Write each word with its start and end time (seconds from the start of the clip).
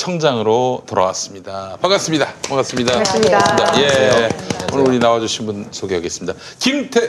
꿈찰청장으로 0.00 0.82
돌아왔습니다. 0.86 1.76
반갑습니다. 1.80 2.26
반갑습니다. 2.48 2.92
반갑습니다. 2.92 3.80
예. 3.80 4.28
오늘 4.72 4.88
우리 4.88 4.98
나와주신 4.98 5.46
분 5.46 5.68
소개하겠습니다. 5.70 6.38
김태 6.58 7.00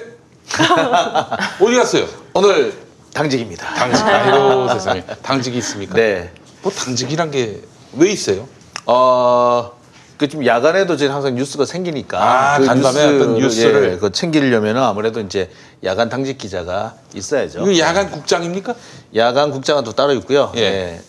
어디 1.61 1.75
갔어요? 1.75 2.05
오늘 2.33 2.73
당직입니다. 3.13 3.73
당직. 3.73 4.03
아이고 4.03 4.67
세상에 4.73 5.03
당직이 5.21 5.57
있습니까? 5.59 5.95
네. 5.95 6.31
뭐 6.61 6.71
당직이란 6.71 7.31
게 7.31 7.61
왜 7.93 8.09
있어요? 8.09 8.47
어, 8.85 9.73
그좀 10.17 10.45
야간에도 10.45 10.93
이제 10.93 11.07
항상 11.07 11.35
뉴스가 11.35 11.65
생기니까 11.65 12.53
아, 12.53 12.57
그 12.57 12.65
간밤에 12.65 13.03
어떤 13.03 13.33
뉴스를. 13.35 13.91
예, 13.93 13.97
그 13.97 14.13
챙기려면 14.13 14.77
아무래도 14.77 15.19
이제 15.19 15.49
야간 15.83 16.07
당직 16.07 16.37
기자가 16.37 16.93
있어야죠. 17.13 17.63
이거 17.69 17.77
야간 17.79 18.09
국장입니까? 18.09 18.75
야간 19.17 19.51
국장은 19.51 19.83
또 19.83 19.91
따로 19.91 20.13
있고요. 20.13 20.53
예. 20.55 20.61
예. 20.61 21.01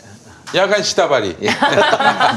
야간 0.54 0.82
시다바리. 0.82 1.36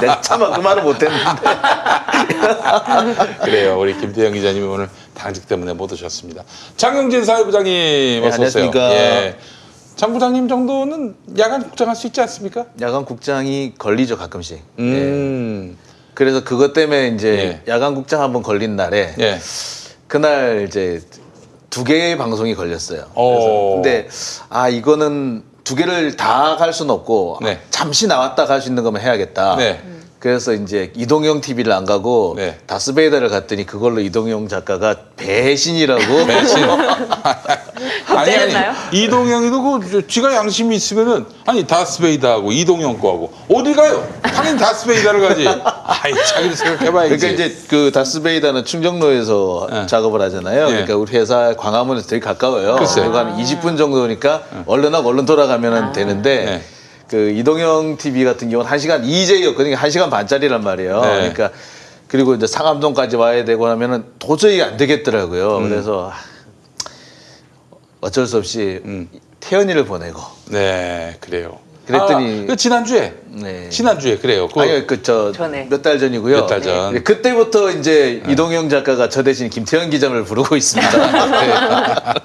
내가 0.02 0.22
차마 0.22 0.52
그 0.52 0.62
말을 0.62 0.84
못했는데. 0.84 1.42
그래요. 3.44 3.80
우리 3.80 3.98
김태형 3.98 4.34
기자님이 4.34 4.66
오늘 4.66 4.90
당직 5.14 5.48
때문에 5.48 5.74
못 5.74 5.92
오셨습니다. 5.92 6.44
장영진 6.78 7.26
사회부장님 7.26 8.24
어서 8.24 8.42
오세요. 8.42 8.64
안녕하십니까. 8.66 8.92
예. 8.92 9.36
장 9.96 10.14
부장님 10.14 10.48
정도는 10.48 11.16
야간 11.40 11.64
국장할 11.64 11.96
수 11.96 12.08
있지 12.08 12.22
않습니까? 12.22 12.66
야간 12.82 13.06
국장이 13.06 13.74
걸리죠 13.78 14.18
가끔씩. 14.18 14.58
예. 14.80 14.84
음. 14.84 15.78
그래서 16.14 16.44
그것 16.44 16.74
때문에 16.74 17.10
이제 17.10 17.62
예. 17.68 17.72
야간 17.72 17.96
국장 17.96 18.22
한번 18.22 18.44
걸린 18.44 18.76
날에 18.76 19.14
예. 19.20 19.40
그날 20.08 20.66
이제 20.68 21.02
두 21.70 21.84
개의 21.84 22.18
방송이 22.18 22.56
걸렸어요. 22.56 23.06
오. 23.16 23.32
그래서 23.32 23.76
근데 23.76 24.08
아 24.50 24.70
이거는 24.70 25.44
두 25.66 25.76
개를 25.76 26.16
다 26.16 26.56
갈 26.58 26.72
수는 26.72 26.94
없고 26.94 27.40
네. 27.42 27.60
잠시 27.72 28.08
나왔다 28.08 28.46
갈 28.46 28.62
수 28.62 28.70
있는 28.70 28.84
거면 28.84 29.02
해야겠다. 29.02 29.58
네. 29.58 29.82
그래서 30.26 30.54
이제 30.54 30.92
이동영 30.96 31.42
TV를 31.42 31.72
안 31.72 31.86
가고 31.86 32.34
네. 32.36 32.58
다스베이다를 32.66 33.30
갔더니 33.30 33.64
그걸로 33.64 34.02
이동영 34.02 34.48
작가가 34.48 34.96
배신이라고 35.18 36.02
배신. 36.26 36.64
아니? 38.10 38.36
아니 38.36 38.54
이동영이도 38.92 39.80
그 39.82 40.08
쥐가 40.08 40.34
양심이 40.34 40.76
있으면은 40.76 41.28
아니 41.46 41.68
다스베이다하고 41.68 42.54
이동영 42.54 42.98
거하고 42.98 43.32
어디 43.54 43.74
가요? 43.76 44.04
당연히 44.24 44.58
다스베이다를 44.58 45.22
가지. 45.22 45.48
아이 45.48 46.12
자기를 46.12 46.56
생각해봐야지. 46.56 47.18
그러니까 47.18 47.44
이제 47.44 47.58
그 47.68 47.92
다스베이다는 47.92 48.66
충정로에서 48.66 49.68
네. 49.70 49.86
작업을 49.86 50.20
하잖아요. 50.24 50.66
네. 50.66 50.72
그러니까 50.72 50.96
우리 50.96 51.16
회사 51.20 51.54
광화문에서 51.56 52.08
되게 52.08 52.20
가까워요. 52.26 52.78
글쎄. 52.78 53.02
그리고 53.02 53.16
한 53.16 53.38
20분 53.38 53.78
정도니까 53.78 54.42
얼른 54.66 54.96
하고 54.96 55.10
얼른 55.10 55.28
돌아가면 55.28 55.92
되는데 55.94 56.46
네. 56.46 56.62
그 57.08 57.30
이동영 57.32 57.98
TV 57.98 58.24
같은 58.24 58.50
경우는 58.50 58.70
1시간 58.70 59.06
EJ였거든요. 59.06 59.76
1시간 59.76 60.10
반짜리란 60.10 60.64
말이에요. 60.64 61.02
네. 61.02 61.08
그러니까 61.08 61.52
그리고 62.08 62.34
이제 62.34 62.48
상암동까지 62.48 63.16
와야 63.16 63.46
되고 63.46 63.68
하면은 63.68 64.06
도저히 64.20 64.62
안 64.62 64.78
되겠더라고요. 64.78 65.58
음. 65.58 65.70
그래서 65.70 66.12
어쩔 68.02 68.28
수 68.28 68.38
없이 68.38 68.82
태연이를 69.40 69.86
보내고 69.86 70.22
네 70.50 71.18
그래요. 71.20 71.60
그랬더니- 71.88 72.44
아, 72.44 72.46
그 72.48 72.56
지난주에 72.56 73.14
네. 73.28 73.70
지난주에 73.70 74.18
그래요. 74.18 74.48
그 74.48 74.60
아니 74.60 74.88
그저 74.88 75.32
전에. 75.32 75.68
몇달 75.70 76.00
전이고요. 76.00 76.36
몇 76.38 76.48
달 76.48 76.62
전. 76.62 76.94
네. 76.94 77.04
그때부터 77.04 77.72
이제 77.72 78.24
이동영 78.28 78.70
작가가 78.70 79.08
저 79.10 79.22
대신 79.24 79.50
김태현 79.50 79.90
기자를 79.92 80.24
부르고 80.24 80.56
있습니다. 80.56 80.90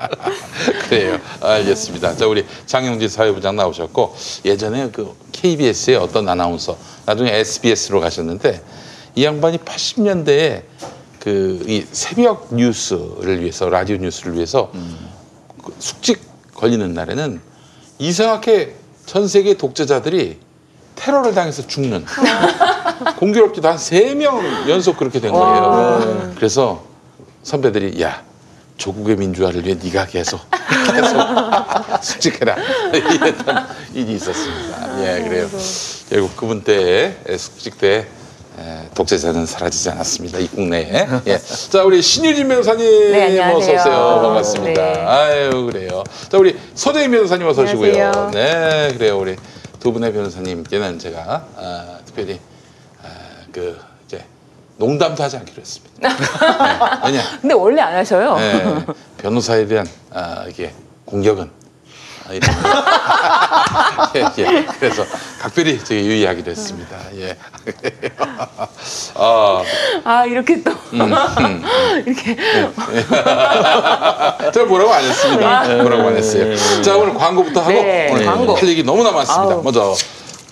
그래요. 0.88 1.18
알겠습니다. 1.40 2.16
자, 2.16 2.26
우리 2.26 2.44
장영진 2.66 3.08
사회부장 3.08 3.56
나오셨고, 3.56 4.14
예전에 4.44 4.90
그 4.90 5.14
KBS의 5.32 5.96
어떤 5.96 6.28
아나운서, 6.28 6.76
나중에 7.06 7.30
SBS로 7.32 8.00
가셨는데, 8.00 8.60
이 9.14 9.24
양반이 9.24 9.58
80년대에 9.58 10.62
그 11.20 11.62
이 11.66 11.84
새벽 11.92 12.48
뉴스를 12.54 13.40
위해서, 13.40 13.68
라디오 13.68 13.96
뉴스를 13.98 14.34
위해서 14.34 14.72
그 15.62 15.74
숙직 15.78 16.20
걸리는 16.54 16.92
날에는 16.94 17.40
이상하게 17.98 18.74
전 19.10 19.26
세계 19.26 19.54
독재자들이 19.54 20.38
테러를 20.94 21.34
당해서 21.34 21.66
죽는 21.66 22.04
공교롭게도 23.18 23.66
한 23.68 23.76
세 23.76 24.14
명 24.14 24.40
연속 24.68 24.96
그렇게 24.96 25.18
된 25.18 25.32
거예요. 25.32 26.32
그래서 26.36 26.84
선배들이 27.42 28.00
야 28.02 28.22
조국의 28.76 29.16
민주화를 29.16 29.64
위해 29.66 29.76
네가 29.82 30.06
계속 30.06 30.40
계속 30.94 31.18
숙직해라 32.04 32.54
이랬던 32.92 33.66
일이 33.94 34.12
있었습니다. 34.14 35.00
예, 35.02 35.22
그래요. 35.24 35.48
결국 36.08 36.36
그분 36.36 36.62
때에 36.62 37.16
숙직 37.36 37.78
때 37.80 37.88
에, 37.96 38.06
독재자는 38.94 39.46
사라지지 39.46 39.90
않았습니다. 39.90 40.38
이 40.38 40.48
국내에. 40.48 41.06
예. 41.26 41.38
자, 41.70 41.84
우리 41.84 42.02
신유진 42.02 42.48
변호사님 42.48 43.12
네, 43.12 43.38
어서 43.38 43.42
안녕하세요. 43.44 43.76
오세요. 43.78 44.20
반갑습니다. 44.22 44.82
네. 44.92 45.00
아유, 45.00 45.66
그래요. 45.70 46.04
자, 46.28 46.36
우리 46.38 46.58
서대인 46.74 47.10
변호사님 47.10 47.46
어서 47.46 47.62
오시고요. 47.62 47.92
안녕하세요. 47.92 48.30
네, 48.32 48.92
그래요. 48.94 49.18
우리 49.18 49.36
두 49.78 49.92
분의 49.92 50.12
변호사님께는 50.12 50.98
제가 50.98 51.46
아, 51.56 51.98
특별히 52.04 52.38
아, 53.02 53.08
그 53.52 53.78
이제 54.06 54.24
농담도 54.76 55.22
하지 55.22 55.36
않기로 55.38 55.60
했습니다. 55.60 56.08
네. 56.08 56.14
왜냐? 57.06 57.22
근데 57.40 57.54
원래 57.54 57.80
안 57.80 57.94
하셔요. 57.96 58.36
예, 58.40 58.84
변호사에 59.18 59.66
대한 59.66 59.86
아, 60.12 60.44
이게 60.48 60.72
공격은 61.06 61.50
아, 62.30 62.34
이런 62.34 62.48
예, 64.38 64.42
예. 64.42 64.66
그래서 64.78 65.04
각별히 65.40 65.82
저희 65.82 66.06
유의하기로 66.06 66.52
했습니다. 66.52 66.96
예. 67.16 67.36
아, 69.16 69.62
아 70.04 70.24
이렇게 70.26 70.62
또 70.62 70.70
음, 70.92 71.12
이렇게 72.06 72.36
제가 74.52 74.66
뭐라고 74.66 74.92
안 74.92 75.04
했습니다. 75.04 75.76
뭐라고 75.82 76.08
안 76.08 76.16
했어요. 76.16 76.54
자, 76.82 76.96
오늘 76.96 77.14
광고부터 77.14 77.60
하고 77.60 77.72
네, 77.72 78.10
오늘 78.12 78.24
광고. 78.24 78.54
할 78.54 78.68
얘기 78.68 78.84
너무나 78.84 79.10
많습니다. 79.10 79.54
아우. 79.54 79.62
먼저 79.64 79.94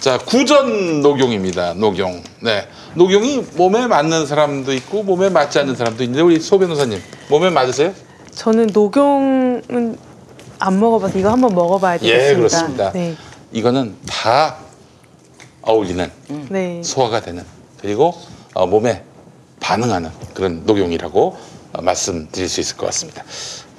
자, 0.01 0.19
구전 0.19 1.01
녹용입니다. 1.01 1.75
녹용. 1.75 2.25
네. 2.41 2.67
녹용이 2.95 3.45
몸에 3.55 3.87
맞는 3.87 4.27
사람도 4.27 4.73
있고 4.75 5.05
몸에 5.05 5.29
맞지 5.29 5.61
않는 5.61 5.77
사람도 5.77 6.03
있는데 6.03 6.23
우리 6.23 6.41
소 6.41 6.59
변호사님 6.59 7.01
몸에 7.29 7.51
맞으세요? 7.51 7.93
저는 8.35 8.71
녹용은 8.73 10.08
안 10.59 10.81
먹어봐서 10.81 11.19
이거 11.19 11.31
한번 11.31 11.55
먹어봐야 11.55 11.99
되겠습니다. 11.99 12.31
예, 12.31 12.35
그렇습니다. 12.35 12.93
네, 12.93 13.17
이거는 13.53 13.97
다 14.07 14.57
어울리는 15.63 16.11
네. 16.49 16.83
소화가 16.83 17.21
되는 17.21 17.45
그리고 17.81 18.15
어, 18.55 18.67
몸에 18.67 19.05
반응하는 19.61 20.11
그런 20.35 20.65
녹용이라고 20.65 21.37
어, 21.73 21.83
말씀드릴 21.83 22.49
수 22.49 22.61
있을 22.61 22.77
것 22.77 22.87
같습니다. 22.87 23.25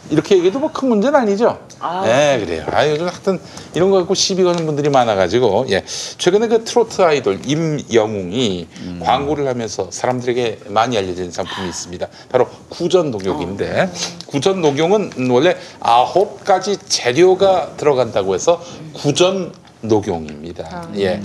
이렇게 0.10 0.36
얘기해도 0.36 0.60
뭐 0.60 0.70
큰 0.72 0.90
문제는 0.90 1.20
아니죠? 1.20 1.60
네, 2.04 2.40
그래요. 2.44 2.64
아, 2.72 2.88
요즘 2.88 3.06
하여튼 3.08 3.40
이런 3.74 3.90
거 3.92 3.98
갖고 3.98 4.14
시비 4.14 4.44
거는 4.44 4.66
분들이 4.66 4.90
많아가지고, 4.90 5.68
예. 5.70 5.84
최근에 6.18 6.48
그 6.48 6.64
트로트 6.64 7.02
아이돌 7.02 7.40
임영웅이 7.46 8.68
광고를 9.02 9.48
하면서 9.48 9.88
사람들에게 9.92 10.60
많이 10.70 10.98
알려진 10.98 11.32
상품이 11.32 11.68
있습니다. 11.70 12.08
바로 12.30 12.48
구전 12.70 13.12
녹용인데, 13.12 13.90
구전 14.28 14.62
녹용은 14.62 15.30
원래 15.30 15.56
아홉 15.80 16.44
가지 16.44 16.78
재료가 16.78 17.74
들어간다고 17.78 18.36
해서 18.36 18.62
구전 18.94 19.52
녹용입니다. 19.82 20.90
예. 20.98 21.22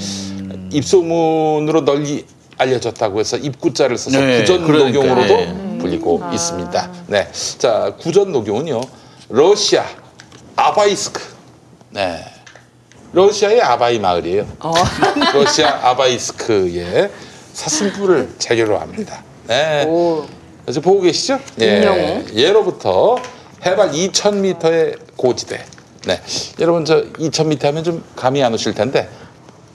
입소문으로 0.72 1.84
널리 1.84 2.24
알려졌다고 2.56 3.18
해서 3.20 3.36
입구자를 3.36 3.96
써서 3.98 4.20
네, 4.20 4.40
구전 4.40 4.64
그러니까요. 4.64 5.02
녹용으로도 5.02 5.36
네. 5.36 5.73
불리고 5.84 6.22
있습니다. 6.32 6.90
네. 7.08 7.28
자, 7.58 7.92
구전 8.00 8.32
녹용은요. 8.32 8.80
러시아 9.28 9.84
아바이스크. 10.56 11.20
네. 11.90 12.24
러시아의 13.12 13.60
아바이 13.60 13.98
마을이에요. 13.98 14.46
러시아 15.34 15.90
아바이스크의 15.90 17.10
사슴뿔을 17.52 18.34
재료로 18.38 18.78
합니다. 18.78 19.22
네. 19.46 19.84
오. 19.86 20.24
그래서 20.64 20.80
보고 20.80 21.02
계시죠? 21.02 21.38
예. 21.60 22.24
예로부터 22.34 23.16
해발 23.64 23.92
2,000m의 23.92 24.98
고지대. 25.16 25.62
네, 26.06 26.20
여러분 26.60 26.84
저 26.84 27.02
2,000m 27.02 27.62
하면 27.64 27.84
좀 27.84 28.04
감이 28.14 28.42
안 28.42 28.52
오실 28.52 28.74
텐데 28.74 29.08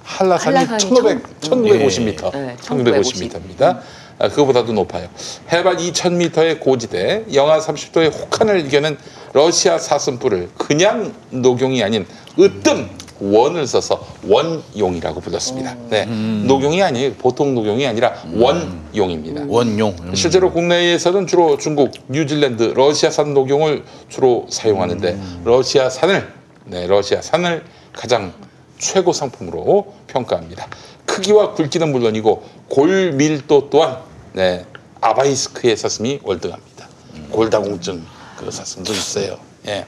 한라산이 0.04 0.58
한라산이 0.58 0.94
1,500, 0.94 1.42
1,950m, 1.42 2.32
네, 2.34 2.56
1,950m입니다. 2.62 3.62
아, 3.64 3.82
그거보다도 4.28 4.74
높아요. 4.74 5.08
해발 5.52 5.78
2,000m의 5.78 6.60
고지대, 6.60 7.26
영하 7.34 7.60
30도의 7.60 8.14
혹한을 8.14 8.66
이겨낸 8.66 8.98
러시아 9.32 9.78
사슴뿔을 9.78 10.50
그냥 10.58 11.14
녹용이 11.30 11.82
아닌 11.84 12.06
으뜸 12.38 12.90
원을 13.22 13.68
써서 13.68 14.06
원용이라고 14.26 15.20
불렀습니다. 15.20 15.76
네, 15.90 16.06
녹용이 16.06 16.82
아니에요. 16.82 17.14
보통 17.16 17.54
녹용이 17.54 17.86
아니라 17.86 18.14
원용입니다. 18.34 19.44
원용. 19.48 19.96
음. 20.02 20.16
실제로 20.16 20.52
국내에서는 20.52 21.28
주로 21.28 21.58
중국, 21.58 21.92
뉴질랜드, 22.08 22.64
러시아산 22.76 23.34
녹용을 23.34 23.84
주로 24.08 24.46
사용하는데 24.50 25.20
러시아산을 25.44 26.34
네, 26.66 26.88
러시아산을 26.88 27.66
가장 27.92 28.32
최고 28.78 29.12
상품으로 29.12 29.94
평가합니다. 30.08 30.68
크기와 31.06 31.54
굵기는 31.56 31.92
물론이고 31.92 32.44
골 32.70 33.12
밀도 33.14 33.70
또한 33.70 33.98
네, 34.34 34.66
아바이스크의 35.02 35.78
사슴이 35.78 36.20
월등합니다. 36.24 36.88
골다공증 37.32 38.06
그 38.38 38.52
사슴도 38.52 38.94
있어요. 38.94 39.38
예. 39.68 39.86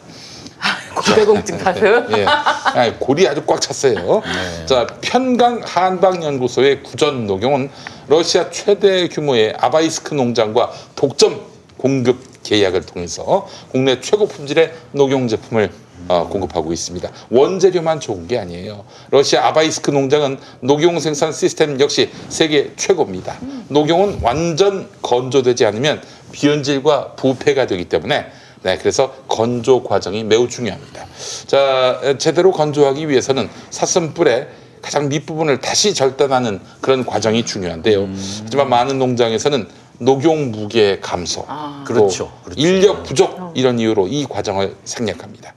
고대공증 0.95 1.59
사슴. 1.59 2.17
예. 2.17 2.25
아니, 2.25 2.99
골이 2.99 3.27
아주 3.27 3.43
꽉 3.45 3.59
찼어요. 3.61 4.21
자, 4.65 4.87
편강 5.01 5.61
한방연구소의 5.65 6.83
구전 6.83 7.27
녹용은 7.27 7.69
러시아 8.07 8.49
최대 8.49 9.07
규모의 9.07 9.55
아바이스크 9.57 10.13
농장과 10.13 10.71
독점 10.95 11.41
공급 11.77 12.43
계약을 12.43 12.85
통해서 12.85 13.47
국내 13.71 13.99
최고 14.01 14.27
품질의 14.27 14.73
녹용 14.91 15.27
제품을 15.27 15.71
어, 16.07 16.27
공급하고 16.27 16.73
있습니다. 16.73 17.09
원재료만 17.29 17.99
좋은 17.99 18.27
게 18.27 18.37
아니에요. 18.37 18.85
러시아 19.09 19.47
아바이스크 19.47 19.91
농장은 19.91 20.37
녹용 20.61 20.99
생산 20.99 21.31
시스템 21.31 21.79
역시 21.79 22.09
세계 22.29 22.73
최고입니다. 22.75 23.37
녹용은 23.69 24.19
완전 24.21 24.89
건조되지 25.01 25.65
않으면 25.65 26.01
비연질과 26.31 27.13
부패가 27.15 27.67
되기 27.67 27.85
때문에 27.85 28.25
네, 28.63 28.77
그래서 28.77 29.11
건조 29.27 29.83
과정이 29.83 30.23
매우 30.23 30.47
중요합니다. 30.47 31.05
자, 31.47 31.99
에, 32.03 32.17
제대로 32.17 32.51
건조하기 32.51 33.09
위해서는 33.09 33.49
사슴뿔의 33.71 34.47
가장 34.81 35.09
밑부분을 35.09 35.61
다시 35.61 35.93
절단하는 35.93 36.59
그런 36.79 37.05
과정이 37.05 37.45
중요한데요. 37.45 38.09
하지만 38.43 38.69
많은 38.69 38.99
농장에서는 38.99 39.67
녹용 40.01 40.51
무게 40.51 40.99
감소, 40.99 41.41
또 41.41 41.83
그렇죠, 41.85 42.31
그렇죠. 42.43 42.59
인력 42.59 43.03
부족 43.03 43.53
이런 43.55 43.77
이유로 43.79 44.07
이 44.07 44.25
과정을 44.25 44.75
생략합니다. 44.83 45.53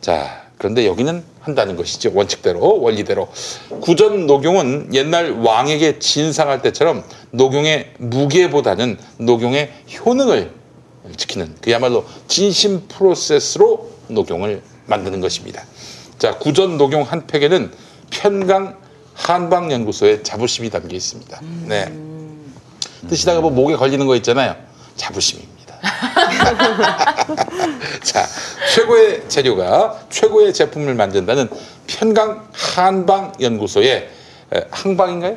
자, 0.00 0.48
그런데 0.56 0.86
여기는 0.86 1.22
한다는 1.40 1.76
것이죠. 1.76 2.12
원칙대로, 2.14 2.80
원리대로. 2.80 3.28
구전 3.80 4.26
녹용은 4.26 4.90
옛날 4.94 5.32
왕에게 5.32 5.98
진상할 5.98 6.62
때처럼 6.62 7.04
녹용의 7.32 7.94
무게보다는 7.98 8.98
녹용의 9.18 9.72
효능을 10.04 10.52
지키는 11.16 11.56
그야말로 11.60 12.04
진심 12.28 12.86
프로세스로 12.86 13.90
녹용을 14.08 14.62
만드는 14.86 15.20
것입니다. 15.20 15.64
자, 16.18 16.38
구전 16.38 16.78
녹용 16.78 17.02
한 17.02 17.26
팩에는 17.26 17.72
편강 18.10 18.76
한방연구소의 19.14 20.22
자부심이 20.22 20.70
담겨 20.70 20.94
있습니다. 20.94 21.40
네. 21.66 21.92
드시다가 23.08 23.40
뭐 23.40 23.50
목에 23.50 23.76
걸리는 23.76 24.06
거 24.06 24.16
있잖아요. 24.16 24.56
자부심입니다. 24.96 25.78
자, 28.02 28.26
최고의 28.74 29.28
재료가 29.28 30.00
최고의 30.10 30.52
제품을 30.52 30.94
만든다는 30.94 31.48
편강 31.86 32.48
한방 32.52 33.32
연구소의 33.40 34.10
에, 34.54 34.60
항방인가요? 34.70 35.36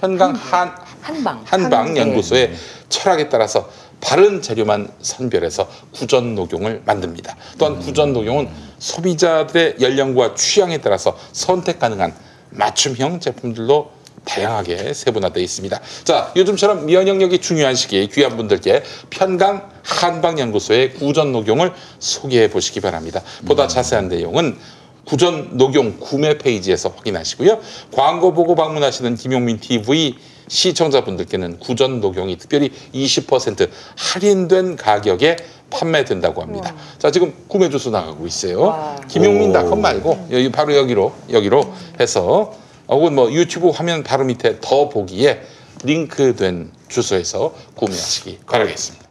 편강 0.00 0.34
한 0.34 0.74
한방. 1.00 1.42
한방 1.44 1.96
연구소의 1.96 2.54
철학에 2.88 3.28
따라서 3.28 3.68
바른 4.00 4.42
재료만 4.42 4.88
선별해서 5.00 5.68
구전 5.92 6.34
녹용을 6.34 6.82
만듭니다. 6.84 7.36
또한 7.58 7.78
구전 7.78 8.12
녹용은 8.12 8.48
소비자들의 8.78 9.76
연령과 9.80 10.34
취향에 10.34 10.78
따라서 10.78 11.16
선택 11.32 11.78
가능한 11.78 12.12
맞춤형 12.50 13.20
제품들로 13.20 13.90
다양하게 14.24 14.92
세분화되어 14.94 15.42
있습니다. 15.42 15.80
자, 16.04 16.32
요즘처럼 16.36 16.86
면역력이 16.86 17.38
중요한 17.38 17.74
시기에 17.74 18.06
귀한 18.06 18.36
분들께 18.36 18.82
편강 19.10 19.70
한방연구소의 19.82 20.94
구전 20.94 21.32
녹용을 21.32 21.72
소개해 21.98 22.50
보시기 22.50 22.80
바랍니다. 22.80 23.22
보다 23.46 23.68
자세한 23.68 24.08
내용은 24.08 24.56
구전 25.04 25.56
녹용 25.56 25.98
구매 26.00 26.36
페이지에서 26.36 26.92
확인하시고요. 26.96 27.60
광고 27.92 28.34
보고 28.34 28.56
방문하시는 28.56 29.14
김용민 29.14 29.60
TV 29.60 30.16
시청자분들께는 30.48 31.58
구전 31.60 32.00
녹용이 32.00 32.36
특별히 32.38 32.70
20% 32.92 33.68
할인된 33.96 34.76
가격에 34.76 35.36
판매된다고 35.70 36.42
합니다. 36.42 36.74
자, 36.98 37.10
지금 37.10 37.34
구매 37.48 37.68
주소 37.70 37.90
나가고 37.90 38.26
있어요. 38.26 38.96
김용민닷컴 39.08 39.80
말고 39.80 40.28
여기 40.30 40.50
바로 40.50 40.76
여기로 40.76 41.12
여기로 41.32 41.72
해서 42.00 42.54
혹은 42.88 43.14
뭐 43.14 43.32
유튜브 43.32 43.70
화면 43.70 44.02
바로 44.02 44.24
밑에 44.24 44.58
더 44.60 44.88
보기에 44.88 45.42
링크된 45.84 46.72
주소에서 46.88 47.54
구매하시기 47.74 48.40
바라겠습니다. 48.46 49.06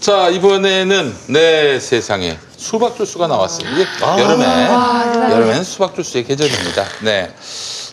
자 0.00 0.28
이번에는 0.28 1.14
내 1.28 1.78
세상에 1.80 2.36
수박 2.56 2.96
주스가 2.96 3.26
나왔어요. 3.26 3.68
이게 3.70 3.86
여름에 4.02 4.44
여름에는 5.30 5.64
수박 5.64 5.94
주스의 5.94 6.24
계절입니다. 6.24 6.84
네. 7.02 7.30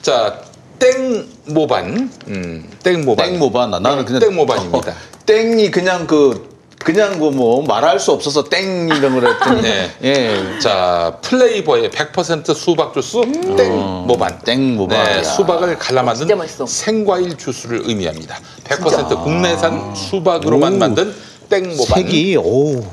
자 0.02 0.42
땡모반, 0.80 2.12
음, 2.28 2.70
땡모반, 2.84 3.34
땡모반. 3.34 3.70
나는 3.84 4.04
그냥 4.04 4.20
땡모반입니다. 4.20 4.92
어, 4.92 4.96
땡이 5.28 5.70
그냥 5.70 6.08
그 6.08 6.51
그냥 6.84 7.20
그뭐 7.20 7.64
말할 7.64 8.00
수 8.00 8.12
없어서 8.12 8.44
땡 8.44 8.88
이런 8.90 9.20
걸 9.20 9.28
했더니 9.28 9.62
네. 9.64 9.92
예. 10.04 10.60
자 10.60 11.18
플레이버의 11.22 11.90
100% 11.90 12.54
수박 12.56 12.94
주스 12.94 13.22
땡모반. 13.56 14.40
땡 14.40 14.76
모반. 14.76 15.04
네, 15.04 15.24
수박을 15.24 15.78
갈라 15.78 16.04
만든 16.04 16.22
진짜 16.22 16.36
맛있어. 16.36 16.66
생과일 16.66 17.38
주스를 17.38 17.84
의미합니다. 17.86 18.38
100% 18.66 19.24
국내산 19.24 19.96
수박으로만 19.96 20.80
만든 20.80 21.14
땡 21.50 21.76
모반. 21.76 22.02
색이 22.04 22.38
오. 22.38 22.84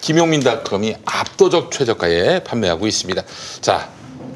김용민닷컴이 0.00 0.96
압도적 1.04 1.70
최저가에 1.70 2.42
판매하고 2.42 2.88
있습니다. 2.88 3.22
자, 3.60 3.88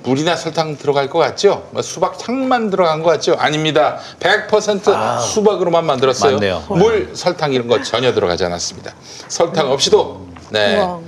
물이나 0.07 0.37
설탕 0.37 0.77
들어갈 0.79 1.11
것 1.11 1.19
같죠? 1.19 1.67
뭐 1.73 1.83
수박 1.83 2.17
향만 2.29 2.71
들어간 2.71 3.03
것 3.03 3.11
같죠? 3.11 3.35
아닙니다. 3.35 3.99
100% 4.21 5.21
수박으로만 5.21 5.85
만들었어요. 5.85 6.35
맞네요. 6.35 6.63
물, 6.69 7.11
설탕 7.15 7.53
이런 7.53 7.67
거 7.67 7.83
전혀 7.83 8.15
들어가지 8.15 8.45
않았습니다. 8.45 8.95
설탕 9.29 9.71
없이도 9.73 10.29
네 10.51 10.77
우와. 10.79 11.01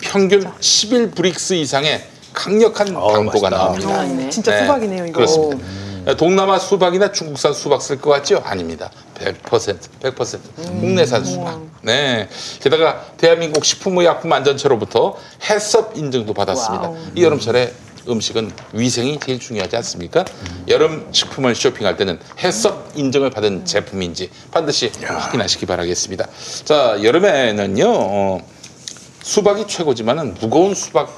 평균 0.00 0.48
11 0.60 1.10
브릭스 1.10 1.54
이상의 1.54 2.04
강력한 2.32 2.94
어우, 2.94 3.12
당도가 3.14 3.50
맛있다. 3.50 3.50
나옵니다. 3.50 4.04
있네. 4.04 4.30
진짜 4.30 4.52
네, 4.52 4.60
수박이네요, 4.62 5.06
이거. 5.06 5.14
그렇습니다. 5.16 5.66
동남아 6.16 6.56
수박이나 6.60 7.10
중국산 7.10 7.52
수박 7.52 7.82
쓸 7.82 8.00
것 8.00 8.10
같죠? 8.10 8.40
아닙니다. 8.44 8.90
100% 9.16 9.76
100% 10.02 10.38
국내산 10.54 11.24
수박. 11.24 11.60
네. 11.82 12.28
게다가 12.60 13.06
대한민국 13.16 13.64
식품의약품 13.64 14.32
안전처로부터 14.32 15.16
해썹 15.50 15.96
인증도 15.96 16.32
받았습니다. 16.32 16.92
이 17.16 17.24
여름철에 17.24 17.72
음식은 18.08 18.50
위생이 18.72 19.18
제일 19.20 19.38
중요하지 19.38 19.76
않습니까? 19.76 20.24
여름 20.68 21.08
식품을 21.12 21.54
쇼핑할 21.54 21.96
때는 21.96 22.18
해썹 22.38 22.92
인증을 22.94 23.30
받은 23.30 23.64
제품인지 23.64 24.30
반드시 24.50 24.90
확인하시기 25.04 25.66
바라겠습니다. 25.66 26.26
자, 26.64 26.98
여름에는요. 27.02 27.84
어, 27.88 28.40
수박이 29.22 29.66
최고지만은 29.66 30.34
무거운 30.40 30.74
수박 30.74 31.10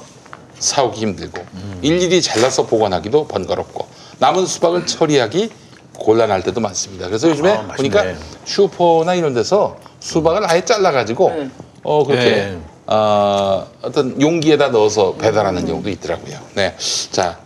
사오기 0.57 0.99
힘들고 1.01 1.45
일일이 1.81 2.21
잘라서 2.21 2.65
보관하기도 2.65 3.27
번거롭고 3.27 3.87
남은 4.17 4.45
수박을 4.45 4.85
처리하기 4.87 5.51
곤란할 5.93 6.43
때도 6.43 6.59
많습니다. 6.59 7.07
그래서 7.07 7.29
요즘에 7.29 7.51
아. 7.51 7.67
보니까 7.67 8.03
슈퍼나 8.45 9.13
이런 9.15 9.33
데서 9.33 9.77
수박을 9.99 10.49
아예 10.49 10.65
잘라가지고 10.65 11.49
어 11.83 12.03
그렇게 12.03 12.23
네. 12.23 12.59
어, 12.91 13.67
어떤 13.83 14.19
용기에다 14.19 14.69
넣어서 14.69 15.13
배달하는 15.13 15.65
경우도 15.65 15.89
있더라고요. 15.91 16.39
네, 16.55 16.75
자 17.11 17.37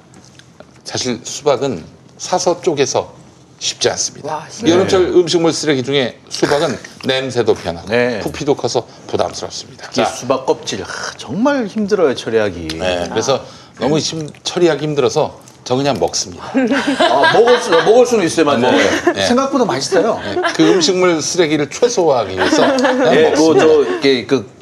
사실 0.85 1.19
수박은 1.21 1.83
사서 2.17 2.61
쪼개서 2.61 3.13
쉽지 3.59 3.89
않습니다. 3.89 4.33
와. 4.35 4.47
여름철 4.65 5.01
음식물 5.01 5.51
쓰레기 5.51 5.83
중에 5.83 6.17
수박은 6.29 6.77
냄새도 7.05 7.55
편하고 7.55 7.89
네. 7.89 8.19
부피도 8.19 8.55
커서 8.55 8.87
부담스럽습니다. 9.07 9.83
특히 9.87 10.03
자, 10.03 10.05
수박 10.05 10.45
껍질 10.45 10.81
하, 10.83 11.11
정말 11.17 11.67
힘들어요 11.67 12.15
처리하기. 12.15 12.79
네, 12.79 13.07
그래서 13.09 13.43
너무 13.79 13.99
심, 13.99 14.29
처리하기 14.43 14.81
힘들어서 14.81 15.39
저 15.65 15.75
그냥 15.75 15.97
먹습니다. 15.99 16.43
아, 16.99 17.33
먹을 17.33 17.57
수 17.59 17.69
먹을 17.71 18.05
수는 18.05 18.25
있어요, 18.25 18.45
맞네. 18.45 18.69
먹어요. 18.69 19.13
네. 19.13 19.25
생각보다 19.27 19.63
맛있어요. 19.65 20.19
그 20.55 20.69
음식물 20.69 21.21
쓰레기를 21.21 21.69
최소화하기 21.69 22.35
위해서 22.35 22.77
그냥 22.77 23.15
예, 23.15 23.29
먹습니다. 23.29 23.65
그저 23.65 23.81
이렇게 23.83 24.25
그 24.25 24.52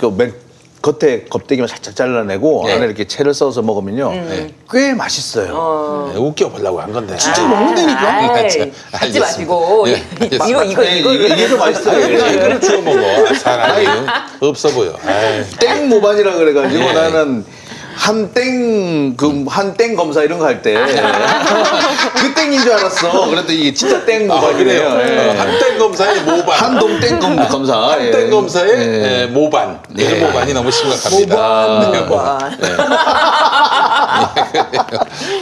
그맨 0.00 0.32
겉에 0.80 1.24
껍데기만 1.28 1.68
살짝 1.68 1.94
잘라내고 1.94 2.62
네. 2.66 2.72
안에 2.72 2.86
이렇게 2.86 3.06
채를 3.06 3.34
써서 3.34 3.60
먹으면요 3.60 4.12
네. 4.12 4.54
꽤 4.70 4.94
맛있어요. 4.94 6.10
네, 6.14 6.18
웃겨 6.18 6.48
보려고 6.48 6.80
한 6.80 6.90
건데. 6.90 7.18
진짜 7.18 7.46
먹는다니까. 7.46 8.00
아이, 8.00 8.28
알겠습니다. 8.30 8.78
찾지 8.98 9.20
마시고 9.20 9.84
예, 9.88 10.02
알겠습니다. 10.22 10.46
이거 10.46 10.64
이거 10.64 10.82
네, 10.82 10.98
이거 11.00 11.12
이게, 11.12 11.34
이게 11.34 11.48
더 11.48 11.56
맛있어요. 11.58 12.32
이거를 12.32 12.60
주워 12.62 12.80
먹어. 12.80 13.34
사람이 13.34 13.86
없어 14.40 14.70
보여. 14.70 14.96
땡 15.58 15.86
모반이라 15.90 16.32
그래가지고 16.36 16.82
예. 16.82 16.92
나는 16.94 17.44
한땡 18.00 19.14
그 19.16 19.44
한땡 19.46 19.94
검사 19.94 20.22
이런 20.22 20.38
거 20.38 20.46
할 20.46 20.62
때 20.62 20.72
그 22.16 22.34
땡인 22.34 22.62
줄 22.62 22.72
알았어. 22.72 23.26
그랬더니 23.28 23.58
이게 23.60 23.74
진짜 23.74 24.02
땡 24.06 24.30
아, 24.30 24.36
모반이네요. 24.36 24.90
그래요. 24.90 25.00
예. 25.06 25.28
어, 25.28 25.32
한땡 25.42 25.78
검사의 25.78 26.20
모반. 26.22 26.58
한동 26.58 26.98
땡 27.00 27.18
검- 27.20 27.36
검사. 27.48 27.76
한땡 27.90 28.26
예. 28.26 28.30
검사의 28.30 28.70
예. 28.72 29.20
예, 29.22 29.26
모반. 29.26 29.80
네, 29.90 30.16
예. 30.18 30.24
모반이 30.24 30.54
너무 30.54 30.70
심각합니다. 30.70 31.90
네, 31.92 32.00
모반. 32.00 32.58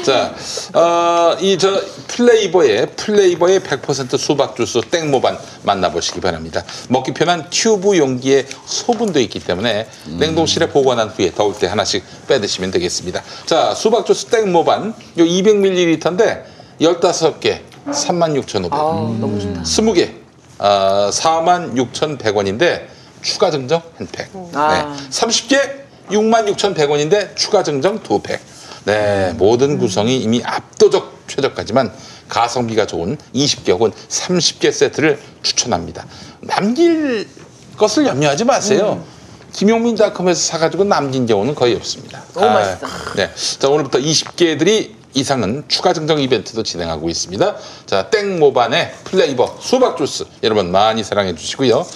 자, 0.05 0.35
어, 0.75 1.37
이 1.41 1.57
저 1.59 1.81
플레이버의 2.09 2.89
플레이버의 2.97 3.61
100% 3.61 4.19
수박 4.19 4.57
주스 4.57 4.81
땡모반 4.81 5.39
만나보시기 5.63 6.21
바랍니다. 6.21 6.65
먹기 6.89 7.13
편한 7.15 7.49
튜브 7.51 7.97
용기에 7.97 8.47
소분도 8.67 9.21
있기 9.21 9.39
때문에 9.41 9.87
냉동실에 10.07 10.69
보관한 10.71 11.09
후에 11.11 11.33
더울 11.35 11.55
때 11.55 11.67
하나씩 11.69 12.03
빼드 12.27 12.48
시면 12.49 12.71
되겠습니다. 12.71 13.23
자, 13.47 13.75
수박 13.75 14.07
주스 14.07 14.27
땡모반 14.27 14.95
요 15.19 15.25
200ml인데 15.25 16.43
15개 16.81 17.61
36,500원. 17.87 18.73
아, 18.73 19.17
너무 19.21 19.39
좋다. 19.41 19.63
20개 19.63 20.11
어, 20.59 21.09
46,100원인데 21.13 22.87
추가 23.23 23.51
증정 23.51 23.83
한 23.97 24.09
팩. 24.11 24.29
아. 24.55 24.97
네. 24.99 25.09
30개 25.11 25.89
66,100원인데 26.11 27.37
추가 27.37 27.63
증정 27.63 28.03
두 28.03 28.21
팩. 28.21 28.41
네, 28.85 29.35
모든 29.37 29.79
구성이 29.79 30.19
이미 30.19 30.43
압도적 30.43 31.25
최저가지만 31.27 31.93
가성비가 32.29 32.87
좋은 32.87 33.19
20개 33.35 33.71
혹은 33.71 33.93
30개 34.09 34.73
세트를 34.73 35.19
추천합니다. 35.43 36.07
남길 36.41 37.29
것을 37.77 38.07
염려하지 38.07 38.45
마세요. 38.45 39.05
김용민 39.53 39.97
닷컴에서 39.97 40.41
사가지고 40.41 40.85
남긴 40.85 41.27
경우는 41.27 41.55
거의 41.55 41.75
없습니다. 41.75 42.23
너무 42.35 42.47
맛있다. 42.47 42.89
네. 43.17 43.31
자, 43.59 43.69
오늘부터 43.69 43.99
20개들이 43.99 44.93
이상은 45.15 45.65
추가 45.69 45.93
증정 45.93 46.21
이벤트도 46.21 46.63
진행하고 46.63 47.09
있습니다. 47.09 47.57
자, 47.87 48.11
땡모반의 48.11 48.95
플레이버 49.05 49.57
수박 49.61 49.97
주스 49.97 50.25
여러분 50.43 50.71
많이 50.71 51.03
사랑해 51.03 51.35
주시고요. 51.35 51.87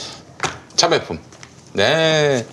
자매품. 0.77 1.19
네. 1.75 2.45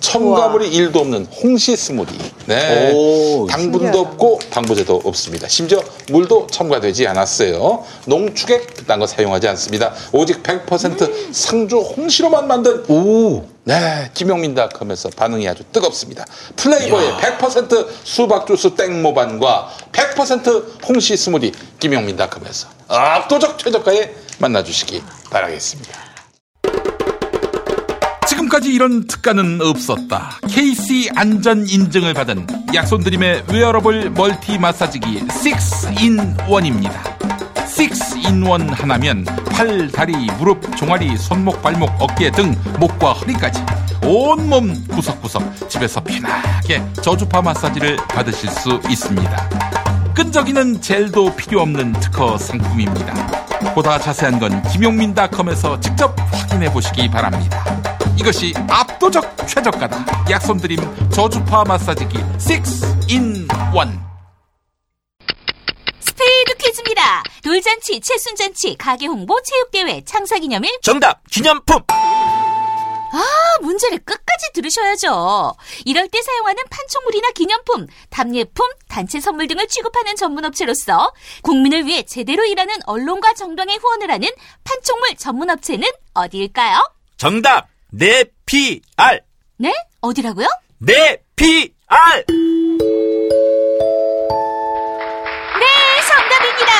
첨가물이 0.00 0.68
일도 0.68 1.00
없는 1.00 1.26
홍시 1.26 1.76
스무디. 1.76 2.16
네. 2.46 2.92
오, 2.92 3.46
당분도 3.46 3.78
신기하다. 3.78 3.98
없고 3.98 4.40
방부제도 4.50 5.02
없습니다. 5.04 5.46
심지어 5.46 5.82
물도 6.08 6.46
첨가되지 6.50 7.06
않았어요. 7.06 7.84
농축액 8.06 8.74
그딴 8.78 8.98
거 8.98 9.06
사용하지 9.06 9.48
않습니다. 9.48 9.92
오직 10.12 10.42
100% 10.42 11.32
상주 11.32 11.78
홍시로만 11.78 12.48
만든 12.48 12.84
오. 12.88 13.44
네, 13.64 14.10
김용민닷컴에서 14.14 15.10
반응이 15.10 15.46
아주 15.46 15.62
뜨겁습니다. 15.70 16.24
플레이버의 16.56 17.12
100% 17.12 17.86
수박 18.02 18.46
주스 18.46 18.70
땡모반과 18.74 19.70
100% 19.92 20.88
홍시 20.88 21.16
스무디 21.16 21.52
김용민닷컴에서 21.78 22.68
압도적 22.88 23.58
최저가에 23.58 24.14
만나주시기 24.38 25.02
바라겠습니다. 25.30 26.09
지금까지 28.40 28.72
이런 28.72 29.06
특가는 29.06 29.60
없었다. 29.60 30.38
KC 30.48 31.10
안전 31.14 31.66
인증을 31.68 32.14
받은 32.14 32.46
약손드림의 32.74 33.44
웨어러블 33.52 34.10
멀티 34.10 34.58
마사지기 34.58 35.26
6인1입니다. 35.26 36.92
6인1 37.66 38.70
하나면 38.70 39.24
팔, 39.50 39.90
다리, 39.90 40.14
무릎, 40.38 40.76
종아리, 40.76 41.16
손목, 41.18 41.60
발목, 41.60 41.90
어깨 42.00 42.30
등 42.30 42.54
목과 42.78 43.12
허리까지 43.12 43.62
온몸 44.06 44.86
구석구석 44.86 45.68
집에서 45.68 46.02
편하게 46.02 46.82
저주파 47.02 47.42
마사지를 47.42 47.96
받으실 48.08 48.48
수 48.48 48.80
있습니다. 48.88 49.50
끈적이는 50.14 50.80
젤도 50.80 51.36
필요 51.36 51.60
없는 51.60 51.92
특허 51.92 52.38
상품입니다. 52.38 53.74
보다 53.74 53.98
자세한 53.98 54.38
건 54.38 54.62
김용민닷컴에서 54.62 55.78
직접 55.80 56.16
확인해 56.32 56.72
보시기 56.72 57.10
바랍니다. 57.10 57.99
이것이 58.18 58.52
압도적 58.68 59.46
최저가다. 59.48 60.26
약손드림 60.30 60.78
저주파 61.10 61.64
마사지기 61.64 62.18
6인 62.18 63.48
1. 63.48 64.00
스피드 66.00 66.54
퀴즈입니다. 66.58 67.22
돌잔치, 67.42 68.00
칠순잔치, 68.00 68.76
가게 68.76 69.06
홍보, 69.06 69.40
체육대회, 69.42 70.02
창사기념일. 70.04 70.78
정답 70.82 71.22
기념품 71.30 71.78
아, 73.12 73.24
문제를 73.62 73.98
끝까지 73.98 74.52
들으셔야죠. 74.54 75.54
이럴 75.84 76.06
때 76.08 76.22
사용하는 76.22 76.62
판촉물이나 76.70 77.30
기념품, 77.32 77.86
답례품, 78.08 78.68
단체 78.88 79.20
선물 79.20 79.48
등을 79.48 79.66
취급하는 79.66 80.14
전문업체로서 80.14 81.12
국민을 81.42 81.86
위해 81.86 82.04
제대로 82.04 82.44
일하는 82.44 82.76
언론과 82.86 83.34
정당에 83.34 83.76
후원을 83.76 84.10
하는 84.12 84.28
판촉물 84.62 85.16
전문업체는 85.16 85.88
어디일까요? 86.14 86.88
정답 87.16 87.69
네피알 87.92 89.22
네? 89.58 89.72
어디라고요? 90.00 90.46
네피알 90.78 92.24
네, 95.58 95.66
정답입니다. 96.08 96.72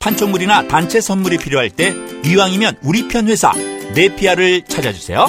판촉물이나 0.00 0.68
단체 0.68 1.00
선물이 1.00 1.38
필요할 1.38 1.70
때 1.70 1.94
이왕이면 2.24 2.76
우리 2.82 3.08
편 3.08 3.26
회사 3.28 3.52
네피알을 3.94 4.66
찾아주세요. 4.66 5.26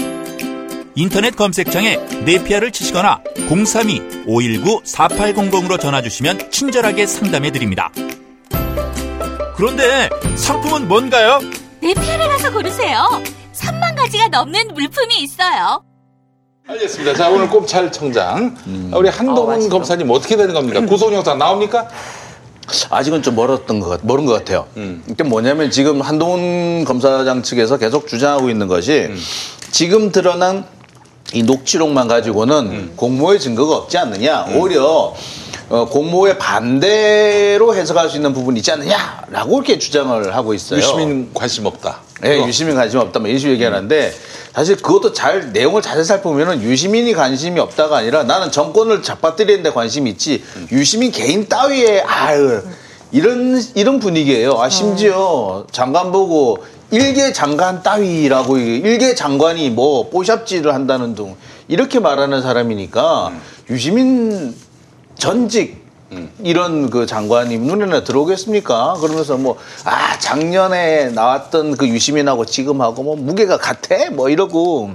인터넷 0.96 1.36
검색창에 1.36 1.96
네피알을 2.25 2.72
치시거나 2.72 3.22
032-519-4800으로 3.50 5.79
전화 5.79 6.01
주시면 6.01 6.51
친절하게 6.51 7.05
상담해 7.08 7.51
드립니다. 7.51 7.89
그런데 9.55 10.10
상품은 10.36 10.88
뭔가요? 10.89 11.39
네피알에 11.81 12.27
가서 12.27 12.51
고르세요. 12.51 13.24
3만 14.12 14.22
가지가 14.22 14.27
넘는 14.27 14.74
물품이 14.74 15.15
있어요. 15.24 15.84
알겠습니다. 16.68 17.15
자, 17.15 17.30
오늘 17.30 17.50
꼼찰청장. 17.50 18.56
우리 18.94 19.10
어, 19.10 19.12
한동훈 19.12 19.56
맛있어. 19.56 19.70
검사님 19.70 20.10
어떻게 20.10 20.36
되는 20.38 20.53
겁니까? 20.53 20.82
구속영장 20.82 21.38
나옵니까? 21.38 21.88
아직은 22.89 23.24
좀 23.24 23.36
멀었던 23.36 23.80
것 23.80 23.89
같, 23.89 24.00
멀은 24.03 24.25
것 24.25 24.34
같아요. 24.34 24.68
음. 24.77 25.03
이게 25.10 25.24
뭐냐면 25.24 25.72
지금 25.72 26.01
한동훈 26.01 26.86
검사장 26.86 27.41
측에서 27.41 27.77
계속 27.77 28.08
주장하고 28.08 28.50
있는 28.50 28.68
것이 28.68 29.08
음. 29.10 29.20
지금 29.72 30.12
드러난 30.12 30.65
이 31.34 31.44
녹취록만 31.44 32.08
가지고는 32.08 32.56
음. 32.68 32.94
공모의 32.96 33.39
증거가 33.39 33.75
없지 33.77 33.98
않느냐. 33.98 34.48
오히려 34.56 35.13
어, 35.70 35.86
공모에 35.86 36.38
반대로 36.38 37.74
해석할 37.75 38.10
수 38.10 38.18
있는 38.18 38.34
부분이 38.34 38.60
있지 38.60 38.72
않느냐라고 38.72 39.58
이렇게 39.58 39.80
주장을 39.80 40.36
하고 40.36 40.53
있어요. 40.53 40.80
유시민 40.80 41.32
관심 41.34 41.65
없다. 41.65 42.11
네, 42.22 42.36
그거. 42.36 42.48
유시민 42.48 42.75
관심 42.75 43.00
없다면 43.00 43.30
이런 43.30 43.40
식으로 43.40 43.54
얘기하는데 43.56 44.13
사실 44.54 44.75
그것도 44.75 45.13
잘 45.13 45.51
내용을 45.54 45.82
자세히 45.82 46.04
살펴보면은 46.04 46.62
유시민이 46.62 47.13
관심이 47.13 47.60
없다가 47.60 47.98
아니라 47.98 48.24
나는 48.24 48.51
정권을 48.51 49.01
잡아뜨리는 49.01 49.63
데 49.63 49.72
관심이 49.72 50.10
있지 50.10 50.44
유시민 50.72 51.12
개인 51.12 51.48
따위에 51.48 52.01
아유 52.01 52.62
이런 53.12 53.62
이런 53.75 54.00
분위기예요. 54.00 54.60
아 54.60 54.70
심지어 54.70 55.66
장관 55.72 56.12
보고 56.12 56.63
일개 56.92 57.32
장관 57.32 57.82
따위라고 57.84 58.58
일개 58.58 59.16
장관이 59.16 59.70
뭐 59.70 60.10
뽀샵질을 60.10 60.74
한다는 60.74 61.16
등 61.16 61.36
이렇게 61.68 62.00
말하는 62.00 62.42
사람이니까 62.42 63.34
유시민 63.70 64.54
전직 65.18 65.82
이런 66.44 66.89
그 66.89 67.06
장관이 67.06 67.58
눈에나 67.60 68.03
들어오겠습니까? 68.03 68.96
그러면서 69.00 69.38
뭐, 69.38 69.58
아, 69.86 70.18
작년에 70.20 71.10
나왔던 71.10 71.77
그 71.77 71.88
유시민하고 71.88 72.46
지금하고 72.46 73.03
뭐 73.03 73.15
무게가 73.15 73.58
같아? 73.58 74.10
뭐 74.12 74.30
이러고. 74.30 74.91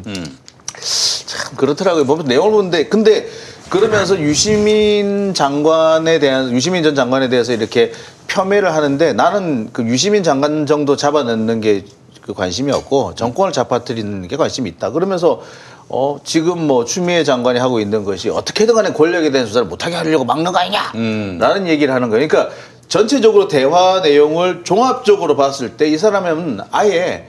참 1.26 1.56
그렇더라고요. 1.56 2.04
보면 2.04 2.26
내용을 2.26 2.52
보는데. 2.52 2.86
근데 2.86 3.28
그러면서 3.68 4.18
유시민 4.20 5.34
장관에 5.34 6.18
대한, 6.18 6.52
유시민 6.52 6.82
전 6.82 6.94
장관에 6.94 7.28
대해서 7.28 7.52
이렇게 7.52 7.92
폄훼를 8.28 8.74
하는데 8.74 9.12
나는 9.12 9.70
그 9.72 9.82
유시민 9.84 10.22
장관 10.22 10.66
정도 10.66 10.96
잡아넣는 10.96 11.60
게 11.60 11.84
그 12.26 12.34
관심이 12.34 12.72
없고 12.72 13.14
정권을 13.14 13.52
잡아뜨리는 13.52 14.26
게 14.26 14.36
관심이 14.36 14.68
있다. 14.70 14.90
그러면서 14.90 15.40
어, 15.88 16.18
지금 16.24 16.66
뭐 16.66 16.84
추미애 16.84 17.22
장관이 17.24 17.58
하고 17.58 17.78
있는 17.80 18.04
것이 18.04 18.28
어떻게든 18.28 18.74
간에 18.74 18.92
권력에 18.92 19.30
대한 19.30 19.46
수사를 19.46 19.66
못하게 19.68 19.94
하려고 19.96 20.24
막는 20.24 20.52
거 20.52 20.58
아니냐? 20.58 20.92
라는 21.38 21.68
얘기를 21.68 21.94
하는 21.94 22.10
거예요. 22.10 22.26
그러니까 22.26 22.54
전체적으로 22.88 23.48
대화 23.48 24.00
내용을 24.00 24.62
종합적으로 24.64 25.36
봤을 25.36 25.76
때 25.76 25.88
이 25.88 25.98
사람은 25.98 26.60
아예 26.72 27.28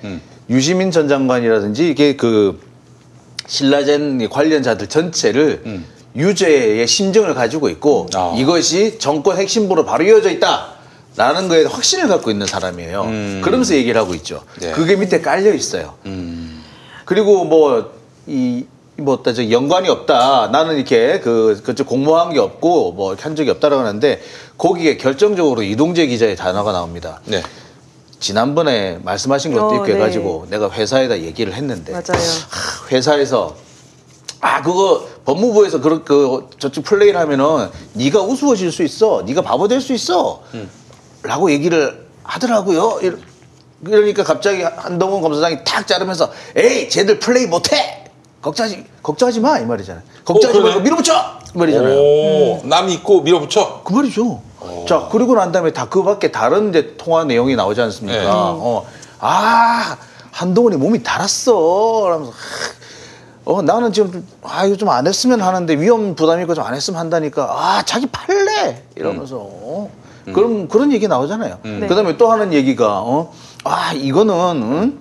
유시민 0.49 0.91
전 0.91 1.07
장관이라든지 1.07 1.89
이게 1.89 2.15
그 2.15 2.59
신라젠 3.47 4.27
관련자들 4.29 4.87
전체를 4.87 5.81
유죄의 6.15 6.87
심정을 6.87 7.35
가지고 7.35 7.69
있고 7.69 8.07
아. 8.15 8.33
이것이 8.35 8.97
정권 8.97 9.37
핵심부로 9.37 9.85
바로 9.85 10.03
이어져 10.03 10.31
있다. 10.31 10.77
라는 11.15 11.47
거에 11.47 11.63
확신을 11.65 12.07
갖고 12.07 12.29
있는 12.29 12.45
사람이에요. 12.45 13.03
그러면서 13.43 13.73
얘기를 13.75 13.99
하고 13.99 14.13
있죠. 14.15 14.43
네. 14.59 14.71
그게 14.71 14.95
밑에 14.95 15.21
깔려 15.21 15.51
있어요. 15.53 15.95
그리고 17.05 17.43
뭐, 17.45 17.91
이, 18.27 18.65
뭐, 18.98 19.22
저, 19.24 19.50
연관이 19.51 19.89
없다. 19.89 20.48
나는 20.51 20.75
이렇게 20.75 21.19
그, 21.19 21.62
그쪽 21.63 21.88
공모한 21.88 22.34
게 22.34 22.39
없고, 22.39 22.91
뭐, 22.93 23.15
한 23.19 23.36
적이 23.36 23.51
없다라고 23.51 23.81
하는데, 23.84 24.22
거기에 24.57 24.98
결정적으로 24.98 25.62
이동재 25.63 26.07
기자의 26.07 26.36
단어가 26.36 26.72
나옵니다. 26.72 27.22
네. 27.25 27.41
지난번에 28.19 29.00
말씀하신 29.03 29.53
것도 29.53 29.67
어, 29.67 29.74
있고 29.75 29.86
네. 29.86 29.93
해가지고, 29.93 30.48
내가 30.50 30.69
회사에다 30.72 31.19
얘기를 31.22 31.53
했는데, 31.53 31.91
맞아요. 31.91 32.03
아, 32.19 32.88
회사에서, 32.91 33.55
아, 34.41 34.62
그거, 34.62 35.07
법무부에서 35.25 35.79
그, 35.79 36.03
그, 36.03 36.50
저쪽 36.60 36.84
플레이를 36.84 37.19
하면은, 37.19 37.69
네가 37.93 38.22
우스워질 38.22 38.72
수 38.72 38.84
있어. 38.84 39.24
네가 39.25 39.41
바보 39.43 39.67
될 39.67 39.79
수 39.79 39.93
있어. 39.93 40.41
라고 41.22 41.51
얘기를 41.51 42.07
하더라고요. 42.24 43.00
이러- 43.03 43.17
그러니까 43.84 44.24
갑자기 44.24 44.63
한동훈 44.63 45.22
검사장이 45.22 45.63
탁 45.63 45.86
자르면서 45.86 46.31
에이 46.55 46.89
쟤들 46.89 47.19
플레이 47.19 47.46
못해 47.46 48.05
걱정하지 48.48 48.86
걱정하지 49.04 49.39
마 49.42 49.60
이 49.60 49.66
말이잖아요. 49.66 50.04
걱정하지 50.25 50.60
어. 50.60 50.63
말고 50.63 50.80
밀어붙여 50.82 51.13
이 51.54 51.58
말이잖아요. 51.58 52.00
오, 52.00 52.62
남 52.66 52.89
있고 52.89 53.22
밀어붙여. 53.22 53.82
그 53.84 53.94
말이죠. 53.94 54.42
자 54.88 55.08
그리고 55.12 55.36
난 55.36 55.51
다음에 55.51 55.72
다 55.72 55.88
그밖에 55.89 56.32
다른 56.32 56.70
이제 56.70 56.96
통화 56.98 57.24
내용이 57.24 57.56
나오지 57.56 57.80
않습니까? 57.82 58.20
네. 58.20 58.25
어, 58.30 58.86
아 59.20 59.98
한동훈이 60.32 60.77
몸이 60.77 61.04
달았어. 61.04 61.56
그러면서 62.01 62.32
어 63.46 63.62
나는 63.62 63.94
지금 63.94 64.25
아 64.44 64.66
이거 64.66 64.75
좀 64.75 64.89
안 64.89 65.08
했으면 65.08 65.42
하는데 65.42 65.74
위험 65.80 66.16
부담이 66.16 66.42
있고 66.44 66.54
좀 66.56 66.66
안 66.66 66.74
했으면 66.74 67.00
한다니까 67.00 67.44
아 67.50 67.84
자기 67.84 68.08
팔래 68.08 68.84
이러면서 68.96 69.38
어? 69.39 69.89
그럼 70.34 70.68
그런 70.68 70.92
얘기 70.92 71.08
나오잖아요. 71.08 71.60
그다음에 71.63 72.18
또 72.18 72.30
하는 72.32 72.51
얘기가 72.54 73.01
어? 73.01 73.34
아 73.63 73.94
이거는 73.94 74.34
응? 74.62 75.00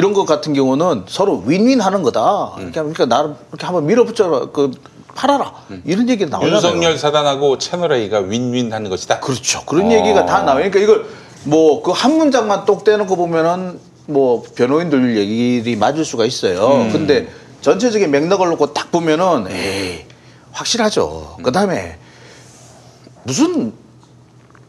이런 0.00 0.14
것 0.14 0.24
같은 0.24 0.54
경우는 0.54 1.04
서로 1.08 1.42
윈윈 1.44 1.78
하는 1.82 2.02
거다. 2.02 2.54
이렇게 2.58 2.80
하니까 2.80 3.04
나를 3.04 3.34
이렇게 3.50 3.66
한번 3.66 3.84
밀어붙여라 3.84 4.46
그 4.50 4.70
팔아라 5.14 5.52
이런 5.84 6.08
얘기 6.08 6.24
나오잖아요. 6.24 6.54
윤석열 6.54 6.96
사단하고 6.96 7.58
채널 7.58 7.92
A가 7.92 8.20
윈윈 8.20 8.72
하는 8.72 8.88
것이다. 8.88 9.20
그렇죠. 9.20 9.62
그런 9.66 9.88
어. 9.88 9.92
얘기가 9.92 10.24
다 10.24 10.40
나오니까 10.42 10.78
이걸 10.78 11.04
뭐 11.44 11.82
그 11.82 11.92
한 11.92 12.16
문장만 12.16 12.64
똑 12.64 12.82
떼놓고 12.84 13.14
보면은 13.14 13.78
뭐 14.06 14.42
변호인들 14.54 15.18
얘기들이 15.18 15.76
맞을 15.76 16.06
수가 16.06 16.24
있어요. 16.24 16.88
근데 16.90 17.28
전체적인 17.60 18.10
맥락을 18.10 18.48
놓고 18.48 18.72
딱 18.72 18.90
보면은 18.90 19.48
에이 19.50 20.06
확실하죠. 20.52 21.36
그다음에 21.42 21.98
무슨 23.24 23.74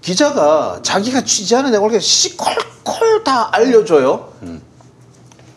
기자가 0.02 0.80
자기가 0.84 1.22
취재하는 1.24 1.72
내용을 1.72 1.92
이렇게 1.92 2.04
시콜콜 2.04 3.24
다 3.24 3.48
알려줘요. 3.54 4.34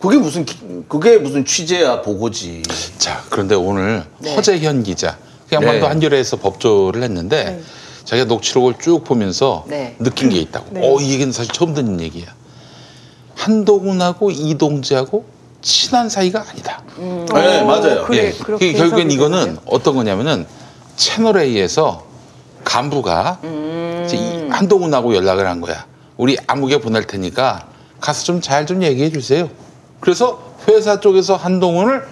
그게 0.04 0.18
무슨 0.18 0.44
기- 0.44 0.58
그게 0.86 1.16
무슨 1.16 1.46
취재야 1.46 2.02
보고지. 2.02 2.62
자, 2.98 3.24
그런데 3.30 3.54
오늘 3.54 4.04
허재현 4.36 4.82
기자, 4.82 5.16
그 5.48 5.54
양반도 5.54 5.80
네. 5.80 5.86
한겨레에서 5.86 6.36
법조를 6.36 7.02
했는데 7.02 7.62
자기가 8.04 8.26
녹취록을 8.28 8.74
쭉 8.82 9.02
보면서 9.02 9.64
네. 9.66 9.96
느낀 9.98 10.28
게 10.28 10.36
있다고. 10.40 10.66
네. 10.72 10.80
어, 10.84 11.00
이 11.00 11.10
얘기는 11.10 11.32
사실 11.32 11.50
처음 11.54 11.72
듣는 11.72 12.02
얘기야. 12.02 12.26
한동훈하고 13.34 14.30
이동재하고 14.30 15.24
친한 15.62 16.10
사이가 16.10 16.44
아니다. 16.50 16.82
네 16.98 17.62
맞아요. 17.62 18.04
그래, 18.04 18.34
예. 18.60 18.72
결국엔 18.74 19.10
이거는. 19.10 19.56
어떤 19.64 19.96
거냐면은 19.96 20.46
채널 20.96 21.38
A에서 21.38 22.04
간부가 22.62 23.38
이제 24.04 24.16
이 24.18 24.48
한동훈하고 24.50 25.14
연락을 25.16 25.46
한 25.46 25.62
거야. 25.62 25.86
우리 26.18 26.36
아무개 26.46 26.78
보낼 26.78 27.06
테니까 27.06 27.68
가서 28.02 28.24
좀 28.24 28.42
잘좀 28.42 28.82
얘기해 28.82 29.10
주세요. 29.10 29.48
그래서 30.04 30.38
회사 30.68 31.00
쪽에서 31.00 31.34
한동훈을 31.34 32.06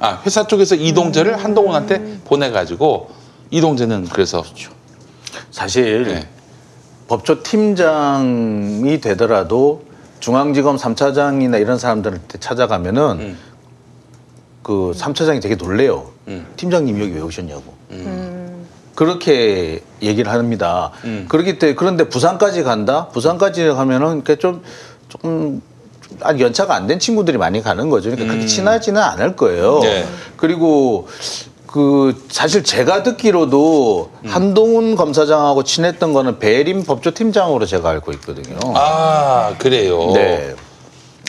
아 0.00 0.22
회사 0.24 0.46
쪽에서 0.46 0.76
이동재를 0.76 1.44
한동훈한테 1.44 2.20
보내가지고 2.24 3.10
이동재는 3.50 4.08
그래서 4.10 4.42
사실 5.50 6.04
네. 6.04 6.28
법조 7.06 7.42
팀장이 7.42 8.98
되더라도 9.02 9.84
중앙지검 10.20 10.76
3차장이나 10.76 11.60
이런 11.60 11.78
사람들한테 11.78 12.38
찾아가면은 12.38 13.18
음. 13.20 13.38
그 14.62 14.92
3차장이 14.96 15.42
되게 15.42 15.54
놀래요. 15.54 16.10
음. 16.28 16.46
팀장님 16.56 16.98
여기 16.98 17.12
왜 17.12 17.20
오셨냐고. 17.20 17.74
음. 17.90 18.66
그렇게 18.94 19.82
얘기를 20.00 20.32
합니다. 20.32 20.92
음. 21.04 21.26
그렇기 21.28 21.58
때문에 21.58 21.76
그런데 21.76 22.08
부산까지 22.08 22.62
간다? 22.62 23.08
부산까지 23.08 23.66
가면은 23.66 24.24
그좀 24.24 24.62
조금 25.10 25.60
아직 26.20 26.40
연차가 26.40 26.74
안 26.74 26.86
된 26.86 26.98
친구들이 26.98 27.38
많이 27.38 27.62
가는 27.62 27.88
거죠. 27.90 28.10
그러니까 28.10 28.32
그렇게 28.32 28.46
친하지는 28.46 29.00
않을 29.00 29.36
거예요. 29.36 29.76
음. 29.78 29.82
네. 29.82 30.04
그리고 30.36 31.08
그 31.66 32.14
사실 32.30 32.62
제가 32.62 33.02
듣기로도 33.02 34.10
음. 34.24 34.28
한동훈 34.28 34.94
검사장하고 34.96 35.64
친했던 35.64 36.12
거는 36.12 36.38
배림 36.38 36.84
법조팀장으로 36.84 37.66
제가 37.66 37.90
알고 37.90 38.12
있거든요. 38.12 38.56
아 38.76 39.54
그래요. 39.58 40.12
네. 40.14 40.54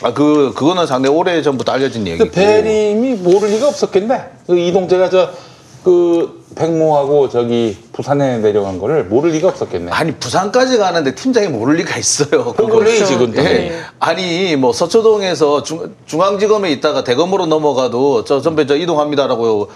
아, 0.04 0.14
그, 0.14 0.52
그거는 0.56 0.86
상당히 0.88 1.16
오래 1.16 1.42
전부터 1.42 1.72
알려진 1.72 2.06
얘기고. 2.06 2.26
그 2.26 2.32
배림이 2.32 3.14
모를 3.16 3.50
리가 3.50 3.70
없었겠네. 3.70 4.24
그 4.46 4.58
이동재가 4.60 5.10
저 5.10 5.32
그 5.86 6.44
백모하고 6.56 7.30
저기 7.30 7.78
부산에 7.94 8.40
내려간 8.40 8.80
거를 8.80 9.04
모를 9.04 9.30
리가 9.34 9.50
없었겠네. 9.50 9.92
아니, 9.92 10.14
부산까지 10.14 10.80
가는데 10.80 11.14
팀장이 11.14 11.50
모를 11.50 11.76
리가 11.76 11.96
있어요. 12.00 12.54
그걸 12.54 12.88
해 12.88 13.06
지금 13.06 13.32
예. 13.34 13.44
당연히. 13.44 13.72
아니 14.00 14.56
뭐 14.56 14.74
서초동에서 14.74 15.62
중, 15.62 15.96
중앙지검에 16.08 16.72
있다가 16.72 17.04
대검으로 17.04 17.46
넘어가도 17.46 18.24
저 18.24 18.42
선배 18.42 18.66
저 18.66 18.76
이동합니다라고 18.76 19.70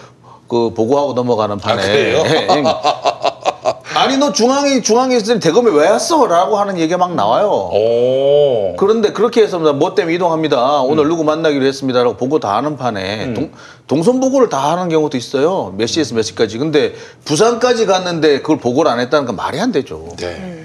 그 0.47 0.73
보고하고 0.73 1.13
넘어가는 1.13 1.59
판에 1.59 1.79
아, 1.79 1.85
그래요? 1.85 2.23
예, 2.25 2.47
예. 2.57 2.63
아니 3.99 4.17
너 4.17 4.31
중앙에 4.31 4.81
중앙에 4.81 5.17
있을 5.17 5.39
때 5.39 5.49
대검에 5.49 5.69
왜 5.71 5.89
왔어?라고 5.89 6.57
하는 6.57 6.77
얘기가 6.77 6.97
막 6.97 7.15
나와요. 7.15 7.49
오. 7.49 8.75
그런데 8.77 9.11
그렇게 9.11 9.43
해서 9.43 9.59
뭐 9.59 9.93
때문에 9.93 10.15
이동합니다. 10.15 10.81
오늘 10.83 11.09
누구 11.09 11.25
만나기로 11.25 11.65
했습니다라고 11.65 12.15
보고 12.15 12.39
다 12.39 12.55
하는 12.55 12.77
판에 12.77 13.33
동, 13.33 13.51
동선 13.87 14.21
보고를 14.21 14.47
다 14.47 14.71
하는 14.71 14.87
경우도 14.87 15.17
있어요. 15.17 15.73
몇 15.77 15.87
시에서 15.87 16.15
몇 16.15 16.21
시까지. 16.21 16.57
근데 16.59 16.93
부산까지 17.25 17.87
갔는데 17.87 18.39
그걸 18.39 18.57
보고를 18.57 18.89
안 18.89 19.01
했다는 19.01 19.25
건 19.25 19.35
말이 19.35 19.59
안 19.59 19.73
되죠. 19.73 20.07
네. 20.15 20.63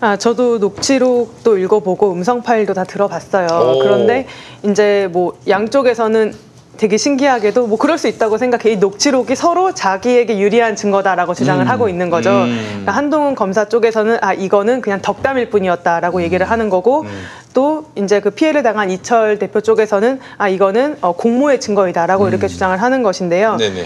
아, 0.00 0.18
저도 0.18 0.58
녹취록도 0.58 1.56
읽어보고 1.56 2.12
음성 2.12 2.42
파일도 2.42 2.74
다 2.74 2.84
들어봤어요. 2.84 3.46
오. 3.46 3.78
그런데 3.78 4.26
이제 4.64 5.08
뭐 5.12 5.38
양쪽에서는 5.48 6.34
되게 6.80 6.96
신기하게도 6.96 7.66
뭐 7.66 7.76
그럴 7.76 7.98
수 7.98 8.08
있다고 8.08 8.38
생각해. 8.38 8.70
이 8.72 8.76
녹취록이 8.76 9.36
서로 9.36 9.74
자기에게 9.74 10.38
유리한 10.38 10.76
증거다라고 10.76 11.34
주장을 11.34 11.68
하고 11.68 11.90
있는 11.90 12.08
거죠. 12.08 12.30
그러니까 12.30 12.92
한동훈 12.92 13.34
검사 13.34 13.66
쪽에서는 13.66 14.16
아 14.22 14.32
이거는 14.32 14.80
그냥 14.80 15.02
덕담일 15.02 15.50
뿐이었다라고 15.50 16.22
얘기를 16.22 16.50
하는 16.50 16.70
거고 16.70 17.04
또 17.52 17.90
이제 17.96 18.20
그 18.20 18.30
피해를 18.30 18.62
당한 18.62 18.90
이철 18.90 19.38
대표 19.38 19.60
쪽에서는 19.60 20.20
아 20.38 20.48
이거는 20.48 20.96
어, 21.02 21.12
공모의 21.12 21.60
증거이다라고 21.60 22.28
이렇게 22.28 22.48
주장을 22.48 22.74
하는 22.80 23.02
것인데요. 23.02 23.56
네네. 23.58 23.84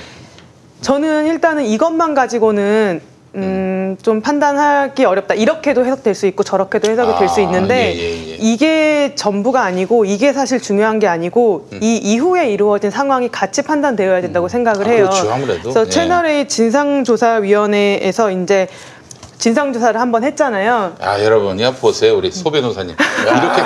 저는 0.81 1.27
일단은 1.27 1.65
이것만 1.65 2.15
가지고는 2.15 3.01
음, 3.37 3.97
좀 4.03 4.21
판단하기 4.21 5.05
어렵다. 5.05 5.35
이렇게도 5.35 5.85
해석될 5.85 6.15
수 6.15 6.27
있고 6.27 6.43
저렇게도 6.45 6.91
해석이 6.91 7.19
될수 7.19 7.41
아, 7.41 7.43
있는데 7.45 7.95
예, 7.95 7.99
예, 7.99 8.31
예. 8.31 8.37
이게 8.39 9.15
전부가 9.17 9.63
아니고 9.65 10.05
이게 10.05 10.33
사실 10.33 10.61
중요한 10.61 10.99
게 10.99 11.09
아니고 11.09 11.69
음. 11.73 11.81
이 11.83 11.97
이후에 11.97 12.51
이루어진 12.51 12.91
상황이 12.91 13.29
같이 13.31 13.63
판단되어야 13.63 14.21
된다고 14.21 14.49
생각을 14.49 14.87
아, 14.87 14.91
해요. 14.91 15.09
그렇죠, 15.11 15.33
아무래도. 15.33 15.63
그래서 15.63 15.87
예. 15.87 15.91
채널A 15.91 16.49
진상조사위원회에서 16.49 18.31
이제 18.31 18.69
진상조사를 19.39 20.01
한번 20.01 20.23
했잖아요. 20.25 20.95
아 21.01 21.23
여러분, 21.23 21.61
야 21.61 21.73
보세요 21.73 22.17
우리 22.17 22.31
소 22.31 22.51
변호사님 22.51 22.95
이렇게 23.23 23.63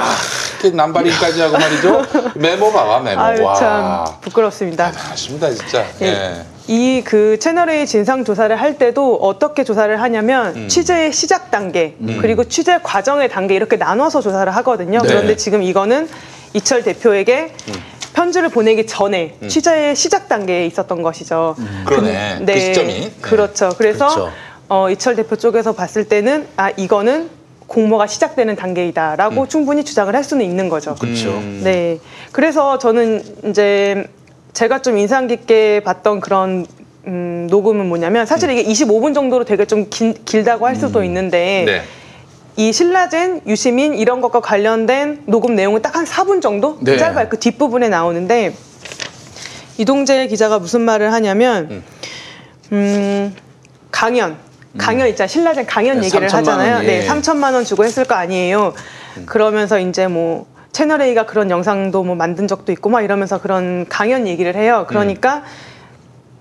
이렇게 0.62 0.76
남발인까지 0.76 1.40
하고 1.42 1.58
말이죠. 1.58 2.02
메모 2.34 2.72
봐봐 2.72 3.00
메모. 3.00 3.20
아유 3.20 3.44
와. 3.44 3.54
참 3.54 4.04
부끄럽습니다. 4.22 4.90
대단하십니다 4.90 5.50
진짜. 5.50 5.84
예. 6.02 6.06
예. 6.06 6.42
이 6.68 7.02
그 7.04 7.38
채널A 7.38 7.86
진상 7.86 8.24
조사를 8.24 8.54
할 8.54 8.76
때도 8.76 9.16
어떻게 9.16 9.64
조사를 9.64 10.00
하냐면 10.00 10.54
음. 10.54 10.68
취재의 10.68 11.12
시작 11.12 11.50
단계 11.50 11.94
그리고 12.20 12.44
취재 12.44 12.78
과정의 12.82 13.30
단계 13.30 13.54
이렇게 13.54 13.76
나눠서 13.76 14.20
조사를 14.20 14.54
하거든요. 14.56 15.00
네. 15.00 15.08
그런데 15.08 15.36
지금 15.36 15.62
이거는 15.62 16.08
이철 16.52 16.82
대표에게 16.82 17.52
음. 17.68 17.74
편지를 18.12 18.50
보내기 18.50 18.86
전에 18.86 19.36
취재의 19.48 19.96
시작 19.96 20.28
단계에 20.28 20.66
있었던 20.66 21.02
것이죠. 21.02 21.56
그러네. 21.86 22.42
그 22.44 22.60
시점이. 22.60 22.86
네. 23.00 23.12
그렇죠. 23.22 23.70
그래서 23.78 24.06
그렇죠. 24.08 24.32
어, 24.68 24.90
이철 24.90 25.16
대표 25.16 25.36
쪽에서 25.36 25.72
봤을 25.72 26.04
때는 26.04 26.46
아 26.56 26.70
이거는 26.76 27.30
공모가 27.66 28.06
시작되는 28.06 28.56
단계이다라고 28.56 29.42
음. 29.42 29.48
충분히 29.48 29.84
주장을 29.84 30.14
할 30.14 30.24
수는 30.24 30.44
있는 30.44 30.68
거죠. 30.68 30.94
그렇죠. 30.96 31.30
네. 31.62 31.98
그래서 32.32 32.78
저는 32.78 33.22
이제 33.46 34.04
제가 34.52 34.82
좀 34.82 34.98
인상 34.98 35.26
깊게 35.26 35.80
봤던 35.84 36.20
그런 36.20 36.66
음, 37.06 37.46
녹음은 37.50 37.86
뭐냐면 37.88 38.26
사실 38.26 38.50
이게 38.50 38.62
25분 38.64 39.14
정도로 39.14 39.44
되게 39.44 39.64
좀 39.64 39.86
긴, 39.88 40.14
길다고 40.24 40.66
할 40.66 40.76
수도 40.76 41.02
있는데 41.04 41.64
네. 41.66 41.82
이 42.56 42.72
신라젠, 42.72 43.42
유시민 43.46 43.94
이런 43.94 44.20
것과 44.20 44.40
관련된 44.40 45.22
녹음 45.26 45.54
내용은 45.54 45.80
딱 45.80 45.94
한 45.94 46.04
4분 46.04 46.42
정도 46.42 46.76
네. 46.80 46.96
짧아요. 46.96 47.28
그 47.28 47.38
뒷부분에 47.38 47.88
나오는데 47.88 48.54
이동재 49.78 50.26
기자가 50.26 50.58
무슨 50.58 50.80
말을 50.82 51.12
하냐면 51.12 51.82
음, 52.72 53.34
강연 53.90 54.36
강연 54.76 55.08
있잖아요. 55.08 55.28
신라젠 55.28 55.66
강연 55.66 56.00
네, 56.00 56.06
얘기를 56.06 56.28
3천만 56.28 56.32
하잖아요. 56.34 56.74
원, 56.76 56.86
네, 56.86 57.04
예. 57.04 57.08
3천만 57.08 57.54
원 57.54 57.64
주고 57.64 57.84
했을 57.84 58.04
거 58.04 58.14
아니에요. 58.16 58.74
그러면서 59.26 59.78
이제 59.78 60.06
뭐 60.08 60.46
채널 60.78 61.02
A가 61.02 61.26
그런 61.26 61.50
영상도 61.50 62.04
뭐 62.04 62.14
만든 62.14 62.46
적도 62.46 62.70
있고 62.70 62.88
막 62.88 63.02
이러면서 63.02 63.40
그런 63.40 63.84
강연 63.88 64.28
얘기를 64.28 64.54
해요. 64.54 64.84
그러니까 64.88 65.42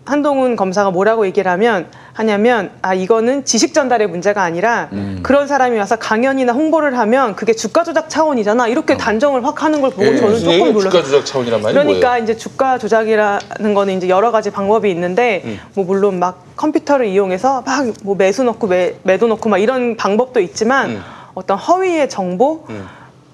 한동훈 0.05 0.55
검사가 0.55 0.91
뭐라고 0.91 1.25
얘기를 1.25 1.49
하면 1.53 1.87
하냐면 2.13 2.69
아 2.83 2.93
이거는 2.93 3.45
지식 3.45 3.73
전달의 3.73 4.05
문제가 4.05 4.43
아니라 4.43 4.89
음. 4.93 5.21
그런 5.23 5.47
사람이 5.47 5.75
와서 5.79 5.95
강연이나 5.95 6.53
홍보를 6.53 6.95
하면 6.99 7.35
그게 7.35 7.53
주가 7.53 7.83
조작 7.83 8.11
차원이잖아 8.11 8.67
이렇게 8.67 8.95
단정을 8.95 9.43
확 9.43 9.63
하는 9.63 9.81
걸 9.81 9.89
보고 9.89 10.05
예. 10.05 10.17
저는 10.17 10.39
조금? 10.39 10.71
놀랐어요. 10.71 10.81
주가 10.91 11.03
조작 11.03 11.25
차원이란 11.25 11.61
말이 11.63 11.73
그러니까 11.73 12.07
뭐예요? 12.09 12.23
이제 12.23 12.37
주가 12.37 12.77
조작이라는 12.77 13.73
거는 13.73 13.97
이제 13.97 14.07
여러 14.07 14.29
가지 14.29 14.51
방법이 14.51 14.87
있는데 14.91 15.41
음. 15.45 15.59
뭐 15.73 15.83
물론 15.83 16.19
막 16.19 16.43
컴퓨터를 16.57 17.07
이용해서 17.07 17.63
막 17.65 17.87
뭐 18.03 18.15
매수 18.15 18.43
넣고 18.43 18.67
매, 18.67 18.93
매도 19.01 19.25
넣고 19.25 19.49
막 19.49 19.57
이런 19.57 19.97
방법도 19.97 20.39
있지만 20.41 20.91
음. 20.91 21.01
어떤 21.33 21.57
허위의 21.57 22.07
정보 22.07 22.65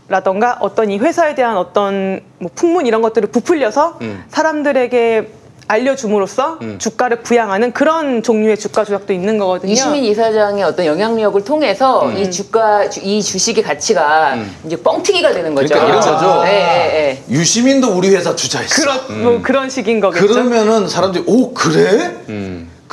라던가 0.08 0.58
어떤 0.62 0.92
이 0.92 0.98
회사에 0.98 1.34
대한 1.36 1.58
어떤 1.58 2.22
뭐 2.40 2.52
풍문 2.54 2.86
이런 2.86 3.02
것들을 3.02 3.30
부풀려서 3.30 3.98
음. 4.02 4.24
사람들에게 4.30 5.28
알려줌으로써 5.66 6.60
음. 6.62 6.76
주가를 6.78 7.22
부양하는 7.22 7.72
그런 7.72 8.22
종류의 8.22 8.58
주가 8.58 8.84
조작도 8.84 9.14
있는 9.14 9.38
거거든요. 9.38 9.72
이시민 9.72 10.04
이사장의 10.04 10.62
어떤 10.66 10.86
영향력을 10.86 11.42
통해서 11.46 12.12
이 12.12 12.30
주가 12.30 12.90
주- 12.90 13.00
이 13.02 13.24
주식의 13.24 13.64
가치가 13.64 14.36
이제 14.66 14.76
뻥튀기가 14.76 15.32
되는 15.32 15.56
거죠. 15.56 15.74
그러니까 15.74 16.00
이런 16.02 16.02
거죠. 16.20 16.44
예, 16.46 16.52
예, 16.52 17.24
예. 17.30 17.34
유시민도 17.34 17.96
우리 17.98 18.14
회사 18.14 18.36
투자했어. 18.36 18.82
그런 19.08 19.24
뭐 19.24 19.42
그런 19.42 19.70
식인 19.70 20.02
거겠죠. 20.02 20.28
그러면은 20.28 20.90
사람들이 20.90 21.24
오 21.28 21.54
그래? 21.54 22.14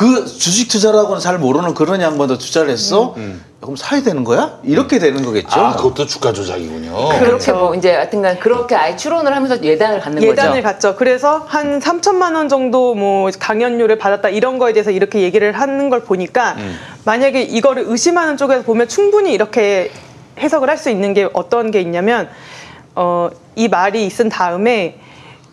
음. 0.00 0.14
그 0.14 0.24
주식 0.26 0.68
투자라고는 0.68 1.20
잘 1.20 1.38
모르는 1.38 1.74
그런 1.74 2.00
양반도 2.00 2.38
투자를 2.38 2.70
했어? 2.70 3.14
그럼 3.60 3.76
사야 3.76 4.02
되는 4.02 4.24
거야? 4.24 4.58
이렇게 4.62 4.98
되는 4.98 5.22
거겠죠. 5.22 5.60
아, 5.60 5.76
그것도 5.76 6.06
주가 6.06 6.32
조작이군요. 6.32 6.90
그렇게 6.90 7.24
그렇죠. 7.26 7.54
뭐 7.54 7.74
이제 7.74 7.94
하여튼간 7.94 8.38
그렇게 8.38 8.74
아예 8.74 8.96
추론을 8.96 9.36
하면서 9.36 9.62
예단을 9.62 10.00
갖는 10.00 10.22
예단을 10.22 10.62
거죠. 10.62 10.62
갔죠. 10.62 10.96
그래서 10.96 11.44
한 11.46 11.78
3천만 11.80 12.34
원 12.34 12.48
정도 12.48 12.94
뭐 12.94 13.30
강연료를 13.38 13.98
받았다 13.98 14.30
이런 14.30 14.58
거에 14.58 14.72
대해서 14.72 14.90
이렇게 14.90 15.20
얘기를 15.20 15.52
하는 15.52 15.90
걸 15.90 16.02
보니까 16.04 16.56
만약에 17.04 17.42
이거를 17.42 17.84
의심하는 17.86 18.38
쪽에서 18.38 18.62
보면 18.62 18.88
충분히 18.88 19.32
이렇게 19.34 19.90
해석을 20.38 20.68
할 20.70 20.78
수 20.78 20.88
있는 20.88 21.12
게 21.12 21.28
어떤 21.34 21.70
게 21.70 21.82
있냐면 21.82 22.30
어, 22.94 23.28
이 23.54 23.68
말이 23.68 24.06
있은 24.06 24.30
다음에 24.30 24.98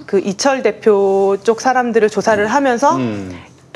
그 0.05 0.19
이철 0.19 0.63
대표 0.63 1.36
쪽 1.43 1.60
사람들을 1.60 2.10
조사를 2.10 2.47
하면서 2.47 2.97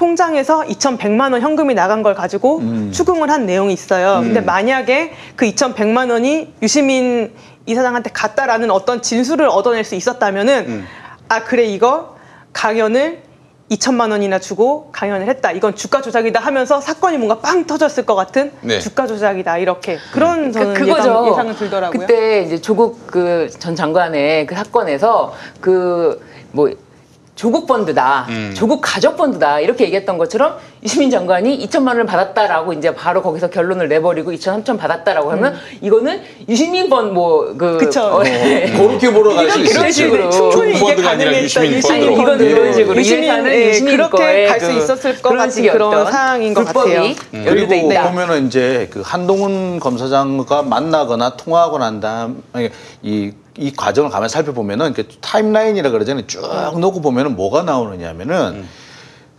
통장에서 0.06 0.62
2,100만 0.64 1.32
원 1.32 1.42
현금이 1.42 1.76
나간 1.76 2.02
걸 2.02 2.16
가지고 2.16 2.60
추궁을 2.92 3.30
한 3.30 3.46
내용이 3.46 3.72
있어요. 3.72 4.22
근데 4.24 4.42
만약에 4.42 5.12
그 5.36 5.46
2,100만 5.46 6.10
원이 6.10 6.56
유시민 6.64 7.32
이사장한테 7.68 8.10
갔다라는 8.12 8.72
어떤 8.72 9.04
진술을 9.04 9.48
얻어낼 9.48 9.84
수 9.84 9.94
있었다면은 9.94 10.84
아 11.30 11.44
그래 11.44 11.66
이거 11.66 12.16
강연을 12.52 13.20
2천만 13.70 14.10
원이나 14.12 14.40
주고 14.40 14.90
강연을 14.92 15.28
했다. 15.30 15.52
이건 15.52 15.76
주가 15.76 16.02
조작이다 16.02 16.40
하면서 16.40 16.82
사건이 16.82 17.18
뭔가 17.20 17.40
빵 17.40 17.66
터졌을 17.68 18.04
것 18.06 18.16
같은 18.16 18.52
네. 18.62 18.80
주가 18.80 19.06
조작이다 19.06 19.60
이렇게 19.60 19.98
그런 20.12 20.52
저는 20.52 20.74
그, 20.74 20.80
그거죠. 20.86 21.10
예상, 21.12 21.28
예상은 21.28 21.56
들더라고요. 21.56 22.00
그때 22.00 22.42
이제 22.42 22.60
조국 22.60 23.06
그 23.06 23.48
전 23.60 23.76
장관의 23.76 24.48
그 24.48 24.56
사건에서 24.56 25.34
그뭐 25.62 26.72
조국 27.42 27.66
펀드다, 27.66 28.28
음. 28.30 28.54
조국 28.56 28.82
가족 28.84 29.18
펀드다 29.18 29.60
이렇게 29.62 29.86
얘기했던 29.86 30.20
것처럼 30.20 30.58
유시민 30.84 31.10
장관이 31.10 31.68
2천만 31.68 31.88
원을 31.88 32.06
받았다라고 32.06 32.74
이제 32.74 32.94
바로 32.94 33.24
거기서 33.24 33.50
결론을 33.50 33.88
내버리고 33.90 34.32
2천 34.32 34.64
3천 34.64 34.78
받았다라고 34.78 35.32
하면 35.32 35.56
이거는 35.82 36.22
유시민 36.48 36.88
번뭐그 36.88 37.66
음. 37.66 37.78
그쵸. 37.80 38.22
그렇게 38.78 39.12
보러 39.12 39.34
갈수 39.34 39.58
이런- 39.58 39.66
있어. 39.66 39.80
이런 39.80 39.92
식으로. 39.92 40.30
충분히 40.30 40.76
이게 40.78 40.96
가능했다. 41.02 41.42
유시민. 41.42 41.80
이건 42.14 42.40
이런 42.42 42.74
식으로 42.76 42.94
이 42.94 43.00
유시민, 43.00 43.48
예, 43.48 43.70
유시민 43.70 43.98
그렇게 43.98 44.18
거에 44.18 44.46
갈수그 44.46 44.74
있었을 44.78 45.22
것 45.24 45.30
그런 45.30 45.48
같은 45.48 45.64
그런 45.72 46.12
상황인 46.12 46.54
것 46.54 46.66
같아요. 46.66 47.04
연루돼 47.34 47.66
그리고 47.68 47.92
있다. 47.92 48.08
보면은 48.12 48.46
이제 48.46 48.88
그 48.92 49.02
한동훈 49.04 49.80
검사장과 49.80 50.62
만나거나 50.62 51.38
통화하고 51.38 51.80
난 51.80 52.00
다음 52.00 52.44
이, 53.02 53.32
이 53.58 53.72
과정을 53.72 54.10
가만 54.10 54.30
살펴보면은 54.30 54.94
그 54.94 55.08
타임라인이라 55.22 55.92
그러잖아요. 55.92 56.28
쭉 56.28 56.42
놓고 56.80 57.02
보면은 57.02 57.36
뭐가 57.36 57.64
나오느냐면은 57.64 58.68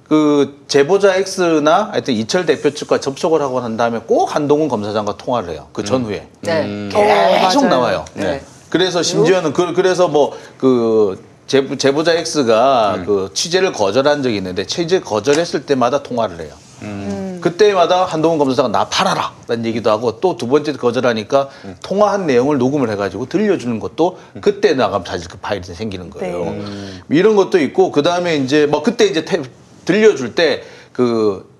그 0.09 0.63
제보자 0.69 1.15
X나 1.17 1.91
하여튼 1.93 2.13
이철 2.15 2.45
대표 2.45 2.71
측과 2.75 3.01
접촉을 3.01 3.41
하고 3.41 3.61
난 3.61 3.77
다음에 3.77 4.01
꼭 4.01 4.35
한동훈 4.35 4.69
검사장과 4.69 5.17
통화를 5.17 5.51
해요. 5.51 5.69
그 5.73 5.85
전후에 5.85 6.29
네. 6.43 6.89
계속 6.93 7.63
맞아요. 7.63 7.69
나와요. 7.69 8.05
네. 8.15 8.43
그래서 8.69 9.03
심지어는 9.03 9.53
그, 9.53 9.73
그래서 9.73 10.09
뭐그 10.09 11.23
제보자 11.47 12.13
X가 12.15 12.95
음. 12.97 13.05
그 13.07 13.31
취재를 13.33 13.73
거절한 13.73 14.23
적이 14.23 14.37
있는데 14.37 14.67
취재 14.67 15.01
거절했을 15.01 15.65
때마다 15.65 16.03
통화를 16.03 16.41
해요. 16.41 16.55
음. 16.83 17.22
그때마다 17.43 18.07
한동훈 18.07 18.39
검사가 18.39 18.69
나 18.69 18.87
팔아라 18.89 19.33
라는 19.49 19.67
얘기도 19.67 19.91
하고 19.91 20.19
또 20.21 20.37
두 20.39 20.49
번째 20.49 20.73
거절하니까 20.73 21.49
음. 21.67 21.77
통화한 21.83 22.27
내용을 22.27 22.57
녹음을 22.57 22.89
해가지고 22.91 23.27
들려주는 23.27 23.79
것도 23.81 24.19
그때 24.41 24.73
나가면 24.73 25.05
사실 25.07 25.29
그 25.29 25.37
파일이 25.39 25.63
생기는 25.65 26.09
거예요. 26.09 26.45
네. 26.45 26.51
음. 26.51 27.01
이런 27.11 27.37
것도 27.37 27.59
있고 27.61 27.93
그 27.93 28.03
다음에 28.03 28.37
이제 28.37 28.65
뭐 28.67 28.83
그때 28.83 29.05
이제 29.05 29.25
태- 29.27 29.43
들려줄 29.85 30.35
때그 30.35 31.51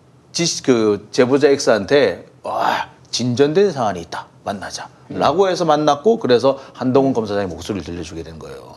그 0.65 1.09
제보자 1.11 1.49
X한테 1.49 2.25
와 2.43 2.89
진전된 3.11 3.73
사안이 3.73 4.01
있다 4.01 4.27
만나자. 4.45 4.89
라고 5.11 5.51
해서 5.51 5.67
만났고 5.67 6.19
그래서 6.19 6.59
한동훈 6.73 7.13
검사장의 7.13 7.47
목소리를 7.49 7.85
들려주게 7.85 8.23
된 8.23 8.39
거예요. 8.39 8.77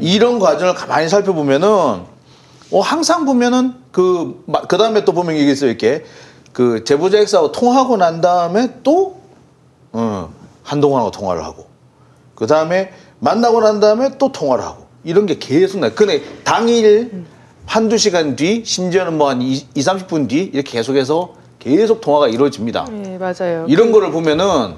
이런 0.00 0.38
과정을 0.38 0.72
가만히 0.74 1.06
살펴보면은 1.10 2.00
어, 2.72 2.80
항상 2.80 3.24
보면은 3.24 3.74
그, 3.90 4.44
그 4.68 4.78
다음에 4.78 5.04
또 5.04 5.12
보면 5.12 5.36
이게 5.36 5.50
있어요, 5.50 5.70
이렇게. 5.70 6.04
그 6.52 6.84
제보자 6.84 7.18
X하고 7.18 7.52
통화하고 7.52 7.96
난 7.96 8.20
다음에 8.20 8.74
또, 8.82 9.20
어, 9.92 10.32
한동훈하고 10.62 11.10
통화를 11.10 11.44
하고. 11.44 11.66
그 12.34 12.46
다음에 12.46 12.92
만나고 13.18 13.60
난 13.60 13.80
다음에 13.80 14.16
또 14.18 14.32
통화를 14.32 14.64
하고. 14.64 14.86
이런 15.04 15.26
게 15.26 15.38
계속 15.38 15.78
나요. 15.80 15.92
근데 15.94 16.22
당일 16.44 17.24
한두 17.66 17.96
시간 17.98 18.36
뒤, 18.36 18.62
심지어는 18.64 19.16
뭐한 19.16 19.42
2, 19.42 19.66
30분 19.74 20.28
뒤 20.28 20.50
이렇게 20.52 20.72
계속해서 20.72 21.34
계속 21.58 22.00
통화가 22.00 22.28
이루어집니다. 22.28 22.86
네, 22.90 23.18
맞아요. 23.18 23.66
이런 23.68 23.92
거를 23.92 24.10
보면은 24.10 24.74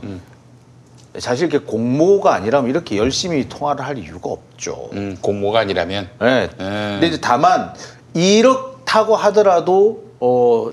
사실 1.19 1.49
이렇게 1.53 1.65
공모가 1.67 2.35
아니라면 2.35 2.71
이렇게 2.71 2.97
열심히 2.97 3.49
통화를 3.49 3.85
할 3.85 3.99
이유가 3.99 4.31
없죠. 4.31 4.89
음, 4.95 5.17
공모가 5.21 5.61
아니라면. 5.61 6.09
네. 6.21 6.49
네. 6.49 6.49
근데 6.59 7.07
이제 7.09 7.19
다만 7.21 7.75
이렇다고 8.15 9.17
하더라도 9.17 10.05
어, 10.21 10.71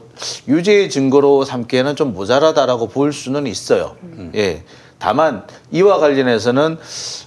유죄의 0.48 0.90
증거로 0.90 1.44
삼기에는 1.44 1.96
좀 1.96 2.14
모자라다라고 2.14 2.88
볼 2.90 3.12
수는 3.12 3.48
있어요. 3.48 3.96
예. 4.36 4.64
다만 5.00 5.46
이와 5.72 5.98
관련해서는 5.98 6.78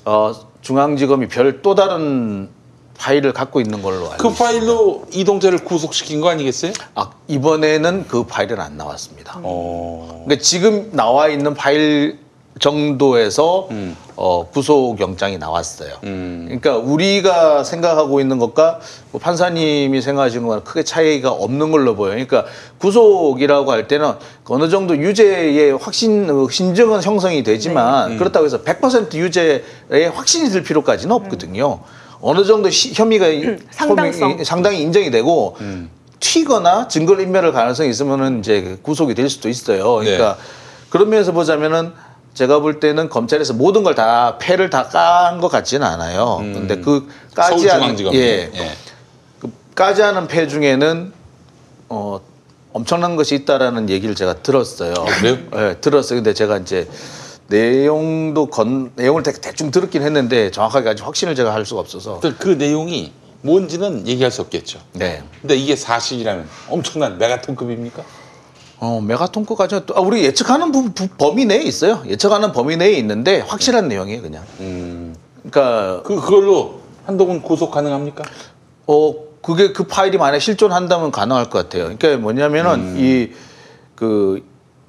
어, 0.04 0.32
중앙지검이 0.60 1.28
별 1.28 1.60
또 1.62 1.74
다른 1.74 2.48
파일을 2.96 3.32
갖고 3.32 3.60
있는 3.60 3.82
걸로 3.82 4.04
알고 4.12 4.16
그 4.18 4.28
있습니다. 4.28 4.44
파일로 4.44 5.06
이동재를 5.12 5.64
구속시킨 5.64 6.20
거 6.20 6.28
아니겠어요? 6.30 6.72
아, 6.94 7.10
이번에는 7.26 8.06
그 8.06 8.24
파일은 8.24 8.60
안 8.60 8.76
나왔습니다. 8.76 9.40
어. 9.42 10.22
그러니까 10.24 10.40
지금 10.44 10.90
나와 10.92 11.26
있는 11.28 11.54
파일 11.54 12.20
정도에서 13.02 13.66
음. 13.72 13.96
어, 14.14 14.46
구속 14.52 15.00
영장이 15.00 15.36
나왔어요. 15.38 15.90
음. 16.04 16.44
그러니까 16.46 16.76
우리가 16.76 17.64
생각하고 17.64 18.20
있는 18.20 18.38
것과 18.38 18.78
뭐 19.10 19.20
판사님이 19.20 20.00
생각하시는 20.00 20.46
거랑 20.46 20.62
크게 20.62 20.84
차이가 20.84 21.32
없는 21.32 21.72
걸로 21.72 21.96
보여요. 21.96 22.12
그러니까 22.12 22.44
구속이라고 22.78 23.72
할 23.72 23.88
때는 23.88 24.12
어느 24.46 24.68
정도 24.68 24.96
유죄의 24.96 25.76
확신, 25.76 26.30
어, 26.30 26.48
신증은 26.48 27.02
형성이 27.02 27.42
되지만 27.42 28.16
그렇다고 28.16 28.46
해서 28.46 28.62
100% 28.62 29.14
유죄에 29.14 30.06
확신이 30.14 30.48
들 30.50 30.62
필요까지는 30.62 31.14
없거든요. 31.16 31.80
어느 32.20 32.44
정도 32.44 32.70
시- 32.70 32.92
혐의가 32.94 33.26
상당성. 33.72 34.30
혐의- 34.38 34.44
상당히 34.44 34.80
인정이 34.82 35.10
되고 35.10 35.56
튀거나 36.20 36.86
증거를 36.86 37.24
인멸할 37.24 37.50
가능성이 37.52 37.90
있으면은 37.90 38.38
이제 38.38 38.78
구속이 38.82 39.14
될 39.16 39.28
수도 39.28 39.48
있어요. 39.48 39.96
그러니까 39.96 40.36
그런 40.90 41.08
면에서 41.10 41.32
보자면은 41.32 41.90
제가 42.34 42.60
볼 42.60 42.80
때는 42.80 43.08
검찰에서 43.08 43.52
모든 43.54 43.82
걸 43.82 43.94
다 43.94 44.38
패를 44.38 44.70
다 44.70 44.88
깐 44.88 45.40
것 45.40 45.48
같지는 45.48 45.86
않아요. 45.86 46.38
근데 46.54 46.76
그 46.76 47.08
까지 47.34 47.52
않은. 47.70 47.96
예. 48.14 48.50
예. 48.54 48.76
까지 49.74 50.02
하는 50.02 50.26
패 50.28 50.46
중에는 50.48 51.12
어 51.88 52.20
엄청난 52.72 53.16
것이 53.16 53.34
있다라는 53.34 53.90
얘기를 53.90 54.14
제가 54.14 54.34
들었어요. 54.42 54.94
그래요? 54.94 55.36
네, 55.52 55.74
들었어요. 55.80 56.18
근데 56.18 56.32
제가 56.32 56.58
이제 56.58 56.88
내용도 57.48 58.46
건 58.46 58.92
내용을 58.96 59.22
대, 59.22 59.32
대충 59.32 59.70
들었긴 59.70 60.02
했는데 60.02 60.50
정확하게 60.50 60.88
아직 60.90 61.04
확신을 61.06 61.34
제가 61.34 61.52
할 61.52 61.66
수가 61.66 61.80
없어서. 61.80 62.20
그- 62.20 62.34
그 62.36 62.48
내용이 62.48 63.12
뭔지는 63.42 64.06
얘기할 64.06 64.30
수 64.30 64.40
없겠죠. 64.40 64.78
네. 64.92 65.22
근데 65.42 65.56
이게 65.56 65.76
사실이라면 65.76 66.48
엄청난 66.68 67.18
메가톤급입니까? 67.18 68.02
어, 68.84 69.00
메가톤크까지 69.00 69.76
아, 69.94 70.00
우리 70.00 70.24
예측하는 70.24 70.72
부, 70.72 70.90
부- 70.90 71.06
범위 71.16 71.44
내에 71.44 71.62
있어요. 71.62 72.02
예측하는 72.04 72.50
범위 72.50 72.76
내에 72.76 72.90
있는데 72.94 73.38
확실한 73.38 73.86
내용이에요, 73.86 74.22
그냥. 74.22 74.42
음. 74.58 75.14
그러니까 75.48 76.02
그 76.02 76.16
그걸로 76.20 76.80
한동훈 77.06 77.42
구속 77.42 77.70
가능합니까? 77.70 78.24
어 78.88 79.14
그게 79.40 79.72
그 79.72 79.84
파일이 79.84 80.18
만약 80.18 80.40
실존한다면 80.40 81.12
가능할 81.12 81.48
것 81.48 81.58
같아요. 81.62 81.96
그러니까 81.96 82.16
뭐냐면은 82.20 82.96
이그 82.98 84.44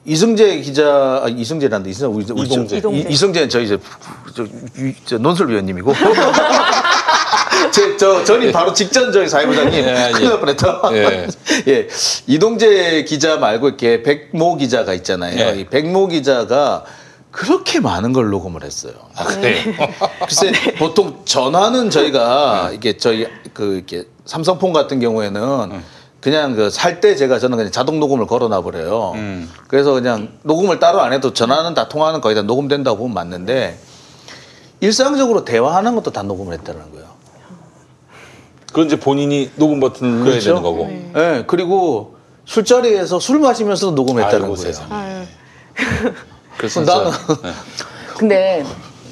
이승재 0.05 0.61
기자 0.61 1.21
아, 1.23 1.27
이승재란다 1.29 1.87
이승재 1.87 2.07
우리 2.07 2.25
저- 2.25 2.33
이동재. 2.33 2.81
이- 2.93 3.05
이승재는 3.13 3.47
저희 3.49 3.67
저, 3.67 3.77
저, 4.35 4.43
유- 4.79 4.93
저 5.05 5.19
논술위원님이고 5.19 5.93
제, 7.71 7.97
저 7.97 8.23
전임 8.23 8.51
바로 8.51 8.73
직전 8.73 9.11
저희 9.11 9.27
사회부장님 9.27 9.73
예, 9.73 10.07
예. 10.07 10.11
큰일 10.11 10.29
날 10.29 10.39
뻔했다. 10.39 10.81
예. 10.93 11.27
예. 11.67 11.87
이동재 12.27 13.03
기자 13.05 13.37
말고 13.37 13.67
이렇게 13.69 14.03
백모 14.03 14.57
기자가 14.57 14.93
있잖아요. 14.93 15.39
예. 15.39 15.59
이 15.59 15.65
백모 15.65 16.07
기자가 16.07 16.83
그렇게 17.31 17.79
많은 17.79 18.13
걸 18.13 18.29
녹음을 18.29 18.63
했어요. 18.63 18.93
아 19.15 19.23
그래요. 19.25 19.73
글쎄 20.21 20.51
보통 20.77 21.21
전화는 21.25 21.89
저희가 21.89 22.71
이게 22.73 22.97
저희 22.97 23.27
그 23.53 23.75
이렇게 23.75 24.03
삼성폰 24.25 24.71
같은 24.71 24.99
경우에는 24.99 25.81
그냥 26.21 26.55
그 26.55 26.69
살 26.69 27.01
때 27.01 27.15
제가 27.15 27.39
저는 27.39 27.57
그냥 27.57 27.71
자동 27.71 27.99
녹음을 27.99 28.27
걸어놔 28.27 28.61
버려요. 28.61 29.13
음. 29.15 29.51
그래서 29.67 29.91
그냥 29.93 30.29
녹음을 30.43 30.79
따로 30.79 31.01
안 31.01 31.11
해도 31.11 31.33
전화는 31.33 31.73
다 31.73 31.89
통화는 31.89 32.21
거의 32.21 32.35
다 32.35 32.43
녹음된다고 32.43 32.97
보면 32.99 33.13
맞는데 33.15 33.77
일상적으로 34.79 35.43
대화하는 35.45 35.95
것도 35.95 36.11
다 36.11 36.23
녹음을 36.23 36.53
했다는 36.53 36.91
거예요. 36.91 37.02
그건 38.73 38.87
이제 38.87 38.99
본인이 38.99 39.51
녹음 39.55 39.79
버튼을 39.79 40.11
눌러야 40.11 40.31
그렇죠? 40.31 40.49
되는 40.49 40.61
거고. 40.63 40.89
예, 41.15 41.43
그리고 41.45 42.15
술자리에서 42.45 43.19
술 43.19 43.39
마시면서도 43.39 43.93
녹음했다는 43.93 44.45
아이고, 44.45 44.55
거예요. 44.55 44.73
아유. 44.89 45.23
그래서 46.57 46.81
나는 46.81 47.11
네. 47.43 47.51
근데 48.17 48.65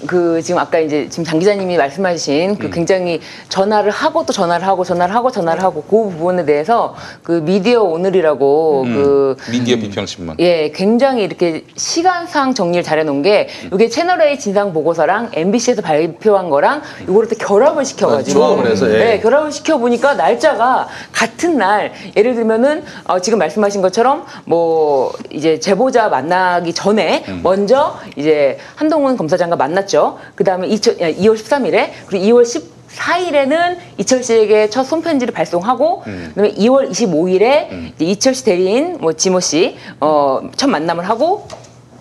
그 0.07 0.41
지금 0.41 0.59
아까 0.59 0.79
이제 0.79 1.07
지금 1.09 1.23
장 1.23 1.39
기자님이 1.39 1.77
말씀하신 1.77 2.57
그 2.57 2.69
굉장히 2.69 3.19
전화를 3.49 3.91
하고 3.91 4.25
또 4.25 4.33
전화를 4.33 4.65
하고 4.67 4.83
전화를 4.83 5.13
하고 5.13 5.31
전화를 5.31 5.63
하고 5.63 5.83
그 5.83 6.09
부분에 6.09 6.45
대해서 6.45 6.95
그 7.23 7.41
미디어 7.43 7.83
오늘이라고 7.83 8.83
그 8.83 9.37
미디어 9.51 9.77
비평 9.77 10.05
신문. 10.05 10.35
예, 10.39 10.71
굉장히 10.71 11.23
이렇게 11.23 11.65
시간상 11.75 12.53
정리를 12.53 12.83
잘 12.83 12.99
해놓은 12.99 13.21
게 13.21 13.49
이게 13.73 13.89
채널A 13.89 14.39
진상 14.39 14.73
보고서랑 14.73 15.31
MBC에서 15.33 15.81
발표한 15.81 16.49
거랑 16.49 16.81
이거를 17.03 17.29
또 17.29 17.35
결합을 17.35 17.85
시켜가지고 17.85 18.43
아, 18.43 18.47
조합을 18.47 18.71
해서, 18.71 18.89
예. 18.93 18.97
네, 18.97 19.19
결합을 19.19 19.51
시켜 19.51 19.77
보니까 19.77 20.15
날짜가 20.15 20.87
같은 21.11 21.57
날 21.57 21.91
예를 22.15 22.35
들면은 22.35 22.83
어, 23.05 23.19
지금 23.19 23.39
말씀하신 23.39 23.81
것처럼 23.81 24.25
뭐 24.45 25.13
이제 25.29 25.59
제보자 25.59 26.09
만나기 26.09 26.73
전에 26.73 27.23
먼저 27.43 27.97
이제 28.15 28.57
한동훈 28.75 29.17
검사장과 29.17 29.55
만났죠. 29.55 29.90
그 30.35 30.43
다음에 30.43 30.67
2월 30.69 31.35
13일에 31.35 31.89
그리고 32.07 32.25
2월 32.41 32.45
10 32.45 32.81
4일에는 32.91 33.77
이철 33.99 34.21
씨에게 34.21 34.69
첫 34.69 34.83
손편지를 34.83 35.33
발송하고 35.33 36.01
그다음에 36.01 36.51
2월 36.55 36.89
25일에 36.91 37.93
이철 37.99 38.33
씨 38.35 38.43
대리인 38.43 38.97
뭐 38.99 39.13
지모 39.13 39.39
씨어첫 39.39 40.69
만남을 40.69 41.07
하고 41.07 41.47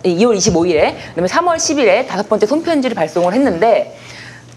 2월 0.03 0.35
25일에 0.35 0.95
그다음에 1.15 1.27
3월 1.29 1.55
10일에 1.55 2.07
다섯 2.07 2.27
번째 2.27 2.45
손편지를 2.45 2.93
발송을 2.95 3.33
했는데 3.33 3.95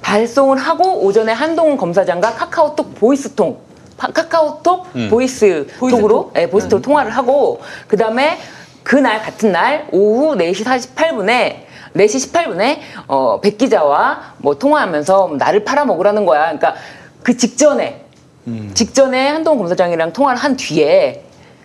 발송을 0.02 0.58
하고 0.58 1.04
오전에 1.04 1.32
한동훈 1.32 1.76
검사장과 1.76 2.32
카카오톡 2.34 2.94
보이스통 2.96 3.58
파- 3.96 4.08
카카오톡 4.08 4.86
보이스 5.10 5.66
톡으로 5.78 6.32
예, 6.36 6.48
보이스톡 6.50 6.82
통화를 6.82 7.12
하고 7.12 7.60
그다음에 7.86 8.38
그날 8.82 9.22
같은 9.22 9.52
날 9.52 9.86
오후 9.92 10.34
4시 10.36 10.64
48분에 10.64 11.63
4시 11.94 12.32
18분에 12.32 12.78
어, 13.06 13.40
백 13.40 13.58
기자와 13.58 14.34
뭐 14.38 14.58
통화하면서 14.58 15.36
나를 15.38 15.64
팔아먹으라는 15.64 16.26
거야. 16.26 16.42
그러니까 16.44 16.74
그 17.22 17.36
직전에 17.36 18.04
직전에 18.74 19.28
한동훈 19.28 19.60
검사장이랑 19.60 20.12
통화를 20.12 20.38
한 20.38 20.56
뒤에 20.56 21.23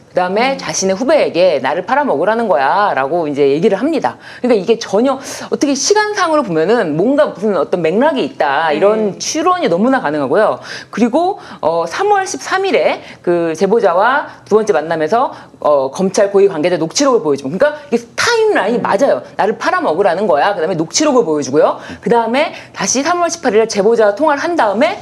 그다음에 0.10 0.58
자신의 0.58 0.96
후배에게 0.96 1.60
나를 1.60 1.86
팔아먹으라는 1.86 2.48
거야라고 2.48 3.28
이제 3.28 3.50
얘기를 3.50 3.80
합니다. 3.80 4.18
그러니까 4.42 4.62
이게 4.62 4.80
전혀 4.80 5.20
어떻게 5.50 5.76
시간상으로 5.76 6.44
보면은 6.44 6.98
뭔가 6.98 7.28
무슨 7.28 7.56
어떤 7.58 7.82
맥락이 7.82 8.24
있다 8.24 8.72
이런 8.72 9.20
추론이 9.20 9.68
너무나 9.70 10.02
가능하고요. 10.02 10.60
그리고 10.90 11.40
어 11.62 11.86
3월 11.86 12.24
13일에 12.24 13.00
그 13.22 13.54
제보자와 13.56 14.28
두 14.46 14.56
번째 14.56 14.74
만남에서 14.74 15.32
어 15.60 15.92
검찰 15.92 16.32
고위 16.32 16.48
관계자 16.48 16.78
녹취록을 16.78 17.22
보여주고 17.22 17.50
그러니까 17.50 17.82
이게 17.92 18.04
타임라인이 18.16 18.80
맞아요. 18.80 19.22
나를 19.36 19.58
팔아먹으라는 19.58 20.28
거야. 20.28 20.54
그다음에 20.56 20.76
녹취록을 20.76 21.24
보여주고요. 21.24 21.80
그다음에 22.02 22.54
다시 22.74 23.04
3월 23.04 23.28
18일에 23.28 23.70
제보자와 23.70 24.16
통화를 24.16 24.42
한 24.42 24.56
다음에 24.56 25.00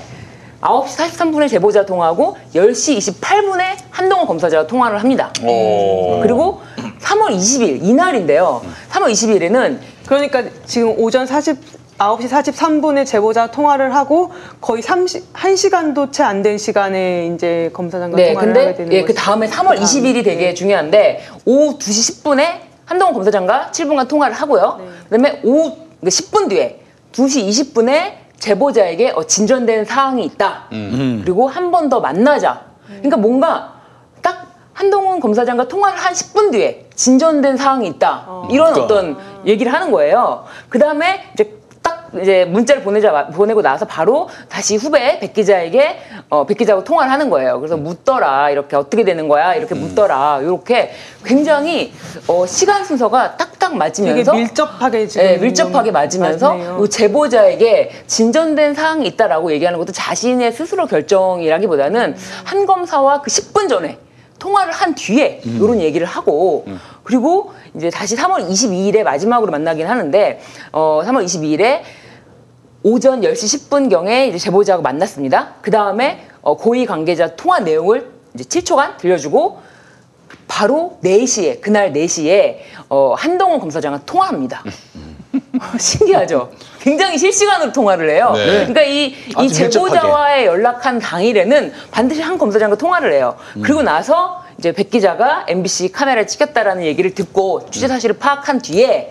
9시 0.62 0.88
43분에 1.12 1.50
제보자 1.50 1.86
통화하고 1.86 2.36
10시 2.56 2.98
28분에 2.98 3.62
한동훈 3.92 4.26
검사자와 4.28 4.68
통화를 4.68 5.00
합니다. 5.00 5.32
오. 5.44 6.20
그리고 6.22 6.62
3월 7.00 7.30
20일 7.38 7.84
이날인데요. 7.84 8.62
3월 8.92 9.12
20일에는 9.12 9.78
그러니까 10.08 10.44
지금 10.66 10.96
오전 11.00 11.26
40 11.26 11.78
9시 11.98 12.30
43분에 12.30 13.08
제보자 13.08 13.48
통화를 13.48 13.96
하고 13.96 14.32
거의 14.62 14.84
30, 14.84 15.34
1시간도 15.34 16.12
채 16.12 16.22
안 16.24 16.44
된 16.44 16.60
시간에 16.60 17.32
이제 17.34 17.72
검사장과 17.74 18.16
네, 18.16 18.34
통화를 18.34 18.54
근데 18.54 18.66
하게 18.68 18.78
되는 18.78 18.94
예, 18.94 19.02
그 19.02 19.08
거죠. 19.14 19.20
다음에 19.20 19.48
3월 19.48 19.78
그 19.78 19.84
20일이 19.84 20.24
되게 20.24 20.54
중요한데 20.54 21.26
오후 21.46 21.80
2시 21.80 22.24
10분에 22.24 22.60
한동훈 22.86 23.16
검사장과 23.16 23.70
7분간 23.72 24.08
통화를 24.08 24.36
하고요. 24.36 24.80
그다음에 25.10 25.42
오후 25.44 25.76
10분 26.04 26.50
뒤에 26.50 26.80
2시 27.14 27.48
20분에 27.74 28.27
제보자에게 28.40 29.12
어, 29.16 29.24
진전된 29.24 29.86
사항이 29.86 30.24
있다. 30.26 30.66
그리고 31.24 31.48
한 31.48 31.72
번 31.72 31.90
더 31.90 32.00
만나자. 32.00 32.62
그러니까 32.88 33.18
뭔가 33.18 33.74
딱 34.22 34.48
한동훈 34.74 35.20
검사장과 35.20 35.68
통화를 35.68 35.98
한 35.98 36.14
10분 36.14 36.52
뒤에 36.52 36.88
진전된 36.96 37.58
사항이 37.58 37.88
있다. 37.88 38.28
이런 38.52 38.74
그러니까. 38.74 38.82
어떤 38.84 39.18
얘기를 39.46 39.74
하는 39.74 39.92
거예요. 39.92 40.46
그 40.70 40.80
다음에 40.80 41.24
이제 41.34 41.57
딱 42.12 42.22
이제 42.22 42.46
문자를 42.46 42.84
보내자 42.84 43.28
보내고 43.28 43.62
나서 43.62 43.86
바로 43.86 44.30
다시 44.50 44.76
후배 44.76 45.20
백 45.20 45.34
기자에게 45.34 45.98
어, 46.30 46.46
백 46.46 46.58
기자하고 46.58 46.84
통화를 46.84 47.12
하는 47.12 47.30
거예요. 47.30 47.60
그래서 47.60 47.78
묻더라. 47.78 48.50
이렇게 48.50 48.76
어떻게 48.76 49.04
되는 49.04 49.28
거야? 49.28 49.56
이렇게 49.56 49.76
묻더라. 49.76 50.40
이렇게 50.42 50.92
굉장히 51.26 51.94
어, 52.28 52.46
시간 52.46 52.84
순서가 52.86 53.38
딱딱 53.38 53.58
되게 53.68 53.78
맞으면서 53.78 54.34
밀접하게 54.34 55.08
지금 55.08 55.26
네, 55.26 55.38
밀접하게 55.38 55.92
맞으면서. 55.92 56.58
이 56.84 56.90
제보자에게 56.90 57.92
진전된 58.08 58.74
사항이 58.74 59.06
있다라고 59.08 59.52
얘기하는 59.52 59.80
것도 59.80 59.92
자신의 59.92 60.52
스스로 60.54 60.88
결정이라기보다는 60.88 62.16
한 62.44 62.66
검사와 62.66 63.22
그 63.22 63.30
10분 63.30 63.68
전에 63.70 63.98
통화를 64.40 64.74
한 64.74 64.96
뒤에 64.96 65.42
이런 65.44 65.82
얘기를 65.82 66.06
하고 66.06 66.66
그리고 67.04 67.54
이제 67.76 67.90
다시 67.90 68.16
3월 68.16 68.50
22일에 68.50 69.04
마지막으로 69.04 69.52
만나긴 69.52 69.88
하는데 69.88 70.40
어 70.72 71.02
3월 71.06 71.26
22일에 71.26 71.82
오전 72.84 73.22
10시 73.22 73.70
10분경에 73.70 74.30
이제 74.30 74.38
제보자하고 74.38 74.82
만났습니다. 74.84 75.56
그 75.62 75.72
다음에 75.72 76.26
어, 76.42 76.56
고위 76.56 76.86
관계자 76.86 77.36
통화 77.36 77.60
내용을 77.60 78.12
이제 78.34 78.44
7초간 78.44 78.98
들려주고 78.98 79.60
바로 80.48 80.98
4시에 81.04 81.60
그날 81.60 81.92
4시에 81.92 82.58
어, 82.90 83.14
한동훈 83.18 83.60
검사장과 83.60 84.02
통화합니다. 84.06 84.64
신기하죠. 85.80 86.52
굉장히 86.80 87.18
실시간으로 87.18 87.72
통화를 87.72 88.10
해요. 88.10 88.32
네. 88.36 88.46
그러니까 88.66 88.82
이, 88.84 89.14
이. 89.42 89.50
제보자와의 89.50 90.46
연락한 90.46 91.00
당일에는 91.00 91.74
반드시 91.92 92.22
한 92.22 92.38
검사장과 92.38 92.78
통화를 92.78 93.14
해요. 93.14 93.36
그리고 93.62 93.82
나서 93.82 94.44
이제 94.58 94.72
백 94.72 94.90
기자가 94.90 95.46
MBC 95.48 95.92
카메라에 95.92 96.26
찍혔다라는 96.26 96.84
얘기를 96.84 97.14
듣고 97.14 97.70
취재 97.70 97.88
사실을 97.88 98.18
파악한 98.18 98.62
뒤에 98.62 99.10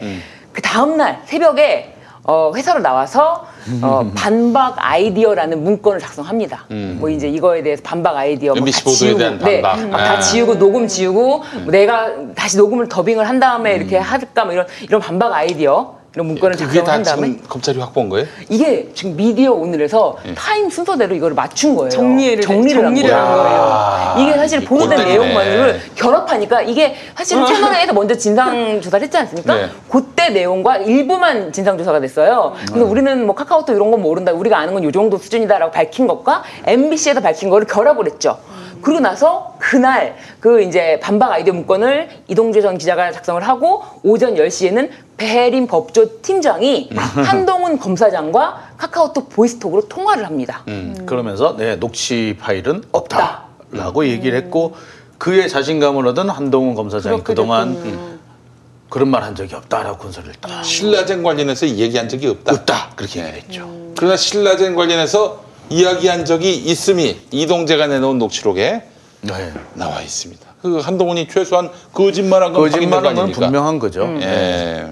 그 0.52 0.62
다음날 0.62 1.22
새벽에 1.26 1.92
어, 2.29 2.50
회사로 2.57 2.81
나와서 2.81 3.46
어, 3.83 4.11
반박 4.16 4.74
아이디어라는 4.79 5.62
문건을 5.62 6.00
작성합니다. 6.00 6.64
뭐 6.98 7.09
이제 7.09 7.29
이거에 7.29 7.62
대해서 7.62 7.83
반박 7.85 8.16
아이디어 8.16 8.52
뭐 8.52 8.59
MBC 8.59 8.79
다 8.79 8.85
보도에 8.85 8.96
지우고, 8.96 9.18
대한 9.18 9.38
네, 9.38 9.62
반박. 9.62 9.90
막다 9.90 10.12
아. 10.12 10.20
지우고 10.20 10.59
녹음 10.59 10.88
지우고 10.88 11.44
뭐 11.62 11.70
내가 11.70 12.11
다시 12.35 12.57
녹음을 12.57 12.88
더빙을 12.88 13.29
한 13.29 13.38
다음에 13.38 13.76
이렇게 13.76 13.96
할까 13.96 14.44
뭐 14.44 14.55
이런 14.55 14.66
이런 14.83 15.00
반박 15.00 15.33
아이디어 15.33 15.96
이런 16.16 16.29
문건을 16.29 16.57
그게 16.57 16.79
작성을 16.79 16.85
다한 16.85 17.02
다음에 17.02 17.26
지금 17.33 17.46
검찰이 17.46 17.79
확보한 17.79 18.09
거예요? 18.09 18.26
이게 18.48 18.88
지금 18.94 19.16
미디어 19.16 19.52
오늘에서 19.52 20.16
예. 20.26 20.35
타임 20.35 20.70
순서대로 20.70 21.14
이걸 21.14 21.35
맞춘 21.35 21.76
거예요. 21.76 21.90
정리를 21.90 22.42
정리를, 22.42 22.83
정리를 22.83 23.14
한한 23.14 23.37
거예요. 23.37 23.46
거예요. 23.46 24.14
이게 24.18 24.38
사실 24.38 24.64
보도된. 24.64 24.96
내용만을 24.96 25.79
결합하니까 25.94 26.62
이게 26.62 26.94
사실 27.14 27.37
은 27.37 27.44
채널A에서 27.44 27.92
먼저 27.92 28.14
진상 28.14 28.81
조사를 28.81 29.05
했지 29.05 29.16
않습니까? 29.18 29.55
네. 29.55 29.68
그때 29.90 30.31
내용과 30.31 30.79
일부만 30.79 31.52
진상 31.52 31.76
조사가 31.76 32.00
됐어요. 32.00 32.55
근데 32.66 32.81
우리는 32.81 33.26
뭐 33.26 33.35
카카오톡 33.35 33.76
이런 33.76 33.90
건 33.90 34.00
모른다. 34.00 34.33
우리가 34.33 34.59
아는 34.59 34.72
건이 34.72 34.90
정도 34.92 35.18
수준이다라고 35.18 35.70
밝힌 35.70 36.07
것과 36.07 36.44
MBC에서 36.64 37.20
밝힌 37.20 37.50
거를 37.50 37.66
결합을 37.66 38.07
했죠. 38.07 38.38
그러고 38.81 39.00
나서 39.00 39.55
그날 39.59 40.16
그 40.38 40.62
이제 40.62 41.00
반박 41.02 41.33
아이디어 41.33 41.52
문건을 41.52 42.09
이동재 42.29 42.61
전 42.61 42.79
기자가 42.79 43.11
작성을 43.11 43.42
하고 43.42 43.83
오전 44.02 44.35
10시에는 44.37 44.90
배혜림 45.16 45.66
법조 45.66 46.20
팀장이 46.22 46.90
한동훈 46.94 47.79
검사장과 47.79 48.72
카카오톡 48.76 49.31
보이스톡으로 49.31 49.88
통화를 49.88 50.24
합니다. 50.26 50.62
그러면서 51.07 51.57
네 51.57 51.76
녹취 51.76 52.37
파일은 52.38 52.85
없다. 52.92 53.18
없다 53.18 53.42
라고 53.85 54.07
얘기를 54.07 54.37
했고 54.38 54.74
그의 55.18 55.48
자신감을 55.48 56.07
얻은 56.09 56.29
한동훈 56.29 56.74
검사장이 56.74 57.22
그동안 57.24 57.74
됐군요. 57.74 58.16
그런 58.90 59.09
말 59.09 59.22
한 59.24 59.35
적이 59.35 59.57
없다라고 59.57 59.98
군소리를 59.98 60.35
딱 60.40 60.62
신라젠 60.64 61.22
관련해서 61.22 61.66
얘기한 61.66 62.09
적이 62.09 62.29
없다. 62.29 62.52
없다 62.52 62.90
그렇게 62.94 63.24
얘기했죠. 63.26 63.68
그러나 63.96 64.16
신라젠 64.16 64.76
관련해서 64.76 65.44
이야기한 65.70 66.24
적이 66.24 66.55
있음이 66.55 67.22
이동재가 67.33 67.88
내놓은 67.88 68.18
녹취록에 68.18 68.83
네. 69.22 69.52
나와 69.74 70.00
있습니다. 70.02 70.46
그 70.66 70.79
한동훈이 70.79 71.29
최소한 71.29 71.70
거짓말한 71.92 72.52
건 72.52 72.62
확인된 72.62 72.90
거 72.90 72.96
거짓말은 72.96 73.14
건? 73.14 73.33
분명한 73.33 73.79
거죠. 73.79 74.16
예. 74.20 74.87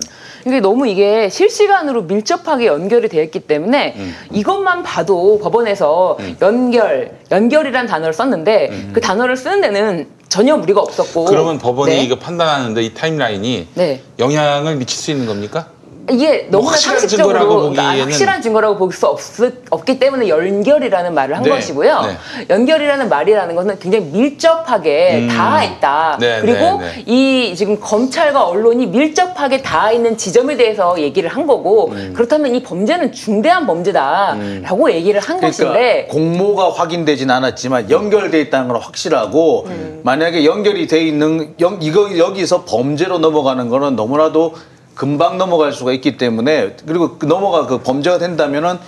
이게 0.47 0.61
너무 0.61 0.87
이게 0.87 1.31
실시간으로 1.31 2.03
밀접하게 2.03 2.67
연결이 2.67 3.09
되어 3.09 3.23
있기 3.23 3.41
때문에 3.41 3.95
음. 3.97 4.15
이것만 4.31 4.83
봐도 4.83 5.39
법원에서 5.43 6.19
연결, 6.43 7.19
연결이란 7.31 7.87
단어를 7.87 8.13
썼는데 8.13 8.91
그 8.93 9.01
단어를 9.01 9.37
쓰는 9.37 9.63
데는 9.63 10.07
전혀 10.29 10.57
무리가 10.57 10.81
없었고. 10.83 11.23
음. 11.23 11.27
그러면 11.27 11.59
법원이 11.59 11.97
네. 11.97 12.03
이거 12.03 12.17
판단하는데 12.17 12.83
이 12.83 12.93
타임라인이 12.93 13.69
네. 13.75 14.03
영향을 14.19 14.77
미칠 14.77 14.99
수 14.99 15.11
있는 15.11 15.27
겁니까? 15.27 15.69
이게 16.11 16.49
너무나 16.51 16.73
확실한 16.73 16.99
상식적으로 17.01 17.71
그러니까 17.71 18.05
확실한 18.05 18.43
증거라고 18.43 18.77
볼 18.77 18.93
수 18.93 19.07
없기 19.71 19.99
때문에 19.99 20.29
연결이라는 20.29 21.15
말을 21.15 21.37
한 21.37 21.43
네. 21.43 21.51
것이고요. 21.51 22.01
네. 22.03 22.17
연결이라는 22.51 23.09
말이라는 23.09 23.55
것은 23.57 23.79
굉장히 23.79 24.05
밀접하게 24.07 25.27
닿아 25.31 25.65
있다. 25.65 26.15
음. 26.17 26.21
네, 26.21 26.39
그리고 26.41 26.79
네, 26.81 26.93
네. 26.97 27.03
이 27.07 27.55
지금 27.57 27.81
검찰과 27.81 28.47
언론이 28.47 28.87
밀접하게 28.87 29.63
닿아 29.63 29.93
있는 29.93 30.17
지점에 30.17 30.57
대해서 30.57 31.01
얘기를 31.01 31.29
한 31.31 31.47
거고 31.47 31.89
음. 31.93 32.13
그렇다면 32.15 32.55
이 32.55 32.63
범죄는 32.63 33.13
중대한 33.13 33.67
범죄다라고 33.67 34.93
얘기를 34.93 35.21
한 35.21 35.39
그러니까 35.39 35.47
것인데 35.49 36.09
공모가 36.11 36.71
확인되진 36.71 37.31
않았지만 37.31 37.91
연결돼 37.91 38.41
있다는 38.43 38.69
건 38.69 38.77
확실하고 38.81 39.67
만약에 40.03 40.45
연결이 40.45 40.87
돼 40.87 41.03
있는 41.03 41.55
영- 41.61 41.79
이거 41.81 42.17
여기서 42.19 42.65
범죄로 42.65 43.19
넘어가는 43.19 43.69
거는 43.69 43.97
너무나도 43.97 44.55
금방 44.95 45.39
넘어갈 45.39 45.73
수가 45.73 45.93
있기 45.93 46.17
때문에 46.17 46.77
그리고 46.87 47.19
그 47.19 47.27
넘어가 47.27 47.67
그 47.67 47.79
범죄가 47.83 48.19
된다면은 48.19 48.79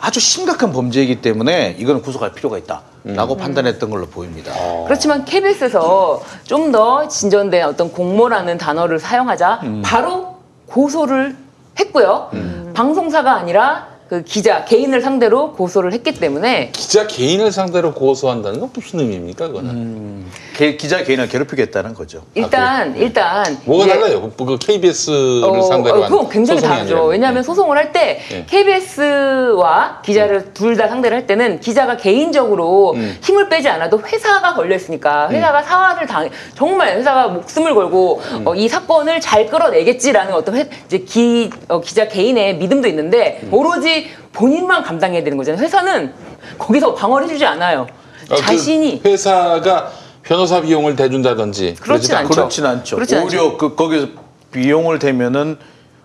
아주 0.00 0.18
심각한 0.18 0.72
범죄이기 0.72 1.20
때문에 1.20 1.76
이거는 1.78 2.02
구속할 2.02 2.32
필요가 2.32 2.58
있다라고 2.58 3.36
판단했던 3.36 3.88
걸로 3.90 4.06
보입니다. 4.06 4.52
그렇지만 4.86 5.24
KBS에서 5.24 6.22
좀 6.44 6.72
더 6.72 7.06
진전된 7.06 7.64
어떤 7.66 7.92
공모라는 7.92 8.56
단어를 8.58 8.98
사용하자 8.98 9.60
음. 9.64 9.82
바로 9.84 10.36
고소를 10.66 11.36
했고요. 11.78 12.30
방송사가 12.74 13.34
아니라 13.34 13.91
그 14.12 14.22
기자 14.24 14.66
개인을 14.66 15.00
상대로 15.00 15.54
고소를 15.54 15.94
했기 15.94 16.12
때문에 16.12 16.68
기자 16.72 17.06
개인을 17.06 17.50
상대로 17.50 17.94
고소한다는 17.94 18.60
건 18.60 18.68
무슨 18.74 19.00
의미입니까? 19.00 19.48
그거는 19.48 20.26
개- 20.54 20.76
기자 20.76 21.02
개인을 21.02 21.28
괴롭히겠다는 21.28 21.94
거죠. 21.94 22.20
일단 22.34 22.94
일단 22.98 23.46
아, 23.46 23.56
뭐가 23.64 23.86
이제 23.86 23.94
달라요? 23.94 24.30
그 24.36 24.58
KBS를 24.58 25.44
어, 25.44 25.62
상대로 25.62 26.00
어, 26.00 26.02
한 26.02 26.10
그건 26.10 26.28
굉장히 26.28 26.60
다르죠. 26.60 27.04
왜냐하면 27.06 27.42
소송을 27.42 27.74
할때 27.74 28.20
네. 28.28 28.44
KBS와 28.50 30.02
기자를 30.04 30.52
둘다 30.52 30.88
상대를 30.88 31.16
할 31.16 31.26
때는 31.26 31.60
기자가 31.60 31.96
개인적으로 31.96 32.92
음. 32.92 33.16
힘을 33.22 33.48
빼지 33.48 33.70
않아도 33.70 33.98
회사가 33.98 34.52
걸려 34.52 34.76
있으니까 34.76 35.30
회사가 35.30 35.62
사활을 35.62 36.06
당 36.06 36.28
정말 36.54 36.98
회사가 36.98 37.28
목숨을 37.28 37.74
걸고 37.74 38.20
음. 38.32 38.42
어, 38.46 38.54
이 38.54 38.68
사건을 38.68 39.22
잘 39.22 39.46
끌어내겠지라는 39.46 40.34
어떤 40.34 40.56
회, 40.56 40.68
이제 40.84 40.98
기 40.98 41.48
어, 41.68 41.80
기자 41.80 42.08
개인의 42.08 42.58
믿음도 42.58 42.88
있는데 42.88 43.40
음. 43.44 43.54
오로지 43.54 44.01
본인만 44.32 44.82
감당해야 44.82 45.22
되는 45.22 45.36
거잖아요. 45.36 45.62
회사는 45.62 46.12
거기서 46.58 46.94
방어를 46.94 47.28
해주지 47.28 47.44
않아요. 47.44 47.86
아, 48.30 48.36
그 48.36 48.42
자신이 48.42 49.02
회사가 49.04 49.90
변호사 50.22 50.60
비용을 50.60 50.96
대준다든지 50.96 51.76
그렇진 51.80 52.14
않죠. 52.14 52.28
그렇진 52.28 52.66
않죠. 52.66 52.96
그렇진 52.96 53.18
오히려 53.22 53.56
그 53.56 53.74
거기서 53.74 54.08
비용을 54.52 54.98
대면은 54.98 55.58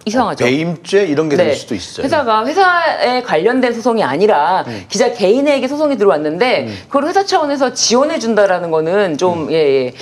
이상하죠. 0.05 0.45
배임죄 0.45 1.05
이런 1.05 1.27
게될 1.27 1.53
수도 1.53 1.75
있어요. 1.75 1.97
네. 1.97 2.03
회사가 2.03 2.45
회사에 2.45 3.21
관련된 3.23 3.73
소송이 3.73 4.03
아니라 4.03 4.65
기자 4.87 5.11
개인에게 5.11 5.67
소송이 5.67 5.97
들어왔는데 5.97 6.69
그걸 6.87 7.07
회사 7.07 7.25
차원에서 7.25 7.73
지원해 7.73 8.17
준다라는 8.17 8.71
거는 8.71 9.17
좀 9.17 9.51
예, 9.51 9.55
예. 9.87 9.93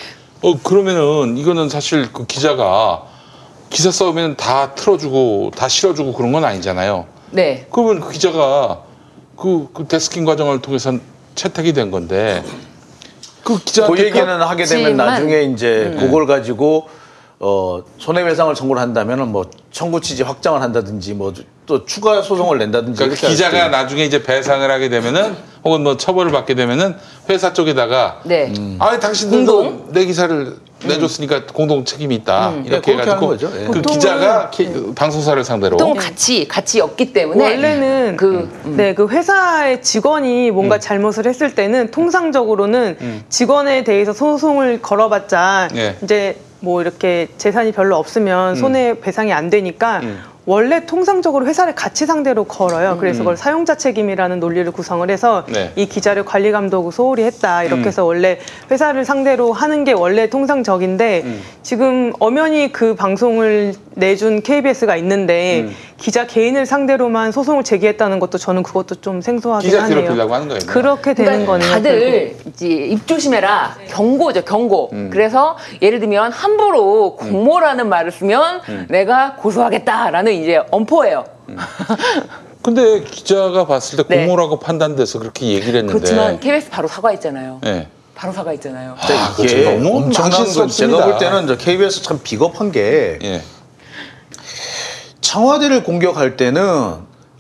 어 0.43 0.59
그러면은 0.61 1.37
이거는 1.37 1.69
사실 1.69 2.11
그 2.13 2.25
기자가 2.27 3.03
기사 3.71 3.89
써면 3.89 4.37
다 4.37 4.75
틀어주고 4.75 5.51
다 5.57 5.67
실어주고 5.67 6.13
그런 6.13 6.31
건 6.31 6.45
아니잖아요. 6.45 7.07
네. 7.35 7.67
그러면 7.69 7.99
그 7.99 8.11
기자가 8.11 8.83
그, 9.37 9.67
그 9.73 9.85
데스킹 9.85 10.23
과정을 10.25 10.61
통해서 10.61 10.93
채택이 11.35 11.73
된 11.73 11.91
건데 11.91 12.43
그 13.43 13.59
기자 13.63 13.85
그 13.87 13.99
얘기는 13.99 14.25
하게 14.41 14.63
되면 14.63 14.83
그렇지만- 14.95 14.97
나중에 14.97 15.41
이제 15.43 15.95
그걸 15.99 16.25
가지고 16.25 16.87
어 17.39 17.83
손해배상을 17.97 18.55
청구를 18.55 18.81
한다면은 18.81 19.27
뭐 19.27 19.45
청구 19.71 19.99
취지 19.99 20.23
확장을 20.23 20.61
한다든지 20.61 21.13
뭐 21.13 21.33
또 21.65 21.83
추가 21.85 22.21
소송을 22.21 22.59
낸다든지 22.59 22.97
그러니까 23.03 23.27
기자가. 23.27 23.69
나중에 23.69 24.05
이제 24.05 24.21
배상을 24.21 24.69
하게 24.69 24.87
되면은 24.87 25.35
혹은 25.63 25.81
뭐 25.81 25.97
처벌을 25.97 26.31
받게 26.31 26.53
되면은 26.53 26.95
회사 27.29 27.53
쪽에다가 27.53 28.21
네. 28.23 28.53
아 28.77 28.99
당신들도 28.99 29.57
공동? 29.63 29.91
내 29.91 30.05
기사를 30.05 30.57
내줬으니까 30.83 31.45
공동 31.47 31.85
책임이 31.85 32.15
있다. 32.15 32.53
이렇게 32.65 32.95
네, 32.95 33.01
해가지고. 33.01 33.35
예. 33.35 33.67
그 33.71 33.81
기자가 33.81 34.49
기- 34.49 34.69
방송사를 34.93 35.43
상대로. 35.43 35.77
보통 35.77 35.93
같이 35.95 36.47
같이 36.47 36.79
엮기 36.79 37.13
때문에 37.13 37.43
원래는 37.43 38.17
그 38.17 38.49
네, 38.65 38.93
그 38.93 39.07
회사의 39.07 39.81
직원이 39.81 40.51
뭔가 40.51 40.79
잘못을 40.79 41.25
했을 41.27 41.55
때는 41.55 41.91
통상적으로는 41.91 43.23
직원에 43.29 43.83
대해서 43.83 44.13
소송을 44.13 44.81
걸어봤자 44.81 45.69
네. 45.73 45.95
이제 46.03 46.37
뭐 46.59 46.81
이렇게 46.81 47.27
재산이 47.37 47.71
별로 47.71 47.95
없으면 47.97 48.55
손해 48.55 48.99
배상이 48.99 49.31
안 49.33 49.49
되니까 49.49 50.01
원래 50.45 50.85
통상적으로 50.85 51.47
회사를 51.47 51.73
같이 51.73 52.05
상대로 52.05 52.43
걸어요. 52.43 52.97
그래서 52.99 53.19
그걸 53.19 53.35
사용자 53.35 53.75
책임이라는 53.75 54.39
논리를 54.39 54.69
구성을 54.71 55.09
해서 55.09 55.43
네. 55.47 55.71
이 55.75 55.87
기자를 55.87 56.23
관리 56.23 56.51
감독 56.51 56.91
소홀히 56.91 57.23
했다 57.23 57.63
이렇게 57.63 57.81
음. 57.81 57.87
해서 57.87 58.05
원래 58.05 58.37
회사를 58.69 59.05
상대로 59.05 59.53
하는 59.53 59.83
게 59.83 59.91
원래 59.91 60.29
통상적인데 60.29 61.21
음. 61.25 61.41
지금 61.63 62.13
엄연히 62.19 62.71
그 62.71 62.93
방송을 62.95 63.73
내준 63.95 64.41
KBS가 64.41 64.95
있는데 64.97 65.61
음. 65.61 65.75
기자 65.97 66.27
개인을 66.27 66.65
상대로만 66.65 67.31
소송을 67.31 67.63
제기했다는 67.63 68.19
것도 68.19 68.37
저는 68.37 68.61
그것도 68.63 68.95
좀 68.95 69.21
생소하긴 69.21 69.69
기자 69.69 69.83
하네요. 69.83 70.01
괴롭히려고 70.01 70.33
하는 70.33 70.47
거예요. 70.49 70.59
그렇게 70.67 71.13
되는 71.13 71.45
그러니까 71.45 71.51
거네요. 71.53 71.71
다들 71.71 72.35
이제 72.47 72.67
입 72.67 73.07
조심해라 73.07 73.77
경고죠 73.89 74.43
경고. 74.43 74.89
음. 74.91 75.09
그래서 75.11 75.57
예를 75.81 75.99
들면 75.99 76.33
함부로 76.33 77.15
공모라는 77.15 77.87
말을 77.87 78.11
쓰면 78.11 78.61
음. 78.67 78.85
내가 78.89 79.35
고소하겠다라는 79.37 80.33
이제 80.41 80.61
엄포예요. 80.71 81.25
근데 82.61 83.01
기자가 83.03 83.65
봤을 83.67 83.97
때 84.07 84.15
네. 84.15 84.25
공모라고 84.25 84.59
판단돼서 84.59 85.19
그렇게 85.19 85.45
얘기를 85.47 85.75
했는데 85.79 85.93
그렇지만 85.93 86.39
KBS 86.39 86.69
바로 86.71 86.87
사과했잖아요. 86.87 87.61
예. 87.65 87.87
바로 88.15 88.33
사과했잖아요. 88.33 88.95
아, 88.97 89.35
이게 89.39 89.47
좀 89.63 89.83
너무 89.83 89.97
엄청난 90.05 90.31
건 90.31 90.39
망신스럽습니다. 90.39 90.97
제가 90.97 91.05
볼 91.05 91.17
때는 91.19 91.47
저 91.47 91.57
KBS 91.57 92.01
참 92.01 92.19
비겁한 92.23 92.71
게 92.71 93.19
예. 93.21 93.43
청와대를 95.21 95.83
공격할 95.83 96.37
때는 96.37 96.93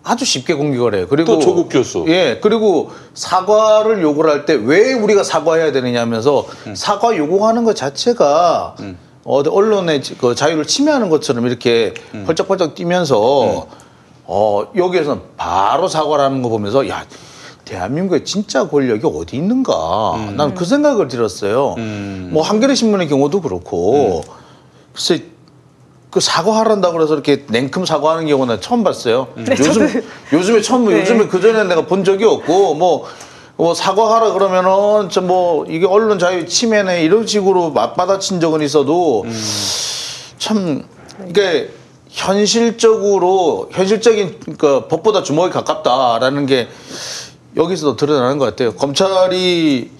아주 0.03 0.25
쉽게 0.25 0.53
공격을 0.53 0.93
해요. 0.93 1.07
그리고 1.09 1.33
또 1.33 1.39
조국 1.39 1.69
교수. 1.69 2.05
예, 2.07 2.39
그리고 2.41 2.91
사과를 3.15 4.03
요구를 4.03 4.29
할 4.31 4.45
때 4.45 4.53
왜 4.53 4.93
우리가 4.93 5.23
사과해야 5.23 5.71
되느냐 5.71 6.01
하면서 6.01 6.45
음. 6.67 6.75
사과 6.75 7.17
요구하는 7.17 7.63
것 7.63 7.75
자체가 7.75 8.75
어, 8.79 8.93
언론의 9.25 10.03
지- 10.03 10.15
그 10.17 10.35
자유를 10.35 10.65
침해하는 10.67 11.09
것처럼 11.09 11.47
이렇게 11.47 11.93
음. 12.13 12.23
펄쩍펄쩍 12.27 12.75
뛰면서 12.75 13.67
어, 14.27 14.67
여기에서는 14.75 15.21
바로 15.35 15.87
사과를 15.87 16.23
하는 16.23 16.41
거 16.41 16.49
보면서 16.49 16.87
야, 16.87 17.03
대한민국에 17.65 18.23
진짜 18.23 18.67
권력이 18.67 19.01
어디 19.05 19.37
있는가. 19.37 20.33
난그 20.35 20.65
생각을 20.65 21.07
들었어요. 21.07 21.73
음. 21.79 22.29
뭐 22.31 22.43
한겨레 22.43 22.75
신문의 22.75 23.07
경우도 23.07 23.41
그렇고 23.41 24.23
글쎄 24.93 25.23
그 26.11 26.19
사과하란다고 26.19 26.93
그래서 26.95 27.13
이렇게 27.13 27.43
냉큼 27.49 27.85
사과하는 27.85 28.27
경우는 28.27 28.61
처음 28.61 28.83
봤어요. 28.83 29.27
네, 29.35 29.45
요즘 29.59 29.71
저도- 29.87 30.03
요즘에 30.33 30.61
처음 30.61 30.85
네. 30.87 30.99
요즘에 31.01 31.27
그 31.27 31.41
전에 31.41 31.63
내가 31.65 31.85
본 31.87 32.03
적이 32.03 32.25
없고 32.25 32.75
뭐. 32.75 33.05
뭐 33.57 33.73
사과하라 33.73 34.33
그러면은 34.33 35.09
저 35.09 35.21
뭐 35.21 35.65
이게 35.67 35.85
언론 35.85 36.19
자유 36.19 36.45
침해네 36.45 37.03
이런 37.03 37.25
식으로 37.25 37.71
맞받아친 37.71 38.39
적은 38.39 38.61
있어도 38.61 39.25
참 40.37 40.85
이게 41.27 41.71
현실적으로 42.09 43.69
현실적인 43.71 44.39
그러니까 44.41 44.87
법보다 44.87 45.23
주먹이 45.23 45.51
가깝다라는 45.51 46.45
게 46.45 46.67
여기서도 47.55 47.95
드러나는 47.95 48.37
것 48.37 48.45
같아요. 48.45 48.73
검찰이 48.75 49.91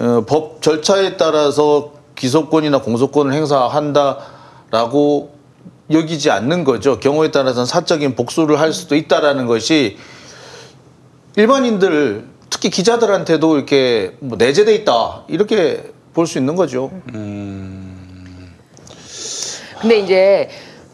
어, 0.00 0.24
법 0.26 0.60
절차에 0.60 1.16
따라서 1.16 1.92
기소권이나 2.16 2.82
공소권을 2.82 3.32
행사한다라고 3.32 5.32
여기지 5.90 6.30
않는 6.30 6.64
거죠. 6.64 6.98
경우에 6.98 7.30
따라서는 7.30 7.66
사적인 7.66 8.16
복수를 8.16 8.58
할 8.58 8.72
수도 8.72 8.96
있다라는 8.96 9.46
것이 9.46 9.96
일반인들 11.36 12.26
특히 12.54 12.70
기자들한테도 12.70 13.56
이렇게 13.56 14.12
뭐 14.20 14.38
내재돼 14.38 14.72
있다 14.76 15.24
이렇게 15.26 15.82
볼 16.14 16.26
수 16.28 16.38
있는 16.38 16.54
거죠. 16.54 16.92
근데 19.80 19.98
이제 19.98 20.48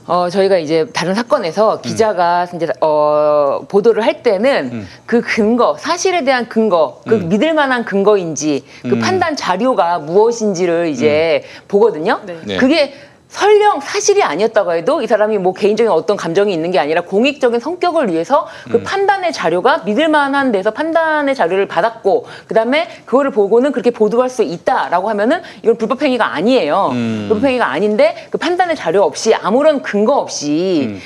어 0.07 0.31
저희가 0.31 0.57
이제 0.57 0.87
다른 0.95 1.15
사건에서 1.15 1.83
기자가 1.83 2.49
이제 2.55 2.67
어 2.81 3.61
보도를 3.69 4.03
할 4.05 4.23
때는 4.23 4.87
그 5.05 5.21
근거 5.21 5.77
사실에 5.79 6.25
대한 6.25 6.49
근거 6.49 7.03
그 7.07 7.15
믿을 7.15 7.53
만한 7.53 7.85
근거인지 7.85 8.65
그 8.83 8.99
판단 8.99 9.37
자료가 9.37 9.99
무엇인지를 9.99 10.89
이제 10.89 11.45
보거든요. 11.69 12.21
네. 12.25 12.39
네. 12.47 12.57
그게 12.57 12.95
설령 13.31 13.81
사실이 13.81 14.23
아니었다고 14.23 14.73
해도 14.75 15.03
이 15.03 15.07
사람이 15.07 15.39
뭐 15.39 15.55
개인적인 15.55 15.91
어떤 15.91 16.17
감정이 16.17 16.53
있는 16.53 16.73
게 16.73 16.79
아니라 16.79 17.03
공익적인 17.03 17.61
성격을 17.61 18.11
위해서 18.11 18.47
그 18.71 18.83
판단의 18.83 19.33
자료가 19.33 19.79
믿을 19.85 20.09
만한 20.09 20.51
데서 20.51 20.73
판단의 20.73 21.35
자료를 21.37 21.69
받았고 21.69 22.27
그다음에 22.49 22.89
그거를 23.07 23.31
보고는 23.31 23.71
그렇게 23.73 23.91
보도할 23.93 24.29
수 24.29 24.43
있다라고 24.43 25.09
하면은 25.11 25.43
이건 25.63 25.77
불법 25.77 26.03
행위가 26.03 26.35
아니에요. 26.35 26.91
불법 27.29 27.45
행위가 27.45 27.67
아닌데 27.71 28.17
그 28.31 28.39
판단의 28.39 28.75
자료 28.75 29.05
없이 29.05 29.33
아무런 29.35 29.81
근거 29.83 30.15
없이 30.17 30.99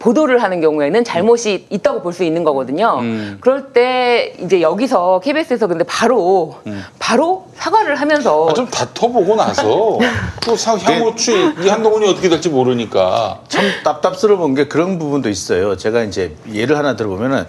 보도를 0.00 0.42
하는 0.42 0.60
경우에는 0.60 1.04
잘못이 1.04 1.66
있다고 1.70 2.00
볼 2.02 2.10
수 2.12 2.24
있는 2.24 2.42
거거든요. 2.42 3.00
그럴 3.40 3.72
때 3.72 4.34
이제 4.40 4.60
여기서 4.60 5.20
KBS에서 5.22 5.68
근데 5.68 5.84
바로 5.84 6.56
바로 6.98 7.46
사과를 7.54 7.94
하면서 7.96 8.48
아, 8.48 8.54
좀 8.54 8.66
다퉈보고 8.66 9.36
나서 9.36 9.98
또 10.44 10.56
사- 10.56 10.76
향후 10.78 11.14
추이 11.14 11.52
이 11.62 11.68
한동훈이 11.68 12.08
어떻게 12.08 12.28
될지 12.28 12.48
모르니까 12.48 13.42
참 13.48 13.64
답답스러운 13.84 14.54
게 14.54 14.66
그런 14.66 14.98
부분도 14.98 15.28
있어요. 15.28 15.76
제가 15.76 16.02
이제 16.02 16.34
예를 16.52 16.76
하나 16.78 16.96
들어보면은 16.96 17.44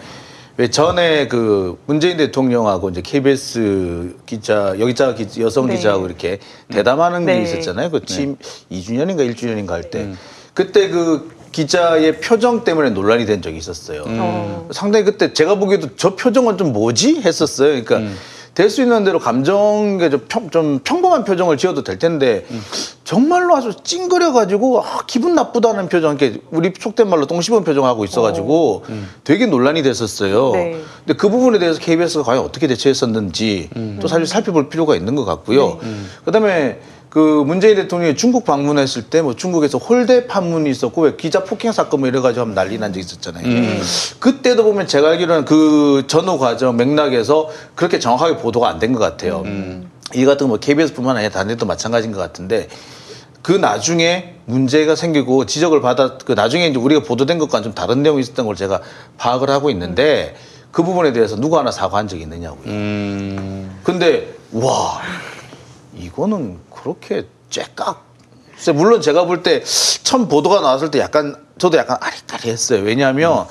왜 0.58 0.70
전에 0.70 1.28
그 1.30 1.80
문재인 1.88 2.18
대통령하고 2.18 2.90
이제 2.90 3.02
KBS 3.02 4.18
기자 4.26 4.76
여기자 4.78 5.16
기- 5.16 5.42
여성 5.42 5.68
네. 5.68 5.76
기자하고 5.78 6.06
이렇게 6.06 6.40
대담하는 6.70 7.26
게 7.26 7.34
네. 7.36 7.42
있었잖아요. 7.44 7.90
그팀 7.90 8.36
2주년인가 8.72 9.34
1주년인가 9.34 9.70
할 9.70 9.84
때. 9.90 10.10
그때 10.54 10.90
그 10.90 11.40
기자의 11.52 12.20
표정 12.20 12.64
때문에 12.64 12.92
논란이 12.92 13.26
된 13.26 13.42
적이 13.42 13.58
있었어요. 13.58 14.04
어. 14.08 14.68
상당히 14.72 15.06
그때 15.06 15.34
제가 15.34 15.56
보기에도 15.56 15.90
저 15.96 16.16
표정은 16.16 16.58
좀 16.58 16.74
뭐지 16.74 17.22
했었어요. 17.24 17.84
그러니까 17.84 18.16
될수 18.54 18.82
있는 18.82 19.06
대로 19.06 19.18
감정에 19.18 20.10
좀, 20.10 20.26
평, 20.28 20.50
좀 20.50 20.80
평범한 20.84 21.24
표정을 21.24 21.56
지어도 21.56 21.84
될 21.84 21.98
텐데 22.00 22.46
정말로 23.06 23.56
아주 23.56 23.74
찡그려 23.82 24.34
가지고 24.34 24.82
아, 24.82 25.00
기분 25.08 25.36
나쁘다는 25.36 25.88
표정, 25.88 26.18
이렇게 26.18 26.42
우리 26.52 26.74
속된 26.78 27.10
말로 27.10 27.28
똥 27.28 27.42
씹은 27.42 27.64
표정 27.64 27.86
하고 27.86 28.04
있어가지고 28.04 28.84
되게 29.24 29.46
논란이 29.46 29.84
됐었어요. 29.84 30.52
네. 30.52 30.82
근데 31.06 31.18
그 31.18 31.30
부분에 31.30 31.60
대해서 31.60 31.80
KBS가 31.80 32.24
과연 32.24 32.44
어떻게 32.44 32.68
대처했었는지 32.68 33.70
또 34.02 34.08
사실 34.08 34.28
살펴볼 34.28 34.68
필요가 34.70 34.96
있는 34.96 35.16
것 35.16 35.24
같고요. 35.24 35.80
그다음에 36.26 36.80
그 37.12 37.44
문재인 37.46 37.76
대통령이 37.76 38.16
중국 38.16 38.46
방문했을 38.46 39.04
때 39.04 39.22
뭐 39.22 39.36
중국에서 39.36 39.78
홀대 39.78 40.28
판문이 40.28 40.70
있었고 40.70 41.02
왜 41.02 41.16
기자 41.18 41.44
폭행 41.44 41.74
사건 41.74 42.00
뭐 42.00 42.08
이래 42.10 42.22
가지고 42.22 42.42
한번 42.42 42.56
난리 42.56 42.78
난 42.80 42.94
적이 42.94 43.06
있었잖아요. 43.06 43.46
그때도 44.20 44.64
보면 44.64 44.88
제가 44.88 45.10
알기로는 45.10 45.44
그 45.46 46.06
전후 46.08 46.38
과정 46.40 46.78
맥락에서 46.78 47.50
그렇게 47.76 48.00
정확하게 48.00 48.38
보도가 48.38 48.70
안 48.70 48.80
된 48.80 48.94
것 48.94 49.00
같아요. 49.00 49.44
이 50.16 50.24
같은 50.26 50.48
뭐 50.48 50.58
KBS뿐만 50.58 51.18
아니라 51.18 51.32
다른 51.34 51.50
데도 51.50 51.66
마찬가지인 51.66 52.14
것 52.14 52.20
같은데 52.20 52.70
그 53.42 53.52
나중에 53.52 54.36
문제가 54.46 54.96
생기고 54.96 55.46
지적을 55.48 55.82
받아 55.82 56.18
그 56.18 56.32
나중에 56.32 56.68
이제 56.68 56.80
우리가 56.80 57.04
보도된 57.04 57.40
것과는 57.40 57.64
좀 57.66 57.74
다른 57.74 58.04
내용이 58.04 58.22
있었던 58.22 58.46
걸 58.46 58.56
제가 58.56 58.80
파악을 59.18 59.50
하고 59.50 59.70
있는데 59.70 60.36
그 60.72 60.82
부분에 60.84 61.12
대해서 61.12 61.36
누구 61.36 61.58
하나 61.60 61.72
사과한 61.72 62.08
적이 62.08 62.24
있느냐고요. 62.24 62.64
음, 62.68 63.80
근데 63.84 64.34
와 64.54 65.02
이거는 66.02 66.60
그렇게 66.70 67.26
째깍 67.50 68.04
글쎄, 68.56 68.72
물론 68.72 69.02
제가 69.02 69.26
볼 69.26 69.44
때 69.44 69.64
처음 70.04 70.28
보도가 70.28 70.62
나왔을 70.62 70.92
때 70.92 71.00
약간 71.00 71.36
저도 71.58 71.78
약간 71.78 71.98
아리까리했어요. 72.00 72.82
왜냐하면 72.84 73.46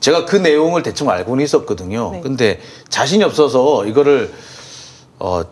제가 0.00 0.24
그 0.24 0.36
내용을 0.36 0.82
대충 0.82 1.08
알고는 1.10 1.44
있었거든요. 1.44 2.10
네. 2.12 2.20
근데 2.20 2.60
자신이 2.88 3.22
없어서 3.24 3.86
이거를 3.86 4.32
어 5.18 5.42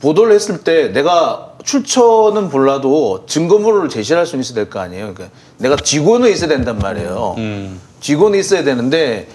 보도를 0.00 0.34
했을 0.34 0.62
때 0.62 0.88
내가 0.88 1.52
출처는 1.64 2.48
몰라도 2.50 3.24
증거물을 3.26 3.88
제시할 3.88 4.26
수는 4.26 4.42
있어야 4.42 4.54
될 4.54 4.70
거 4.70 4.80
아니에요. 4.80 5.14
그러니까 5.14 5.36
내가 5.58 5.76
쥐고는 5.76 6.30
있어야 6.30 6.48
된단 6.48 6.78
말이에요. 6.78 7.34
음. 7.38 7.80
쥐고는 8.00 8.38
있어야 8.38 8.62
되는데 8.62 9.26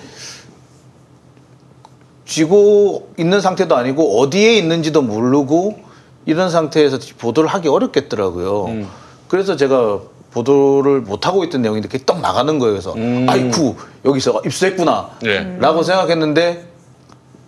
쥐고 2.25 3.13
있는 3.17 3.41
상태도 3.41 3.75
아니고 3.75 4.19
어디에 4.21 4.55
있는지도 4.57 5.01
모르고 5.01 5.79
이런 6.25 6.49
상태에서 6.49 6.99
보도를 7.17 7.49
하기 7.49 7.67
어렵겠더라고요. 7.67 8.65
음. 8.65 8.87
그래서 9.27 9.55
제가 9.55 9.99
보도를 10.31 11.01
못 11.01 11.27
하고 11.27 11.43
있던 11.43 11.61
내용인데 11.61 11.87
그게 11.89 12.03
떡 12.05 12.21
나가는 12.21 12.57
거예요. 12.59 12.73
그래서 12.73 12.93
음. 12.93 13.25
아이쿠 13.29 13.75
여기서 14.05 14.41
입수했구나. 14.45 15.09
네. 15.21 15.57
라고 15.59 15.83
생각했는데 15.83 16.65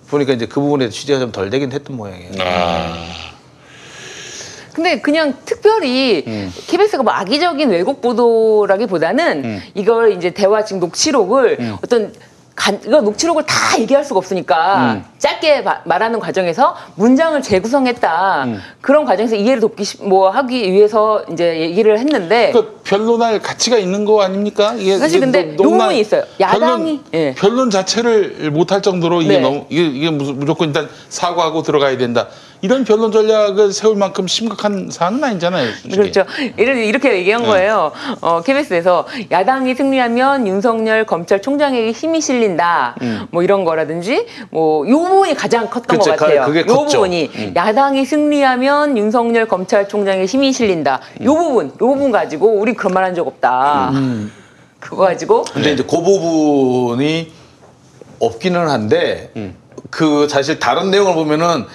보니까 0.09 0.33
이제 0.33 0.45
그 0.45 0.59
부분에 0.59 0.89
취재가 0.89 1.19
좀 1.19 1.31
덜 1.31 1.49
되긴 1.49 1.71
했던 1.71 1.95
모양이에요. 1.97 2.31
아, 2.39 2.93
근데 4.73 4.99
그냥 5.01 5.35
특별히 5.45 6.25
KBS가 6.67 7.03
뭐 7.03 7.13
악의적인 7.13 7.69
왜곡 7.69 8.01
보도라기보다는 8.01 9.61
이걸 9.75 10.13
이제 10.13 10.31
대화 10.31 10.65
지금 10.65 10.79
녹취록을 10.79 11.77
어떤 11.83 12.13
간, 12.55 12.79
이거 12.85 13.01
녹취록을 13.01 13.43
다 13.47 13.79
얘기할 13.79 14.03
수가 14.05 14.19
없으니까 14.19 15.01
짧게 15.17 15.61
마- 15.61 15.79
말하는 15.85 16.19
과정에서 16.19 16.75
문장을 16.95 17.41
재구성했다 17.41 18.45
그런 18.79 19.05
과정에서 19.05 19.35
이해를 19.35 19.59
돕기 19.59 19.83
시- 19.83 20.03
뭐 20.03 20.29
하기 20.29 20.71
위해서 20.71 21.23
이제 21.31 21.59
얘기를 21.59 21.97
했는데 21.97 22.51
그 22.51 22.79
변론할 22.83 23.41
가치가 23.41 23.77
있는 23.77 24.05
거 24.05 24.21
아닙니까? 24.21 24.73
이게 24.77 24.97
사실 24.99 25.17
이게 25.17 25.25
근데 25.25 25.55
부분이 25.55 25.99
있어요. 25.99 26.23
야당이- 26.39 26.59
변론, 26.59 27.03
예. 27.13 27.33
변론 27.35 27.69
자체를 27.71 28.51
못할 28.51 28.81
정도로 28.83 29.21
이게 29.23 29.37
네. 29.37 29.39
너무 29.39 29.65
이게, 29.69 29.85
이게 29.87 30.09
무조건 30.11 30.67
일단 30.67 30.87
사과하고 31.09 31.63
들어가야 31.63 31.97
된다. 31.97 32.27
이런 32.63 32.85
변론 32.85 33.11
전략을 33.11 33.73
세울 33.73 33.97
만큼 33.97 34.25
심각한 34.25 34.89
사안은 34.89 35.21
아니잖아요. 35.21 35.69
솔직히. 35.81 35.95
그렇죠. 35.97 36.25
이렇게, 36.55 36.85
이렇게 36.85 37.13
얘기한 37.17 37.43
거예요. 37.43 37.91
어, 38.21 38.41
KBS에서 38.41 39.05
야당이 39.29 39.75
승리하면 39.75 40.47
윤석열 40.47 41.05
검찰총장에게 41.05 41.91
힘이 41.91 42.21
실린다. 42.21 42.95
뭐 43.31 43.43
이런 43.43 43.65
거라든지 43.65 44.25
뭐요 44.49 44.97
부분이 44.97 45.35
가장 45.35 45.69
컸던 45.69 45.97
그치, 45.97 46.09
것 46.11 46.17
같아요. 46.17 46.45
그게 46.45 46.61
요 46.61 46.65
컸죠. 46.67 46.99
부분이 46.99 47.51
야당이 47.53 48.05
승리하면 48.05 48.97
윤석열 48.97 49.45
검찰총장에게 49.45 50.23
힘이 50.25 50.53
실린다. 50.53 51.01
요 51.21 51.35
부분, 51.35 51.65
요 51.67 51.71
부분 51.77 52.11
가지고 52.13 52.47
우리 52.47 52.73
그런 52.73 52.93
말 52.93 53.03
한 53.03 53.13
적 53.13 53.27
없다. 53.27 53.91
그거 54.79 55.03
가지고 55.03 55.43
근데 55.53 55.73
이제 55.73 55.83
그 55.83 56.01
부분이 56.01 57.29
없기는 58.19 58.69
한데 58.69 59.31
그 59.89 60.29
사실 60.29 60.59
다른 60.59 60.89
내용을 60.91 61.13
보면은 61.13 61.65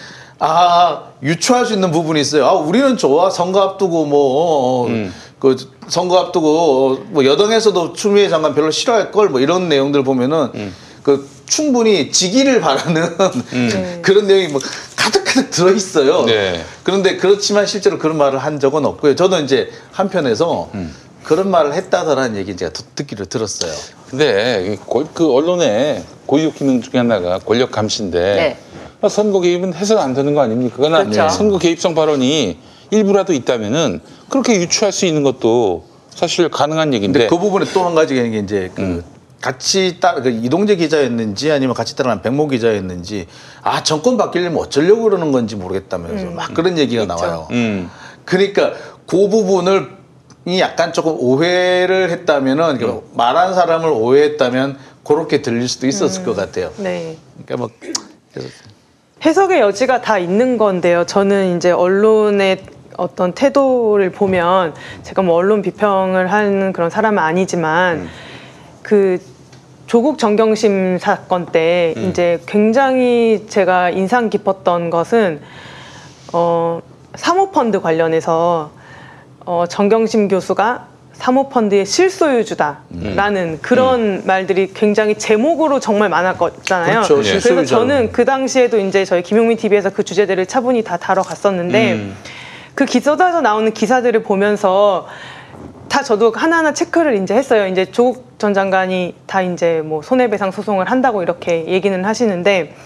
아 0.41 1.03
유추할 1.23 1.67
수 1.67 1.73
있는 1.75 1.91
부분이 1.91 2.21
있어요. 2.21 2.47
아 2.47 2.53
우리는 2.53 2.97
좋아 2.97 3.29
선거 3.31 3.61
앞두고 3.61 4.07
뭐그 4.07 5.57
선거 5.89 6.19
앞두고 6.19 6.99
뭐 7.09 7.25
여당에서도 7.25 7.93
추미애 7.95 8.29
장관 8.29 8.55
별로 8.55 8.71
싫어할 8.71 9.11
걸 9.11 9.29
뭐 9.31 9.41
이런 9.41 9.69
내용들 9.69 10.05
보면은 10.05 10.73
그 11.03 11.29
충분히 11.47 12.13
지기를 12.13 12.61
바라는 12.61 13.17
그런 14.03 14.27
내용이 14.27 14.49
뭐 14.49 14.61
가득가득 14.97 15.51
들어 15.51 15.73
있어요. 15.73 16.25
네. 16.27 16.63
그런데 16.85 17.17
그렇지만 17.17 17.67
실제로 17.67 17.99
그런 17.99 18.17
말을 18.19 18.39
한 18.39 18.61
적은 18.61 18.85
없고요. 18.85 19.17
저는 19.17 19.45
이제 19.45 19.71
한편에서 19.93 20.69
그런 21.25 21.51
말을 21.51 21.75
했다더라는 21.75 22.37
얘기 22.37 22.57
제가 22.57 22.73
듣- 22.73 22.95
듣기로 22.95 23.25
들었어요. 23.27 23.73
근데 24.09 24.79
고- 24.87 25.07
그 25.13 25.31
언론의 25.33 26.05
고유 26.27 26.53
기능 26.53 26.81
중에 26.81 26.99
하나가 26.99 27.39
권력 27.39 27.71
감시인데 27.73 28.19
네. 28.35 28.59
선거 29.09 29.41
개입은 29.41 29.75
해서는 29.75 30.03
안 30.03 30.15
되는 30.15 30.35
거 30.35 30.41
아닙니까? 30.41 30.77
그러나 30.79 31.05
그렇죠. 31.05 31.29
선거 31.29 31.59
개입성 31.59 31.95
발언이 31.95 32.59
일부라도 32.91 33.33
있다면은 33.33 34.01
그렇게 34.29 34.57
유추할 34.57 34.91
수 34.93 35.07
있는 35.07 35.23
것도 35.23 35.85
사실 36.11 36.49
가능한 36.49 36.95
얘기인데 36.95 37.29
그 37.29 37.39
부분에 37.39 37.67
또 37.73 37.85
한 37.85 37.95
가지가 37.95 38.21
있는 38.23 38.33
게 38.33 38.39
이제 38.45 38.71
그 38.75 38.83
음. 38.83 39.05
같이 39.41 39.99
따, 40.01 40.15
그 40.15 40.31
이동재 40.31 40.75
기자였는지 40.75 41.53
아니면 41.53 41.75
같이 41.77 41.95
따라간 41.95 42.23
백모 42.23 42.49
기자였는지 42.49 43.29
아 43.63 43.85
정권 43.85 44.17
바뀌려면 44.17 44.59
어쩌려고 44.59 45.03
그러는 45.05 45.31
건지 45.31 45.55
모르겠다면서 45.55 46.31
막 46.33 46.53
그런 46.55 46.77
얘기가 46.77 47.05
나와요. 47.05 47.47
음. 47.53 47.89
그러니까 48.25 48.73
그 49.07 49.29
부분을 49.29 49.97
이 50.45 50.59
약간 50.61 50.93
조금 50.93 51.15
오해를 51.21 52.11
했다면은 52.11 52.79
그 52.79 53.09
말한 53.15 53.55
사람을 53.55 53.91
오해했다면 53.91 54.77
그렇게 55.05 55.41
들릴 55.41 55.69
수도 55.69 55.87
있었을 55.87 56.25
것 56.25 56.35
같아요. 56.35 56.73
네. 56.79 57.17
그러니까 57.45 57.57
뭐 57.59 57.71
그래서 58.33 58.49
해석의 59.25 59.61
여지가 59.61 60.01
다 60.01 60.19
있는 60.19 60.59
건데요. 60.59 61.05
저는 61.05 61.57
이제 61.57 61.71
언론의 61.73 62.63
어떤 62.97 63.33
태도를 63.33 64.11
보면 64.11 64.75
제가 65.03 65.23
뭐 65.23 65.35
언론 65.35 65.63
비평을 65.63 66.31
하는 66.31 66.73
그런 66.73 66.89
사람은 66.91 67.19
아니지만 67.19 68.09
그 68.83 69.19
조국 69.87 70.19
정경심 70.19 70.99
사건 70.99 71.47
때 71.47 71.95
이제 71.97 72.41
굉장히 72.47 73.47
제가 73.49 73.91
인상 73.91 74.31
깊었던 74.31 74.91
것은 74.91 75.41
어 76.33 76.81
사모펀드 77.15 77.81
관련해서 77.81 78.71
어 79.47 79.65
정경심 79.69 80.29
교수가 80.29 80.87
사모펀드의 81.19 81.85
실소유주다라는 81.85 83.59
그런 83.61 84.23
말들이 84.25 84.73
굉장히 84.73 85.17
제목으로 85.17 85.81
정말 85.81 86.09
많았잖아요. 86.09 87.03
그렇죠. 87.03 87.17
그래서 87.17 87.31
실소유자로. 87.31 87.67
저는 87.67 88.13
그 88.13 88.25
당시에도 88.25 88.79
이제 88.79 89.05
저희 89.05 89.23
김용민 89.23 89.59
TV에서 89.59 89.91
그 89.91 90.05
주제들을 90.05 90.47
차분히 90.47 90.83
다 90.83 90.97
다뤄갔었는데 90.97 92.07
그 92.75 92.85
기사에서 92.85 93.41
나오는 93.41 93.73
기사들을 93.73 94.23
보면서 94.23 95.09
다 95.89 96.03
저도 96.03 96.33
하나하나 96.35 96.73
체크를 96.73 97.21
이제 97.23 97.35
했어요. 97.35 97.67
이제 97.67 97.87
조국 97.87 98.39
전 98.39 98.55
장관이 98.55 99.17
다 99.27 99.43
이제 99.43 99.83
뭐 99.85 100.01
손해배상 100.03 100.53
소송을 100.53 100.89
한다고 100.91 101.23
이렇게 101.23 101.67
얘기는 101.67 102.05
하시는데 102.05 102.77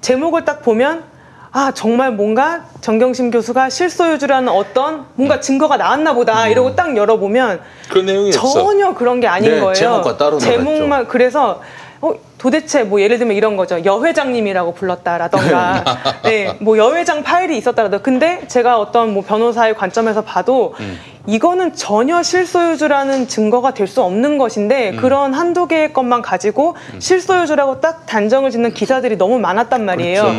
제목을 0.00 0.44
딱 0.44 0.62
보면 0.62 1.04
아 1.52 1.72
정말 1.74 2.12
뭔가 2.12 2.64
정경심 2.80 3.30
교수가 3.32 3.70
실소유주라는 3.70 4.48
어떤 4.48 5.06
뭔가 5.14 5.40
증거가 5.40 5.76
나왔나 5.76 6.12
보다 6.12 6.46
이러고 6.48 6.76
딱 6.76 6.96
열어보면 6.96 7.60
그런 7.88 8.06
내용이 8.06 8.28
없어. 8.28 8.52
전혀 8.62 8.94
그런 8.94 9.18
게 9.20 9.26
아닌 9.26 9.50
네, 9.54 9.60
거예요. 9.60 9.74
제목과 9.74 10.16
따로 10.16 10.38
제목만 10.38 11.08
그래서 11.08 11.60
어, 12.02 12.14
도대체 12.38 12.82
뭐 12.84 13.02
예를 13.02 13.18
들면 13.18 13.36
이런 13.36 13.56
거죠. 13.58 13.84
여회장님이라고 13.84 14.72
불렀다라던가, 14.72 15.84
네, 16.24 16.56
뭐 16.60 16.78
여회장 16.78 17.22
파일이 17.22 17.58
있었다라도. 17.58 17.98
근데 18.00 18.46
제가 18.48 18.78
어떤 18.78 19.12
뭐 19.12 19.22
변호사의 19.22 19.74
관점에서 19.74 20.22
봐도 20.22 20.74
이거는 21.26 21.74
전혀 21.74 22.22
실소유주라는 22.22 23.28
증거가 23.28 23.74
될 23.74 23.86
수 23.86 24.00
없는 24.02 24.38
것인데 24.38 24.92
그런 24.92 25.34
한두 25.34 25.66
개의 25.66 25.92
것만 25.92 26.22
가지고 26.22 26.74
실소유주라고 27.00 27.82
딱 27.82 28.06
단정을 28.06 28.50
짓는 28.50 28.72
기사들이 28.72 29.18
너무 29.18 29.38
많았단 29.38 29.84
말이에요. 29.84 30.32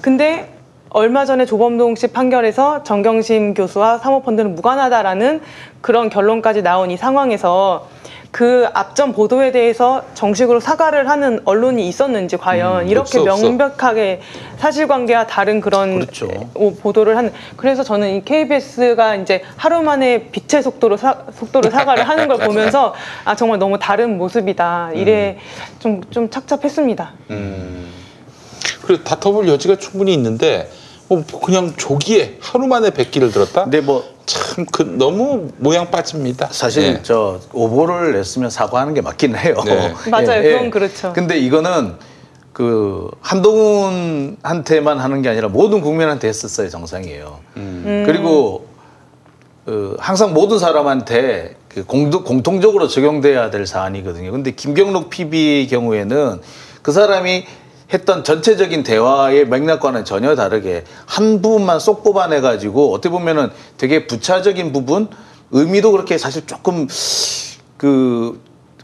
근데 0.00 0.57
얼마 0.90 1.24
전에 1.24 1.44
조범동 1.44 1.96
씨 1.96 2.08
판결에서 2.08 2.82
정경심 2.82 3.54
교수와 3.54 3.98
사모펀드는 3.98 4.54
무관하다라는 4.54 5.40
그런 5.80 6.08
결론까지 6.08 6.62
나온 6.62 6.90
이 6.90 6.96
상황에서 6.96 7.88
그 8.30 8.68
앞전 8.74 9.14
보도에 9.14 9.52
대해서 9.52 10.02
정식으로 10.12 10.60
사과를 10.60 11.08
하는 11.08 11.40
언론이 11.46 11.88
있었는지 11.88 12.36
과연 12.36 12.86
이렇게 12.88 13.18
없어. 13.20 13.24
명백하게 13.42 14.20
사실관계와 14.58 15.26
다른 15.26 15.60
그런 15.60 15.94
그렇죠. 16.00 16.28
오- 16.54 16.74
보도를 16.74 17.16
하는 17.16 17.32
그래서 17.56 17.82
저는 17.82 18.16
이 18.16 18.24
KBS가 18.24 19.16
이제 19.16 19.42
하루 19.56 19.82
만에 19.82 20.28
빛의 20.30 20.62
속도로 20.62 20.98
사, 20.98 21.16
속도로 21.32 21.70
사과를 21.70 22.06
하는 22.06 22.28
걸 22.28 22.38
보면서 22.38 22.94
아 23.24 23.34
정말 23.34 23.58
너무 23.58 23.78
다른 23.78 24.18
모습이다 24.18 24.90
이래 24.94 25.38
좀좀 25.78 26.28
착잡했습니다. 26.28 27.12
그리고 28.88 29.04
다퉈볼 29.04 29.46
여지가 29.48 29.76
충분히 29.76 30.12
있는데 30.14 30.68
뭐 31.08 31.22
그냥 31.44 31.74
조기에 31.76 32.38
하루 32.40 32.66
만에 32.66 32.90
백기를 32.90 33.30
들었다? 33.30 33.62
근데 33.64 33.80
뭐 33.80 34.18
참 34.28 34.66
그 34.70 34.82
너무 34.82 35.48
모양 35.56 35.90
빠집니다. 35.90 36.48
사실 36.52 36.82
예. 36.82 37.00
저 37.02 37.40
오보를 37.52 38.12
냈으면 38.12 38.50
사과하는 38.50 38.92
게 38.92 39.00
맞긴 39.00 39.34
해요. 39.34 39.56
네. 39.64 39.94
맞아요. 40.10 40.42
그건 40.42 40.70
그렇죠. 40.70 41.12
근데 41.14 41.38
이거는 41.38 41.94
그 42.52 43.10
한동훈한테만 43.20 44.98
하는 44.98 45.22
게 45.22 45.30
아니라 45.30 45.48
모든 45.48 45.80
국민한테 45.80 46.28
했었어요 46.28 46.68
정상이에요. 46.68 47.38
음. 47.56 48.02
그리고 48.06 48.66
어, 49.66 49.94
항상 49.98 50.34
모든 50.34 50.58
사람한테 50.58 51.56
그 51.68 51.84
공도, 51.84 52.24
공통적으로 52.24 52.86
적용돼야 52.88 53.50
될 53.50 53.66
사안이거든요. 53.66 54.30
근데 54.32 54.50
김경록 54.50 55.08
PB의 55.08 55.68
경우에는 55.68 56.40
그 56.82 56.92
사람이 56.92 57.46
했던 57.92 58.22
전체적인 58.22 58.82
대화의 58.82 59.46
맥락과는 59.48 60.04
전혀 60.04 60.34
다르게 60.34 60.84
한 61.06 61.40
부분만 61.40 61.80
쏙 61.80 62.02
뽑아내가지고 62.04 62.92
어떻게 62.92 63.10
보면은 63.10 63.50
되게 63.78 64.06
부차적인 64.06 64.72
부분 64.72 65.08
의미도 65.50 65.92
그렇게 65.92 66.18
사실 66.18 66.46
조금 66.46 66.86
그 67.78 68.40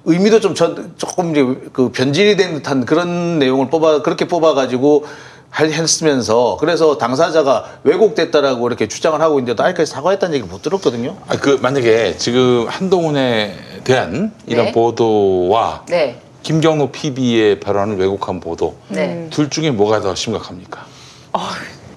의미도 0.06 0.40
좀 0.40 0.54
전, 0.54 0.94
조금 0.96 1.30
이제 1.32 1.42
그 1.72 1.90
변질이 1.90 2.36
된 2.36 2.54
듯한 2.54 2.84
그런 2.86 3.38
내용을 3.38 3.68
뽑아 3.70 4.02
그렇게 4.02 4.26
뽑아가지고 4.26 5.04
할- 5.50 5.70
했으면서 5.70 6.56
그래서 6.58 6.98
당사자가 6.98 7.78
왜곡됐다라고 7.84 8.66
이렇게 8.66 8.88
주장을 8.88 9.20
하고 9.20 9.38
있는데도 9.38 9.62
아직까지 9.62 9.90
사과했다는 9.90 10.34
얘기를 10.34 10.50
못 10.50 10.62
들었거든요. 10.62 11.16
아, 11.28 11.36
그 11.36 11.58
만약에 11.62 12.16
지금 12.16 12.66
한동훈에 12.68 13.54
대한 13.84 14.32
이런 14.46 14.66
네. 14.66 14.72
보도와 14.72 15.84
네. 15.88 16.20
김경록 16.44 16.92
PB의 16.92 17.58
발언을 17.58 17.96
왜곡한 17.96 18.38
보도 18.38 18.76
네. 18.88 19.26
둘 19.30 19.50
중에 19.50 19.70
뭐가 19.70 20.00
더 20.00 20.14
심각합니까? 20.14 20.86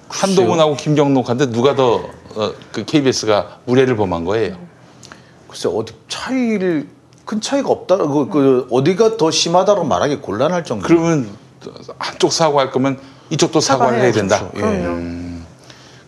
한동훈하고 0.08 0.74
김경록한테 0.74 1.50
누가 1.52 1.76
더 1.76 2.08
어, 2.34 2.52
그 2.72 2.84
KBS가 2.84 3.58
무례를 3.66 3.94
범한 3.96 4.24
거예요? 4.24 4.56
글쎄 5.46 5.68
어디 5.72 5.92
차이를 6.08 6.88
큰 7.26 7.42
차이가 7.42 7.68
없다. 7.68 7.98
그, 7.98 8.28
그 8.30 8.66
어디가 8.70 9.18
더 9.18 9.30
심하다고 9.30 9.84
말하기 9.84 10.16
곤란할 10.16 10.64
정도. 10.64 10.86
그러면 10.86 11.28
한쪽 11.98 12.32
사과할 12.32 12.70
거면 12.70 12.98
이쪽도 13.28 13.60
사과를 13.60 14.00
해야 14.00 14.12
된다. 14.12 14.48
예. 14.56 14.62
음, 14.62 15.44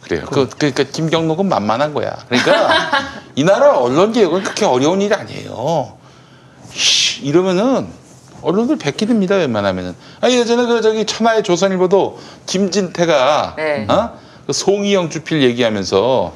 그래요. 0.01 0.24
그, 0.30 0.49
그러니까 0.49 0.84
김경록은 0.84 1.47
만만한 1.47 1.93
거야. 1.93 2.16
그러니까 2.28 2.70
이 3.36 3.45
나라 3.45 3.76
언론 3.76 4.12
개혁은 4.12 4.43
그렇게 4.43 4.64
어려운 4.64 5.03
일이 5.03 5.12
아니에요. 5.12 5.99
씨, 6.72 7.22
이러면은 7.22 8.00
언론들 8.43 8.76
베끼됩니다. 8.76 9.36
웬만하면은. 9.36 9.95
아니 10.20 10.36
예전에 10.36 10.66
그 10.66 10.80
저기 10.82 11.05
천하의 11.05 11.43
조선일보도 11.43 12.18
김진태가 12.47 13.55
네. 13.57 13.86
어? 13.88 14.18
그 14.47 14.53
송이영 14.53 15.11
주필 15.11 15.43
얘기하면서 15.43 16.32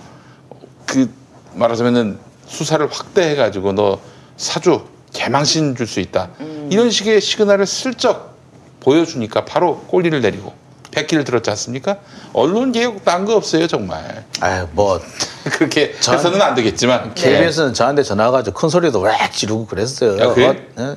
그 0.86 1.10
말하자면은 1.54 2.18
수사를 2.46 2.86
확대해 2.90 3.34
가지고 3.36 3.72
너 3.72 3.98
사주 4.36 4.84
개망신 5.12 5.76
줄 5.76 5.86
수 5.86 6.00
있다. 6.00 6.30
이런 6.70 6.90
식의 6.90 7.20
시그널을 7.20 7.66
슬쩍 7.66 8.34
보여주니까 8.80 9.44
바로 9.44 9.78
꼴리를 9.86 10.20
내리고 10.20 10.52
백기를 10.94 11.24
들었지 11.24 11.50
않습니까? 11.50 11.96
언론 12.32 12.72
개혁 12.72 13.04
딴 13.04 13.24
거 13.24 13.34
없어요 13.36 13.66
정말. 13.66 14.24
아유 14.40 14.66
뭐 14.72 15.00
그렇게 15.52 15.94
전- 16.00 16.14
해서는 16.16 16.40
안 16.40 16.54
되겠지만 16.54 17.14
KBS는 17.14 17.74
저한테 17.74 18.02
전화 18.02 18.24
와가지고 18.26 18.56
큰 18.58 18.68
소리도 18.68 19.00
왜 19.00 19.12
지르고 19.32 19.66
그랬어요. 19.66 20.18
야, 20.18 20.32
그래? 20.32 20.66
어, 20.76 20.82
예? 20.82 20.96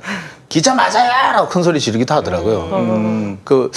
기자 0.49 0.73
맞아요라고 0.73 1.49
큰 1.49 1.63
소리 1.63 1.79
지르기도 1.79 2.13
하더라고요. 2.13 3.37
그 3.43 3.71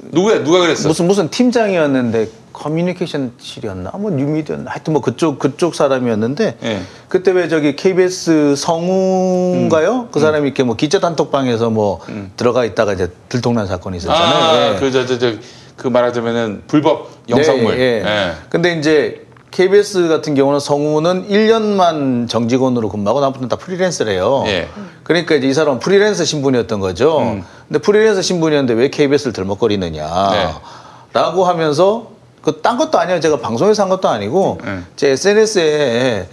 누구야 0.00 0.42
누가 0.42 0.58
그랬어? 0.60 0.88
무슨 0.88 1.06
무슨 1.06 1.28
팀장이었는데 1.30 2.28
커뮤니케이션 2.62 3.32
실이었나 3.38 3.90
뭐 3.98 4.12
뉴미디어였나 4.12 4.70
하여튼 4.70 4.92
뭐 4.92 5.02
그쪽 5.02 5.40
그쪽 5.40 5.74
사람이었는데 5.74 6.58
예. 6.62 6.82
그때 7.08 7.32
왜 7.32 7.48
저기 7.48 7.74
KBS 7.74 8.54
성우인가요? 8.56 10.08
그 10.12 10.20
사람이 10.20 10.46
이렇게 10.46 10.62
뭐 10.62 10.76
기자 10.76 11.00
단톡방에서 11.00 11.70
뭐 11.70 11.98
들어가 12.36 12.64
있다가 12.64 12.92
이제 12.92 13.10
들통난 13.28 13.66
사건이 13.66 13.96
있었잖아요. 13.96 14.54
예. 14.72 14.76
아그 14.76 14.92
저 14.92 15.06
저 15.06 15.18
저 15.18 15.32
그 15.76 15.88
말하자면은 15.88 16.62
불법 16.68 17.10
영상물. 17.28 17.76
네, 17.76 17.82
예. 17.82 18.04
예. 18.06 18.32
근데 18.50 18.74
이제 18.78 19.26
KBS 19.50 20.06
같은 20.06 20.34
경우는 20.34 20.60
성우는 20.60 21.28
1년만 21.28 22.28
정직원으로 22.28 22.88
근무하고 22.88 23.20
나머지는 23.20 23.48
다 23.48 23.56
프리랜서래요. 23.56 24.44
예. 24.46 24.68
그러니까 25.02 25.34
이제 25.34 25.48
이 25.48 25.52
사람은 25.54 25.80
프리랜서 25.80 26.24
신분이었던 26.24 26.78
거죠. 26.78 27.18
음. 27.18 27.44
근데 27.66 27.80
프리랜서 27.80 28.22
신분이었는데 28.22 28.74
왜 28.74 28.90
KBS를 28.90 29.32
들먹거리느냐. 29.32 30.30
네. 30.30 30.48
라고 31.14 31.44
하면서 31.44 32.11
그딴 32.42 32.76
것도 32.76 32.98
아니에요. 32.98 33.20
제가 33.20 33.38
방송에서 33.38 33.82
한 33.84 33.88
것도 33.88 34.08
아니고 34.08 34.58
음. 34.64 34.86
제 34.96 35.10
SNS에 35.10 36.28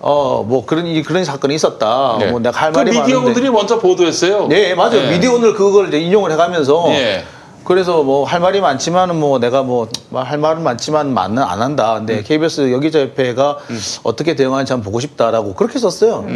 어뭐 0.00 0.66
그런 0.66 0.86
이- 0.86 1.02
그런 1.02 1.24
사건이 1.24 1.54
있었다. 1.54 2.16
네. 2.18 2.30
뭐 2.30 2.40
내가 2.40 2.58
할 2.58 2.72
그 2.72 2.78
말이 2.78 2.90
많은데. 2.98 3.50
먼저 3.50 3.78
보도했어요. 3.78 4.48
네, 4.48 4.74
맞아요. 4.74 4.96
예. 5.06 5.10
미디어 5.10 5.34
오늘 5.34 5.54
그걸 5.54 5.88
이제 5.88 5.98
인용을 6.00 6.32
해가면서 6.32 6.86
예. 6.90 7.24
그래서 7.64 8.02
뭐 8.02 8.24
할 8.24 8.40
말이 8.40 8.60
많지만은 8.60 9.20
뭐 9.20 9.38
내가 9.38 9.62
뭐 9.62 9.86
할 10.12 10.36
말은 10.38 10.62
많지만 10.64 11.14
많은 11.14 11.38
안 11.42 11.62
한다. 11.62 11.94
근데 11.94 12.22
KBS 12.22 12.72
여기자 12.72 12.98
협회가 13.00 13.58
어떻게 14.02 14.34
대응하는지 14.34 14.72
한번 14.72 14.84
보고 14.84 14.98
싶다라고 15.00 15.54
그렇게 15.54 15.78
썼어요. 15.78 16.26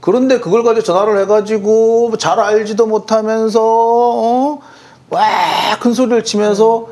그런데 0.00 0.38
그걸 0.38 0.62
가지고 0.62 0.84
전화를 0.84 1.18
해가지고 1.22 2.16
잘 2.18 2.38
알지도 2.38 2.86
못하면서 2.86 3.60
어? 3.60 4.58
와큰 5.10 5.94
소리를 5.94 6.22
치면서 6.22 6.86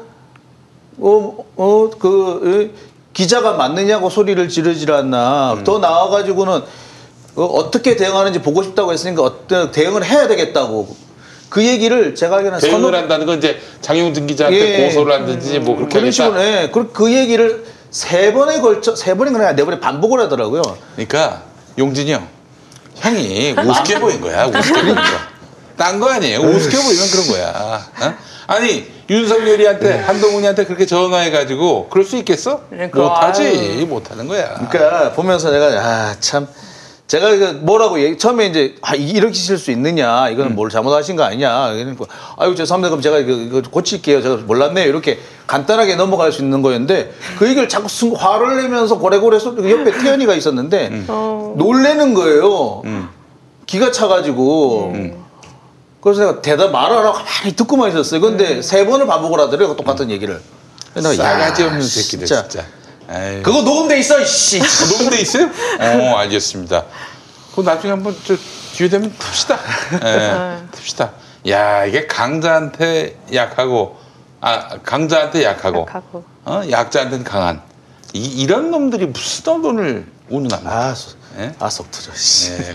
어, 0.99 1.37
어, 1.57 1.91
그, 1.99 2.71
에, 2.75 2.79
기자가 3.13 3.53
맞느냐고 3.55 4.11
소리를 4.11 4.49
지르질 4.49 4.93
않나. 4.93 5.59
더 5.65 5.79
나와가지고는 5.79 6.63
어, 7.37 7.45
어떻게 7.45 7.97
대응하는지 7.97 8.41
보고 8.43 8.63
싶다고 8.63 8.93
했으니까 8.93 9.23
어떤 9.23 9.71
대응을 9.71 10.05
해야 10.05 10.27
되겠다고. 10.29 10.97
그 11.49 11.65
얘기를 11.65 12.15
제가 12.15 12.37
알기로는 12.37 12.61
대응을 12.61 12.81
선우- 12.91 12.95
한다는 12.95 13.25
건 13.27 13.39
이제 13.39 13.59
장용진 13.81 14.27
기자한테 14.27 14.83
예. 14.83 14.87
고소를 14.89 15.13
한든지 15.13 15.59
뭐 15.61 15.77
그렇게 15.77 15.99
그런. 15.99 16.11
식으로, 16.11 16.41
예. 16.43 16.71
그, 16.73 16.93
그 16.93 17.13
얘기를 17.13 17.65
세 17.91 18.33
번에 18.33 18.61
걸쳐, 18.61 18.97
세 18.97 19.15
번인가 19.17 19.55
네 19.55 19.65
번에 19.65 19.79
반복을 19.81 20.21
하더라고요. 20.21 20.63
그러니까 20.97 21.43
용진이 21.79 22.13
형 22.13 22.27
형이 22.97 23.55
우습게 23.65 24.01
보인 24.01 24.21
거야 24.21 24.47
우습게 24.47 24.83
보인 24.83 24.97
딴거 25.77 26.09
아니에요 26.09 26.41
우습게 26.41 26.77
보이면 26.79 27.07
그런 27.11 27.27
거야 27.29 27.87
어? 28.01 28.15
아니 28.47 28.87
윤석열이한테 29.09 29.99
한동훈이한테 30.01 30.65
그렇게 30.65 30.85
전화해가지고 30.87 31.89
그럴 31.91 32.05
수 32.05 32.17
있겠어? 32.17 32.63
그러니까, 32.71 32.99
못하지. 33.01 33.43
아유. 33.79 33.87
못하는 33.87 34.27
거야. 34.29 34.55
그러니까 34.69 35.13
보면서 35.13 35.51
내가 35.51 35.67
아 35.67 36.17
참. 36.21 36.47
제가 37.07 37.31
이거 37.31 37.53
뭐라고 37.53 38.01
얘기 38.01 38.19
처음에 38.19 38.47
이제 38.47 38.75
아 38.83 38.97
이- 38.97 39.11
이렇게 39.11 39.33
칠수 39.33 39.71
있느냐. 39.71 40.29
이거는 40.29 40.57
뭘 40.57 40.71
잘못하신 40.71 41.15
거 41.15 41.23
아니냐. 41.23 41.73
그러니까 41.75 42.05
아유 42.37 42.57
죄송합니다. 42.57 42.91
그럼 42.91 43.01
제가 43.01 43.19
이거, 43.19 43.31
이거 43.33 43.63
고칠게요. 43.71 44.23
제가 44.23 44.37
몰랐네요. 44.39 44.89
이렇게 44.89 45.21
간단하게 45.47 45.95
넘어갈 45.95 46.33
수 46.33 46.43
있는 46.43 46.63
거였는데 46.63 47.13
그 47.39 47.49
얘기를 47.49 47.69
자꾸 47.69 47.89
순 47.89 48.17
화를 48.17 48.57
내면서 48.57 48.99
고래고래 48.99 49.39
소그 49.39 49.71
옆에 49.71 49.93
태연이가 49.99 50.35
있었는데 50.35 51.05
어. 51.07 51.55
놀래는 51.57 52.13
거예요. 52.15 52.83
기가 53.67 53.93
차가지고 53.93 54.95
그래서 56.07 56.21
내가 56.21 56.41
대답 56.41 56.71
말을 56.71 56.99
하라고 56.99 57.19
가만히 57.19 57.57
듣고만 57.57 57.89
있었어요 57.91 58.21
근데 58.21 58.63
세 58.63 58.87
번을 58.87 59.09
반복을 59.09 59.41
하더라고요 59.41 59.75
똑같은 59.75 60.09
얘기를 60.09 60.41
내가 60.95 61.13
싸가지 61.13 61.65
없는 61.65 61.83
새끼들 61.83 62.27
진짜. 62.29 62.47
진짜. 62.47 62.65
그거 63.43 63.63
녹음돼 63.63 63.99
있어 63.99 64.25
씨 64.25 64.61
녹음돼 64.61 65.21
있어요? 65.21 65.51
어, 65.81 66.17
알겠습니다. 66.19 66.85
그 67.57 67.61
나중에 67.63 67.91
한번 67.91 68.15
저 68.25 68.37
기회 68.73 68.89
되면 68.89 69.13
틉시다. 69.19 69.59
예, 70.05 70.59
틉시다. 70.71 71.11
야, 71.49 71.85
이게 71.85 72.07
강자한테 72.07 73.19
약하고, 73.33 73.97
아, 74.41 74.79
강자한테 74.85 75.45
약하고, 75.45 75.81
약하고. 75.89 76.25
어, 76.45 76.63
약자한테는 76.71 77.25
강한. 77.25 77.63
이, 78.13 78.25
이런 78.43 78.71
놈들이 78.71 79.07
무슨 79.07 79.63
돈을 79.63 80.07
운운합니까? 80.29 80.71
아, 80.89 80.95
소- 80.95 81.17
예? 81.39 81.53
아, 81.59 81.69
속 81.71 81.91
터져. 81.91 82.13
씨. 82.15 82.53
예, 82.53 82.75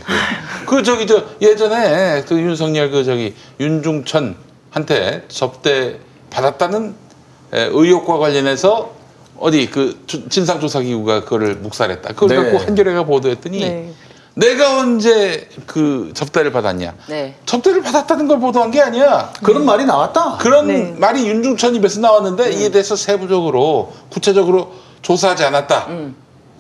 그, 0.66 0.66
그 0.78 0.84
저기 0.84 1.08
저 1.08 1.24
예전에 1.42 2.24
그 2.28 2.40
윤석열 2.40 2.92
그 2.92 3.04
저기 3.04 3.34
윤중천 3.60 4.36
한테 4.70 5.26
접대 5.28 6.00
받았다는 6.30 6.96
에, 7.54 7.62
의혹과 7.64 8.18
관련해서 8.18 8.92
어디 9.38 9.70
그 9.70 10.04
주- 10.08 10.30
진상조사기구가 10.30 11.24
그거를 11.24 11.56
묵살했다. 11.56 12.14
그걸 12.14 12.30
네. 12.30 12.36
갖고 12.36 12.58
한겨레가 12.60 13.04
보도했더니 13.06 13.60
네. 13.60 13.94
내가 14.36 14.78
언제 14.80 15.50
그 15.66 16.12
접대를 16.16 16.54
받았냐? 16.54 16.94
네. 17.10 17.36
접대를 17.46 17.82
받았다는 17.82 18.30
걸 18.30 18.40
보도한 18.40 18.72
게 18.72 18.80
아니야. 18.80 19.34
그런 19.44 19.66
말이 19.66 19.84
나왔다. 19.84 20.38
그런 20.38 20.68
네. 20.68 20.96
말이 20.98 21.28
윤중천 21.28 21.76
입에서 21.76 22.00
나왔는데 22.00 22.54
이에 22.54 22.70
대해서 22.70 22.96
세부적으로 22.96 23.92
구체적으로 24.10 24.72
조사하지 25.02 25.44
않았다. 25.44 25.88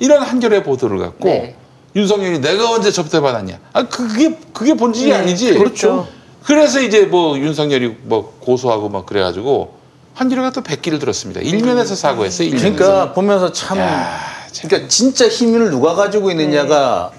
이런 0.01 0.23
한겨레 0.23 0.63
보도를 0.63 0.97
갖고 0.97 1.29
네. 1.29 1.55
윤석열이 1.95 2.39
내가 2.41 2.71
언제 2.71 2.91
접대받았냐. 2.91 3.59
아, 3.73 3.83
그- 3.87 4.07
그게, 4.07 4.35
그게 4.51 4.73
본질이 4.73 5.11
네, 5.11 5.15
아니지. 5.15 5.53
그렇죠. 5.53 6.07
그래서 6.43 6.81
이제 6.81 7.01
뭐 7.05 7.37
윤석열이 7.37 7.97
뭐 8.03 8.33
고소하고 8.39 8.89
막 8.89 9.05
그래가지고 9.05 9.75
한겨레가 10.15 10.51
또 10.53 10.61
백기를 10.61 10.97
들었습니다. 10.97 11.39
일면에서 11.41 11.95
사고했어요. 11.95 12.47
일면에서. 12.47 12.75
그러니까 12.75 13.13
보면서 13.13 13.51
참, 13.51 13.77
야, 13.77 14.17
참. 14.51 14.67
그러니까 14.69 14.89
진짜 14.89 15.27
힘을 15.27 15.69
누가 15.69 15.93
가지고 15.93 16.31
있느냐가 16.31 17.11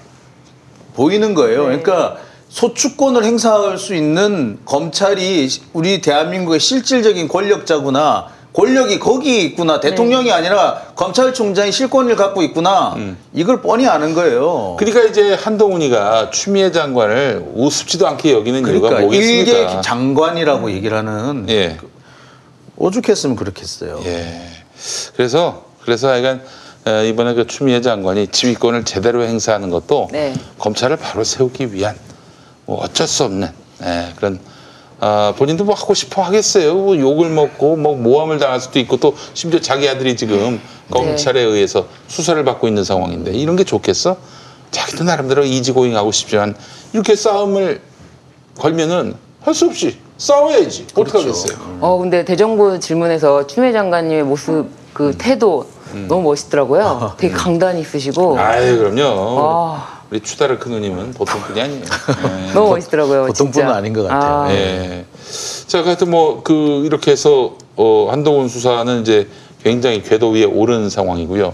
보이는 0.93 1.33
거예요. 1.33 1.63
그러니까 1.63 2.17
소추권을 2.49 3.23
행사할 3.23 3.77
수 3.77 3.95
있는 3.95 4.59
검찰이 4.65 5.49
우리 5.71 6.01
대한민국의 6.01 6.59
실질적인 6.59 7.29
권력자구나. 7.29 8.27
권력이 8.53 8.99
거기 8.99 9.43
있구나. 9.45 9.79
대통령이 9.79 10.31
아니라 10.31 10.81
검찰총장이 10.95 11.71
실권을 11.71 12.15
갖고 12.15 12.43
있구나. 12.43 12.95
이걸 13.33 13.61
뻔히 13.61 13.87
아는 13.87 14.13
거예요. 14.13 14.75
그러니까 14.77 15.03
이제 15.03 15.33
한동훈이가 15.33 16.29
추미애 16.29 16.71
장관을 16.71 17.43
우습지도 17.55 18.07
않게 18.07 18.31
여기는 18.31 18.61
그러니까 18.61 18.87
이유가 18.89 19.01
뭐겠습니까? 19.01 19.51
일개 19.51 19.81
장관이라고 19.81 20.71
얘기를 20.71 20.95
하는 20.95 21.47
예. 21.49 21.77
오죽했으면 22.77 23.35
그렇겠어요. 23.35 24.01
예. 24.05 24.41
그래서 25.15 25.65
그래서 25.81 26.09
하여간 26.09 26.43
에, 26.85 27.09
이번에 27.09 27.33
그 27.33 27.47
추미애 27.47 27.81
장관이 27.81 28.27
지휘권을 28.27 28.83
제대로 28.85 29.23
행사하는 29.23 29.69
것도 29.69 30.09
네. 30.11 30.33
검찰을 30.59 30.97
바로 30.97 31.23
세우기 31.23 31.73
위한 31.73 31.95
뭐 32.65 32.83
어쩔 32.83 33.07
수 33.07 33.23
없는 33.23 33.49
예, 33.83 34.13
그런 34.15 34.39
아, 35.05 35.33
본인도 35.37 35.65
뭐 35.65 35.75
하고 35.75 35.93
싶어 35.93 36.21
하겠어요. 36.21 36.75
뭐 36.75 36.97
욕을 36.97 37.29
먹고 37.29 37.75
뭐 37.75 37.93
모함을 37.93 38.39
당할 38.39 38.61
수도 38.61 38.79
있고 38.79 38.95
또 38.95 39.13
심지어 39.33 39.59
자기 39.59 39.89
아들이 39.89 40.15
지금 40.15 40.61
검찰에 40.89 41.41
의해서 41.41 41.87
수사를 42.07 42.41
받고 42.45 42.69
있는 42.69 42.85
상황인데 42.85 43.31
이런 43.31 43.57
게 43.57 43.65
좋겠어? 43.65 44.15
자기도 44.71 45.03
나름대로 45.03 45.43
이지고잉 45.43 45.97
하고 45.97 46.13
싶지만 46.13 46.55
이렇게 46.93 47.17
싸움을 47.17 47.81
걸면은 48.57 49.15
할 49.41 49.53
수 49.53 49.65
없이 49.65 49.97
싸워야지. 50.17 50.87
어떡하겠어요. 50.95 51.57
어 51.81 51.97
근데 51.97 52.23
대정부 52.23 52.79
질문에서 52.79 53.45
추미애 53.45 53.73
장관님의 53.73 54.23
모습 54.23 54.67
그 54.93 55.13
태도 55.17 55.67
너무 56.07 56.21
멋있더라고요. 56.29 57.15
되게 57.17 57.33
강단이 57.33 57.81
있으시고 57.81 58.39
아유 58.39 58.77
그럼요. 58.77 59.37
아. 59.41 59.92
우리 60.13 60.19
추다를 60.21 60.59
큰 60.59 60.73
누님은 60.73 61.13
보통 61.13 61.41
분이 61.41 61.59
아니에요. 61.59 61.81
예. 61.81 62.53
너무 62.53 62.69
멋있더라고요. 62.75 63.21
보통 63.25 63.47
진짜. 63.51 63.61
분은 63.65 63.75
아닌 63.75 63.93
것 63.93 64.03
같아요. 64.03 64.41
아, 64.43 64.51
예. 64.53 65.05
자, 65.65 65.83
하여튼 65.83 66.11
뭐 66.11 66.43
그 66.43 66.83
이렇게 66.85 67.09
해서 67.09 67.55
어, 67.75 68.09
한동훈 68.11 68.47
수사는 68.47 69.01
이제 69.01 69.27
굉장히 69.63 70.03
궤도 70.03 70.29
위에 70.29 70.43
오른 70.43 70.91
상황이고요. 70.91 71.51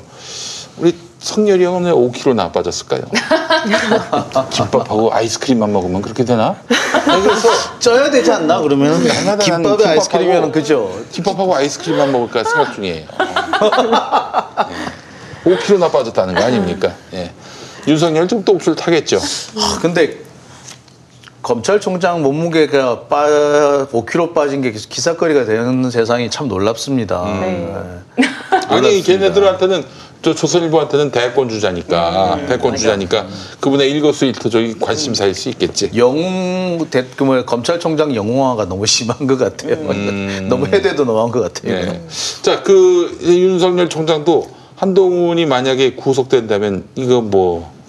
우리 0.80 0.94
성렬이 1.20 1.64
형은 1.64 1.86
왜 1.86 1.92
5kg 1.92 2.36
나 2.36 2.52
빠졌을까요? 2.52 3.04
김밥하고 4.52 5.14
아이스크림만 5.14 5.72
먹으면 5.72 6.02
그렇게 6.02 6.26
되나? 6.26 6.58
아니, 7.08 7.22
그래서 7.24 7.48
쪄야 7.80 8.12
되지 8.12 8.30
않나 8.30 8.60
그러면 8.60 9.02
김밥에 9.40 9.86
아이스크림이면 9.88 10.52
그죠 10.52 11.00
김밥하고 11.14 11.56
아이스크림만 11.56 12.12
먹을까 12.12 12.44
생각 12.44 12.74
중이에요. 12.76 13.06
예. 13.06 13.08
5kg 15.46 15.80
나 15.80 15.90
빠졌다는 15.90 16.36
거 16.36 16.44
아닙니까? 16.44 16.92
예. 17.14 17.32
윤석열 17.88 18.28
좀또 18.28 18.54
옥수를 18.54 18.76
타겠죠. 18.76 19.18
아, 19.58 19.80
근데 19.82 20.18
검찰총장 21.42 22.22
몸무게가 22.22 23.02
빠 23.08 23.26
5kg 23.86 24.34
빠진 24.34 24.62
게 24.62 24.72
기사거리가 24.72 25.46
되는 25.46 25.90
세상이 25.90 26.30
참 26.30 26.48
놀랍습니다. 26.48 27.24
네. 27.42 27.76
아니 28.68 28.82
몰랐습니다. 28.82 29.06
걔네들한테는 29.06 29.84
저 30.22 30.36
조선일보한테는 30.36 31.12
대권 31.12 31.48
주자니까 31.48 32.36
음. 32.36 32.48
대권 32.48 32.76
주자니까 32.76 33.26
그분의 33.62 33.90
일거수일투족이 33.92 34.80
관심사일 34.80 35.34
수 35.34 35.48
있겠지. 35.50 35.92
영웅 35.96 36.86
대, 36.92 37.06
그 37.16 37.24
뭐야, 37.24 37.46
검찰총장 37.46 38.14
영웅화가 38.14 38.66
너무 38.66 38.86
심한 38.86 39.26
것 39.26 39.38
같아요. 39.38 39.78
너무 40.50 40.68
해대도 40.68 41.06
너무한 41.06 41.32
것 41.32 41.42
같아요. 41.42 41.92
네. 41.92 42.02
자그 42.42 43.20
윤석열 43.24 43.88
총장도 43.88 44.59
한동훈이 44.80 45.46
만약에 45.46 45.96
구속된다면 45.96 46.86
이거 46.96 47.22
뭐 47.22 47.80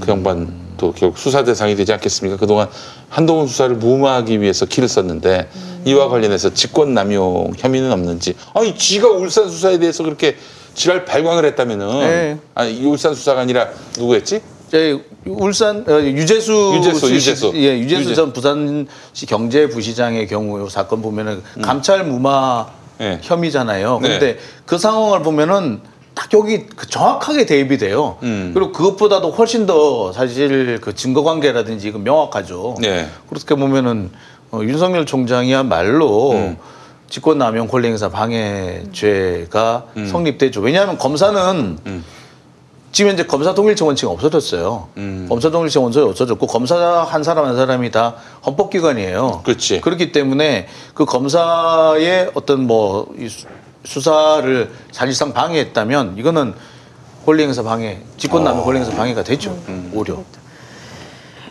그 0.00 0.10
양반도 0.10 0.90
결국 0.92 1.16
수사 1.18 1.44
대상이 1.44 1.76
되지 1.76 1.92
않겠습니까? 1.92 2.36
그동안 2.36 2.66
한동훈 3.08 3.46
수사를 3.46 3.76
무마하기 3.76 4.40
위해서 4.40 4.66
길을 4.66 4.88
썼는데 4.88 5.48
이와 5.84 6.08
관련해서 6.08 6.52
직권 6.52 6.94
남용 6.94 7.52
혐의는 7.56 7.92
없는지 7.92 8.34
아니 8.54 8.76
지가 8.76 9.08
울산 9.10 9.48
수사에 9.48 9.78
대해서 9.78 10.02
그렇게 10.02 10.34
지랄 10.74 11.04
발광을 11.04 11.44
했다면은 11.44 12.00
네. 12.00 12.38
아니 12.56 12.72
이 12.76 12.84
울산 12.84 13.14
수사가 13.14 13.42
아니라 13.42 13.68
누구였지? 13.96 14.40
저희 14.72 15.00
울산 15.26 15.84
어, 15.88 16.00
유재수 16.00 16.72
유재수, 16.78 17.06
씨- 17.06 17.14
유재수. 17.14 17.52
예 17.54 17.78
유재수 17.78 18.02
유재- 18.10 18.14
전 18.16 18.32
부산시 18.32 19.26
경제부시장의 19.28 20.26
경우 20.26 20.66
이 20.66 20.70
사건 20.70 21.02
보면은 21.02 21.40
감찰 21.62 22.04
무마 22.04 22.66
네. 22.98 23.20
혐의잖아요. 23.22 24.00
네. 24.02 24.08
그런데 24.08 24.38
그 24.66 24.76
상황을 24.76 25.22
보면은 25.22 25.80
딱 26.14 26.32
여기 26.32 26.66
그 26.66 26.88
정확하게 26.88 27.44
대입이 27.44 27.76
돼요. 27.78 28.18
음. 28.22 28.52
그리고 28.54 28.72
그것보다도 28.72 29.30
훨씬 29.32 29.66
더 29.66 30.12
사실 30.12 30.78
그 30.80 30.94
증거 30.94 31.22
관계라든지 31.24 31.88
이건 31.88 32.04
명확하죠. 32.04 32.76
네. 32.80 33.08
그렇게 33.28 33.54
보면은 33.56 34.10
어, 34.52 34.60
윤석열 34.62 35.06
총장이야말로 35.06 36.32
음. 36.32 36.56
직권남용 37.10 37.66
권리행사 37.68 38.08
방해죄가 38.10 39.84
음. 39.96 40.06
성립되죠. 40.06 40.60
왜냐하면 40.60 40.98
검사는 40.98 42.02
지금 42.92 43.10
현재 43.10 43.26
검사 43.26 43.54
동일체 43.54 43.84
원칙이 43.84 44.06
없어졌어요. 44.06 44.88
음. 44.98 45.26
검사 45.28 45.50
동일체 45.50 45.80
원칙이 45.80 46.04
없어졌고 46.04 46.46
검사 46.46 46.76
한 47.02 47.24
사람 47.24 47.44
한 47.46 47.56
사람이 47.56 47.90
다 47.90 48.14
헌법기관이에요. 48.46 49.42
그렇지. 49.44 49.80
그렇기 49.80 50.12
때문에 50.12 50.68
그 50.94 51.04
검사의 51.04 52.30
어떤 52.34 52.68
뭐 52.68 53.08
이 53.18 53.28
수- 53.84 54.00
수사를 54.00 54.70
사실상 54.92 55.32
방해했다면 55.32 56.14
이거는 56.18 56.54
권리행사 57.24 57.62
방해, 57.62 57.98
직권남용 58.16 58.60
어. 58.60 58.64
권리행사 58.64 58.94
방해가 58.96 59.22
되죠. 59.22 59.50
음. 59.68 59.90
오히려. 59.94 60.22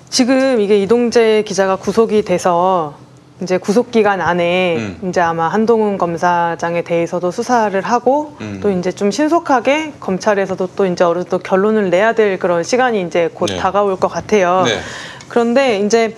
지금 0.09 0.61
이게 0.61 0.77
이동재 0.79 1.43
기자가 1.47 1.75
구속이 1.77 2.23
돼서 2.23 2.95
이제 3.41 3.57
구속 3.57 3.89
기간 3.89 4.21
안에 4.21 4.75
음. 4.77 5.09
이제 5.09 5.19
아마 5.19 5.47
한동훈 5.47 5.97
검사장에 5.97 6.83
대해서도 6.83 7.31
수사를 7.31 7.79
하고 7.81 8.35
음. 8.41 8.59
또 8.61 8.69
이제 8.69 8.91
좀 8.91 9.09
신속하게 9.09 9.93
검찰에서도 9.99 10.69
또 10.75 10.85
이제 10.85 11.03
어느 11.03 11.21
정도 11.21 11.39
결론을 11.39 11.89
내야 11.89 12.13
될 12.13 12.37
그런 12.37 12.63
시간이 12.63 13.01
이제 13.01 13.29
곧 13.33 13.47
네. 13.47 13.57
다가올 13.57 13.99
것 13.99 14.07
같아요. 14.07 14.63
네. 14.65 14.79
그런데 15.27 15.79
이제 15.79 16.15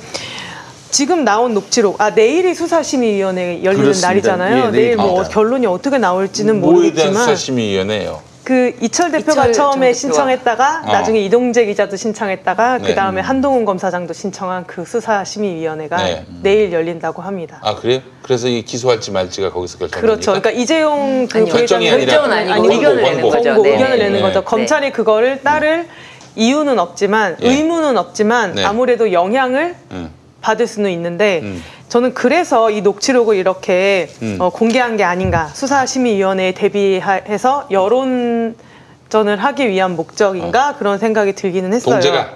지금 0.92 1.24
나온 1.26 1.54
녹취록, 1.54 2.00
아 2.00 2.12
내일이 2.12 2.54
수사심의위원회 2.54 3.64
열리는 3.64 3.84
그렇습니다. 3.84 4.08
날이잖아요. 4.08 4.66
예, 4.68 4.72
내일. 4.72 4.96
뭐 4.96 5.24
결론이 5.24 5.66
어떻게 5.68 5.98
나올지는 5.98 6.62
모르겠지만 6.62 7.14
수사심의위원회예요. 7.14 8.22
그 8.46 8.76
이철 8.80 9.12
대표가 9.12 9.32
이철 9.32 9.44
전 9.46 9.54
처음에 9.54 9.88
대표가. 9.88 9.94
신청했다가 9.94 10.84
어. 10.86 10.92
나중에 10.92 11.20
이동재 11.22 11.66
기자도 11.66 11.96
신청했다가 11.98 12.78
네. 12.78 12.88
그 12.88 12.94
다음에 12.94 13.20
한동훈 13.20 13.66
검사장도 13.66 14.14
신청한 14.14 14.68
그 14.68 14.86
수사심의위원회가 14.86 15.98
네. 15.98 16.26
내일 16.44 16.72
열린다고 16.72 17.24
합니다. 17.24 17.60
아 17.64 17.76
그래요? 17.76 18.02
그래서 18.22 18.48
이 18.48 18.62
기소할지 18.62 19.10
말지가 19.12 19.52
거기서 19.52 19.80
결정됩니까? 19.80 20.00
그렇죠. 20.02 20.40
그러니까 20.40 20.52
이재용 20.52 21.28
그 21.28 21.40
아니요. 21.40 21.54
결정이 21.54 21.90
아니라 21.90 22.14
결정은 22.14 22.38
아니고 22.38 22.54
아니, 22.54 22.76
의견을 22.76 23.04
권고, 23.04 23.16
내는. 23.18 23.30
거죠. 23.30 23.44
권고 23.50 23.64
네. 23.64 23.72
의견을 23.72 23.98
내는 23.98 24.14
네. 24.14 24.22
거죠. 24.22 24.40
네. 24.42 24.46
검찰이 24.46 24.92
그거를 24.92 25.42
따를 25.42 25.88
이유는 26.36 26.78
없지만 26.78 27.38
예. 27.42 27.50
의무는 27.50 27.98
없지만 27.98 28.54
네. 28.56 28.64
아무래도 28.64 29.12
영향을 29.12 29.76
음. 29.92 30.12
받을 30.46 30.68
수는 30.68 30.92
있는데 30.92 31.40
음. 31.42 31.64
저는 31.90 32.14
그래서 32.14 32.70
이 32.70 32.82
녹취록을 32.82 33.36
이렇게 33.36 34.08
음. 34.22 34.38
어, 34.40 34.52
공개한 34.52 34.96
게 34.96 35.04
아닌가 35.04 35.48
수사심의위원회에 35.48 36.52
대비해서 36.54 37.68
여론전을 37.72 39.38
하기 39.38 39.68
위한 39.68 39.96
목적인가 39.96 40.76
그런 40.78 41.00
생각이 41.00 41.34
들기는 41.34 41.74
했어요. 41.74 41.96
어. 41.96 42.00
동재가. 42.00 42.30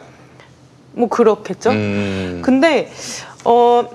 뭐 0.93 1.07
그렇겠죠. 1.07 1.69
음. 1.69 2.41
근데 2.43 2.91
어 3.45 3.87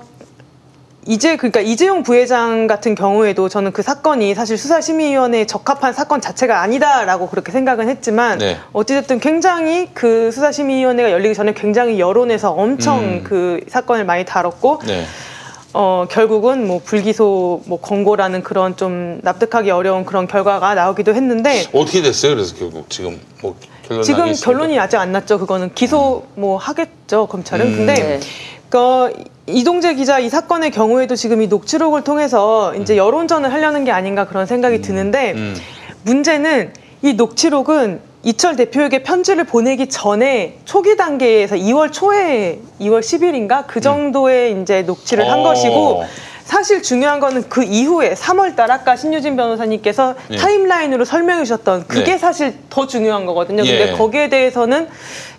이제 1.07 1.37
그러니까 1.37 1.61
이재용 1.61 2.01
부회장 2.01 2.65
같은 2.65 2.95
경우에도 2.95 3.47
저는 3.47 3.71
그 3.71 3.83
사건이 3.83 4.33
사실 4.33 4.57
수사심의위원회에 4.57 5.45
적합한 5.45 5.93
사건 5.93 6.19
자체가 6.19 6.61
아니다라고 6.61 7.29
그렇게 7.29 7.51
생각은 7.51 7.89
했지만 7.89 8.39
네. 8.39 8.57
어찌됐든 8.73 9.19
굉장히 9.19 9.89
그 9.93 10.31
수사심의위원회가 10.31 11.11
열리기 11.11 11.35
전에 11.35 11.53
굉장히 11.53 11.99
여론에서 11.99 12.51
엄청 12.51 12.99
음. 12.99 13.23
그 13.23 13.59
사건을 13.67 14.05
많이 14.05 14.25
다뤘고 14.25 14.79
네. 14.87 15.05
어 15.73 16.07
결국은 16.09 16.65
뭐 16.65 16.81
불기소 16.83 17.63
뭐 17.65 17.79
권고라는 17.79 18.41
그런 18.41 18.75
좀 18.75 19.19
납득하기 19.21 19.69
어려운 19.69 20.05
그런 20.05 20.25
결과가 20.25 20.73
나오기도 20.73 21.13
했는데 21.13 21.65
어떻게 21.73 22.01
됐어요? 22.01 22.33
그래서 22.33 22.55
결국 22.55 22.89
지금 22.89 23.19
뭐 23.41 23.55
결론 23.87 24.03
지금? 24.03 24.33
결론이 24.33 24.79
아직 24.79 24.97
안 24.97 25.11
났죠. 25.11 25.37
그거는 25.37 25.71
기소 25.75 26.25
뭐 26.33 26.57
하겠죠 26.57 27.27
검찰은. 27.27 27.67
음. 27.67 27.77
근데 27.77 27.93
네. 27.93 28.19
그 28.69 29.11
이동재 29.47 29.93
기자 29.95 30.19
이 30.19 30.29
사건의 30.29 30.71
경우에도 30.71 31.15
지금 31.15 31.41
이 31.41 31.47
녹취록을 31.47 32.03
통해서 32.03 32.73
이제 32.75 32.97
여론전을 32.97 33.53
하려는 33.53 33.85
게 33.85 33.91
아닌가 33.91 34.25
그런 34.25 34.45
생각이 34.45 34.81
드는데 34.81 35.33
음. 35.33 35.55
문제는 36.03 36.73
이 37.03 37.13
녹취록은 37.13 38.01
이철 38.23 38.55
대표에게 38.55 39.03
편지를 39.03 39.43
보내기 39.43 39.87
전에 39.87 40.57
초기 40.65 40.97
단계에서 40.97 41.55
2월 41.57 41.93
초에 41.93 42.59
2월 42.81 43.01
10일인가 43.01 43.67
그 43.67 43.81
정도에 43.81 44.49
이제 44.49 44.81
녹취를 44.81 45.29
한 45.29 45.41
어. 45.41 45.43
것이고 45.43 46.03
사실 46.43 46.81
중요한 46.81 47.19
거는 47.19 47.49
그 47.49 47.63
이후에 47.63 48.13
3월 48.13 48.55
달 48.55 48.71
아까 48.71 48.95
신유진 48.95 49.35
변호사님께서 49.35 50.15
예. 50.31 50.37
타임라인으로 50.37 51.05
설명해 51.05 51.43
주셨던 51.43 51.85
그게 51.87 52.13
네. 52.13 52.17
사실 52.17 52.55
더 52.69 52.87
중요한 52.87 53.25
거거든요. 53.27 53.63
예. 53.65 53.77
근데 53.77 53.97
거기에 53.97 54.29
대해서는 54.29 54.87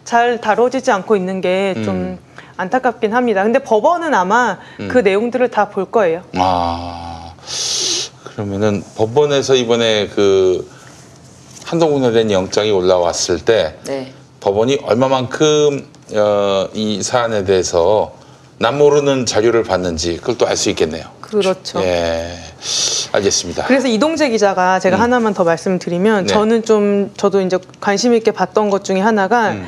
잘 0.04 0.40
다뤄지지 0.40 0.90
않고 0.92 1.16
있는 1.16 1.40
게좀 1.40 1.88
음. 1.88 2.18
안타깝긴 2.56 3.12
합니다. 3.14 3.42
근데 3.42 3.58
법원은 3.58 4.14
아마 4.14 4.58
그 4.88 4.98
내용들을 4.98 5.48
다 5.50 5.68
볼 5.68 5.84
거예요. 5.90 6.22
아 6.34 7.32
그러면은 8.24 8.82
법원에서 8.96 9.54
이번에 9.54 10.08
그 10.08 10.68
한동훈에 11.64 12.12
대한 12.12 12.30
영장이 12.30 12.70
올라왔을 12.70 13.40
때 13.44 13.76
네. 13.84 14.12
법원이 14.40 14.78
얼마만큼 14.84 15.86
어, 16.14 16.68
이 16.72 17.02
사안에 17.02 17.44
대해서 17.44 18.14
남 18.58 18.78
모르는 18.78 19.26
자료를 19.26 19.64
받는지 19.64 20.16
그걸 20.16 20.38
또 20.38 20.46
알 20.46 20.56
수 20.56 20.70
있겠네요. 20.70 21.04
그렇죠. 21.20 21.80
예, 21.80 22.38
알겠습니다. 23.12 23.64
그래서 23.66 23.88
이동재 23.88 24.28
기자가 24.30 24.78
제가 24.78 24.96
음. 24.96 25.02
하나만 25.02 25.34
더 25.34 25.42
말씀드리면 25.42 26.26
네. 26.26 26.32
저는 26.32 26.62
좀 26.64 27.10
저도 27.16 27.40
이제 27.40 27.58
관심 27.80 28.14
있게 28.14 28.30
봤던 28.30 28.70
것 28.70 28.84
중에 28.84 29.00
하나가 29.00 29.50
음. 29.50 29.66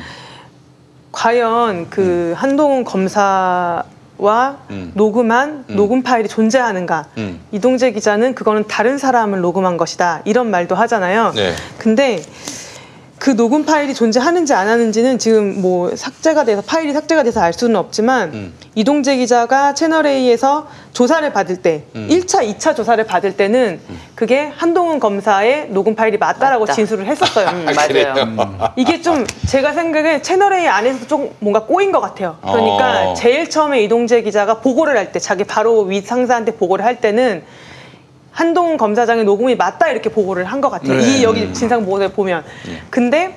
과연 1.11 1.89
그 1.89 2.33
한동훈 2.37 2.83
검사 2.83 3.83
와 4.17 4.57
음. 4.69 4.91
녹음한 4.95 5.65
음. 5.69 5.75
녹음 5.75 6.03
파일이 6.03 6.27
존재하는가? 6.27 7.05
음. 7.17 7.39
이동재 7.51 7.91
기자는 7.91 8.35
그거는 8.35 8.65
다른 8.67 8.97
사람을 8.97 9.39
녹음한 9.39 9.77
것이다. 9.77 10.21
이런 10.25 10.51
말도 10.51 10.75
하잖아요. 10.75 11.31
네. 11.35 11.53
근데 11.77 12.21
그 13.19 13.35
녹음 13.35 13.65
파일이 13.65 13.93
존재하는지 13.93 14.53
안 14.53 14.69
하는지는 14.69 15.19
지금 15.19 15.61
뭐 15.61 15.93
삭제가 15.93 16.45
돼서 16.45 16.61
파일이 16.65 16.93
삭제가 16.93 17.23
돼서 17.23 17.41
알 17.41 17.51
수는 17.51 17.75
없지만 17.75 18.33
음. 18.33 18.53
이동재 18.75 19.17
기자가 19.17 19.73
채널 19.73 20.07
A에서 20.07 20.67
조사를 20.93 21.29
받을 21.33 21.57
때 21.57 21.83
음. 21.95 22.07
1차, 22.09 22.47
2차 22.57 22.73
조사를 22.77 23.03
받을 23.05 23.35
때는 23.35 23.81
그게 24.15 24.49
한동훈 24.55 25.01
검사의 25.01 25.67
녹음 25.69 25.95
파일이 25.95 26.17
맞다라고 26.17 26.61
맞다. 26.63 26.73
진술을 26.73 27.05
했었어요. 27.07 27.49
음, 27.49 27.65
맞아요. 27.75 28.73
이게 28.77 29.01
좀 29.01 29.27
제가 29.47 29.73
생각에 29.73 30.21
채널 30.21 30.53
A 30.53 30.67
안에서 30.67 31.05
좀 31.05 31.29
뭔가 31.39 31.65
꼬인 31.65 31.91
것 31.91 31.99
같아요. 31.99 32.37
그러니까 32.41 33.09
어. 33.09 33.13
제일 33.15 33.49
처음에 33.49 33.83
이동재 33.83 34.21
기자가 34.21 34.61
보고를 34.61 34.95
할 34.97 35.09
때 35.11 35.19
자기 35.19 35.43
바로 35.43 35.81
윗 35.81 36.07
상사한테 36.07 36.53
보고를 36.53 36.85
할 36.85 37.01
때는 37.01 37.43
한동훈 38.31 38.77
검사장의 38.77 39.25
녹음이 39.25 39.55
맞다 39.55 39.89
이렇게 39.89 40.09
보고를 40.09 40.45
한 40.45 40.61
것 40.61 40.69
같아요. 40.69 40.97
네. 40.97 41.19
이 41.19 41.23
여기 41.23 41.53
진상 41.53 41.85
보고를 41.85 42.09
보면 42.09 42.43
근데 42.89 43.35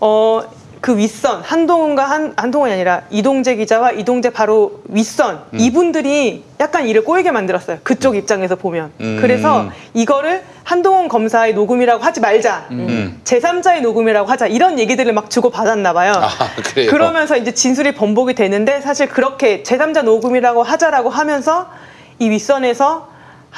어. 0.00 0.42
그 0.80 0.98
윗선 0.98 1.40
한동훈과 1.40 2.04
한, 2.04 2.34
한동훈이 2.36 2.70
아니라 2.70 3.04
이동재 3.08 3.56
기자와 3.56 3.92
이동재 3.92 4.28
바로 4.28 4.82
윗선 4.90 5.44
음. 5.54 5.58
이분들이 5.58 6.44
약간 6.60 6.86
일을 6.86 7.04
꼬이게 7.04 7.30
만들었어요. 7.30 7.78
그쪽 7.82 8.16
입장에서 8.16 8.56
보면. 8.56 8.92
음. 9.00 9.16
그래서 9.18 9.70
이거를 9.94 10.42
한동훈 10.62 11.08
검사의 11.08 11.54
녹음이라고 11.54 12.04
하지 12.04 12.20
말자. 12.20 12.66
음. 12.72 13.18
제3자의 13.24 13.80
녹음이라고 13.80 14.28
하자. 14.30 14.46
이런 14.48 14.78
얘기들을 14.78 15.10
막 15.14 15.30
주고 15.30 15.48
받았나 15.48 15.94
봐요. 15.94 16.12
아? 16.16 16.28
그러면서 16.90 17.38
이제 17.38 17.54
진술이 17.54 17.94
번복이 17.94 18.34
되는데 18.34 18.82
사실 18.82 19.08
그렇게 19.08 19.62
제3자 19.62 20.02
녹음이라고 20.02 20.62
하자라고 20.62 21.08
하면서 21.08 21.70
이 22.18 22.28
윗선에서 22.28 23.08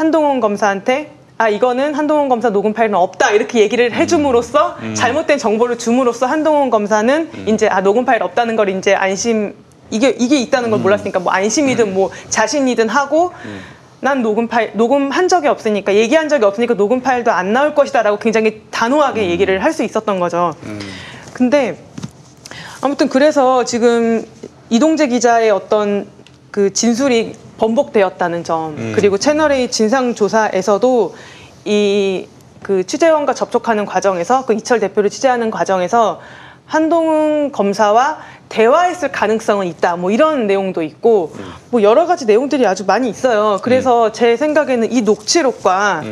한동훈 0.00 0.40
검사한테 0.40 1.10
아 1.38 1.48
이거는 1.48 1.94
한동훈 1.94 2.28
검사 2.28 2.50
녹음 2.50 2.74
파일은 2.74 2.94
없다. 2.94 3.30
이렇게 3.30 3.60
얘기를 3.60 3.92
해줌으로써 3.92 4.76
잘못된 4.94 5.38
정보를 5.38 5.78
줌으로써 5.78 6.26
한동훈 6.26 6.68
검사는 6.68 7.30
이제 7.46 7.66
아 7.68 7.80
녹음 7.80 8.04
파일 8.04 8.22
없다는 8.22 8.56
걸 8.56 8.68
이제 8.68 8.94
안심 8.94 9.54
이게 9.90 10.10
이게 10.10 10.36
있다는 10.38 10.70
걸 10.70 10.80
몰랐으니까 10.80 11.20
뭐 11.20 11.32
안심이든 11.32 11.94
뭐 11.94 12.10
자신이든 12.28 12.90
하고 12.90 13.32
난 14.00 14.20
녹음 14.20 14.48
파일 14.48 14.72
녹음한 14.74 15.28
적이 15.28 15.48
없으니까 15.48 15.94
얘기한 15.94 16.28
적이 16.28 16.44
없으니까 16.44 16.74
녹음 16.74 17.00
파일도 17.00 17.30
안 17.30 17.54
나올 17.54 17.74
것이다라고 17.74 18.18
굉장히 18.18 18.60
단호하게 18.70 19.30
얘기를 19.30 19.64
할 19.64 19.72
수 19.72 19.82
있었던 19.82 20.20
거죠. 20.20 20.54
근데 21.32 21.78
아무튼 22.82 23.08
그래서 23.08 23.64
지금 23.64 24.26
이동재 24.68 25.06
기자의 25.08 25.50
어떤 25.50 26.06
그 26.50 26.70
진술이 26.72 27.34
번복되었다는 27.58 28.44
점 28.44 28.92
그리고 28.94 29.18
채널A 29.18 29.70
진상조사에서도 29.70 31.14
이 31.64 32.26
그 32.66 32.84
취재원과 32.84 33.32
접촉하는 33.32 33.86
과정에서 33.86 34.44
그 34.44 34.52
이철 34.52 34.80
대표를 34.80 35.08
취재하는 35.08 35.52
과정에서 35.52 36.20
한동훈 36.66 37.52
검사와 37.52 38.18
대화했을 38.48 39.12
가능성은 39.12 39.68
있다. 39.68 39.94
뭐 39.94 40.10
이런 40.10 40.48
내용도 40.48 40.82
있고 40.82 41.32
뭐 41.70 41.80
여러 41.82 42.06
가지 42.06 42.24
내용들이 42.26 42.66
아주 42.66 42.84
많이 42.84 43.08
있어요. 43.08 43.60
그래서 43.62 44.10
제 44.10 44.36
생각에는 44.36 44.90
이 44.90 45.02
녹취록과 45.02 46.02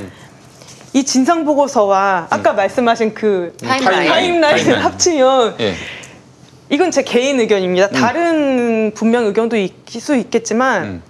이 0.93 1.03
진상 1.05 1.45
보고서와 1.45 2.29
아까 2.31 2.53
말씀하신 2.53 3.15
그 3.15 3.57
타임라인. 3.61 4.09
타임라인을 4.09 4.41
타임라인. 4.43 4.81
합치면 4.81 5.57
예. 5.59 5.75
이건 6.71 6.93
제 6.93 7.03
개인 7.03 7.41
의견입니다. 7.41 7.89
다른 7.89 8.93
분명 8.95 9.27
의견도 9.27 9.57
있을 9.57 10.01
수 10.01 10.15
있겠지만 10.15 10.85
음. 10.85 11.03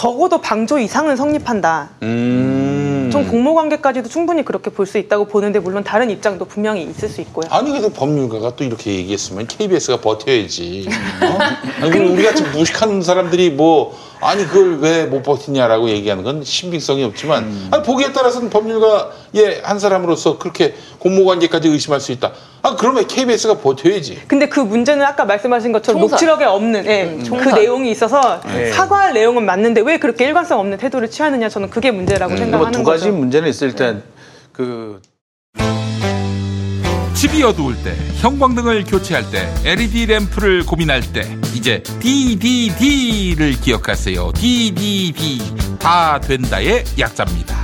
적어도 0.00 0.42
방조 0.42 0.78
이상은 0.78 1.16
성립한다. 1.16 1.88
음. 2.02 3.08
전 3.10 3.26
공모관계까지도 3.26 4.10
충분히 4.10 4.44
그렇게 4.44 4.68
볼 4.70 4.84
수 4.86 4.98
있다고 4.98 5.24
보는데 5.24 5.58
물론 5.58 5.82
다른 5.82 6.10
입장도 6.10 6.44
분명히 6.44 6.82
있을 6.82 7.08
수 7.08 7.22
있고요. 7.22 7.46
아니 7.48 7.70
그래도 7.70 7.88
법률가가 7.88 8.56
또 8.56 8.62
이렇게 8.64 8.94
얘기했으면 8.94 9.46
KBS가 9.46 10.02
버텨야지. 10.02 10.86
어? 11.22 11.38
아니 11.80 11.90
그럼 11.90 12.12
우리 12.12 12.22
같이 12.24 12.42
무식한 12.42 13.00
사람들이 13.00 13.50
뭐 13.52 13.96
아니 14.20 14.44
그걸 14.46 14.78
왜 14.80 15.06
못 15.06 15.22
버티냐라고 15.22 15.88
얘기하는 15.90 16.24
건 16.24 16.42
신빙성이 16.42 17.04
없지만 17.04 17.44
음. 17.44 17.68
아니 17.70 17.82
보기에 17.82 18.12
따라서는 18.12 18.50
법률가의 18.50 19.60
한 19.62 19.78
사람으로서 19.78 20.38
그렇게 20.38 20.74
공모관계까지 20.98 21.68
의심할 21.68 22.00
수 22.00 22.12
있다. 22.12 22.32
아 22.62 22.74
그러면 22.76 23.06
KBS가 23.06 23.58
버텨야지. 23.58 24.22
근데 24.26 24.48
그 24.48 24.58
문제는 24.60 25.04
아까 25.04 25.24
말씀하신 25.24 25.70
것처럼 25.72 26.00
총선. 26.00 26.14
녹취록에 26.16 26.44
없는 26.44 26.86
예, 26.86 27.16
그 27.18 27.24
총선. 27.24 27.54
내용이 27.54 27.90
있어서 27.90 28.40
네. 28.46 28.72
사과할 28.72 29.12
내용은 29.12 29.44
맞는데 29.44 29.82
왜 29.82 29.98
그렇게 29.98 30.24
일관성 30.26 30.58
없는 30.60 30.78
태도를 30.78 31.10
취하느냐 31.10 31.48
저는 31.48 31.70
그게 31.70 31.90
문제라고 31.90 32.30
뭐 32.32 32.38
생각하는 32.38 32.72
두 32.72 32.82
가지 32.82 33.04
거죠. 33.06 33.16
문제는 33.16 33.48
있어요. 33.48 33.68
일단 33.70 34.02
그 34.52 35.00
집이 37.16 37.42
어두울 37.42 37.82
때, 37.82 37.96
형광등을 38.20 38.84
교체할 38.84 39.30
때, 39.30 39.50
LED 39.64 40.04
램프를 40.04 40.66
고민할 40.66 41.00
때, 41.00 41.22
이제 41.54 41.82
DDD를 41.98 43.52
기억하세요. 43.52 44.32
DDD. 44.32 45.78
다 45.78 46.20
된다의 46.20 46.84
약자입니다. 46.98 47.56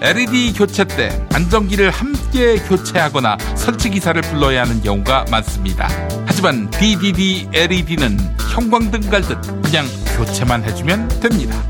LED 0.00 0.52
교체 0.52 0.84
때 0.84 1.20
안전기를 1.32 1.90
함께 1.90 2.58
교체하거나 2.58 3.36
설치 3.56 3.90
기사를 3.90 4.22
불러야 4.22 4.62
하는 4.62 4.80
경우가 4.80 5.26
많습니다. 5.32 5.88
하지만 6.24 6.70
DDD 6.70 7.48
LED는 7.52 8.18
형광등 8.54 9.10
갈듯 9.10 9.62
그냥 9.62 9.84
교체만 10.16 10.62
해주면 10.62 11.08
됩니다. 11.20 11.60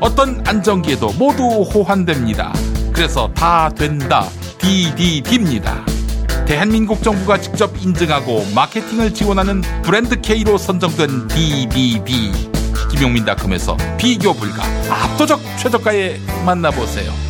어떤 0.00 0.46
안전기에도 0.46 1.12
모두 1.14 1.42
호환됩니다. 1.62 2.52
그래서 2.92 3.32
다 3.34 3.70
된다 3.70 4.28
DDD입니다. 4.58 5.84
대한민국 6.50 7.00
정부가 7.04 7.40
직접 7.40 7.70
인증하고 7.80 8.44
마케팅을 8.56 9.14
지원하는 9.14 9.62
브랜드 9.84 10.20
K로 10.20 10.58
선정된 10.58 11.28
DDD. 11.28 12.32
김용민닷컴에서 12.90 13.76
비교 13.96 14.32
불가 14.32 14.64
압도적 14.90 15.40
최저가에 15.60 16.18
만나보세요. 16.44 17.29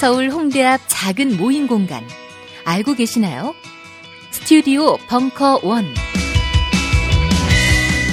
서울 0.00 0.30
홍대 0.30 0.64
앞 0.64 0.80
작은 0.86 1.36
모임 1.36 1.66
공간 1.66 2.02
알고 2.64 2.94
계시나요? 2.94 3.54
스튜디오 4.30 4.96
벙커 4.96 5.60
원. 5.62 5.84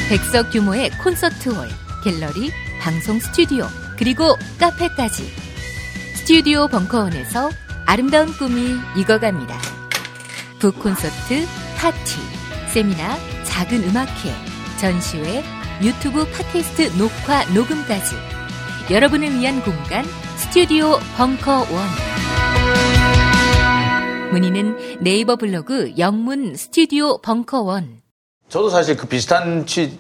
백석 0.10 0.52
규모의 0.52 0.90
콘서트홀, 1.02 1.70
갤러리, 2.04 2.52
방송 2.82 3.20
스튜디오, 3.20 3.68
그리고 3.98 4.36
카페까지. 4.60 5.32
스튜디오 6.16 6.68
벙커원에서 6.68 7.52
아름다운 7.86 8.34
꿈이 8.34 8.76
익어갑니다. 8.98 9.58
북 10.60 10.78
콘서트, 10.80 11.48
파티, 11.78 12.20
세미나, 12.74 13.18
작은 13.46 13.82
음악회, 13.86 14.34
전시회, 14.78 15.42
유튜브 15.82 16.30
팟캐스트 16.32 16.98
녹화, 16.98 17.46
녹음까지. 17.54 18.14
여러분을 18.92 19.40
위한 19.40 19.62
공간, 19.62 20.04
스튜디오 20.50 20.98
벙커 21.18 21.58
원. 21.58 21.68
문의는 24.32 24.78
네이버 25.02 25.36
블로그 25.36 25.92
영문 25.98 26.56
스튜디오 26.56 27.18
벙커 27.18 27.64
원. 27.64 28.02
저도 28.48 28.70
사실 28.70 28.96
그 28.96 29.08
비슷한 29.08 29.66
취, 29.66 30.00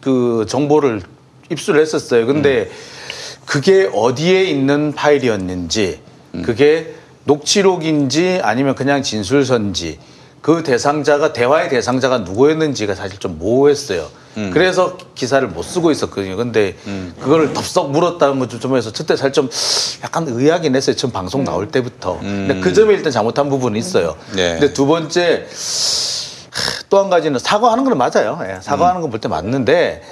그 0.00 0.46
정보를 0.48 1.00
입수를 1.48 1.80
했었어요. 1.80 2.26
근데 2.26 2.68
그게 3.46 3.88
어디에 3.94 4.42
있는 4.42 4.92
파일이었는지, 4.92 6.00
그게 6.42 6.92
녹취록인지 7.22 8.40
아니면 8.42 8.74
그냥 8.74 9.00
진술서인지, 9.00 10.00
그 10.44 10.62
대상자가, 10.62 11.32
대화의 11.32 11.70
대상자가 11.70 12.18
누구였는지가 12.18 12.94
사실 12.94 13.18
좀 13.18 13.38
모호했어요. 13.38 14.06
그래서 14.52 14.98
기사를 15.14 15.48
못 15.48 15.62
쓰고 15.62 15.90
있었거든요. 15.90 16.36
근데 16.36 16.76
그걸 17.18 17.54
덥석 17.54 17.90
물었다는 17.92 18.38
것좀 18.40 18.76
해서 18.76 18.92
그때 18.94 19.16
사실 19.16 19.32
좀 19.32 19.48
약간 20.02 20.28
의아하긴 20.28 20.76
했어요. 20.76 20.96
처음 20.96 21.12
방송 21.12 21.44
나올 21.44 21.68
때부터. 21.68 22.18
근데 22.20 22.60
그 22.60 22.74
점에 22.74 22.92
일단 22.92 23.10
잘못한 23.10 23.48
부분이 23.48 23.78
있어요. 23.78 24.16
네. 24.36 24.58
근데 24.58 24.74
두 24.74 24.84
번째, 24.86 25.46
또 26.90 26.98
한 26.98 27.08
가지는 27.08 27.38
사과하는 27.38 27.84
건 27.84 27.96
맞아요. 27.96 28.38
예, 28.46 28.58
사과하는 28.60 29.00
건 29.00 29.10
볼 29.10 29.20
때 29.20 29.28
맞는데 29.28 30.02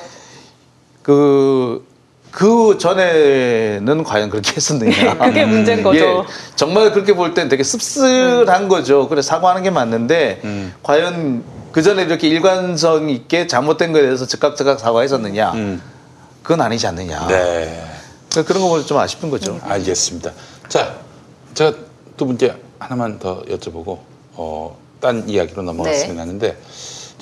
그, 1.03 1.85
그 2.33 2.79
전에는 2.79 4.03
과연 4.05 4.31
그렇게 4.31 4.57
했었느냐. 4.57 5.19
그게 5.21 5.45
문제인 5.45 5.83
거죠. 5.83 5.99
예, 5.99 6.23
정말 6.57 6.91
그렇게 6.93 7.15
볼 7.15 7.35
땐 7.35 7.49
되게 7.49 7.63
씁쓸한 7.63 8.69
거죠. 8.69 9.09
그래 9.09 9.21
사과하는 9.23 9.63
게 9.63 9.71
맞는데 9.71 10.41
음. 10.45 10.75
과연 10.83 11.45
그 11.73 11.83
전에 11.83 12.03
이렇게 12.03 12.29
일관성 12.29 13.09
있게 13.11 13.47
잘못된 13.47 13.93
거에 13.93 14.03
대해서 14.03 14.27
즉각 14.27 14.57
즉각 14.57 14.81
사과했었느냐. 14.81 15.53
그건 16.43 16.61
아니지 16.63 16.87
않느냐. 16.87 17.21
음. 17.23 17.29
네. 17.29 17.85
그러니까 18.31 18.49
그런 18.49 18.63
거 18.63 18.69
보면 18.71 18.87
좀 18.87 18.97
아쉽은 18.99 19.31
거죠. 19.31 19.61
알겠습니다. 19.63 20.33
자, 20.69 20.95
제가 21.55 21.75
두 22.17 22.25
분께 22.27 22.55
하나만 22.79 23.19
더 23.19 23.43
여쭤보고 23.43 23.99
어, 24.35 24.77
딴 25.01 25.29
이야기로 25.29 25.63
넘어갔으면 25.63 26.15
네. 26.15 26.21
하는데 26.21 26.57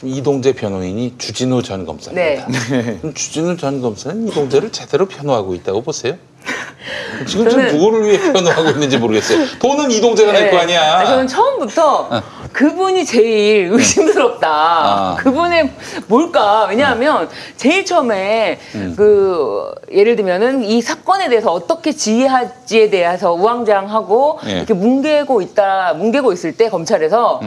이동재 0.03 0.53
변호인이 0.55 1.15
주진우 1.19 1.63
전 1.63 1.85
검사입니다. 1.85 2.47
네. 2.47 2.99
그럼 3.01 3.15
주진우 3.15 3.57
전 3.57 3.81
검사는 3.83 4.29
이동재를 4.29 4.73
제대로 4.73 5.07
변호하고 5.07 5.55
있다고 5.55 5.83
보세요? 5.83 6.15
지금 7.27 7.49
좀 7.51 7.61
저는- 7.61 7.73
누구를 7.75 8.07
위해 8.07 8.33
변호하고 8.33 8.71
있는지 8.71 8.97
모르겠어요. 8.97 9.47
돈은 9.59 9.91
이동재가 9.91 10.33
낼거 10.33 10.57
네. 10.57 10.63
아니야. 10.63 10.95
아니, 10.99 11.07
저는 11.09 11.27
처음부터 11.27 12.23
그분이 12.53 13.05
제일 13.05 13.69
의심스럽다. 13.73 14.49
아. 14.51 15.17
그분의 15.21 15.71
뭘까? 16.07 16.65
왜냐하면 16.71 17.29
제일 17.57 17.85
처음에 17.85 18.59
그 18.97 19.71
예를 19.93 20.17
들면은 20.17 20.65
이 20.65 20.81
사건에 20.81 21.29
대해서 21.29 21.53
어떻게 21.53 21.93
지휘할지에 21.93 22.89
대해서 22.89 23.35
우왕좌왕하고 23.35 24.39
예. 24.47 24.51
이렇게 24.53 24.73
뭉개고 24.73 25.43
있다, 25.43 25.93
뭉개고 25.95 26.33
있을 26.33 26.57
때 26.57 26.71
검찰에서 26.71 27.41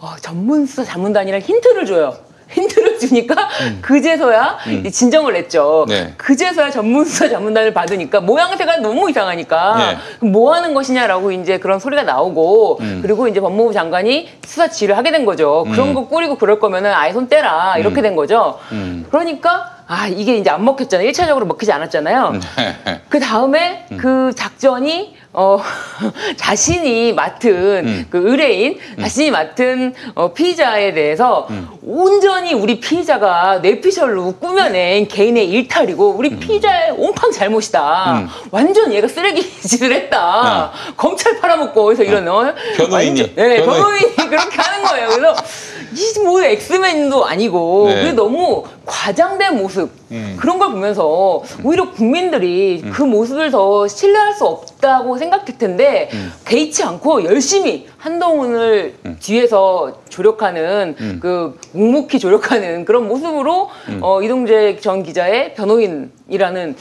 어, 0.00 0.14
전문수사 0.20 0.84
자문단이랑 0.84 1.40
힌트를 1.40 1.86
줘요. 1.86 2.16
힌트를 2.50 2.98
주니까 2.98 3.34
그제서야 3.82 4.58
이 4.84 4.90
진정을 4.90 5.34
냈죠. 5.34 5.84
네. 5.86 6.14
그제서야 6.16 6.70
전문수사 6.70 7.28
자문단을 7.28 7.74
받으니까 7.74 8.20
모양새가 8.20 8.78
너무 8.78 9.10
이상하니까 9.10 9.76
네. 10.20 10.26
뭐 10.26 10.54
하는 10.54 10.72
것이냐라고 10.72 11.30
이제 11.32 11.58
그런 11.58 11.78
소리가 11.78 12.04
나오고 12.04 12.78
음. 12.80 13.00
그리고 13.02 13.28
이제 13.28 13.40
법무부 13.40 13.74
장관이 13.74 14.30
수사 14.46 14.68
지휘를 14.68 14.96
하게 14.96 15.10
된 15.10 15.26
거죠. 15.26 15.66
그런 15.70 15.92
거 15.92 16.06
꾸리고 16.06 16.36
그럴 16.36 16.58
거면은 16.58 16.92
아예 16.94 17.12
손 17.12 17.28
떼라 17.28 17.76
이렇게 17.76 18.00
된 18.00 18.16
거죠. 18.16 18.58
음. 18.72 19.04
그러니까 19.10 19.76
아 19.86 20.06
이게 20.06 20.36
이제 20.36 20.48
안 20.48 20.64
먹혔잖아요. 20.64 21.10
1차적으로 21.10 21.44
먹히지 21.44 21.70
않았잖아요. 21.70 22.32
네. 22.56 23.00
그 23.10 23.20
다음에 23.20 23.86
음. 23.92 23.98
그 23.98 24.32
작전이 24.34 25.17
어 25.32 25.60
자신이 26.36 27.12
맡은 27.12 27.50
음. 27.86 28.06
그 28.08 28.18
의뢰인 28.30 28.78
자신이 28.98 29.30
맡은 29.30 29.94
어, 30.14 30.32
피의자에 30.32 30.94
대해서 30.94 31.46
음. 31.50 31.68
온전히 31.82 32.54
우리 32.54 32.80
피의자가 32.80 33.58
뇌피셜로 33.58 34.36
꾸며낸 34.40 35.06
개인의 35.06 35.46
일탈이고 35.50 36.10
우리 36.16 36.30
음. 36.30 36.40
피의자의 36.40 36.92
온팡 36.96 37.30
잘못이다. 37.30 38.28
완전 38.50 38.92
얘가 38.92 39.06
쓰레기 39.06 39.42
짓을 39.60 39.92
했다. 39.92 40.72
검찰 40.96 41.38
팔아먹고 41.40 41.92
해서 41.92 42.02
이런 42.04 42.26
어, 42.28 42.42
네. 42.44 42.54
변호인이. 42.76 43.20
완전- 43.20 43.34
네, 43.34 43.56
변호인. 43.62 43.82
변호인이 43.82 44.16
그렇게 44.16 44.56
하는 44.62 44.84
거예요. 44.88 45.08
그래서 45.08 45.36
이 45.77 45.77
뭐 46.24 46.42
엑스맨도 46.42 47.24
아니고 47.24 47.86
네. 47.88 47.94
그게 47.96 48.12
너무 48.12 48.64
과장된 48.86 49.56
모습 49.56 49.90
음. 50.10 50.36
그런 50.38 50.58
걸 50.58 50.70
보면서 50.70 51.42
오히려 51.62 51.90
국민들이 51.90 52.82
그 52.92 53.02
모습을 53.02 53.50
더 53.50 53.86
신뢰할 53.86 54.34
수 54.34 54.44
없다고 54.44 55.18
생각할 55.18 55.58
텐데 55.58 56.08
음. 56.12 56.32
개의치 56.44 56.82
않고 56.82 57.24
열심히 57.24 57.86
한동훈을 57.98 58.94
뒤에서 59.20 60.00
조력하는 60.08 60.96
음. 61.00 61.18
그 61.20 61.58
묵묵히 61.72 62.18
조력하는 62.18 62.84
그런 62.84 63.08
모습으로 63.08 63.70
어, 64.00 64.22
이동재 64.22 64.78
전 64.80 65.02
기자의 65.02 65.54
변호인이라는 65.54 66.76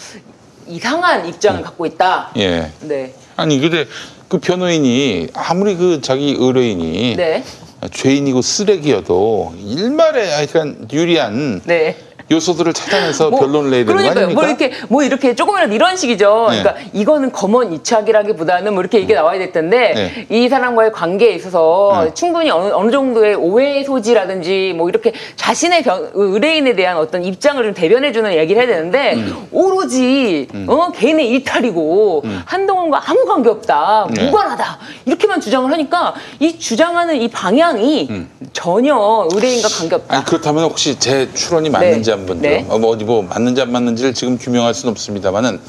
이상한 0.67 1.27
입장을 1.27 1.61
갖고 1.61 1.85
있다. 1.85 2.31
예. 2.37 2.71
네, 2.81 3.13
아니 3.35 3.59
근데 3.59 3.85
그 4.27 4.39
변호인이 4.39 5.29
아무리 5.33 5.75
그 5.77 6.01
자기 6.01 6.35
의뢰인이 6.37 7.15
네, 7.15 7.43
죄인이고 7.91 8.41
쓰레기여도 8.41 9.53
일말에 9.59 10.31
하여간 10.31 10.87
유리한 10.91 11.61
네. 11.65 11.95
요소들을 12.29 12.73
찾아내서 12.73 13.29
변론을 13.29 13.69
내야 13.71 13.85
되는 13.85 13.95
거 13.95 14.01
그러니까요. 14.01 14.29
뭐 14.35 14.43
이렇게 14.43 14.71
뭐 14.89 15.03
이렇게 15.03 15.33
조금이라도 15.35 15.73
이런 15.73 15.95
식이죠. 15.95 16.47
네. 16.51 16.59
그러니까 16.61 16.83
이거는 16.93 17.31
검언 17.31 17.71
이착이라기보다는 17.73 18.73
뭐 18.73 18.81
이렇게 18.81 18.99
얘기 18.99 19.13
나와야 19.13 19.39
될 19.39 19.51
텐데 19.51 19.93
네. 19.95 20.27
이 20.29 20.49
사람과의 20.49 20.91
관계에 20.91 21.31
있어서 21.35 22.03
네. 22.05 22.13
충분히 22.13 22.49
어느, 22.49 22.71
어느 22.73 22.91
정도의 22.91 23.35
오해 23.35 23.83
소지라든지 23.83 24.73
뭐 24.75 24.89
이렇게 24.89 25.13
자신의 25.37 25.83
변- 25.83 26.09
의뢰인에 26.13 26.75
대한 26.75 26.97
어떤 26.97 27.23
입장을 27.23 27.63
좀 27.63 27.73
대변해주는 27.73 28.33
얘기를 28.35 28.61
해야 28.61 28.67
되는데 28.75 29.13
음. 29.15 29.47
오로지 29.51 30.47
어, 30.67 30.91
개인의 30.91 31.29
일탈이고 31.29 32.23
한동훈과 32.45 33.03
아무 33.05 33.25
관계 33.25 33.49
없다, 33.49 34.07
네. 34.11 34.25
무관하다 34.25 34.79
이렇게만 35.05 35.39
주장을 35.39 35.71
하니까 35.71 36.13
이 36.39 36.59
주장하는 36.59 37.21
이 37.21 37.29
방향이 37.29 38.09
전혀 38.51 39.27
의뢰인과 39.33 39.67
관계 39.69 39.95
없다. 39.95 40.13
음. 40.13 40.17
아니 40.17 40.25
그렇다면 40.25 40.63
혹시 40.65 40.99
제 40.99 41.31
추론이 41.33 41.69
맞는지 41.69 42.09
네. 42.11 42.16
한번 42.17 42.41
네. 42.41 42.63
좀 42.63 42.71
어, 42.71 42.79
뭐 42.79 42.91
어디 42.91 43.03
뭐 43.05 43.21
맞는지 43.21 43.61
안 43.61 43.71
맞는지를 43.71 44.13
지금 44.13 44.37
규명할 44.37 44.73
수는 44.73 44.91
없습니다만은 44.91 45.59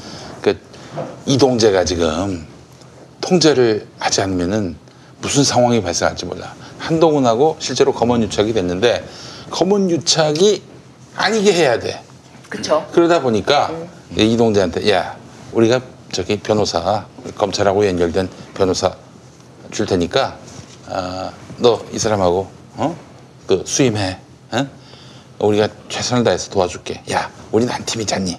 그 0.41 0.57
이동재가 1.25 1.85
지금 1.85 2.45
통제를 3.21 3.87
하지 3.99 4.21
않으면은 4.21 4.75
무슨 5.21 5.43
상황이 5.43 5.81
발생할지 5.81 6.25
몰라. 6.25 6.53
한동훈하고 6.77 7.57
실제로 7.59 7.93
검언 7.93 8.23
유착이 8.23 8.53
됐는데 8.53 9.05
검언 9.49 9.89
유착이 9.89 10.61
아니게 11.15 11.53
해야 11.53 11.79
돼. 11.79 12.01
그렇죠. 12.49 12.87
그러다 12.93 13.21
보니까 13.21 13.71
이동재한테 14.15 14.89
야 14.91 15.17
우리가 15.51 15.81
저기 16.11 16.39
변호사 16.39 17.05
검찰하고 17.35 17.85
연결된 17.85 18.29
변호사 18.53 18.95
줄 19.71 19.85
테니까 19.85 20.37
아, 20.87 21.31
너이 21.57 21.99
사람하고 21.99 22.47
어? 22.77 22.95
그 23.45 23.63
수임해. 23.65 24.17
어? 24.51 24.67
우리가 25.39 25.67
최선을 25.89 26.23
다해서 26.23 26.49
도와줄게. 26.49 27.01
야 27.11 27.29
우리는 27.51 27.71
한 27.73 27.85
팀이잖니. 27.85 28.37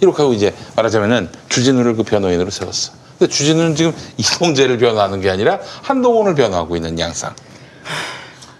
이렇게 0.00 0.22
하고 0.22 0.32
이제 0.32 0.54
말하자면은 0.76 1.30
주진우를 1.48 1.96
그 1.96 2.02
변호인으로 2.02 2.50
세웠어. 2.50 2.92
근데 3.18 3.32
주진우는 3.32 3.76
지금 3.76 3.94
이동재를 4.16 4.78
변호하는 4.78 5.20
게 5.20 5.30
아니라 5.30 5.60
한동훈을 5.82 6.34
변호하고 6.34 6.76
있는 6.76 6.98
양상. 6.98 7.34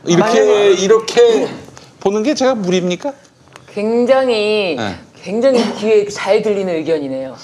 이렇게 0.07 0.73
이렇게 0.73 1.49
보는 2.01 2.23
게 2.23 2.35
제가 2.35 2.55
무리입니까? 2.55 3.13
굉장히 3.75 4.77
네. 4.79 4.99
굉장히 5.23 5.75
귀에 5.77 6.09
잘 6.09 6.43
들리는 6.43 6.73
의견이네요. 6.75 7.37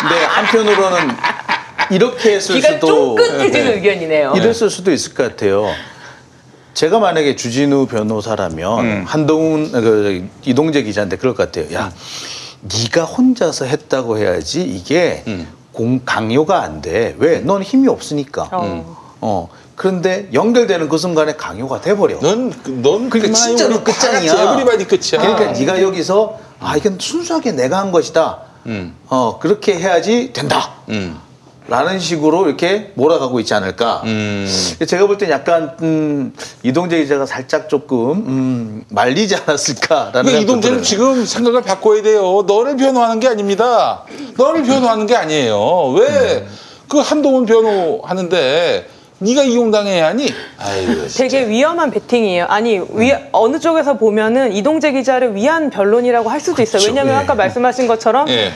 근데 0.00 0.14
한편으로는 0.26 1.16
이렇게 1.90 2.34
했을 2.36 2.56
귀가 2.56 2.68
수도 2.74 3.16
쫑긋해지는 3.16 3.64
네. 3.66 3.74
의견이네요. 3.74 4.32
이랬을 4.36 4.70
수도 4.70 4.92
있을 4.92 5.14
것 5.14 5.24
같아요. 5.28 5.68
제가 6.74 6.98
만약에 6.98 7.36
주진우 7.36 7.86
변호사라면 7.86 8.80
음. 8.80 9.04
한동훈 9.06 9.70
그, 9.72 10.28
이동재 10.44 10.82
기자한테 10.82 11.16
그럴 11.16 11.34
것 11.34 11.50
같아요. 11.52 11.74
야, 11.74 11.92
네가 12.62 13.04
혼자서 13.04 13.66
했다고 13.66 14.18
해야지 14.18 14.62
이게 14.62 15.22
음. 15.26 15.48
공 15.72 16.00
강요가 16.04 16.62
안 16.62 16.80
돼. 16.80 17.14
왜? 17.18 17.40
넌 17.40 17.62
힘이 17.62 17.88
없으니까. 17.88 18.48
어. 18.52 18.96
어. 19.20 19.48
그런데 19.76 20.28
연결되는 20.32 20.88
그 20.88 20.98
순간에 20.98 21.34
강요가 21.34 21.80
돼버려. 21.80 22.20
넌, 22.20 22.52
넌 22.82 23.10
그러니까 23.10 23.34
진짜로 23.34 23.82
끝장이야. 23.82 24.52
에브리바디 24.52 24.84
끝이야. 24.86 25.20
그러니까 25.20 25.52
네가 25.52 25.82
여기서 25.82 26.38
아 26.60 26.76
이건 26.76 26.98
순수하게 27.00 27.52
내가 27.52 27.78
한 27.78 27.90
것이다. 27.90 28.38
음. 28.66 28.94
어 29.08 29.38
그렇게 29.40 29.74
해야지 29.78 30.32
된다. 30.32 30.74
음. 31.66 31.70
라는 31.70 31.98
식으로 31.98 32.46
이렇게 32.46 32.90
몰아가고 32.94 33.40
있지 33.40 33.54
않을까. 33.54 34.02
음. 34.04 34.46
제가 34.86 35.06
볼 35.06 35.18
땐 35.18 35.30
약간 35.30 35.76
음, 35.82 36.32
이동재 36.62 36.98
기자가 37.02 37.26
살짝 37.26 37.68
조금 37.68 38.10
음, 38.26 38.84
말리지 38.90 39.36
않았을까라는 39.36 40.40
이동재는. 40.42 40.82
지금 40.82 41.24
생각을 41.24 41.62
바꿔야 41.62 42.02
돼요. 42.02 42.44
너를 42.46 42.76
변호하는 42.76 43.20
게 43.20 43.28
아닙니다. 43.28 44.02
너를 44.36 44.62
변호하는 44.64 45.06
게 45.06 45.16
아니에요. 45.16 45.88
왜 45.98 46.46
그 46.88 46.98
한동훈 46.98 47.46
변호하는데 47.46 48.86
네가 49.20 49.42
이용당해야 49.44 50.08
하니? 50.08 50.26
아이고. 50.58 51.06
되게 51.16 51.48
위험한 51.48 51.90
베팅이에요. 51.90 52.44
아니 52.50 52.80
위, 52.90 53.14
어느 53.32 53.58
쪽에서 53.60 53.96
보면은 53.96 54.52
이동재 54.52 54.92
기자를 54.92 55.34
위한 55.34 55.70
변론이라고 55.70 56.28
할 56.28 56.38
수도 56.40 56.60
있어요. 56.60 56.80
그렇죠. 56.82 56.88
왜냐하면 56.88 57.14
예. 57.14 57.18
아까 57.24 57.34
말씀하신 57.34 57.86
것처럼 57.86 58.28
예. 58.28 58.52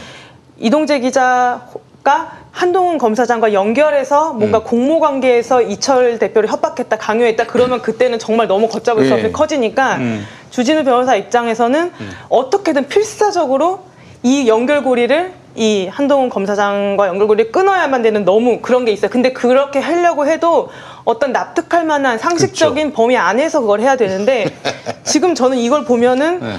이동재 0.58 1.00
기자 1.00 1.66
가 2.06 2.30
한동훈 2.52 2.98
검사장과 2.98 3.52
연결해서 3.52 4.32
뭔가 4.32 4.60
공모 4.60 5.00
관계에서 5.00 5.60
이철 5.60 6.20
대표를 6.20 6.48
협박했다, 6.48 6.96
강요했다 6.96 7.48
그러면 7.48 7.82
그때는 7.82 8.20
정말 8.20 8.46
너무 8.46 8.68
걷잡을 8.68 9.04
수 9.04 9.10
예. 9.10 9.14
없이 9.14 9.32
커지니까 9.32 9.96
음. 9.96 10.24
주진우 10.50 10.84
변호사 10.84 11.16
입장에서는 11.16 11.90
어떻게든 12.28 12.86
필사적으로 12.86 13.80
이 14.22 14.46
연결고리를 14.46 15.32
이 15.56 15.88
한동훈 15.88 16.28
검사장과 16.28 17.08
연결고리를 17.08 17.50
끊어야만 17.50 18.02
되는 18.02 18.24
너무 18.24 18.60
그런 18.60 18.84
게 18.84 18.92
있어요. 18.92 19.10
근데 19.10 19.32
그렇게 19.32 19.80
하려고 19.80 20.28
해도 20.28 20.68
어떤 21.04 21.32
납득할 21.32 21.84
만한 21.84 22.18
상식적인 22.18 22.92
범위 22.92 23.16
안에서 23.16 23.62
그걸 23.62 23.80
해야 23.80 23.96
되는데 23.96 24.54
지금 25.02 25.34
저는 25.34 25.58
이걸 25.58 25.84
보면은 25.84 26.38
네. 26.38 26.56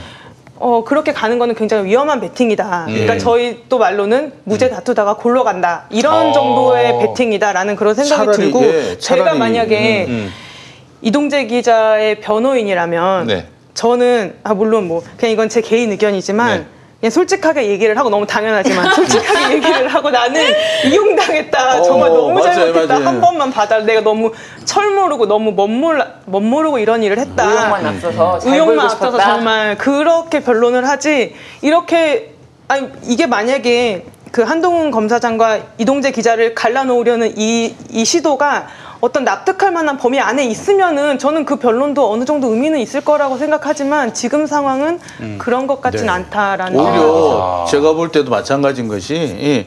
어, 0.60 0.84
그렇게 0.84 1.14
가는 1.14 1.38
거는 1.40 1.56
굉장히 1.56 1.86
위험한 1.86 2.20
베팅이다. 2.20 2.86
그러니까 2.88 3.14
음. 3.14 3.20
저희 3.20 3.64
또 3.70 3.78
말로는 3.78 4.34
무죄 4.44 4.70
다투다가 4.70 5.16
골로 5.16 5.44
간다. 5.44 5.86
이런 5.90 6.28
어. 6.28 6.32
정도의 6.32 7.00
베팅이다라는 7.00 7.76
그런 7.76 7.94
생각이 7.94 8.26
차라리, 8.26 8.38
들고 8.38 8.64
예, 8.64 8.98
제가 8.98 9.24
차라리, 9.24 9.40
만약에 9.40 10.06
음. 10.08 10.32
이동재 11.02 11.46
기자의 11.46 12.22
변호인이라면 12.22 13.28
네. 13.28 13.46
저는 13.74 14.36
아 14.44 14.54
물론 14.56 14.88
뭐 14.88 15.04
그냥 15.18 15.34
이건 15.34 15.50
제 15.50 15.62
개인 15.62 15.92
의견이지만 15.92 16.60
네. 16.60 16.66
그냥 17.00 17.12
솔직하게 17.12 17.68
얘기를 17.70 17.98
하고 17.98 18.10
너무 18.10 18.26
당연하지만 18.26 18.92
솔직하게 18.96 19.56
얘기를 19.56 19.88
하고 19.88 20.10
나는 20.10 20.42
이용당했다. 20.86 21.80
어, 21.80 21.82
정말 21.84 22.10
너무 22.10 22.34
맞아요, 22.34 22.54
잘못했다. 22.54 22.94
맞아요. 22.94 23.08
한 23.08 23.22
번만 23.22 23.52
봐달 23.52 23.86
내가 23.86 24.02
너무 24.02 24.32
철 24.66 24.90
모르고 24.92 25.28
너무 25.28 25.52
멋, 25.52 25.68
몰라, 25.68 26.08
멋 26.26 26.42
모르고 26.42 26.80
이런 26.80 27.04
일을 27.04 27.20
했다. 27.20 27.46
의욕만 27.46 27.86
앞서서 27.86 28.40
잘 28.40 28.54
의욕만 28.54 28.80
앞서서 28.86 29.12
싶었다. 29.12 29.24
정말 29.36 29.78
그렇게 29.78 30.42
변론을 30.42 30.88
하지. 30.88 31.36
이렇게 31.62 32.34
아니 32.68 32.88
이게 33.06 33.28
만약에 33.28 34.06
그 34.32 34.42
한동훈 34.42 34.92
검사장과 34.92 35.60
이동재 35.78 36.12
기자를 36.12 36.54
갈라놓으려는 36.56 37.34
이, 37.38 37.76
이 37.92 38.06
시도가 38.06 38.68
어떤 39.02 39.24
납득할 39.24 39.72
만한 39.72 39.98
범위 39.98 40.20
안에 40.20 40.46
있으면은 40.46 41.20
저는 41.20 41.46
그 41.46 41.58
변론도 41.58 42.12
어느 42.12 42.26
정도 42.26 42.48
의미는 42.48 42.80
있을 42.80 43.02
거라고 43.02 43.38
생각하지만 43.38 44.14
지금 44.14 44.48
상황은 44.48 45.00
그런 45.38 45.68
것 45.68 45.82
같진 45.82 46.06
네. 46.06 46.12
않다라는. 46.12 46.80
오히려 46.80 47.66
제가 47.70 47.94
볼 47.94 48.12
때도 48.12 48.32
마찬가지인 48.32 48.88
것이 48.88 49.16
이 49.16 49.66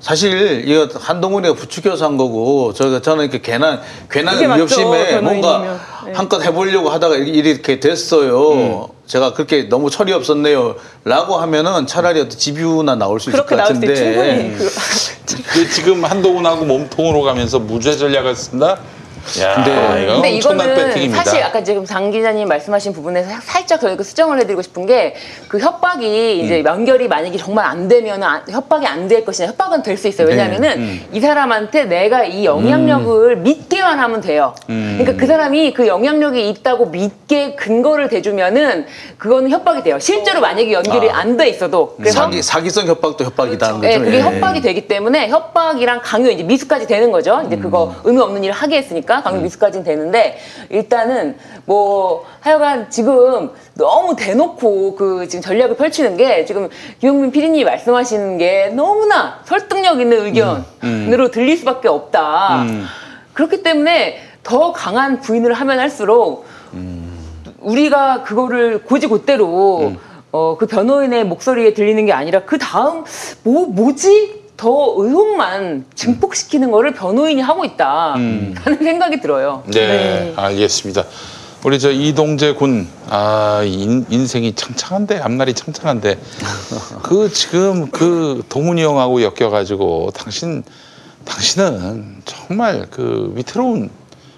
사실 0.00 0.68
이거 0.68 0.88
한동훈이가 0.98 1.54
부추겨서 1.54 2.04
한 2.04 2.16
거고 2.16 2.72
저가 2.72 3.00
저는 3.02 3.24
이렇게 3.24 3.40
괜한 3.40 3.80
괜한 4.10 4.34
그게 4.34 4.46
맞죠, 4.48 5.20
뭔가. 5.22 5.78
네. 6.04 6.12
한껏 6.12 6.44
해보려고 6.44 6.90
하다가 6.90 7.16
이렇게 7.16 7.78
됐어요. 7.78 8.88
제가 9.12 9.34
그렇게 9.34 9.68
너무 9.68 9.90
철이 9.90 10.10
없었네요.라고 10.14 11.36
하면은 11.36 11.86
차라리 11.86 12.18
어떤 12.20 12.38
집유나 12.38 12.94
나올 12.94 13.20
수 13.20 13.28
있을 13.28 13.44
그렇게 13.44 13.56
것 13.56 13.62
같은데. 13.62 13.94
충분히 13.94 14.56
그, 14.56 15.44
그 15.52 15.68
지금 15.68 16.02
한동훈하고 16.02 16.64
몸통으로 16.64 17.20
가면서 17.20 17.58
무죄 17.58 17.94
전략을 17.94 18.34
쓴다? 18.34 18.78
야, 19.40 19.54
근데- 19.54 20.02
이거 20.02 20.12
근데 20.14 20.30
이거는. 20.32 21.12
사실 21.12 21.42
아까 21.42 21.62
지금 21.62 21.84
장 21.84 22.10
기자님 22.10 22.48
말씀하신 22.48 22.92
부분에서 22.92 23.30
사- 23.30 23.40
살짝 23.40 23.80
저희가 23.80 24.02
수정을 24.02 24.38
해드리고 24.40 24.62
싶은 24.62 24.86
게 24.86 25.14
그 25.48 25.58
협박이 25.58 26.40
이제 26.40 26.60
음. 26.60 26.64
연결이 26.64 27.08
만약에 27.08 27.36
정말 27.36 27.66
안 27.66 27.86
되면 27.88 28.22
안- 28.22 28.42
협박이 28.48 28.86
안 28.86 29.06
될 29.08 29.24
것이냐 29.24 29.48
협박은 29.48 29.82
될 29.82 29.96
수 29.98 30.08
있어요. 30.08 30.26
네. 30.26 30.32
왜냐하면은 30.34 30.78
음. 30.78 31.04
이 31.12 31.20
사람한테 31.20 31.84
내가 31.84 32.24
이 32.24 32.44
영향력을 32.44 33.36
믿게만 33.36 33.98
하면 33.98 34.20
돼요. 34.22 34.54
음. 34.70 34.96
그러니까 34.98 35.20
그 35.20 35.26
사람이 35.26 35.72
그 35.74 35.86
영향력이 35.86 36.48
있다고 36.50 36.86
믿게 36.86 37.54
근거를 37.56 38.08
대주면은 38.08 38.86
그거는 39.18 39.50
협박이 39.50 39.82
돼요. 39.82 39.98
실제로 39.98 40.40
만약에 40.40 40.72
연결이 40.72 41.10
아. 41.10 41.18
안돼 41.18 41.48
있어도 41.48 41.94
그래서 41.98 42.22
사기 42.22 42.42
사기성 42.42 42.86
협박도 42.86 43.24
협박이다는 43.24 43.80
네, 43.80 43.88
거죠. 43.98 44.04
그게 44.04 44.16
예. 44.18 44.22
협박이 44.22 44.60
되기 44.62 44.88
때문에 44.88 45.28
협박이랑 45.28 46.00
강요 46.02 46.30
이제 46.30 46.42
미수까지 46.42 46.86
되는 46.86 47.12
거죠. 47.12 47.42
이제 47.46 47.56
그거 47.56 47.94
의미 48.04 48.20
없는 48.20 48.42
일을 48.44 48.54
하게 48.54 48.78
했으니까 48.78 49.11
강요 49.20 49.40
미수까지는 49.40 49.84
되는데 49.84 50.38
일단은 50.70 51.36
뭐 51.66 52.24
하여간 52.40 52.88
지금 52.90 53.50
너무 53.74 54.14
대놓고 54.16 54.94
그 54.94 55.26
지금 55.28 55.42
전략을 55.42 55.76
펼치는 55.76 56.16
게 56.16 56.44
지금 56.44 56.68
유영민 57.02 57.32
PD님이 57.32 57.64
말씀하시는 57.64 58.38
게 58.38 58.68
너무나 58.68 59.40
설득력 59.44 60.00
있는 60.00 60.24
의견으로 60.24 61.30
들릴 61.30 61.56
수밖에 61.58 61.88
없다. 61.88 62.64
그렇기 63.34 63.62
때문에 63.62 64.18
더 64.42 64.72
강한 64.72 65.20
부인을 65.20 65.52
하면 65.52 65.78
할수록 65.78 66.46
우리가 67.60 68.22
그거를 68.22 68.82
고지고대로 68.82 69.92
어, 70.32 70.56
그 70.56 70.66
변호인의 70.66 71.24
목소리에 71.24 71.74
들리는 71.74 72.06
게 72.06 72.12
아니라 72.12 72.42
그 72.44 72.58
다음 72.58 73.04
뭐 73.42 73.66
뭐지 73.66 74.41
더 74.62 74.94
의혹만 74.96 75.86
증폭시키는 75.96 76.70
거를 76.70 76.94
변호인이 76.94 77.42
하고 77.42 77.64
있다 77.64 78.14
라는 78.14 78.54
생각이 78.78 79.20
들어요. 79.20 79.64
네, 79.66 80.32
알겠습니다. 80.36 81.04
우리 81.64 81.80
저 81.80 81.90
이동재 81.90 82.52
군, 82.52 82.86
아, 83.08 83.62
인, 83.64 84.06
인생이 84.08 84.54
창창한데, 84.54 85.18
앞날이 85.18 85.54
창창한데, 85.54 86.16
그 87.02 87.32
지금 87.32 87.90
그 87.90 88.44
동훈이 88.48 88.82
형하고 88.84 89.22
엮여가지고, 89.22 90.12
당신, 90.14 90.62
당신은 91.24 92.22
정말 92.24 92.86
그 92.88 93.32
위태로운 93.34 93.90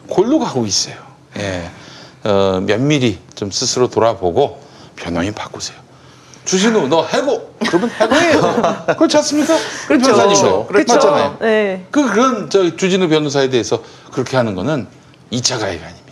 골로 0.09 0.39
가고 0.39 0.65
있어요. 0.65 0.97
예. 1.39 1.71
어, 2.27 2.63
면밀히 2.65 3.19
좀 3.35 3.51
스스로 3.51 3.89
돌아보고 3.89 4.63
변호인 4.97 5.35
바꾸세요. 5.35 5.84
주진우, 6.45 6.89
너 6.89 7.05
해고! 7.07 7.55
그러면 7.67 7.91
해고예요. 7.91 8.87
그렇지 8.99 9.17
않습니까? 9.19 9.57
그렇죠. 9.89 10.13
변호사님도. 10.15 10.67
그렇죠. 10.67 10.95
맞잖아요. 10.95 11.37
네. 11.41 11.87
그 11.91 12.07
그런 12.11 12.51
저 12.51 12.77
주진우 12.77 13.09
변호사에 13.09 13.49
대해서 13.49 13.83
그렇게 14.13 14.37
하는 14.37 14.55
거는 14.55 14.87
2차 15.33 15.59
가해가 15.59 15.87
아닙니다. 15.87 16.05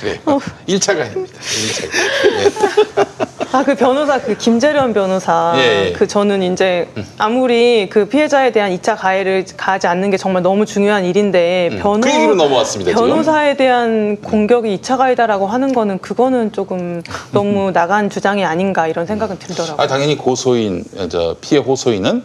그래. 0.00 0.18
요 0.26 0.40
1차 0.68 0.96
가해입니다. 0.96 1.38
1차 1.38 1.90
가해. 1.90 3.30
아, 3.52 3.64
그 3.64 3.74
변호사, 3.74 4.20
그 4.20 4.36
김재련 4.36 4.92
변호사. 4.94 5.54
예, 5.56 5.88
예. 5.88 5.92
그 5.92 6.06
저는 6.06 6.42
이제 6.52 6.88
아무리 7.18 7.88
그 7.90 8.06
피해자에 8.08 8.52
대한 8.52 8.70
2차 8.76 8.96
가해를 8.96 9.44
가하지 9.56 9.88
않는 9.88 10.10
게 10.10 10.16
정말 10.16 10.42
너무 10.42 10.64
중요한 10.66 11.04
일인데, 11.04 11.70
변호, 11.82 12.00
그 12.00 12.10
얘기로 12.14 12.36
넘어왔습니다, 12.36 12.92
지금. 12.92 13.08
변호사에 13.08 13.56
대한 13.56 14.18
공격이 14.22 14.78
2차 14.78 14.96
가해다라고 14.98 15.48
하는 15.48 15.72
거는 15.72 15.98
그거는 15.98 16.52
조금 16.52 17.02
너무 17.32 17.72
나간 17.72 18.08
주장이 18.08 18.44
아닌가 18.44 18.86
이런 18.86 19.04
생각은 19.06 19.38
들더라고요. 19.40 19.82
아 19.82 19.86
당연히 19.88 20.16
고소인 20.16 20.84
어, 20.96 21.08
저 21.08 21.36
피해 21.40 21.60
호소인은 21.60 22.22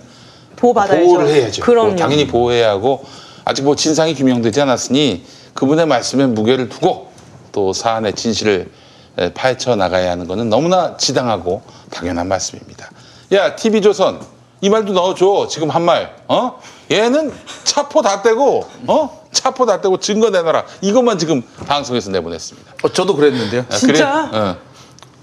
보호받아야죠. 0.57 1.05
보호를 1.05 1.27
해야죠. 1.27 1.61
그럼요. 1.63 1.87
뭐 1.89 1.95
당연히 1.97 2.27
보호해야 2.27 2.69
하고 2.69 3.03
아직 3.45 3.63
뭐 3.63 3.75
진상이 3.75 4.13
규명되지 4.13 4.61
않았으니 4.61 5.23
그분의 5.55 5.87
말씀에 5.87 6.27
무게를 6.27 6.69
두고 6.69 7.07
또 7.55 7.71
사안의 7.71 8.13
진실을 8.13 8.69
에, 9.17 9.31
파헤쳐 9.33 9.77
나가야 9.77 10.11
하는 10.11 10.27
것은 10.27 10.49
너무나 10.49 10.97
지당하고 10.97 11.61
당연한 11.89 12.27
말씀입니다. 12.27 12.89
야 13.31 13.55
TV조선 13.55 14.19
이 14.59 14.69
말도 14.69 14.91
넣어줘 14.91 15.47
지금 15.49 15.69
한 15.69 15.83
말 15.85 16.13
어? 16.27 16.59
얘는 16.91 17.31
차포 17.63 18.01
다 18.01 18.21
떼고 18.21 18.67
어? 18.87 19.25
차포 19.31 19.65
다 19.65 19.79
떼고 19.79 19.99
증거 19.99 20.29
내놔라 20.31 20.65
이것만 20.81 21.17
지금 21.17 21.41
방송에서 21.65 22.11
내보냈습니다. 22.11 22.73
어, 22.83 22.89
저도 22.91 23.15
그랬는데요. 23.15 23.65
아, 23.71 23.75
진짜? 23.75 24.27
그래? 24.29 24.39
어. 24.41 24.57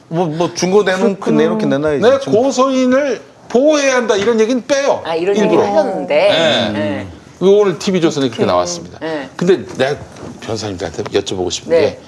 뭐, 0.09 0.27
뭐 0.27 0.55
중고 0.55 0.83
내놓고 0.85 1.31
내놓긴 1.31 1.69
내놔야지. 1.69 2.03
내. 2.03 2.19
고소인을 2.33 3.21
보호해야 3.51 3.97
한다 3.97 4.17
이런 4.17 4.41
얘기는 4.41 4.67
빼요. 4.67 5.03
아 5.05 5.15
이런. 5.15 5.37
얘기를 5.37 5.63
하셨는데 5.67 6.15
네. 6.15 6.71
네. 6.71 7.09
이거 7.43 7.51
오늘 7.51 7.79
TV조선에 7.79 8.29
그렇게 8.29 8.47
나왔습니다. 8.47 8.99
네. 9.01 9.29
근데 9.37 9.67
내가 9.77 10.01
변사님들한테 10.41 11.03
여쭤보고 11.05 11.51
싶은 11.51 11.69
네. 11.71 11.81
게 11.81 12.01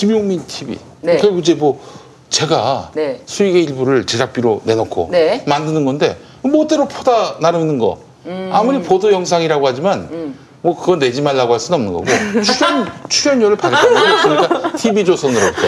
김용민 0.00 0.46
TV 0.46 0.78
네. 1.00 1.16
결국 1.16 1.40
이제 1.40 1.54
뭐 1.54 1.80
제가 2.28 2.90
네. 2.94 3.20
수익의 3.26 3.64
일부를 3.64 4.06
제작비로 4.06 4.60
내놓고 4.64 5.08
네. 5.10 5.42
만드는 5.46 5.84
건데 5.84 6.16
멋대로 6.42 6.86
퍼다 6.86 7.36
나르는 7.40 7.78
거 7.78 7.98
음. 8.26 8.50
아무리 8.52 8.80
보도 8.82 9.10
영상이라고 9.10 9.66
하지만 9.66 10.36
뭐 10.60 10.78
그거 10.78 10.96
내지 10.96 11.22
말라고 11.22 11.52
할 11.52 11.60
수는 11.60 11.78
없는 11.78 11.92
거고 11.92 12.42
출연 12.42 12.90
출연료를 13.08 13.56
받겠다는 13.56 14.02
게 14.02 14.14
있으니까 14.16 14.72
TV 14.76 15.04
조선으로부터 15.04 15.62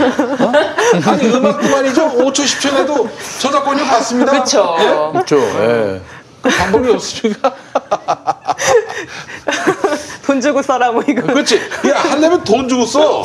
어? 0.45 0.53
아니 1.07 1.29
음악도 1.29 1.69
말이죠 1.69 2.09
5초 2.09 2.33
10초 2.33 2.75
내도 2.75 3.09
저작권료 3.41 3.85
받습니다. 3.85 4.33
그렇죠. 4.33 4.77
그렇죠. 5.13 5.37
예. 5.39 6.01
그 6.43 6.51
방법이 6.51 6.91
없으니까 6.91 7.55
돈 10.29 10.43
주고 10.43 10.61
써라 10.61 10.93
뭐 10.93 11.03
이거. 11.09 11.23
그렇지. 11.23 11.57
야, 11.89 11.95
한다면 12.03 12.45
돈 12.45 12.69
주고 12.69 12.85
써. 12.85 13.21
어? 13.21 13.25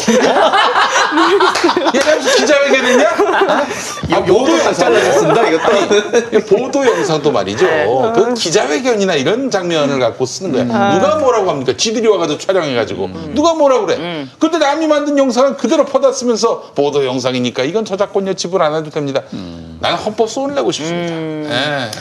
얘가 1.93 2.15
무슨 2.15 2.31
기자회견했냐? 2.37 3.09
아, 4.13 4.23
보도 4.23 4.51
영상 4.53 4.73
잘라졌습니다, 4.73 5.49
이것도. 5.49 6.37
이 6.37 6.39
보도 6.39 6.85
영상도 6.85 7.29
말이죠. 7.29 8.13
그 8.15 8.33
기자회견이나 8.35 9.15
이런 9.15 9.51
장면을 9.51 9.99
갖고 9.99 10.25
쓰는 10.25 10.53
거야. 10.53 10.63
누가 10.93 11.17
뭐라고 11.17 11.49
합니까? 11.49 11.73
지들이 11.75 12.07
와가지고 12.07 12.39
촬영해가지고 12.39 13.09
누가 13.33 13.53
뭐라고 13.53 13.85
그래? 13.85 14.25
근데 14.39 14.57
남이 14.57 14.87
만든 14.87 15.17
영상을 15.17 15.57
그대로 15.57 15.83
퍼다 15.83 16.13
쓰면서 16.13 16.71
보도 16.73 17.05
영상이니까 17.05 17.63
이건 17.63 17.83
저작권료 17.83 18.35
지불 18.35 18.61
안 18.61 18.75
해도 18.75 18.89
됩니다. 18.89 19.23
나는 19.81 19.97
헌법 19.97 20.29
소원을 20.29 20.55
내고 20.55 20.71
싶습니다. 20.71 21.13
예. 21.53 21.91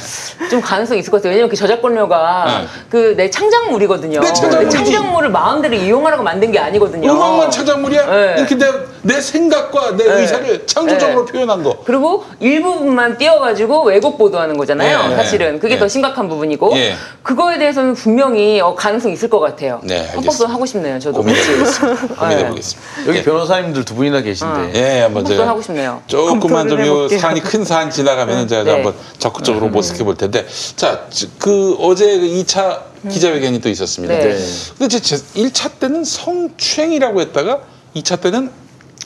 좀 0.48 0.60
가능성이 0.60 1.00
있을 1.00 1.10
것 1.10 1.16
같아요. 1.16 1.32
왜냐면 1.32 1.50
그 1.50 1.56
저작권료가 1.56 2.44
네. 2.46 2.68
그내 2.88 3.28
창작물이거든요. 3.30 4.20
내 4.20 4.32
창작물이지. 4.32 4.91
창작물을 4.92 5.30
마음대로 5.30 5.74
이용하라고 5.74 6.22
만든 6.22 6.52
게 6.52 6.58
아니거든요. 6.58 7.10
음악만 7.10 7.50
창작물이야? 7.50 8.06
네. 8.06 8.34
이렇게 8.38 8.54
내, 8.56 8.66
내 9.02 9.20
생각과 9.20 9.96
내 9.96 10.04
네. 10.04 10.20
의사를 10.20 10.66
창조적으로 10.66 11.24
네. 11.26 11.32
표현한 11.32 11.62
거. 11.62 11.78
그리고 11.84 12.24
일부분만 12.40 13.18
띄워가지고 13.18 13.84
왜곡 13.84 14.18
보도하는 14.18 14.56
거잖아요. 14.56 15.08
네. 15.08 15.16
사실은 15.16 15.58
그게 15.58 15.74
네. 15.74 15.80
더 15.80 15.88
심각한 15.88 16.28
부분이고 16.28 16.72
예. 16.76 16.94
그거에 17.22 17.58
대해서는 17.58 17.94
분명히 17.94 18.60
어, 18.60 18.74
가능성 18.74 19.10
있을 19.12 19.28
것 19.30 19.40
같아요. 19.40 19.80
네. 19.84 20.08
헌법소 20.14 20.46
하고 20.46 20.66
싶네요. 20.66 20.98
저도 20.98 21.18
고민해 21.18 21.40
보겠습니다. 21.56 22.06
네. 22.06 22.14
고민해 22.14 22.48
보겠습니다. 22.48 22.90
여기 23.08 23.22
변호사님들 23.22 23.84
두 23.84 23.94
분이나 23.94 24.20
계신데. 24.20 24.72
예, 24.74 25.00
한번 25.02 25.24
제가 25.24 25.46
하고 25.48 25.62
싶네요. 25.62 26.02
조금만 26.06 26.40
좀 26.40 26.50
검토를 26.50 26.86
요 26.86 26.92
해볼게요. 26.94 27.18
사안이 27.18 27.40
큰 27.40 27.64
사안 27.64 27.90
지나가면은 27.90 28.48
제가 28.48 28.62
네. 28.64 28.70
한번 28.72 28.94
적극적으로 29.18 29.68
모색해 29.68 30.04
볼 30.04 30.16
텐데 30.16 30.46
자, 30.76 31.02
지- 31.10 31.30
그 31.38 31.76
어제 31.80 32.18
그 32.18 32.26
2차 32.26 32.91
기자회견이 33.10 33.60
또 33.60 33.68
있었습니다. 33.68 34.14
네. 34.14 34.38
근데 34.78 35.00
제 35.00 35.16
1차 35.16 35.78
때는 35.78 36.04
성추행이라고 36.04 37.20
했다가 37.20 37.62
2차 37.96 38.20
때는 38.20 38.50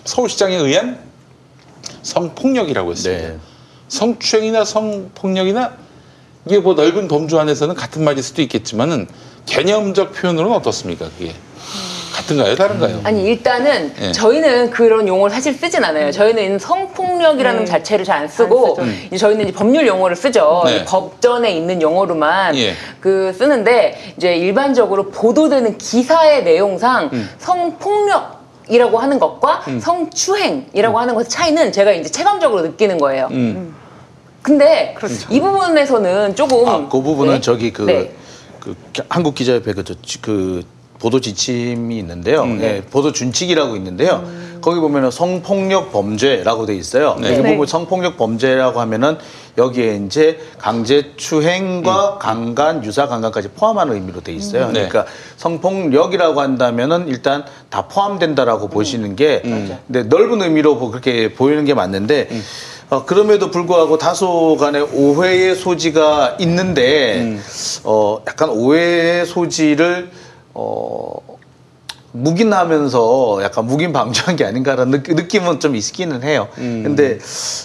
서울시장에 0.05 0.56
의한 0.56 0.98
성폭력이라고 2.02 2.93
했습니다. 2.93 3.28
네. 3.28 3.39
성추행이나 3.89 4.64
성폭력이나 4.64 5.77
이게 6.47 6.59
뭐 6.59 6.74
넓은 6.74 7.09
범주 7.09 7.39
안에서는 7.39 7.74
같은 7.74 8.05
말일 8.05 8.23
수도 8.23 8.43
있겠지만은 8.43 9.09
개념적 9.47 10.12
표현으로는 10.12 10.56
어떻습니까? 10.56 11.10
그게 11.18 11.35
같은가요? 12.27 12.55
다른가요? 12.57 13.01
아니 13.05 13.24
일단은 13.24 13.93
예. 14.01 14.12
저희는 14.12 14.70
그런 14.70 15.07
용어를 15.07 15.32
사실 15.35 15.55
쓰진 15.55 15.85
않아요. 15.85 16.11
저희는 16.11 16.59
성폭력이라는 16.59 17.61
네. 17.61 17.65
자체를 17.65 18.05
잘 18.05 18.16
안 18.16 18.28
쓰고 18.28 18.78
안 18.81 18.94
이제 19.09 19.19
저희는 19.19 19.44
이제 19.48 19.53
법률 19.53 19.86
용어를 19.86 20.16
쓰죠. 20.16 20.62
네. 20.65 20.85
법전에 20.86 21.53
있는 21.53 21.82
용어로만 21.82 22.57
예. 22.57 22.73
그 23.01 23.32
쓰는데 23.36 24.15
이제 24.16 24.35
일반적으로 24.36 25.11
보도되는 25.11 25.77
기사의 25.77 26.44
내용상 26.44 27.11
음. 27.12 27.28
성폭력 27.39 28.36
이라고 28.69 28.98
하는 28.98 29.19
것과 29.19 29.62
성추행이라고 29.81 30.98
하는 30.98 31.15
것의 31.15 31.28
차이는 31.28 31.73
제가 31.73 31.93
이제 31.93 32.11
체감적으로 32.11 32.62
느끼는 32.62 32.98
거예요. 32.98 33.28
음. 33.32 33.74
근데 34.43 34.94
그렇죠. 34.97 35.28
이 35.31 35.40
부분에서는 35.40 36.35
조금 36.36 36.69
아, 36.69 36.89
그 36.89 37.03
부분은 37.03 37.35
네. 37.35 37.40
저기 37.40 37.73
그, 37.73 37.82
네. 37.82 38.12
그 38.61 38.74
기- 38.93 39.03
한국 39.09 39.35
기자협회 39.35 39.73
그, 39.74 39.85
그 40.23 40.62
보도 40.98 41.20
지침이 41.20 41.98
있는데요. 41.98 42.43
음. 42.43 42.59
예, 42.62 42.82
보도 42.90 43.12
준칙이라고 43.12 43.77
있는데요. 43.77 44.23
음. 44.24 44.59
거기 44.62 44.81
보면은 44.81 45.10
성폭력 45.10 45.93
범죄라고 45.93 46.66
돼 46.66 46.74
있어요. 46.74 47.16
네. 47.20 47.28
여기 47.32 47.43
네. 47.43 47.51
보면 47.52 47.66
성폭력 47.66 48.16
범죄라고 48.16 48.81
하면은 48.81 49.16
여기에 49.59 50.02
이제 50.06 50.39
강제 50.59 51.12
추행과 51.16 52.18
강간, 52.18 52.85
유사 52.85 53.06
강간까지 53.06 53.51
포함하는 53.51 53.94
의미로 53.94 54.20
돼 54.23 54.32
있어요. 54.32 54.66
네. 54.73 54.89
그러니까 54.89 55.06
성폭력이라고 55.36 56.40
한다면은 56.40 57.06
일단 57.09 57.44
다 57.70 57.86
포함된다라고 57.86 58.68
보시는 58.68 59.14
게 59.14 59.43
근데 59.86 60.02
넓은 60.02 60.43
의미로 60.43 60.78
보- 60.78 60.90
그렇게 60.90 61.32
보이는 61.35 61.64
게 61.64 61.73
맞는데 61.74 62.28
어, 62.90 63.05
그럼에도 63.05 63.51
불구하고 63.51 63.98
다소 63.98 64.56
간의 64.59 64.82
오해의 64.93 65.55
소지가 65.56 66.36
있는데 66.40 67.39
어, 67.85 68.18
약간 68.27 68.51
오해의 68.51 69.27
소지를 69.27 70.10
어, 70.59 71.19
묵인하면서 72.12 73.41
약간 73.43 73.66
묵인 73.66 73.93
방조한 73.93 74.37
게 74.37 74.47
아닌가라는 74.47 75.03
느- 75.03 75.12
느낌은 75.12 75.61
좀 75.61 75.77
있기는 75.77 76.23
해요. 76.23 76.49
근데 76.55 77.19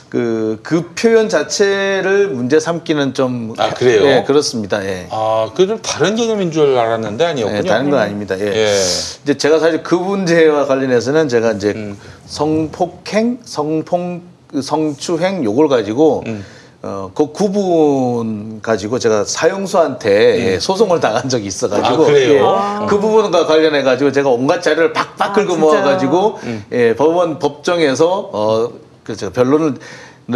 그, 0.09 0.59
그 0.61 0.91
표현 0.93 1.29
자체를 1.29 2.27
문제 2.27 2.59
삼기는 2.59 3.13
좀. 3.13 3.53
아, 3.57 3.69
그래요? 3.69 4.05
예, 4.05 4.23
그렇습니다. 4.27 4.83
예. 4.85 5.07
아, 5.09 5.49
그 5.55 5.65
좀 5.67 5.81
다른 5.81 6.17
개념인 6.17 6.51
줄 6.51 6.77
알았는데 6.77 7.23
아니었군요. 7.25 7.57
예, 7.59 7.61
다른 7.63 7.89
건 7.89 7.99
아닙니다. 8.01 8.37
예. 8.37 8.45
예. 8.53 8.75
이제 9.23 9.37
제가 9.37 9.57
사실 9.59 9.83
그 9.83 9.95
문제와 9.95 10.65
관련해서는 10.65 11.29
제가 11.29 11.53
이제 11.53 11.71
음. 11.73 11.97
성폭행, 12.25 13.39
성폭, 13.45 14.21
성추행 14.61 15.45
요걸 15.45 15.69
가지고 15.69 16.23
음. 16.27 16.43
어, 16.83 17.11
그 17.13 17.31
구분 17.31 18.59
가지고 18.61 18.97
제가 18.97 19.23
사형수한테 19.23 20.53
예, 20.53 20.59
소송을 20.59 20.99
당한 20.99 21.29
적이 21.29 21.45
있어가지고 21.45 21.95
음. 21.95 22.01
아, 22.01 22.05
그래요? 22.05 22.79
예, 22.81 22.85
그 22.87 22.99
부분과 22.99 23.45
관련해 23.45 23.83
가지고 23.83 24.11
제가 24.11 24.29
온갖 24.29 24.61
자료를 24.61 24.91
팍팍 24.91 25.21
아, 25.21 25.33
긁어 25.33 25.53
진짜요? 25.53 25.59
모아가지고 25.59 26.39
음. 26.43 26.65
예, 26.71 26.95
법원 26.95 27.37
법정에서 27.37 28.29
어, 28.33 28.69
그 29.03 29.15
제가 29.15 29.31
변론을 29.31 29.77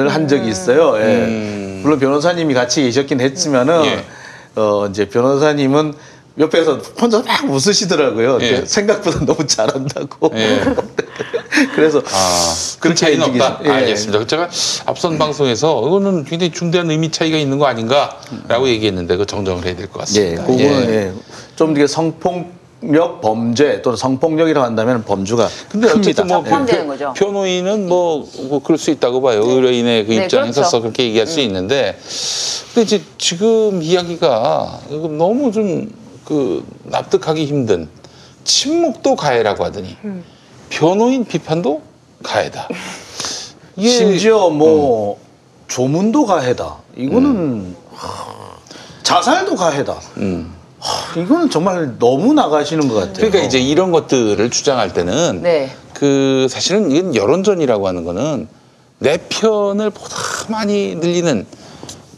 한 0.07 0.27
적이 0.27 0.49
있어요. 0.49 0.95
예. 0.97 1.03
음. 1.03 1.79
물론 1.81 1.97
변호사님이 1.99 2.53
같이 2.53 2.83
계셨긴 2.83 3.21
했지만은 3.21 3.85
예. 3.85 4.05
어, 4.55 4.85
이제 4.87 5.09
변호사님은 5.09 5.93
옆에서 6.37 6.77
혼자 6.99 7.21
막 7.21 7.45
웃으시더라고요. 7.49 8.39
예. 8.41 8.65
생각보다 8.65 9.23
너무 9.25 9.47
잘한다고. 9.47 10.31
예. 10.35 10.59
그래서 11.73 11.99
아, 11.99 12.53
그 12.81 12.93
차이는 12.93 13.23
없다. 13.23 13.61
예. 13.63 13.69
알겠습니다. 13.69 14.27
제가 14.27 14.49
앞선 14.85 15.17
방송에서 15.17 15.87
이거는 15.87 16.25
굉장히 16.25 16.51
중대한 16.51 16.91
의미 16.91 17.09
차이가 17.09 17.37
있는 17.37 17.57
거 17.57 17.67
아닌가라고 17.67 18.67
얘기했는데 18.67 19.15
그 19.15 19.25
정정을 19.25 19.63
해야 19.65 19.75
될것 19.77 19.95
예, 19.95 20.35
같습니다. 20.35 20.41
그거는 20.45 20.89
예. 20.89 21.13
좀 21.55 21.73
되게 21.73 21.87
성폭력 21.87 23.21
범죄 23.21 23.81
또는 23.81 23.95
성폭력이라고 23.95 24.65
한다면 24.65 25.05
범주가 25.05 25.47
근데 25.69 25.87
큽니다. 25.87 25.99
어쨌든 25.99 26.27
뭐다 26.27 26.49
포함되는 26.49 26.83
표- 26.83 26.87
거죠. 26.91 27.13
변호인은 27.15 27.87
뭐, 27.87 28.29
뭐 28.49 28.59
그럴 28.61 28.77
수 28.77 28.91
있다고 28.91 29.21
봐요. 29.21 29.41
의뢰인의 29.41 30.05
그 30.05 30.11
네, 30.11 30.25
입장에서 30.25 30.61
그렇죠. 30.61 30.81
그렇게 30.81 31.03
얘기할 31.05 31.27
수 31.27 31.39
있는데 31.39 31.97
근데 32.73 32.81
이제 32.81 33.01
지금 33.17 33.81
이야기가 33.81 34.79
이거 34.89 35.07
너무 35.07 35.53
좀 35.53 35.89
그 36.25 36.65
납득하기 36.83 37.45
힘든 37.45 37.87
침묵도 38.43 39.15
가해라고 39.15 39.63
하더니 39.63 39.95
변호인 40.69 41.25
비판도 41.25 41.81
가해다. 42.23 42.67
이게 43.77 43.89
심지어 43.89 44.49
뭐 44.49 45.19
조문도 45.67 46.25
가해다. 46.25 46.77
이거는 46.95 47.75
하, 47.93 48.57
자살도 49.03 49.55
가해다. 49.55 49.99
음. 50.17 50.53
하, 50.79 51.19
이거는 51.19 51.49
정말 51.49 51.97
너무 51.99 52.33
나가시는 52.33 52.87
것 52.87 52.95
같아요. 52.95 53.13
그러니까 53.15 53.39
이제 53.39 53.59
이런 53.59 53.91
것들을 53.91 54.49
주장할 54.49 54.93
때는 54.93 55.41
네. 55.41 55.71
그 55.93 56.47
사실은 56.49 56.91
이건 56.91 57.15
여론전이라고 57.15 57.87
하는 57.87 58.03
거는 58.03 58.47
내 58.99 59.17
편을 59.17 59.89
보다 59.89 60.15
많이 60.47 60.95
늘리는 60.95 61.45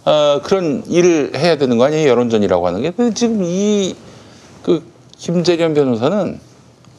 어, 0.07 0.41
그런 0.41 0.83
일을 0.87 1.31
해야 1.35 1.57
되는 1.57 1.77
거 1.77 1.83
아니에요? 1.85 2.07
여론전이라고 2.09 2.65
하는 2.65 2.81
게. 2.81 2.91
근데 2.91 3.13
지금 3.13 3.43
이 3.43 3.95
그 4.63 4.83
김재련 5.17 5.73
변호사는 5.73 6.39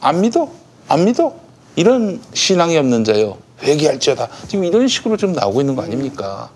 안 0.01 0.21
믿어. 0.21 0.49
안 0.87 1.05
믿어. 1.05 1.33
이런 1.75 2.19
신앙이 2.33 2.75
없는 2.77 3.03
자요. 3.03 3.37
회개할지어다. 3.61 4.27
지금 4.47 4.65
이런 4.65 4.87
식으로 4.87 5.17
좀 5.17 5.33
나오고 5.33 5.61
있는 5.61 5.75
거 5.75 5.83
아닙니까? 5.83 6.49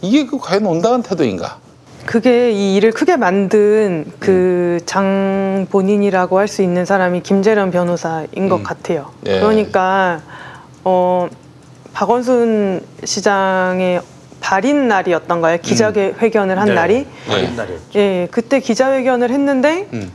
이게 0.00 0.26
그 0.26 0.38
과연 0.38 0.64
온당한 0.66 1.02
태도인가? 1.02 1.58
그게 2.06 2.52
이 2.52 2.76
일을 2.76 2.92
크게 2.92 3.16
만든 3.16 4.12
그장 4.20 5.66
본인이라고 5.70 6.38
할 6.38 6.46
수 6.46 6.62
있는 6.62 6.84
사람이 6.84 7.22
김재련 7.22 7.72
변호사인 7.72 8.48
것 8.48 8.56
음. 8.58 8.62
같아요. 8.62 9.10
예. 9.26 9.40
그러니까 9.40 10.22
어 10.84 11.28
박원순 11.92 12.82
시장의 13.04 14.00
발인 14.40 14.88
날이었던가요? 14.88 15.58
기자회견을 15.58 16.58
한 16.58 16.68
네. 16.68 16.74
날이 16.74 17.06
네. 17.28 17.78
예 17.96 18.28
그때 18.30 18.60
기자회견을 18.60 19.30
했는데 19.30 19.86
음. 19.92 20.10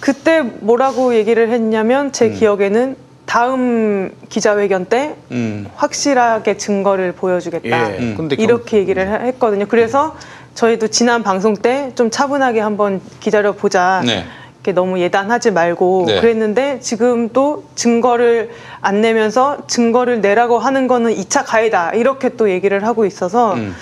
그때 0.00 0.40
뭐라고 0.42 1.14
얘기를 1.14 1.50
했냐면 1.50 2.12
제 2.12 2.30
기억에는 2.30 2.96
다음 3.26 4.10
기자회견 4.28 4.86
때 4.86 5.16
음. 5.32 5.66
확실하게 5.74 6.56
증거를 6.56 7.12
보여주겠다. 7.12 7.94
예. 7.94 7.98
음. 7.98 8.14
근데 8.16 8.36
이렇게 8.38 8.78
얘기를 8.78 9.06
해- 9.06 9.26
했거든요. 9.28 9.66
그래서 9.66 10.16
저희도 10.54 10.88
지난 10.88 11.22
방송 11.22 11.54
때 11.54 11.92
좀 11.94 12.10
차분하게 12.10 12.60
한번 12.60 13.00
기다려 13.20 13.52
보자. 13.52 14.02
네. 14.06 14.24
이렇게 14.68 14.72
너무 14.72 15.00
예단하지 15.00 15.52
말고 15.52 16.04
네. 16.08 16.20
그랬는데 16.20 16.80
지금 16.80 17.30
또 17.30 17.64
증거를 17.74 18.50
안 18.82 19.00
내면서 19.00 19.66
증거를 19.66 20.20
내라고 20.20 20.58
하는 20.58 20.86
거는 20.86 21.14
2차 21.14 21.44
가해다. 21.46 21.92
이렇게 21.94 22.36
또 22.36 22.50
얘기를 22.50 22.84
하고 22.84 23.06
있어서 23.06 23.54
음. 23.54 23.74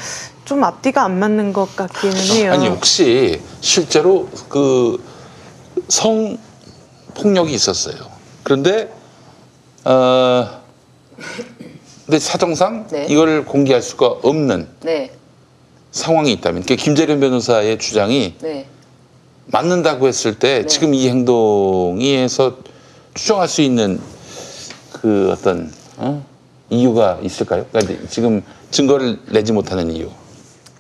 좀 0.45 0.63
앞뒤가 0.63 1.03
안 1.03 1.19
맞는 1.19 1.53
것 1.53 1.75
같기는 1.75 2.17
해요. 2.17 2.53
아니 2.53 2.69
혹시 2.69 3.41
실제로 3.61 4.29
그 4.49 4.99
성 5.89 6.37
폭력이 7.15 7.53
있었어요. 7.53 7.97
그런데 8.43 8.91
어 9.85 10.49
근데 12.07 12.19
사정상 12.19 12.87
네. 12.89 13.07
이걸 13.09 13.45
공개할 13.45 13.83
수가 13.83 14.07
없는 14.23 14.69
네. 14.83 15.11
상황이 15.93 16.33
있다면 16.33 16.63
그러니까 16.63 16.83
김재련 16.83 17.21
변호사의 17.21 17.79
주장이 17.79 18.35
네. 18.41 18.67
맞는다고 19.47 20.09
했을 20.09 20.39
때 20.39 20.63
네. 20.63 20.67
지금 20.67 20.95
이 20.95 21.09
행동이 21.09 22.17
해서 22.17 22.57
추정할 23.15 23.49
수 23.49 23.63
있는 23.63 24.01
그 24.93 25.31
어떤 25.33 25.73
어? 25.97 26.25
이유가 26.69 27.19
있을까요? 27.23 27.65
그러니까 27.71 28.07
지금 28.09 28.43
증거를 28.71 29.19
내지 29.31 29.53
못하는 29.53 29.91
이유. 29.91 30.09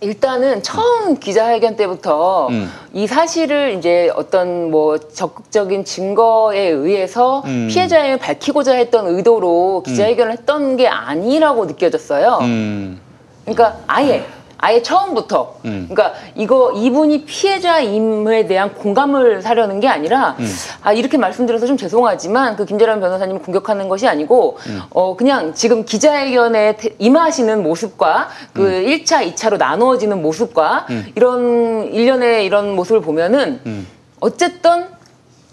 일단은 0.00 0.62
처음 0.62 1.18
기자회견 1.18 1.76
때부터 1.76 2.48
음. 2.48 2.70
이 2.92 3.06
사실을 3.06 3.76
이제 3.78 4.10
어떤 4.14 4.70
뭐 4.70 4.98
적극적인 4.98 5.84
증거에 5.84 6.68
의해서 6.68 7.42
음. 7.46 7.68
피해자를 7.70 8.18
밝히고자 8.18 8.74
했던 8.74 9.06
의도로 9.06 9.84
기자회견을 9.86 10.32
했던 10.32 10.76
게 10.76 10.86
아니라고 10.86 11.64
느껴졌어요. 11.64 12.38
음. 12.42 13.00
그러니까 13.44 13.78
아예 13.86 14.26
아예 14.58 14.80
처음부터 14.82 15.56
음. 15.66 15.86
그러니까 15.90 16.18
이거 16.34 16.72
이분이 16.72 17.24
피해자임에 17.24 18.46
대한 18.46 18.74
공감을 18.74 19.42
사려는 19.42 19.80
게 19.80 19.88
아니라 19.88 20.36
음. 20.38 20.46
아 20.82 20.92
이렇게 20.92 21.18
말씀드려서 21.18 21.66
좀 21.66 21.76
죄송하지만 21.76 22.56
그 22.56 22.64
김재란 22.64 23.00
변호사님을 23.00 23.42
공격하는 23.42 23.88
것이 23.88 24.08
아니고 24.08 24.56
음. 24.66 24.80
어 24.90 25.16
그냥 25.16 25.52
지금 25.54 25.84
기자회견에 25.84 26.76
태- 26.76 26.94
임하시는 26.98 27.62
모습과 27.62 28.28
그 28.54 28.62
음. 28.62 28.72
일 28.88 29.04
1차, 29.04 29.34
2차로 29.34 29.58
나누어지는 29.58 30.22
모습과 30.22 30.86
이런 31.14 31.92
일련의 31.92 32.44
이런 32.46 32.74
모습을 32.74 33.00
보면은 33.02 33.60
음. 33.66 33.86
어쨌든 34.20 34.86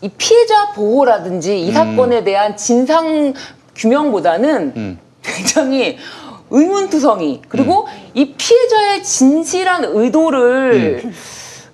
이 0.01 0.09
피해자 0.09 0.71
보호라든지 0.71 1.59
이 1.61 1.71
사건에 1.71 2.23
대한 2.23 2.55
진상 2.57 3.33
규명보다는 3.75 4.73
음. 4.75 4.99
굉장히 5.21 5.97
의문투성이 6.49 7.41
그리고 7.49 7.87
이 8.13 8.33
피해자의 8.33 9.03
진실한 9.03 9.83
의도를 9.85 11.11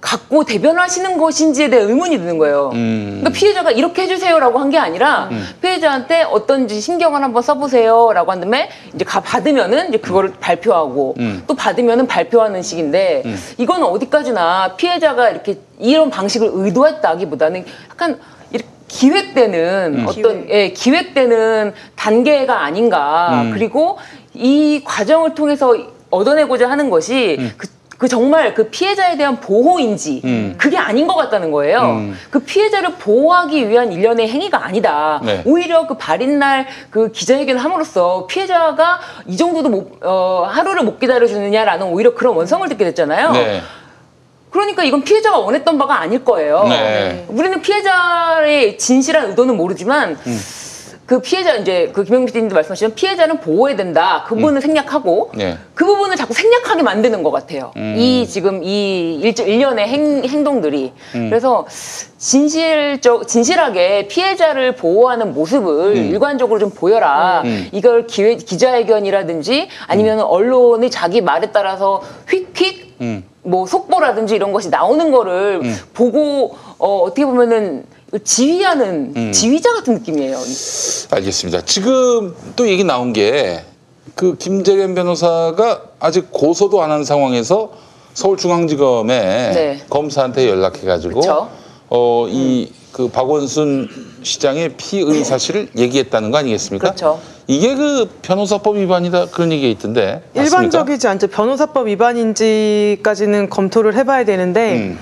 갖고 0.01 0.45
대변하시는 0.45 1.17
것인지에 1.17 1.69
대해 1.69 1.83
의문이 1.83 2.19
드는 2.19 2.37
거예요. 2.37 2.69
음. 2.73 3.17
그러니까 3.19 3.31
피해자가 3.31 3.71
이렇게 3.71 4.03
해주세요라고 4.03 4.57
한 4.57 4.69
게 4.69 4.77
아니라 4.77 5.29
피해자한테 5.61 6.23
어떤지 6.23 6.79
신경을 6.79 7.21
한번 7.21 7.41
써보세요라고 7.43 8.31
한 8.31 8.39
다음에 8.39 8.69
이제 8.93 9.03
가 9.03 9.19
받으면은 9.19 9.89
이제 9.89 9.97
그거를 9.97 10.31
발표하고 10.39 11.15
음. 11.19 11.43
또 11.47 11.53
받으면은 11.53 12.07
발표하는 12.07 12.61
식인데 12.61 13.23
이건 13.57 13.83
어디까지나 13.83 14.75
피해자가 14.77 15.31
이렇게 15.31 15.57
이런 15.79 16.09
방식을 16.09 16.49
의도했다기보다는 16.53 17.65
약간 17.91 18.19
이렇게 18.51 18.69
기획되는 18.87 19.95
음. 19.99 20.05
어떤 20.07 20.49
예, 20.49 20.69
기획되는 20.71 21.73
단계가 21.95 22.61
아닌가 22.63 23.41
음. 23.43 23.51
그리고 23.53 23.97
이 24.33 24.81
과정을 24.85 25.35
통해서 25.35 25.75
얻어내고자 26.09 26.69
하는 26.69 26.89
것이 26.89 27.37
음. 27.39 27.51
그 27.57 27.79
그 27.99 28.07
정말 28.07 28.53
그 28.53 28.69
피해자에 28.69 29.17
대한 29.17 29.41
보호인지 29.41 30.21
음. 30.23 30.55
그게 30.57 30.77
아닌 30.77 31.05
것 31.05 31.15
같다는 31.15 31.51
거예요. 31.51 31.81
음. 31.81 32.17
그 32.31 32.39
피해자를 32.39 32.93
보호하기 32.93 33.67
위한 33.67 33.91
일련의 33.91 34.29
행위가 34.29 34.65
아니다. 34.65 35.19
네. 35.21 35.43
오히려 35.45 35.85
그 35.85 35.97
발인날 35.97 36.65
그 36.89 37.11
기자회견을 37.11 37.61
함으로써 37.61 38.25
피해자가 38.27 39.01
이 39.27 39.35
정도도 39.35 39.67
못, 39.67 39.99
어, 40.01 40.47
하루를 40.49 40.83
못 40.83 40.97
기다려주느냐라는 40.97 41.87
오히려 41.87 42.15
그런 42.15 42.35
원성을 42.35 42.67
듣게 42.69 42.85
됐잖아요. 42.85 43.31
네. 43.33 43.61
그러니까 44.49 44.85
이건 44.85 45.03
피해자가 45.03 45.37
원했던 45.37 45.77
바가 45.77 45.99
아닐 45.99 46.23
거예요. 46.23 46.63
네. 46.69 47.25
우리는 47.27 47.61
피해자의 47.61 48.77
진실한 48.77 49.27
의도는 49.31 49.57
모르지만 49.57 50.17
음. 50.25 50.39
그 51.09 51.19
피해자 51.21 51.55
이제 51.55 51.89
그 51.91 52.03
김영민 52.03 52.27
PD님도 52.27 52.53
말씀하시면 52.53 52.93
피해자는 52.93 53.39
보호해야 53.39 53.75
된다. 53.75 54.23
그 54.27 54.35
부분을 54.35 54.61
생략하고 54.61 55.31
네. 55.33 55.57
그 55.73 55.83
부분을 55.83 56.15
자꾸 56.15 56.35
생략하게 56.35 56.83
만드는 56.83 57.23
것 57.23 57.31
같아요. 57.31 57.71
음. 57.77 57.95
이 57.97 58.27
지금 58.27 58.61
이 58.63 59.15
일, 59.15 59.39
일련의 59.39 59.87
행, 59.87 60.23
행동들이 60.23 60.93
음. 61.15 61.29
그래서 61.31 61.65
진실적 62.19 63.27
진실하게 63.27 64.07
피해자를 64.07 64.75
보호하는 64.75 65.33
모습을 65.33 65.97
일관적으로 65.97 66.59
좀 66.59 66.69
보여라. 66.69 67.41
음. 67.43 67.67
이걸 67.71 68.05
기회, 68.05 68.35
기자회견이라든지 68.35 69.67
아니면 69.87 70.19
언론이 70.19 70.91
자기 70.91 71.21
말에 71.21 71.49
따라서 71.51 72.03
휙휙 72.29 72.97
음. 73.01 73.23
뭐 73.41 73.65
속보라든지 73.65 74.35
이런 74.35 74.51
것이 74.51 74.69
나오는 74.69 75.09
거를 75.09 75.61
보고 75.95 76.55
어, 76.77 76.99
어떻게 76.99 77.25
보면은 77.25 77.83
지휘하는 78.23 79.13
음. 79.15 79.31
지휘자 79.31 79.73
같은 79.73 79.95
느낌이에요. 79.95 80.37
알겠습니다. 81.11 81.61
지금 81.65 82.35
또 82.55 82.67
얘기 82.67 82.83
나온 82.83 83.13
게 83.13 83.63
그 84.15 84.35
김재련 84.37 84.95
변호사가 84.95 85.81
아직 85.99 86.29
고소도 86.31 86.81
안 86.81 86.91
한 86.91 87.03
상황에서 87.05 87.71
서울중앙지검에 88.15 89.51
네. 89.53 89.81
검사한테 89.89 90.49
연락해가지고 90.49 91.21
그쵸. 91.21 91.49
어이그 91.89 93.09
박원순 93.13 93.87
시장의 94.23 94.73
피의 94.77 95.23
사실을 95.23 95.69
얘기했다는 95.77 96.31
거 96.31 96.37
아니겠습니까? 96.39 96.87
그렇죠. 96.89 97.21
이게 97.47 97.75
그 97.75 98.09
변호사법 98.21 98.77
위반이다 98.77 99.27
그런 99.27 99.51
얘기가 99.53 99.69
있던데 99.69 100.21
맞습니까? 100.33 100.41
일반적이지 100.43 101.07
않죠. 101.07 101.27
변호사법 101.27 101.87
위반인지까지는 101.87 103.49
검토를 103.49 103.95
해봐야 103.95 104.25
되는데 104.25 104.73
음. 104.79 104.99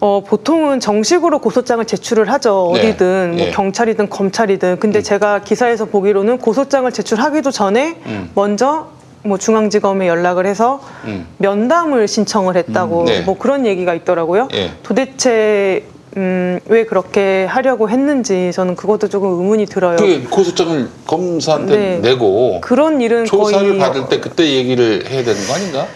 어, 0.00 0.22
보통은 0.26 0.80
정식으로 0.80 1.40
고소장을 1.40 1.84
제출을 1.84 2.30
하죠. 2.32 2.72
네. 2.74 2.80
어디든 2.88 3.34
뭐 3.36 3.46
예. 3.46 3.50
경찰이든 3.50 4.08
검찰이든. 4.08 4.78
근데 4.80 5.02
제가 5.02 5.42
기사에서 5.42 5.84
보기로는 5.84 6.38
고소장을 6.38 6.90
제출하기도 6.90 7.50
전에 7.50 7.98
음. 8.06 8.30
먼저 8.34 8.88
뭐 9.22 9.36
중앙지검에 9.36 10.08
연락을 10.08 10.46
해서 10.46 10.80
음. 11.04 11.26
면담을 11.36 12.08
신청을 12.08 12.56
했다고 12.56 13.00
음, 13.00 13.04
네. 13.04 13.20
뭐 13.20 13.36
그런 13.36 13.66
얘기가 13.66 13.92
있더라고요. 13.92 14.48
예. 14.54 14.70
도대체 14.82 15.84
음, 16.16 16.58
왜 16.66 16.84
그렇게 16.86 17.44
하려고 17.44 17.88
했는지 17.88 18.50
저는 18.52 18.74
그것도 18.76 19.08
조금 19.08 19.28
의문이 19.38 19.66
들어요. 19.66 19.96
그 19.96 20.26
고소장을 20.28 20.88
검사한테 21.06 21.76
네. 21.76 21.98
내고 21.98 22.60
그런 22.62 23.00
일은 23.02 23.26
조사를 23.26 23.68
거의 23.68 23.78
받을 23.78 24.08
때 24.08 24.18
그때 24.18 24.50
얘기를 24.50 25.04
해야 25.08 25.22
되는 25.22 25.46
거 25.46 25.54
아닌가? 25.54 25.86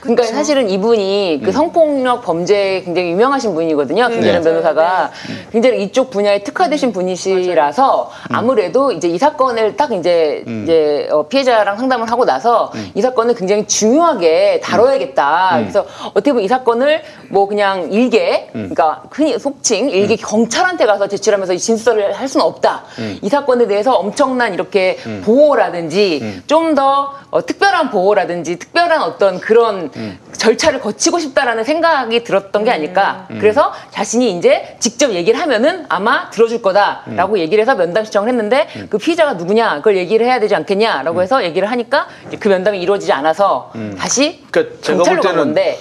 그러니까 0.00 0.24
사실은 0.24 0.68
이분이 0.70 1.38
음. 1.40 1.44
그 1.44 1.52
성폭력 1.52 2.22
범죄에 2.22 2.82
굉장히 2.82 3.10
유명하신 3.10 3.54
분이거든요. 3.54 4.08
김재련 4.08 4.42
네. 4.42 4.48
변호사가 4.50 5.10
굉장히 5.52 5.82
이쪽 5.82 6.10
분야에 6.10 6.42
특화되신 6.42 6.92
분이시라서 6.92 8.10
아무래도 8.30 8.92
이제 8.92 9.08
이 9.08 9.18
사건을 9.18 9.76
딱 9.76 9.92
이제 9.92 10.44
음. 10.46 10.62
이제 10.64 11.08
어, 11.10 11.24
피해자랑 11.24 11.76
상담을 11.76 12.10
하고 12.10 12.24
나서 12.24 12.72
이 12.94 13.00
사건을 13.00 13.34
굉장히 13.34 13.66
중요하게 13.66 14.60
다뤄야겠다. 14.62 15.56
음. 15.56 15.60
그래서 15.62 15.86
어떻게 16.10 16.32
보면 16.32 16.44
이 16.44 16.48
사건을 16.48 17.02
뭐 17.30 17.46
그냥 17.46 17.92
일개, 17.92 18.48
음. 18.54 18.70
그러니까 18.72 19.02
흔히 19.10 19.38
속칭 19.38 19.90
일개 19.90 20.16
경찰한테 20.16 20.86
가서 20.86 21.08
제출하면서 21.08 21.54
이 21.54 21.58
진술을 21.58 22.12
할 22.12 22.28
수는 22.28 22.44
없다. 22.44 22.84
음. 22.98 23.18
이 23.22 23.28
사건에 23.28 23.66
대해서 23.66 23.94
엄청난 23.94 24.54
이렇게 24.54 24.96
보호라든지 25.24 26.20
음. 26.22 26.42
좀더 26.46 27.14
어, 27.30 27.44
특별한 27.44 27.90
보호라든지 27.90 28.58
특별한 28.58 29.02
어떤 29.02 29.38
그런 29.38 29.67
음. 29.70 30.18
절차를 30.32 30.80
거치고 30.80 31.18
싶다라는 31.18 31.64
생각이 31.64 32.24
들었던 32.24 32.64
게 32.64 32.70
아닐까. 32.70 33.26
음. 33.30 33.38
그래서 33.40 33.72
자신이 33.90 34.36
이제 34.36 34.76
직접 34.80 35.12
얘기를 35.12 35.40
하면은 35.40 35.86
아마 35.88 36.30
들어줄 36.30 36.62
거다라고 36.62 37.34
음. 37.34 37.38
얘기를 37.38 37.60
해서 37.62 37.74
면담 37.74 38.04
신청을 38.04 38.28
했는데 38.28 38.68
그 38.90 38.98
피의자가 38.98 39.34
누구냐 39.34 39.76
그걸 39.76 39.96
얘기를 39.96 40.26
해야 40.26 40.40
되지 40.40 40.54
음. 40.54 40.58
않겠냐라고 40.58 41.22
해서 41.22 41.44
얘기를 41.44 41.70
하니까 41.70 42.08
그 42.40 42.48
면담이 42.48 42.80
이루어지지 42.80 43.12
않아서 43.12 43.72
다시 43.98 44.44
그러니까 44.50 44.76
제가 44.80 44.98
경찰로 44.98 45.20
볼간 45.22 45.32
때는 45.32 45.36
건데 45.38 45.78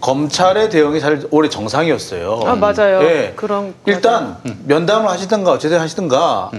검찰의 0.00 0.68
대응이 0.70 1.00
사실 1.00 1.28
올해 1.30 1.48
정상이었어요. 1.48 2.40
아 2.44 2.56
맞아요. 2.56 3.02
예. 3.04 3.32
그런 3.36 3.74
일단 3.86 4.36
면담을 4.64 5.08
하시든가 5.08 5.52
어쨌든 5.52 5.78
하시든가 5.78 6.50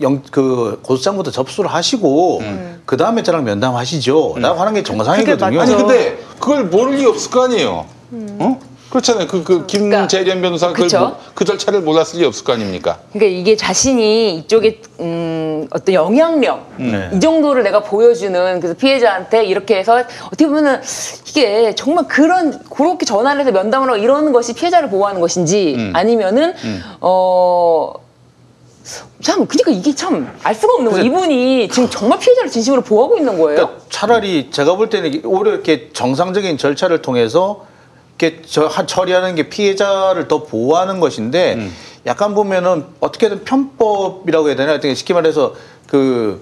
영, 0.00 0.22
그 0.30 0.80
고소장부터 0.82 1.30
접수를 1.30 1.72
하시고 1.72 2.42
그 2.84 2.96
다음에 2.96 3.22
저랑 3.22 3.44
면담하시죠. 3.44 4.34
라고 4.38 4.60
하는 4.60 4.74
게 4.74 4.82
정상이거든요. 4.82 5.60
아니. 5.60 5.74
근데 5.74 6.18
그걸 6.38 6.64
모를 6.64 6.96
리 6.96 7.04
없을 7.04 7.30
거 7.30 7.44
아니에요. 7.44 7.84
어? 8.38 8.60
그렇잖아요. 8.90 9.26
그, 9.26 9.44
그 9.44 9.66
김재련 9.66 10.40
변호사가 10.40 10.72
그걸 10.72 10.86
그쵸. 10.86 11.00
모- 11.00 11.14
그 11.34 11.44
절차를 11.44 11.82
몰랐을 11.82 12.20
리 12.20 12.24
없을 12.24 12.42
거 12.42 12.54
아닙니까? 12.54 13.00
그러니까 13.12 13.38
이게 13.38 13.54
자신이 13.54 14.36
이쪽에 14.38 14.80
음, 15.00 15.68
어떤 15.70 15.94
영향력 15.94 16.70
네. 16.78 17.10
이 17.12 17.20
정도를 17.20 17.64
내가 17.64 17.82
보여주는 17.82 18.60
그래서 18.60 18.74
피해자한테 18.78 19.44
이렇게 19.44 19.76
해서 19.76 20.02
어떻게 20.28 20.46
보면은 20.46 20.80
이게 21.28 21.74
정말 21.74 22.06
그런 22.08 22.58
그렇게 22.70 23.04
전화를 23.04 23.42
해서 23.42 23.52
면담을 23.52 23.90
하고 23.90 23.98
이러는 24.02 24.32
것이 24.32 24.54
피해자를 24.54 24.88
보호하는 24.88 25.20
것인지 25.20 25.74
음. 25.76 25.92
아니면은 25.94 26.54
어. 27.02 27.92
참, 29.20 29.46
그러니까 29.46 29.70
이게 29.70 29.94
참 29.94 30.28
알 30.42 30.54
수가 30.54 30.74
없는 30.74 30.92
거예요. 30.92 31.04
이분이 31.06 31.68
지금 31.68 31.90
정말 31.90 32.18
피해자를 32.18 32.50
진심으로 32.50 32.82
보호하고 32.82 33.16
있는 33.18 33.38
거예요. 33.38 33.56
그러니까 33.56 33.84
차라리 33.90 34.50
제가 34.50 34.76
볼 34.76 34.88
때는 34.88 35.20
오히려 35.24 35.52
이렇게 35.52 35.90
정상적인 35.92 36.56
절차를 36.58 37.02
통해서 37.02 37.66
이렇게 38.18 38.42
저, 38.46 38.66
한- 38.66 38.86
처리하는 38.86 39.34
게 39.34 39.48
피해자를 39.48 40.26
더 40.28 40.42
보호하는 40.44 41.00
것인데 41.00 41.54
음. 41.54 41.72
약간 42.06 42.34
보면은 42.34 42.84
어떻게든 43.00 43.44
편법이라고 43.44 44.48
해야 44.48 44.56
되나 44.56 44.72
어떻게 44.72 44.94
쉽게 44.94 45.12
말해서 45.14 45.54
그 45.86 46.40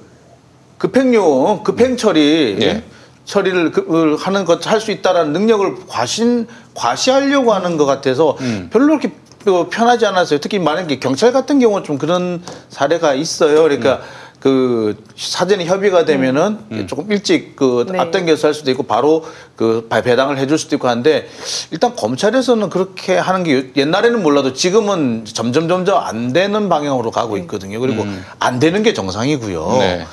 급행용 0.78 1.62
급행 1.64 1.96
처리 1.96 2.56
예. 2.60 2.84
처리를 3.24 3.72
그- 3.72 4.16
하는 4.20 4.44
것 4.44 4.66
할 4.66 4.80
수 4.80 4.90
있다라는 4.92 5.32
능력을 5.32 5.86
과신 5.88 6.46
과시하려고 6.74 7.52
하는 7.52 7.76
것 7.76 7.84
같아서 7.86 8.36
음. 8.40 8.68
별로 8.72 8.98
그렇게 8.98 9.12
어, 9.46 9.68
편하지 9.70 10.06
않았어요. 10.06 10.40
특히 10.40 10.58
만약에 10.58 10.98
경찰 10.98 11.32
같은 11.32 11.58
경우는 11.58 11.84
좀 11.84 11.98
그런 11.98 12.42
사례가 12.68 13.14
있어요. 13.14 13.62
그러니까 13.62 14.00
그 14.40 15.02
사전에 15.16 15.64
협의가 15.64 16.04
되면은 16.04 16.86
조금 16.88 17.10
일찍 17.10 17.56
그 17.56 17.86
네. 17.90 17.98
앞당겨서 17.98 18.48
할 18.48 18.54
수도 18.54 18.70
있고 18.70 18.82
바로 18.84 19.24
그 19.56 19.86
배- 19.90 20.02
배당을 20.02 20.38
해줄 20.38 20.58
수도 20.58 20.76
있고 20.76 20.88
한데 20.88 21.28
일단 21.70 21.96
검찰에서는 21.96 22.68
그렇게 22.70 23.16
하는 23.16 23.42
게 23.44 23.72
옛날에는 23.74 24.22
몰라도 24.22 24.52
지금은 24.52 25.24
점점 25.24 25.68
점점 25.68 25.98
안 25.98 26.32
되는 26.32 26.68
방향으로 26.68 27.10
가고 27.10 27.36
있거든요. 27.38 27.80
그리고 27.80 28.04
안 28.38 28.58
되는 28.58 28.82
게 28.82 28.92
정상이고요. 28.94 29.76
네. 29.78 30.06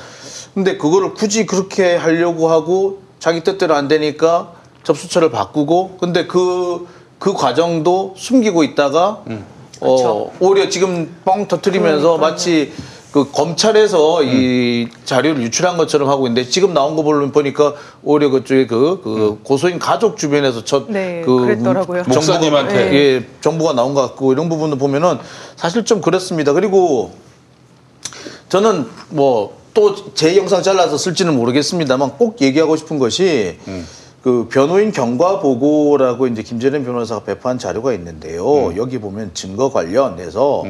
근데 0.53 0.77
그거를 0.77 1.13
굳이 1.13 1.45
그렇게 1.45 1.95
하려고 1.95 2.49
하고 2.49 3.01
자기 3.19 3.43
뜻대로 3.43 3.75
안 3.75 3.87
되니까 3.87 4.53
접수처를 4.83 5.31
바꾸고 5.31 5.97
근데 5.99 6.25
그, 6.27 6.87
그 7.23 7.31
과정도 7.31 8.13
숨기고 8.17 8.65
있다가 8.65 9.23
어, 9.79 10.31
오히려 10.41 10.67
지금 10.67 11.15
뻥 11.23 11.47
터트리면서 11.47 12.17
마치 12.17 12.73
그 13.13 13.31
검찰에서 13.31 14.23
이 14.23 14.89
자료를 15.05 15.41
유출한 15.43 15.77
것처럼 15.77 16.09
하고 16.09 16.27
있는데 16.27 16.49
지금 16.49 16.73
나온 16.73 16.97
거 16.97 17.03
보니까 17.03 17.75
오히려 18.03 18.29
그쪽에 18.29 18.67
그, 18.67 18.99
그 19.01 19.39
고소인 19.41 19.79
가족 19.79 20.17
주변에서 20.17 20.65
첫 20.65 20.91
네, 20.91 21.21
그 21.23 21.31
목사님한테. 22.09 22.93
예, 22.93 23.25
정보가 23.39 23.71
나온 23.71 23.93
것 23.93 24.01
같고 24.01 24.33
이런 24.33 24.49
부분을 24.49 24.77
보면은 24.77 25.17
사실 25.55 25.85
좀 25.85 26.01
그렇습니다. 26.01 26.51
그리고 26.51 27.13
저는 28.49 28.85
뭐 29.11 29.63
또 29.73 30.13
제 30.13 30.37
영상 30.37 30.61
잘라서 30.61 30.97
쓸지는 30.97 31.35
모르겠습니다만 31.35 32.17
꼭 32.17 32.41
얘기하고 32.41 32.75
싶은 32.75 32.99
것이 32.99 33.57
그 34.23 34.47
변호인 34.49 34.93
경과 34.93 35.41
보고라고 35.41 36.27
이제 36.27 36.43
김재련 36.43 36.85
변호사가 36.85 37.25
배포한 37.25 37.59
자료가 37.59 37.91
있는데요. 37.93 38.73
여기 38.77 38.97
보면 38.99 39.31
증거 39.33 39.69
관련해서 39.69 40.63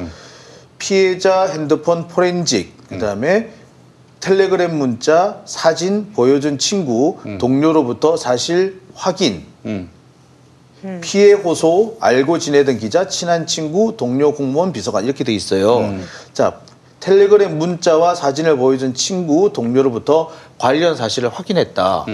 피해자 0.80 1.44
핸드폰 1.44 2.08
포렌직 2.08 2.76
그다음에 2.90 3.52
텔레그램 4.22 4.76
문자 4.78 5.42
사진 5.46 6.14
보여준 6.14 6.58
친구 6.58 7.18
동료로부터 7.40 8.18
사실 8.18 8.82
확인 8.96 9.46
음. 9.66 9.90
피해 11.02 11.32
호소, 11.34 11.98
알고 12.02 12.40
지내던 12.40 12.80
기자, 12.80 13.08
친한 13.08 13.46
친구, 13.48 13.96
동료 13.96 14.34
공무원, 14.34 14.74
비서관 14.74 15.06
이렇게 15.06 15.24
돼 15.24 15.32
있어요. 15.34 15.78
자, 16.34 16.60
텔레그램 17.00 17.58
문자와 17.58 18.16
사진을 18.16 18.58
보여준 18.58 18.94
친구, 18.94 19.54
동료로부터 19.54 20.30
관련 20.58 20.98
사실을 20.98 21.30
확인했다. 21.30 22.06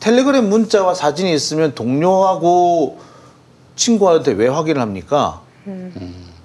텔레그램 0.00 0.48
문자와 0.48 0.94
사진이 0.94 1.32
있으면 1.34 1.74
동료하고 1.74 2.98
친구한테 3.76 4.32
왜 4.32 4.48
확인을 4.48 4.80
합니까? 4.80 5.42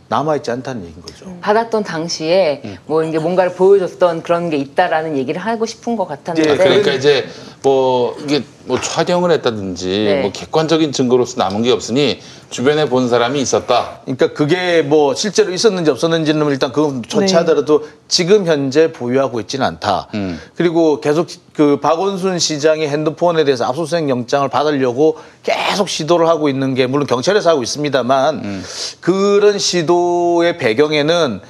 남아있지 0.07 0.51
않다는 0.51 0.83
얘기인 0.83 1.01
거죠. 1.01 1.35
받았던 1.41 1.83
당시에 1.83 2.61
음. 2.63 2.77
뭐 2.85 3.03
이게 3.03 3.17
뭔가를 3.17 3.55
보여줬던 3.55 4.21
그런 4.21 4.49
게 4.49 4.57
있다라는 4.57 5.17
얘기를 5.17 5.41
하고 5.41 5.65
싶은 5.65 5.95
것 5.95 6.07
같았는데 6.07 6.51
네, 6.51 6.57
그러니까 6.57 6.93
이제 6.93 7.27
뭐 7.65 8.15
이게 8.23 8.43
뭐 8.65 8.79
촬영을 8.79 9.31
했다든지 9.31 9.87
네. 9.87 10.21
뭐 10.21 10.31
객관적인 10.31 10.91
증거로서 10.91 11.37
남은 11.39 11.63
게 11.63 11.71
없으니 11.71 12.19
주변에 12.51 12.87
본 12.87 13.09
사람이 13.09 13.41
있었다. 13.41 14.01
그러니까 14.03 14.33
그게 14.33 14.83
뭐 14.83 15.15
실제로 15.15 15.51
있었는지 15.51 15.89
없었는지는 15.89 16.47
일단 16.51 16.71
그건 16.71 17.01
네. 17.01 17.07
조차하더라도 17.07 17.87
지금 18.07 18.45
현재 18.45 18.91
보유하고 18.91 19.39
있지는 19.39 19.65
않다. 19.65 20.09
음. 20.13 20.39
그리고 20.55 21.01
계속 21.01 21.27
그 21.53 21.79
박원순 21.79 22.37
시장의 22.37 22.87
핸드폰에 22.87 23.43
대해서 23.45 23.65
압수수색 23.65 24.09
영장을 24.09 24.47
받으려고 24.47 25.17
계속 25.41 25.89
시도를 25.89 26.27
하고 26.27 26.49
있는 26.49 26.75
게 26.75 26.85
물론 26.85 27.07
경찰에서 27.07 27.49
하고 27.49 27.63
있습니다만 27.63 28.35
음. 28.35 28.63
그런 29.01 29.57
시도의 29.57 30.59
배경에는 30.59 31.41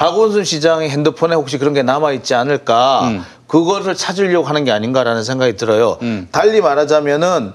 박원순 0.00 0.44
시장의 0.44 0.88
핸드폰에 0.88 1.34
혹시 1.34 1.58
그런 1.58 1.74
게 1.74 1.82
남아 1.82 2.12
있지 2.12 2.34
않을까 2.34 3.02
음. 3.08 3.22
그거를 3.46 3.94
찾으려고 3.94 4.46
하는 4.46 4.64
게 4.64 4.72
아닌가라는 4.72 5.24
생각이 5.24 5.56
들어요. 5.56 5.98
음. 6.00 6.26
달리 6.32 6.62
말하자면은 6.62 7.52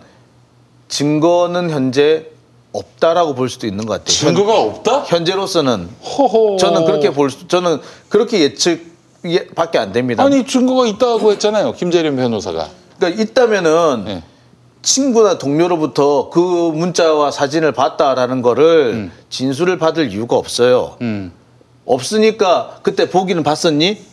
증거는 0.88 1.72
현재 1.72 2.27
없다라고 2.72 3.34
볼 3.34 3.49
수도 3.49 3.65
있는 3.65 3.88
것 3.88 3.93
같아요. 3.93 4.15
증거가 4.15 4.61
없다? 4.61 5.05
현재로서는 5.05 5.89
호호. 6.03 6.57
저는 6.57 6.85
그렇게 6.85 7.09
볼 7.09 7.31
수, 7.31 7.47
저는 7.47 7.80
그렇게 8.09 8.41
예측밖에 8.41 9.80
안 9.80 9.91
됩니다. 9.91 10.23
아니 10.23 10.45
증거가 10.45 10.85
있다고 10.85 11.31
했잖아요. 11.31 11.73
김재련 11.73 12.15
변호사가. 12.15 12.69
그러니까 12.99 13.23
있다면은 13.23 14.03
네. 14.05 14.23
친구나 14.84 15.39
동료로부터 15.39 16.30
그 16.30 16.39
문자와 16.39 17.31
사진을 17.31 17.72
봤다라는 17.72 18.43
거를 18.43 19.09
진술을 19.31 19.80
받을 19.80 20.11
이유가 20.11 20.35
없어요. 20.35 20.97
음. 21.01 21.31
없으니까 21.85 22.79
그때 22.81 23.09
보기는 23.09 23.43
봤었니? 23.43 24.03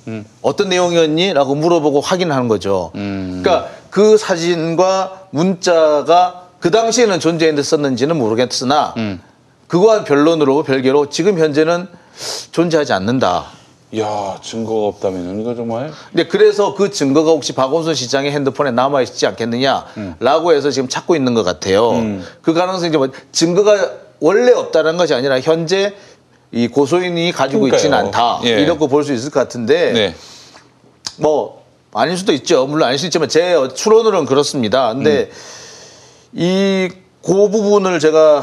어떤 0.43 0.69
내용이었니? 0.69 1.33
라고 1.33 1.55
물어보고 1.55 2.01
확인하는 2.01 2.49
거죠. 2.49 2.93
음. 2.95 3.41
그러니까 3.43 3.71
그 3.91 4.17
사진과 4.17 5.29
문자가 5.31 6.49
그 6.61 6.71
당시에는 6.71 7.19
존재했는데 7.19 7.63
썼는지는 7.63 8.17
모르겠으나 8.17 8.95
음. 8.97 9.21
그거와 9.67 10.05
변론으로 10.05 10.63
별개로 10.63 11.09
지금 11.09 11.39
현재는 11.39 11.89
존재하지 12.53 12.93
않는다. 12.93 13.47
야 13.99 14.39
증거가 14.43 14.87
없다면 14.89 15.41
이거 15.41 15.55
정말 15.55 15.91
근데 16.11 16.27
그래서 16.27 16.75
그 16.75 16.91
증거가 16.91 17.31
혹시 17.31 17.53
박원순 17.53 17.95
시장의 17.95 18.33
핸드폰에 18.33 18.71
남아 18.71 19.03
있지 19.03 19.27
않겠느냐라고 19.27 20.53
해서 20.55 20.71
지금 20.71 20.89
찾고 20.89 21.15
있는 21.15 21.35
것 21.35 21.43
같아요. 21.43 21.91
음. 21.93 22.25
그 22.41 22.55
가능성이 22.55 22.93
증거가 23.33 23.91
원래 24.21 24.53
없다는 24.53 24.97
것이 24.97 25.13
아니라 25.15 25.41
현재 25.41 25.95
이 26.53 26.69
고소인이 26.69 27.33
가지고 27.33 27.67
있지는 27.69 27.91
그러니까요. 27.97 28.25
않다 28.35 28.47
예. 28.49 28.61
이렇게 28.61 28.87
볼 28.87 29.05
수 29.05 29.13
있을 29.13 29.31
것 29.31 29.41
같은데 29.41 29.93
네. 29.93 30.15
뭐 31.17 31.63
아닐 31.95 32.17
수도 32.17 32.33
있죠. 32.33 32.67
물론 32.67 32.89
아닐 32.89 32.99
수 32.99 33.07
있지만 33.07 33.29
제 33.29 33.57
추론으로는 33.75 34.27
그렇습니다. 34.27 34.93
근데 34.93 35.31
이그 36.35 37.49
부분을 37.51 37.99
제가 38.01 38.43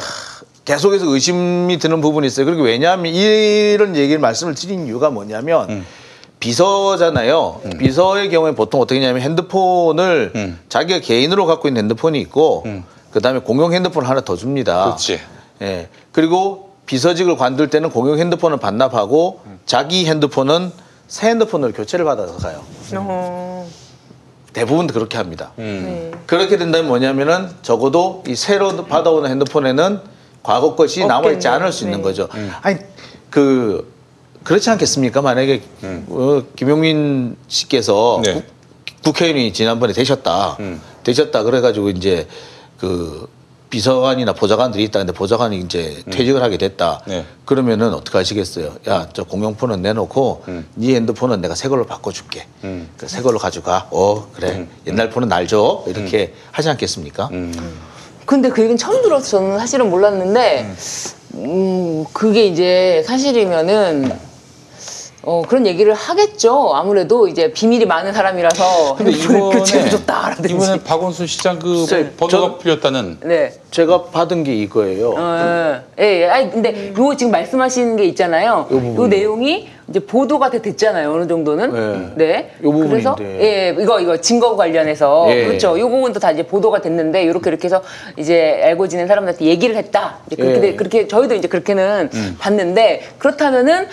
계속해서 0.65 1.05
의심이 1.07 1.77
드는 1.79 2.01
부분이 2.01 2.27
있어요. 2.27 2.45
그리고 2.45 2.63
왜냐하면 2.63 3.13
이런 3.13 3.95
얘기를 3.95 4.19
말씀을 4.19 4.53
드린 4.55 4.85
이유가 4.87 5.09
뭐냐면 5.09 5.85
비서잖아요. 6.39 7.61
비서의 7.79 8.29
경우에 8.29 8.53
보통 8.53 8.81
어떻게 8.81 8.99
하냐면 8.99 9.21
핸드폰을 9.21 10.31
음. 10.35 10.59
자기가 10.69 10.99
개인으로 10.99 11.45
갖고 11.45 11.67
있는 11.67 11.81
핸드폰이 11.83 12.19
있고 12.21 12.63
그다음에 13.11 13.39
공용 13.39 13.73
핸드폰 13.73 14.05
하나 14.05 14.21
더 14.21 14.35
줍니다. 14.35 14.83
그렇지. 14.85 15.19
예. 15.61 15.89
그리고 16.11 16.68
비서직을 16.93 17.37
관둘 17.37 17.69
때는 17.69 17.91
공용 17.91 18.17
핸드폰을 18.17 18.57
반납하고 18.57 19.41
자기 19.67 20.07
핸드폰은 20.07 20.71
새 21.07 21.29
핸드폰으로 21.29 21.71
교체를 21.71 22.03
받아서 22.03 22.35
가요. 22.37 22.63
어, 22.95 23.69
대부분 24.53 24.87
그렇게 24.87 25.15
합니다. 25.19 25.51
음. 25.59 25.83
네. 25.85 26.19
그렇게 26.25 26.57
된다면 26.57 26.87
뭐냐면은 26.87 27.51
적어도 27.61 28.23
이 28.27 28.33
새로 28.35 28.75
받아오는 28.87 29.29
핸드폰에는 29.29 29.99
과거 30.41 30.73
것이 30.75 31.01
남아 31.05 31.27
있지 31.33 31.47
없겠네요. 31.47 31.53
않을 31.61 31.71
수 31.71 31.83
있는 31.83 31.97
네. 31.99 32.03
거죠. 32.03 32.27
아니 32.63 32.79
그 33.29 33.93
그렇지 34.43 34.71
않겠습니까? 34.71 35.21
만약에 35.21 35.61
어, 36.07 36.41
김용민 36.55 37.37
씨께서 37.47 38.19
네. 38.25 38.33
국- 38.33 38.45
국회의원이 39.03 39.53
지난번에 39.53 39.93
되셨다, 39.93 40.57
음. 40.59 40.81
되셨다 41.03 41.43
그래가지고 41.43 41.89
이제 41.91 42.27
그 42.79 43.29
비서관이나 43.69 44.33
보좌관들이 44.33 44.83
있다. 44.85 44.99
근데 44.99 45.13
보좌관이 45.13 45.59
이제 45.59 46.01
퇴직을 46.09 46.41
하게 46.41 46.57
됐다. 46.57 47.01
네. 47.05 47.25
그러면은 47.45 47.93
어떻게 47.93 48.17
하시겠어요? 48.17 48.75
야, 48.87 49.07
저 49.13 49.23
공용폰은 49.23 49.81
내놓고 49.81 50.43
네 50.75 50.95
핸드폰은 50.95 51.41
내가 51.41 51.55
새 51.55 51.69
걸로 51.69 51.85
바꿔줄게. 51.85 52.47
음. 52.63 52.89
그새 52.97 53.21
걸로 53.21 53.37
가져가. 53.37 53.87
어, 53.91 54.27
그래. 54.33 54.67
옛날 54.87 55.09
폰은 55.09 55.27
날 55.27 55.47
줘. 55.47 55.83
이렇게 55.87 56.33
하지 56.51 56.69
않겠습니까? 56.69 57.29
근데 58.25 58.49
그 58.49 58.61
얘기는 58.61 58.77
처음 58.77 59.01
들어서 59.01 59.25
저는 59.39 59.57
사실은 59.57 59.89
몰랐는데 59.89 60.71
음 61.35 62.05
그게 62.13 62.45
이제 62.45 63.03
사실이면은 63.07 64.11
어 65.21 65.41
그런 65.45 65.67
얘기를 65.67 65.93
하겠죠 65.93 66.71
아무래도 66.73 67.27
이제 67.27 67.51
비밀이 67.51 67.85
많은 67.85 68.13
사람이라서 68.13 68.95
근데 68.95 69.11
이번에 69.17 69.39
교체해줬다라든지 69.57 70.53
이번에 70.53 70.81
박원순 70.83 71.27
시장 71.27 71.59
그 71.59 71.85
글쎄, 71.85 72.11
번호가 72.15 72.29
저- 72.29 72.57
풀렸다는 72.57 73.17
네 73.25 73.51
제가 73.69 74.03
받은 74.05 74.43
게 74.43 74.55
이거예요. 74.55 75.13
어, 75.15 75.79
예, 75.99 76.21
예. 76.23 76.25
아니, 76.27 76.49
근데 76.49 76.91
요 76.97 77.15
지금 77.15 77.31
말씀하시는 77.31 77.97
게 77.97 78.05
있잖아요. 78.05 78.67
요 78.71 78.95
요. 78.95 79.07
내용이 79.07 79.67
이제 79.87 79.99
보도가 79.99 80.49
돼- 80.49 80.63
됐잖아요. 80.63 81.13
어느 81.13 81.27
정도는. 81.27 82.15
네. 82.15 82.51
요 82.63 82.71
부분인데. 82.71 82.89
그래서 82.89 83.15
예, 83.21 83.75
이거 83.79 83.99
이거 83.99 84.17
증거 84.17 84.55
관련해서 84.55 85.27
예. 85.29 85.45
그렇죠. 85.45 85.77
요 85.79 85.87
부분도 85.87 86.19
다 86.19 86.31
이제 86.31 86.41
보도가 86.47 86.81
됐는데 86.81 87.21
이렇게 87.21 87.51
이렇게 87.51 87.65
해서 87.65 87.83
이제 88.17 88.59
알고 88.63 88.87
지낸 88.87 89.07
사람들한테 89.07 89.45
얘기를 89.45 89.75
했다. 89.75 90.17
이제 90.27 90.35
그렇게 90.37 90.57
예. 90.57 90.61
돼- 90.61 90.75
그렇게 90.75 91.07
저희도 91.07 91.35
이제 91.35 91.47
그렇게는 91.47 92.09
봤는데 92.39 93.03
그렇다면은 93.19 93.87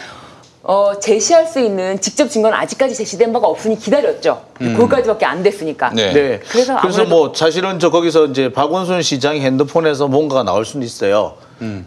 어, 0.68 0.98
제시할 0.98 1.46
수 1.46 1.60
있는 1.60 2.00
직접 2.00 2.28
증거는 2.28 2.58
아직까지 2.58 2.94
제시된 2.94 3.32
바가 3.32 3.46
없으니 3.46 3.78
기다렸죠. 3.78 4.42
거기까지밖에 4.58 5.24
안 5.24 5.42
됐으니까. 5.42 5.90
네. 5.90 6.12
네. 6.12 6.40
그래서 6.48 6.80
그래서 6.80 7.04
뭐 7.04 7.32
사실은 7.34 7.78
저 7.78 7.90
거기서 7.90 8.26
이제 8.26 8.52
박원순 8.52 9.02
시장이 9.02 9.40
핸드폰에서 9.40 10.08
뭔가가 10.08 10.42
나올 10.42 10.64
수는 10.64 10.84
있어요. 10.84 11.34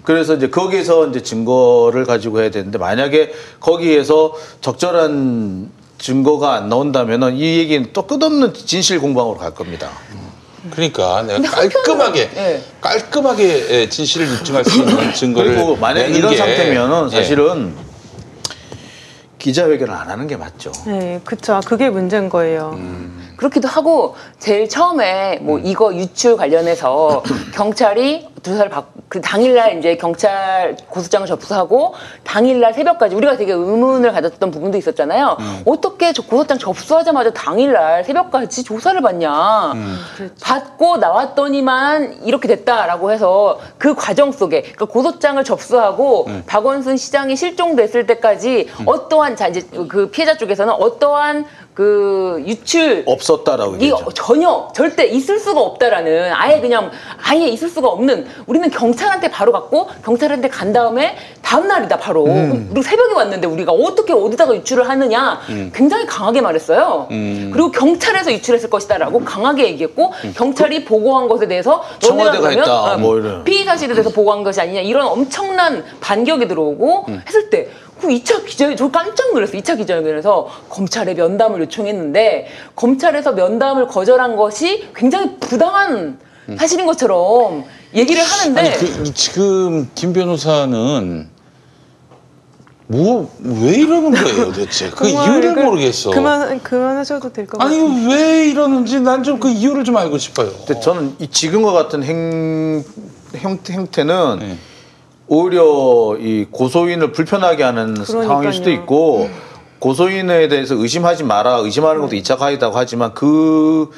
그래서 0.04 0.36
이제 0.36 0.50
거기서 0.50 1.08
이제 1.08 1.22
증거를 1.22 2.06
가지고 2.06 2.42
해야 2.42 2.52
되는데 2.52 2.78
만약에 2.78 3.34
거기에서 3.60 4.34
적절한 4.62 5.70
증거가 5.98 6.54
안 6.54 6.70
나온다면은 6.70 7.36
이 7.36 7.58
얘기는 7.58 7.90
또 7.92 8.08
끝없는 8.08 8.54
진실 8.54 9.02
공방으로 9.02 9.38
갈 9.38 9.54
겁니다. 9.54 9.90
그러니까 10.72 11.24
내가 11.24 11.42
깔끔하게 11.42 12.30
예. 12.36 12.62
깔끔하게 12.82 13.68
예, 13.70 13.90
진실을 13.90 14.28
입증할 14.34 14.64
수 14.66 14.80
있는 14.80 15.12
증거를 15.14 15.56
그리고 15.56 15.76
만약 15.76 16.04
이런 16.06 16.32
게, 16.32 16.38
상태면은 16.38 17.08
예. 17.12 17.16
사실은 17.16 17.74
기자회견을 19.40 19.94
안 19.94 20.10
하는 20.10 20.28
게 20.28 20.38
맞죠. 20.38 20.72
네, 20.86 21.20
그쵸. 21.24 21.60
그게 21.66 21.90
문제인 21.90 22.30
거예요. 22.30 22.78
그렇기도 23.40 23.70
하고 23.70 24.16
제일 24.38 24.68
처음에 24.68 25.40
뭐 25.42 25.60
이거 25.60 25.96
유출 25.96 26.36
관련해서 26.36 27.24
경찰이 27.56 28.28
조사를 28.44 28.70
받, 28.70 28.86
그 29.08 29.22
당일날 29.22 29.78
이제 29.78 29.96
경찰 29.96 30.76
고소장을 30.90 31.26
접수하고 31.26 31.94
당일날 32.24 32.74
새벽까지 32.74 33.16
우리가 33.16 33.38
되게 33.38 33.54
의문을 33.54 34.12
가졌던 34.12 34.52
부분도 34.52 34.78
있었잖아요. 34.78 35.38
어떻게 35.66 36.12
저 36.14 36.22
고소장 36.22 36.58
접수하자마자 36.58 37.32
당일날 37.32 38.04
새벽까지 38.04 38.64
조사를 38.64 39.02
받냐. 39.02 39.74
받고 40.42 40.98
나왔더니만 40.98 42.20
이렇게 42.24 42.48
됐다라고 42.48 43.12
해서 43.12 43.60
그 43.78 43.94
과정 43.96 44.32
속에 44.32 44.62
그러니까 44.62 44.86
고소장을 44.86 45.42
접수하고 45.44 46.28
박원순 46.46 46.98
시장이 46.98 47.36
실종됐을 47.36 48.06
때까지 48.06 48.70
어떠한 48.86 49.36
자 49.36 49.48
이제 49.48 49.66
그 49.88 50.10
피해자 50.12 50.38
쪽에서는 50.38 50.74
어떠한 50.74 51.46
그 51.80 52.44
유출 52.46 53.04
없었다라고 53.06 53.78
이. 53.78 53.94
전혀 54.14 54.68
절대 54.76 55.06
있을 55.06 55.40
수가 55.40 55.62
없다라는 55.62 56.34
아예 56.34 56.60
그냥 56.60 56.92
아예 57.24 57.48
있을 57.48 57.70
수가 57.70 57.88
없는 57.88 58.28
우리는 58.48 58.70
경찰한테 58.70 59.32
바로 59.32 59.54
갔고 59.54 59.88
경찰한테 60.04 60.50
간 60.50 60.74
다음에 60.74 61.16
다음 61.42 61.70
날이다 61.70 61.96
바로. 61.98 62.26
그리고 62.26 62.82
새벽에 62.82 63.14
왔는데 63.14 63.48
우리가 63.48 63.72
어떻게 63.72 64.12
어디다가 64.12 64.54
유출을 64.56 64.90
하느냐. 64.90 65.40
굉장히 65.74 66.06
강하게 66.06 66.42
말했어요. 66.42 67.08
그리고 67.10 67.72
경찰에서 67.72 68.34
유출했을 68.34 68.70
것이다라고 68.70 69.24
강하게 69.24 69.68
얘기했고 69.70 70.12
경찰이 70.36 70.84
보고한 70.84 71.30
것에 71.30 71.48
대해서 71.48 71.82
청와대가 72.00 72.50
했다, 72.50 72.96
어, 72.96 72.98
뭐. 72.98 73.22
피의 73.46 73.64
사실에 73.64 73.94
대해서 73.94 74.10
보고한 74.10 74.44
것이 74.44 74.60
아니냐. 74.60 74.82
이런 74.82 75.08
엄청난 75.08 75.86
반격이 76.02 76.46
들어오고 76.50 77.06
했을 77.26 77.50
때 77.50 77.70
그 78.00 78.08
2차 78.08 78.46
기자, 78.46 78.74
저 78.76 78.90
깜짝 78.90 79.34
놀랐어요. 79.34 79.60
2차 79.62 79.78
기자회견에서 79.78 80.48
검찰에 80.70 81.14
면담을 81.14 81.62
요청했는데 81.62 82.48
검찰에서 82.76 83.34
면담을 83.34 83.88
거절한 83.88 84.36
것이 84.36 84.88
굉장히 84.96 85.36
부당한 85.40 86.20
사실인 86.58 86.86
것처럼 86.86 87.64
얘기를 87.94 88.24
하는데 88.24 88.60
아니 88.62 88.72
그 88.78 89.14
지금 89.14 89.90
김 89.96 90.14
변호사는 90.14 91.30
뭐 92.88 93.30
왜 93.44 93.72
이러는 93.76 94.12
거예요 94.12 94.46
도대체 94.46 94.90
그 94.90 95.08
이유를 95.08 95.54
그- 95.54 95.60
모르겠어. 95.60 96.10
그만 96.10 96.60
그만하셔도 96.64 97.32
될것 97.32 97.62
아니 97.62 97.78
같아요. 97.80 98.10
왜 98.10 98.48
이러는지 98.50 99.00
난 99.00 99.22
좀 99.24 99.40
그 99.40 99.50
이유를 99.50 99.84
좀 99.84 99.96
알고 99.98 100.18
싶어요. 100.18 100.50
근데 100.66 100.80
저는 100.80 101.16
이 101.20 101.28
지금과 101.28 101.72
같은 101.72 102.04
행, 102.04 102.84
형태, 103.36 103.74
형태는 103.74 104.40
네. 104.40 104.58
오히려 105.30 106.18
이 106.20 106.46
고소인을 106.50 107.12
불편하게 107.12 107.64
하는 107.64 108.04
상황일 108.04 108.52
수도 108.52 108.72
있고 108.72 109.30
고소인에 109.78 110.48
대해서 110.48 110.76
의심하지 110.76 111.24
마라 111.24 111.58
의심하는 111.60 112.02
것도 112.02 112.16
이차 112.16 112.36
가해다고 112.36 112.76
하지만 112.78 113.14
그 113.14 113.90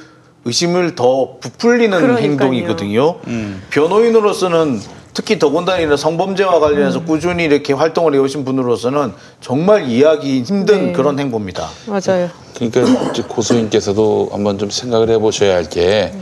의심을 0.43 0.95
더 0.95 1.37
부풀리는 1.39 1.97
그러니까요. 1.97 2.23
행동이거든요. 2.23 3.15
음. 3.27 3.63
변호인으로서는 3.69 4.79
특히 5.13 5.39
더군다나 5.39 5.79
이런 5.79 5.97
성범죄와 5.97 6.59
관련해서 6.59 6.99
음. 6.99 7.05
꾸준히 7.05 7.45
이렇게 7.45 7.73
활동을 7.73 8.13
해오신 8.15 8.43
분으로서는 8.43 9.13
정말 9.39 9.87
이해하기 9.87 10.43
힘든 10.43 10.87
네. 10.87 10.91
그런 10.91 11.17
행보입니다. 11.17 11.67
맞아요. 11.87 12.29
그러니까 12.55 13.09
이제 13.11 13.23
고소인께서도 13.23 14.29
한번 14.31 14.57
좀 14.57 14.69
생각을 14.69 15.09
해보셔야 15.09 15.55
할게 15.55 16.13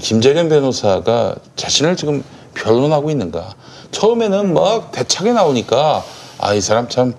김재련 0.00 0.48
변호사가 0.48 1.36
자신을 1.56 1.96
지금 1.96 2.24
변론하고 2.54 3.10
있는가. 3.10 3.54
처음에는 3.92 4.54
막 4.54 4.92
대차게 4.92 5.32
나오니까 5.32 6.04
아 6.38 6.54
이 6.54 6.60
사람 6.60 6.88
참 6.88 7.14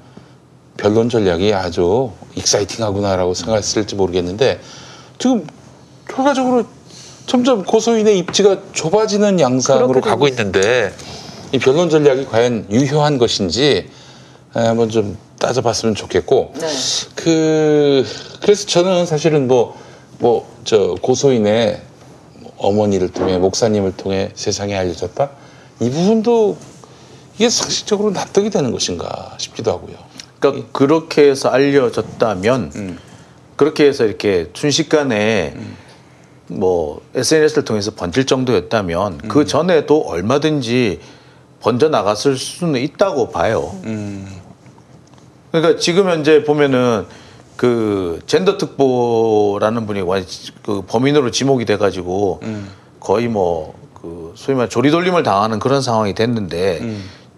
변론 0.78 1.10
전략이 1.10 1.54
아주 1.54 2.12
익사이팅하구나라고 2.36 3.34
생각했을지 3.34 3.96
모르겠는데 3.96 4.60
지금 5.20 5.46
결과적으로 6.08 6.64
점점 7.28 7.64
고소인의 7.64 8.18
입지가 8.20 8.58
좁아지는 8.74 9.40
양상으로 9.40 10.02
가고 10.02 10.28
있는데 10.28 10.92
이 11.52 11.60
변론 11.60 11.90
전략이 11.90 12.26
과연 12.26 12.68
유효한 12.72 13.18
것인지 13.18 13.90
에, 14.56 14.60
한번 14.60 14.90
좀 14.90 15.18
따져봤으면 15.40 15.94
좋겠고 15.96 16.54
네. 16.60 16.68
그 17.16 18.06
그래서 18.42 18.66
저는 18.66 19.06
사실은 19.06 19.48
뭐 19.48 19.76
뭐 20.20 20.46
저 20.64 20.96
고소인의 21.02 21.82
어머니를 22.58 23.12
통해 23.12 23.40
목사님을 23.40 23.98
통해 23.98 24.30
세상에 24.36 24.76
알려졌다 24.76 25.30
이 25.82 25.90
부분도 25.90 26.58
이게 27.36 27.50
상식적으로 27.50 28.12
납득이 28.12 28.50
되는 28.50 28.72
것인가 28.72 29.36
싶기도 29.40 29.72
하고요. 29.72 29.96
그러니까 30.40 30.68
그렇게 30.72 31.30
해서 31.30 31.50
알려졌다면 31.50 32.98
그렇게 33.56 33.86
해서 33.88 34.06
이렇게 34.06 34.50
순식간에 34.54 35.56
뭐 36.48 37.02
SNS를 37.16 37.64
통해서 37.66 37.92
번질 37.92 38.26
정도였다면 38.26 39.20
그 39.30 39.46
전에도 39.46 40.02
얼마든지 40.02 41.00
번져 41.62 41.90
나갔을 41.90 42.36
수는 42.38 42.80
있다고 42.82 43.30
봐요. 43.30 43.76
그러니까 45.52 45.80
지금 45.80 46.10
현재 46.10 46.44
보면은 46.44 47.06
그 47.56 48.20
젠더 48.26 48.58
특보라는 48.58 49.86
분이 49.86 50.02
완- 50.02 50.26
그 50.64 50.82
범인으로 50.88 51.30
지목이 51.32 51.66
돼가지고 51.66 52.42
거의 53.00 53.28
뭐 53.28 53.76
그 54.32 54.34
소위 54.36 54.56
말 54.58 54.70
조리돌림을 54.70 55.24
당하는 55.24 55.60
그런 55.60 55.82
상황이 55.82 56.14
됐는데 56.14 56.80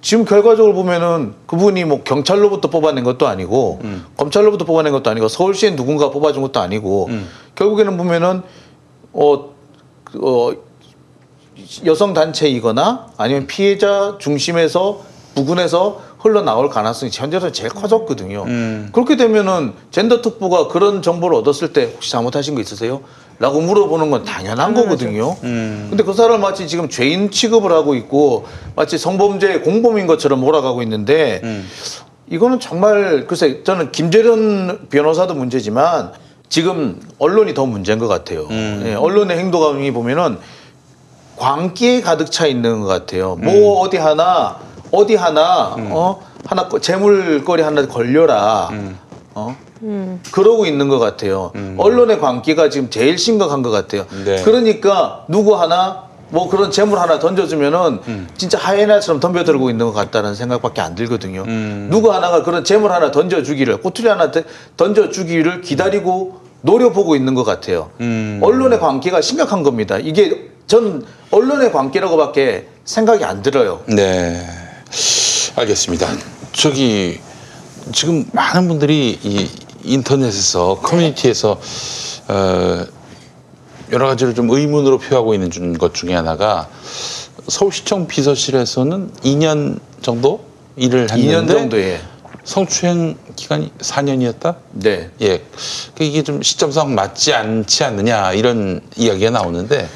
지금 0.01 0.25
결과적으로 0.25 0.73
보면은 0.73 1.33
그분이 1.47 1.85
뭐 1.85 2.03
경찰로부터 2.03 2.69
뽑아낸 2.69 3.03
것도 3.03 3.27
아니고 3.27 3.79
검찰로부터 4.17 4.65
뽑아낸 4.65 4.91
것도 4.91 5.09
아니고 5.09 5.27
서울시에 5.27 5.75
누군가 5.75 6.09
뽑아준 6.11 6.41
것도 6.41 6.59
아니고 6.59 7.09
결국에는 7.55 7.97
보면은 7.97 8.41
어, 9.13 9.49
그, 10.03 10.19
어 10.21 10.53
여성 11.85 12.13
단체이거나 12.13 13.07
아니면 13.17 13.47
피해자 13.47 14.17
중심에서 14.19 15.01
부근에서 15.35 16.01
흘러나올 16.19 16.69
가능성이 16.69 17.11
현재로 17.13 17.51
제일 17.51 17.69
커졌거든요. 17.69 18.45
그렇게 18.91 19.17
되면은 19.17 19.73
젠더 19.91 20.21
특보가 20.21 20.67
그런 20.67 21.01
정보를 21.01 21.37
얻었을 21.37 21.73
때 21.73 21.91
혹시 21.93 22.11
잘못하신 22.11 22.55
거 22.55 22.61
있으세요? 22.61 23.01
라고 23.39 23.59
물어보는 23.61 24.11
건 24.11 24.23
당연한 24.23 24.73
거거든요. 24.73 25.35
근데 25.89 26.03
그 26.03 26.13
사람 26.13 26.41
마치 26.41 26.67
지금 26.67 26.87
죄인 26.89 27.31
취급을 27.31 27.71
하고 27.71 27.95
있고 27.95 28.45
마치 28.75 28.97
성범죄 28.97 29.59
공범인 29.61 30.07
것처럼 30.07 30.39
몰아가고 30.39 30.81
있는데 30.83 31.41
이거는 32.29 32.59
정말 32.59 33.25
글쎄 33.27 33.63
저는 33.63 33.91
김재련 33.91 34.87
변호사도 34.89 35.33
문제지만 35.33 36.13
지금 36.47 37.01
언론이 37.19 37.53
더 37.53 37.65
문제인 37.65 37.99
것 37.99 38.07
같아요. 38.07 38.47
예, 38.85 38.93
언론의 38.93 39.37
행동감이 39.37 39.91
보면은 39.91 40.37
광기에 41.35 42.01
가득 42.01 42.31
차 42.31 42.45
있는 42.45 42.81
것 42.81 42.87
같아요. 42.87 43.35
뭐 43.35 43.79
어디 43.79 43.97
하나 43.97 44.57
어디 44.91 45.15
하나 45.15 45.75
어? 45.91 46.21
하나 46.45 46.67
거- 46.69 46.79
재물거리 46.79 47.63
하나 47.63 47.85
걸려라. 47.87 48.69
어 49.35 49.55
그러고 50.31 50.65
있는 50.65 50.87
것 50.89 50.99
같아요. 50.99 51.51
언론의 51.77 52.19
광기가 52.19 52.69
지금 52.69 52.89
제일 52.89 53.17
심각한 53.17 53.61
것 53.61 53.69
같아요. 53.71 54.05
네. 54.25 54.41
그러니까 54.43 55.25
누구 55.27 55.55
하나 55.59 56.03
뭐 56.29 56.49
그런 56.49 56.71
재물 56.71 56.97
하나 56.99 57.19
던져주면은 57.19 57.99
진짜 58.37 58.57
하이에나처럼 58.57 59.19
덤벼들고 59.19 59.69
있는 59.69 59.85
것 59.85 59.93
같다는 59.93 60.33
생각밖에 60.35 60.81
안 60.81 60.95
들거든요. 60.95 61.43
누구 61.89 62.11
하나가 62.13 62.43
그런 62.43 62.63
재물 62.63 62.91
하나 62.91 63.11
던져주기를 63.11 63.77
꼬투리 63.81 64.07
하나 64.07 64.31
대- 64.31 64.43
던져주기를 64.77 65.61
기다리고 65.61 66.41
노려보고 66.61 67.15
있는 67.15 67.35
것 67.35 67.43
같아요. 67.43 67.91
언론의 67.99 68.79
관계가 68.79 69.21
심각한 69.21 69.63
겁니다. 69.63 69.97
이게 69.99 70.49
저는 70.65 71.03
언론의 71.29 71.71
관계라고밖에 71.71 72.67
생각이 72.85 73.23
안 73.25 73.41
들어요. 73.43 73.81
네, 73.87 74.43
알겠습니다. 75.55 76.07
저기 76.53 77.19
지금 77.91 78.25
많은 78.31 78.67
분들이 78.69 79.19
이 79.23 79.49
인터넷에서 79.83 80.79
커뮤니티에서 80.81 81.59
어, 82.27 82.85
여러 83.91 84.07
가지를 84.07 84.33
좀 84.33 84.49
의문으로 84.49 84.97
표하고 84.97 85.33
있는 85.33 85.51
중- 85.51 85.73
것 85.73 85.93
중에 85.93 86.13
하나가 86.15 86.69
서울시청 87.47 88.07
비서실에서는 88.07 89.11
2년 89.23 89.79
정도 90.01 90.41
일을 90.77 91.11
했는데 91.11 91.27
2년 91.37 91.47
정도에 91.47 91.99
성추행 92.43 93.17
기간이 93.35 93.71
4년이었다? 93.79 94.55
네. 94.73 95.09
예, 95.21 95.41
그 95.95 96.03
이게 96.03 96.23
좀 96.23 96.41
시점상 96.41 96.93
맞지 96.93 97.33
않지 97.33 97.83
않느냐 97.83 98.33
이런 98.33 98.81
이야기가 98.97 99.31
나오는데 99.31 99.87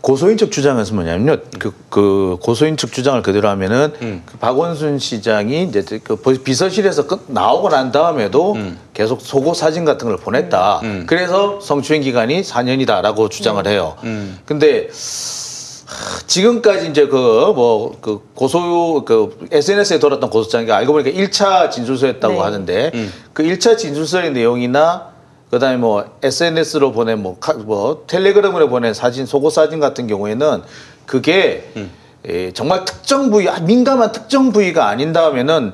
고소인 0.00 0.36
측 0.36 0.50
주장에서 0.50 0.94
뭐냐면요. 0.94 1.36
그, 1.60 1.72
그 1.88 2.36
고소인 2.42 2.76
측 2.76 2.92
주장을 2.92 3.22
그대로 3.22 3.48
하면은 3.50 3.92
그 4.26 4.36
박원순 4.38 4.98
시장이 4.98 5.62
이제 5.64 6.00
그 6.02 6.16
비서실에서 6.16 7.06
끝 7.06 7.26
나오고 7.28 7.68
난 7.68 7.92
다음에도 7.92 8.56
계속 8.94 9.20
속옷 9.20 9.56
사진 9.56 9.84
같은 9.84 10.08
걸 10.08 10.16
보냈다. 10.16 10.80
그래서 11.06 11.60
성추행 11.60 12.02
기간이 12.02 12.42
4년이다라고 12.42 13.30
주장을 13.30 13.64
해요. 13.68 13.96
근데 14.44 14.88
하, 14.88 15.41
지금까지 16.26 16.88
이제 16.88 17.06
그 17.06 17.52
뭐 17.54 17.92
그 18.00 18.20
고소 18.34 19.04
그 19.04 19.46
SNS에 19.50 19.98
돌았던 19.98 20.30
고소장이 20.30 20.70
알고 20.70 20.92
보니까 20.92 21.10
1차 21.10 21.70
진술서였다고 21.70 22.34
네. 22.34 22.40
하는데 22.40 22.92
그 23.32 23.42
1차 23.42 23.76
진술서의 23.78 24.32
내용이나 24.32 25.12
그다음에 25.50 25.76
뭐 25.76 26.04
SNS로 26.22 26.92
보낸 26.92 27.22
뭐, 27.22 27.36
카- 27.38 27.52
뭐 27.52 28.04
텔레그램으로 28.06 28.68
보낸 28.68 28.94
사진 28.94 29.26
속옷 29.26 29.52
사진 29.52 29.80
같은 29.80 30.06
경우에는 30.06 30.62
그게 31.04 31.70
에, 32.24 32.52
정말 32.52 32.84
특정 32.86 33.30
부위 33.30 33.48
아, 33.48 33.58
민감한 33.60 34.12
특정 34.12 34.52
부위가 34.52 34.86
아닌 34.88 35.12
다음에는 35.12 35.72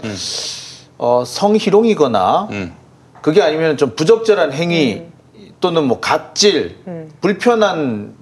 어, 0.98 1.22
성희롱이거나 1.24 2.48
그게 3.22 3.42
아니면 3.42 3.76
좀 3.76 3.94
부적절한 3.94 4.52
행위 4.52 5.02
또는 5.60 5.84
뭐 5.84 6.00
갑질 6.00 6.76
불편한 7.20 7.78
음, 7.78 8.14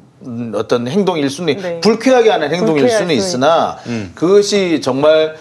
어떤 0.55 0.89
행동일 0.89 1.31
수는 1.31 1.57
네. 1.57 1.81
불쾌하게 1.81 2.31
하는 2.31 2.53
행동일 2.55 2.89
수는 2.91 3.09
수 3.09 3.13
있으나 3.15 3.79
그것이 4.15 4.81
정말 4.81 5.37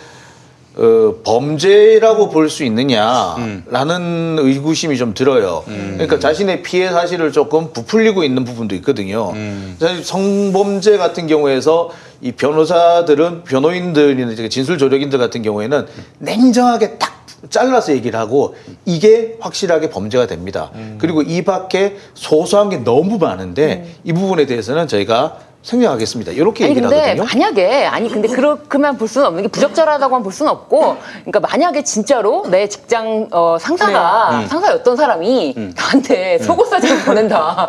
어, 0.77 1.13
범죄라고 1.23 2.29
볼 2.29 2.49
수 2.49 2.65
있느냐라는 2.65 4.37
의구심이 4.39 4.97
좀 4.97 5.13
들어요. 5.13 5.63
그러니까 5.65 6.19
자신의 6.19 6.63
피해 6.63 6.89
사실을 6.89 7.31
조금 7.31 7.71
부풀리고 7.71 8.23
있는 8.25 8.43
부분도 8.43 8.75
있거든요. 8.75 9.33
사실 9.79 10.03
성범죄 10.03 10.97
같은 10.97 11.27
경우에서 11.27 11.91
이 12.21 12.33
변호사들은 12.33 13.43
변호인들이나 13.45 14.49
진술 14.49 14.77
조력인들 14.77 15.17
같은 15.17 15.41
경우에는 15.43 15.85
냉정하게 16.19 16.97
딱 16.97 17.24
잘라서 17.49 17.93
얘기를 17.93 18.19
하고 18.19 18.55
이게 18.85 19.37
확실하게 19.39 19.89
범죄가 19.89 20.27
됩니다. 20.27 20.71
그리고 20.97 21.21
이 21.21 21.43
밖에 21.43 21.97
소소한 22.13 22.69
게 22.69 22.77
너무 22.77 23.17
많은데 23.17 23.95
이 24.03 24.13
부분에 24.13 24.45
대해서는 24.45 24.87
저희가 24.87 25.37
생략하겠습니다. 25.65 26.31
이렇게 26.31 26.65
얘기를 26.65 26.87
근데 26.89 27.01
하거든요. 27.11 27.25
만약에 27.25 27.85
아니 27.85 28.07
근데 28.09 28.27
그렇게만 28.27 28.97
볼 28.97 29.07
수는 29.07 29.27
없는 29.27 29.43
게 29.43 29.47
부적절하다고만 29.49 30.21
볼 30.21 30.31
수는 30.31 30.51
없고 30.51 30.97
그러니까 31.25 31.39
만약에 31.39 31.83
진짜로 31.83 32.45
내 32.47 32.69
직장 32.69 33.27
어, 33.31 33.57
상사가 33.59 34.41
네. 34.41 34.47
상사였던 34.47 34.95
사람이 34.95 35.55
음. 35.57 35.73
나한테 35.75 36.37
속옷 36.39 36.69
사진을 36.69 37.03
보낸다. 37.05 37.67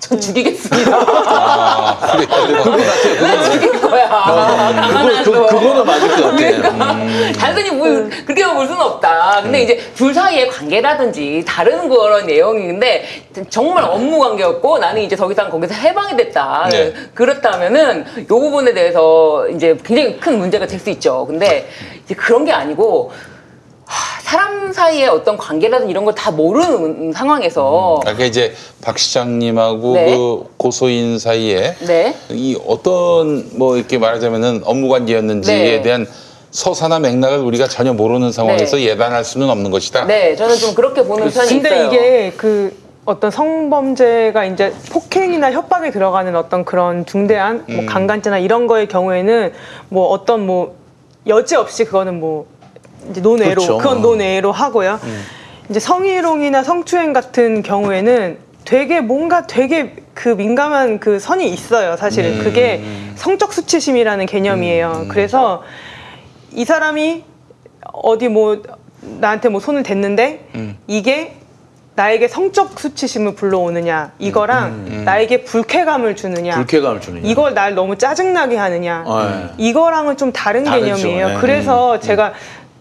전 0.00 0.20
죽이겠습니다. 0.20 0.96
아, 0.96 1.98
그래. 2.12 2.26
그거 2.26 2.70
같아요. 2.70 3.16
그거는. 3.20 3.50
죽일 3.50 3.80
거야. 3.80 5.22
그거, 5.24 5.46
그, 5.46 5.46
그거는 5.58 5.84
맞을 5.86 6.08
것 6.08 6.14
같아요. 6.30 6.36
그러니까 6.36 6.92
음. 6.92 7.32
단순히 7.38 7.70
뭐 7.72 7.86
그렇게 8.24 8.44
볼 8.46 8.66
수는 8.66 8.80
없다. 8.80 9.40
근데 9.42 9.62
이제 9.62 9.78
둘 9.94 10.14
사이의 10.14 10.48
관계라든지 10.48 11.44
다른 11.46 11.88
그런 11.88 12.26
내용인데 12.26 13.04
정말 13.50 13.84
업무 13.84 14.18
관계였고 14.20 14.78
나는 14.78 15.02
이제 15.02 15.16
더 15.16 15.30
이상 15.30 15.50
거기서 15.50 15.74
해방이 15.74 16.16
됐다. 16.16 16.68
네. 16.70 16.94
그렇다면은 17.14 18.06
요 18.20 18.24
부분에 18.26 18.72
대해서 18.74 19.48
이제 19.48 19.76
굉장히 19.84 20.18
큰 20.18 20.38
문제가 20.38 20.66
될 20.66 20.78
수 20.78 20.90
있죠. 20.90 21.26
근데 21.26 21.68
이제 22.04 22.14
그런 22.14 22.44
게 22.44 22.52
아니고 22.52 23.10
하, 23.10 23.37
사람 24.22 24.72
사이의 24.72 25.08
어떤 25.08 25.36
관계라든지 25.36 25.90
이런 25.90 26.04
걸 26.04 26.14
다 26.14 26.30
모르는 26.30 27.12
상황에서 27.12 28.00
아까 28.04 28.24
이제 28.24 28.52
박 28.82 28.98
시장님하고 28.98 29.94
네. 29.94 30.16
그 30.16 30.44
고소인 30.56 31.18
사이에 31.18 31.76
네. 31.86 32.14
이 32.30 32.58
어떤 32.66 33.48
뭐 33.56 33.76
이렇게 33.76 33.98
말하자면은 33.98 34.62
업무 34.64 34.88
관계였는지에 34.88 35.76
네. 35.76 35.82
대한 35.82 36.06
서사나 36.50 36.98
맥락을 36.98 37.38
우리가 37.38 37.68
전혀 37.68 37.92
모르는 37.92 38.32
상황에서 38.32 38.76
네. 38.76 38.84
예단할 38.88 39.24
수는 39.24 39.48
없는 39.48 39.70
것이다. 39.70 40.06
네, 40.06 40.34
저는 40.34 40.56
좀 40.56 40.74
그렇게 40.74 41.04
보는 41.04 41.30
편이 41.30 41.48
근데 41.48 41.68
있어요. 41.68 41.86
이게 41.86 42.32
그 42.36 42.76
어떤 43.04 43.30
성범죄가 43.30 44.44
이제 44.46 44.74
폭행이나 44.90 45.52
협박에 45.52 45.90
들어가는 45.90 46.34
어떤 46.36 46.64
그런 46.64 47.06
중대한 47.06 47.64
음. 47.68 47.76
뭐 47.76 47.86
강간죄나 47.86 48.38
이런 48.38 48.66
거의 48.66 48.88
경우에는 48.88 49.52
뭐 49.88 50.08
어떤 50.08 50.44
뭐 50.46 50.74
여지 51.26 51.54
없이 51.54 51.84
그거는 51.84 52.18
뭐 52.18 52.46
이제 53.10 53.20
논외로 53.20 53.54
그렇죠. 53.54 53.78
그건 53.78 54.02
논외로 54.02 54.52
하고요. 54.52 55.00
음. 55.02 55.24
이제 55.70 55.80
성희롱이나 55.80 56.62
성추행 56.62 57.12
같은 57.12 57.62
경우에는 57.62 58.38
되게 58.64 59.00
뭔가 59.00 59.46
되게 59.46 59.96
그 60.14 60.30
민감한 60.30 60.98
그 61.00 61.18
선이 61.18 61.48
있어요. 61.48 61.96
사실은 61.96 62.38
음. 62.38 62.44
그게 62.44 62.82
성적 63.16 63.52
수치심이라는 63.52 64.26
개념이에요. 64.26 65.06
그래서 65.08 65.62
이 66.52 66.64
사람이 66.64 67.24
어디 67.92 68.28
뭐 68.28 68.62
나한테 69.00 69.48
뭐 69.48 69.60
손을 69.60 69.82
댔는데 69.82 70.48
음. 70.54 70.76
이게 70.86 71.34
나에게 71.94 72.28
성적 72.28 72.78
수치심을 72.78 73.34
불러오느냐 73.34 74.12
이거랑 74.20 75.02
나에게 75.04 75.42
불쾌감을 75.42 76.14
주느냐 76.14 76.54
불쾌감을 76.54 77.00
주느냐. 77.00 77.28
이걸 77.28 77.54
날 77.54 77.74
너무 77.74 77.98
짜증나게 77.98 78.56
하느냐 78.56 79.02
어, 79.04 79.22
예. 79.24 79.54
이거랑은 79.58 80.16
좀 80.16 80.30
다른 80.30 80.62
다르죠. 80.62 80.94
개념이에요. 80.94 81.28
네. 81.28 81.36
그래서 81.40 81.98
제가 81.98 82.34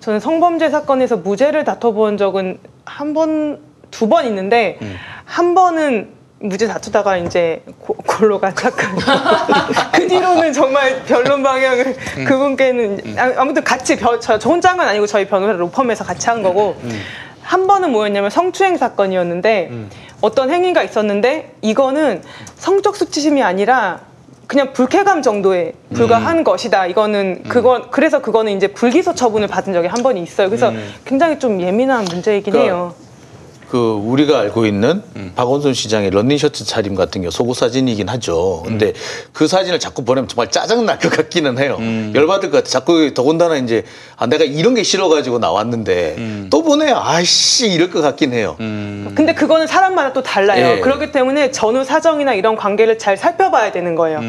저는 0.08 0.22
성범죄 0.22 0.70
사건에서 0.70 1.18
무죄를 1.18 1.66
다퉈본 1.66 2.16
적은 2.16 2.60
한 2.86 3.14
번, 3.14 3.60
두 3.92 4.08
번 4.08 4.26
있는데 4.26 4.78
한 5.26 5.54
번은 5.54 6.08
무죄 6.40 6.66
다투다가 6.66 7.18
이제 7.18 7.62
고, 7.82 7.94
골로 8.06 8.40
간 8.40 8.54
사건. 8.56 8.96
그 9.92 10.08
뒤로는 10.08 10.54
정말 10.54 11.04
변론 11.04 11.44
방향을 11.44 11.94
그분께는 12.26 13.16
아, 13.18 13.34
아무튼 13.36 13.66
같이 13.66 13.98
변- 13.98 14.22
저, 14.22 14.40
저 14.40 14.50
혼자 14.50 14.70
한 14.70 14.78
건 14.78 14.88
아니고 14.88 15.08
저희 15.08 15.28
변호사 15.28 15.52
로펌에서 15.52 16.06
같이 16.06 16.30
한 16.30 16.42
거고 16.42 16.78
한 17.42 17.68
번은 17.68 17.92
뭐였냐면 17.92 18.30
성추행 18.30 18.78
사건이었는데 18.78 19.72
어떤 20.22 20.52
행위가 20.52 20.84
있었는데 20.84 21.52
이거는 21.62 22.24
성적 22.56 22.96
수치심이 22.96 23.44
아니라 23.44 24.00
그냥 24.48 24.72
불쾌감 24.72 25.22
정도에 25.22 25.74
불과한 25.94 26.44
것이다. 26.44 26.88
이거는 26.88 27.44
그건 27.50 27.90
그래서 27.92 28.22
그거는 28.22 28.56
이제 28.56 28.68
불기소 28.68 29.14
처분을 29.14 29.48
받은 29.48 29.74
적이 29.74 29.88
한 29.88 30.02
번이 30.02 30.22
있어요. 30.24 30.48
그래서 30.48 30.72
굉장히 31.06 31.38
좀 31.38 31.62
예민한 31.62 32.06
문제이긴 32.06 32.54
그러니까 32.54 32.74
해요. 32.74 32.96
그 33.70 33.78
우리가 34.02 34.40
알고 34.40 34.66
있는 34.66 35.04
박원순 35.36 35.74
시장의 35.74 36.10
런닝 36.12 36.38
셔츠 36.38 36.64
차림 36.66 36.96
같은 36.96 37.22
게 37.22 37.30
속옷 37.30 37.58
사진이긴 37.58 38.08
하죠. 38.10 38.64
근데 38.66 38.94
그 39.34 39.48
사진을 39.48 39.80
자꾸 39.80 40.06
보내면 40.06 40.28
정말 40.30 40.50
짜증 40.52 40.86
날 40.86 40.98
것 41.00 41.12
같기는 41.12 41.58
해요. 41.60 41.78
열받을 42.16 42.50
것 42.50 42.58
같아. 42.58 42.70
자꾸 42.70 43.14
더군다나 43.14 43.58
이제 43.58 43.84
아 44.16 44.26
내가 44.26 44.44
이런 44.46 44.74
게 44.74 44.84
싫어가지고 44.84 45.40
나왔는데 45.40 46.48
또 46.50 46.64
보내 46.64 46.92
아이씨 46.92 47.70
이럴 47.72 47.90
것 47.92 48.02
같긴 48.02 48.34
해요. 48.34 48.56
근데 49.16 49.34
그거는 49.34 49.68
사람마다 49.68 50.14
또 50.14 50.24
달라요. 50.24 50.78
예. 50.78 50.80
그렇기 50.80 51.12
때문에 51.12 51.52
전후 51.52 51.84
사정이나 51.84 52.34
이런 52.36 52.56
관계를 52.56 52.98
잘 52.98 53.18
살펴봐야 53.18 53.72
되는 53.72 53.96
거예요. 53.96 54.22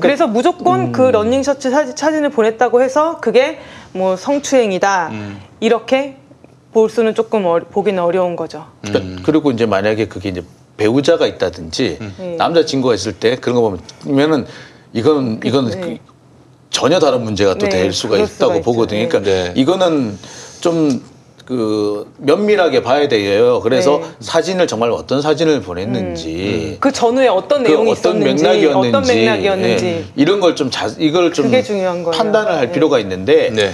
그래서 0.00 0.26
무조건 0.26 0.90
그 0.92 1.02
런닝 1.02 1.42
셔츠 1.42 1.70
사- 1.70 1.86
사진을 1.86 2.30
보냈다고 2.30 2.82
해서 2.82 3.18
그게 3.20 3.58
뭐 3.92 4.16
성추행이다. 4.16 5.12
이렇게 5.60 6.16
볼 6.74 6.90
수는 6.90 7.14
조금 7.14 7.46
어, 7.46 7.60
보기는 7.70 8.02
어려운 8.02 8.36
거죠. 8.36 8.66
그러니까 8.82 9.22
그리고 9.24 9.50
이제 9.52 9.64
만약에 9.64 10.08
그게 10.08 10.28
이제 10.28 10.42
배우자가 10.76 11.26
있다든지 11.26 11.98
네. 12.18 12.36
남자 12.36 12.66
친구가 12.66 12.94
있을 12.94 13.12
때 13.12 13.36
그런 13.36 13.54
거 13.62 13.78
보면은 14.02 14.44
이거는 14.92 15.40
이건 15.44 15.70
네. 15.70 16.00
전혀 16.70 16.98
다른 16.98 17.22
문제가 17.22 17.54
또 17.54 17.66
네, 17.66 17.68
될 17.70 17.92
수가 17.92 18.18
있다고 18.18 18.60
보거든요. 18.60 19.08
그러니까 19.08 19.20
네. 19.30 19.52
이거는 19.54 20.18
좀그 20.60 22.12
면밀하게 22.18 22.82
봐야 22.82 23.06
돼요. 23.06 23.60
그래서 23.60 23.98
네. 24.02 24.08
사진을 24.18 24.66
정말 24.66 24.90
어떤 24.90 25.22
사진을 25.22 25.60
보냈는지 25.62 26.78
그 26.80 26.90
전후에 26.90 27.28
어떤 27.28 27.62
그 27.62 27.68
내용이 27.68 27.92
어떤 27.92 28.16
있었는지, 28.16 28.42
맥락이었는지, 28.42 28.88
어떤 28.96 29.16
맥락이었는지. 29.16 29.86
예, 29.86 30.04
이런 30.16 30.40
걸 30.40 30.56
좀 30.56 30.70
자, 30.72 30.90
이걸 30.98 31.32
좀 31.32 31.44
그게 31.46 31.62
중요한 31.62 32.02
거예요. 32.02 32.18
판단을 32.18 32.50
할 32.52 32.66
네. 32.66 32.72
필요가 32.72 32.98
있는데 32.98 33.50
네. 33.50 33.70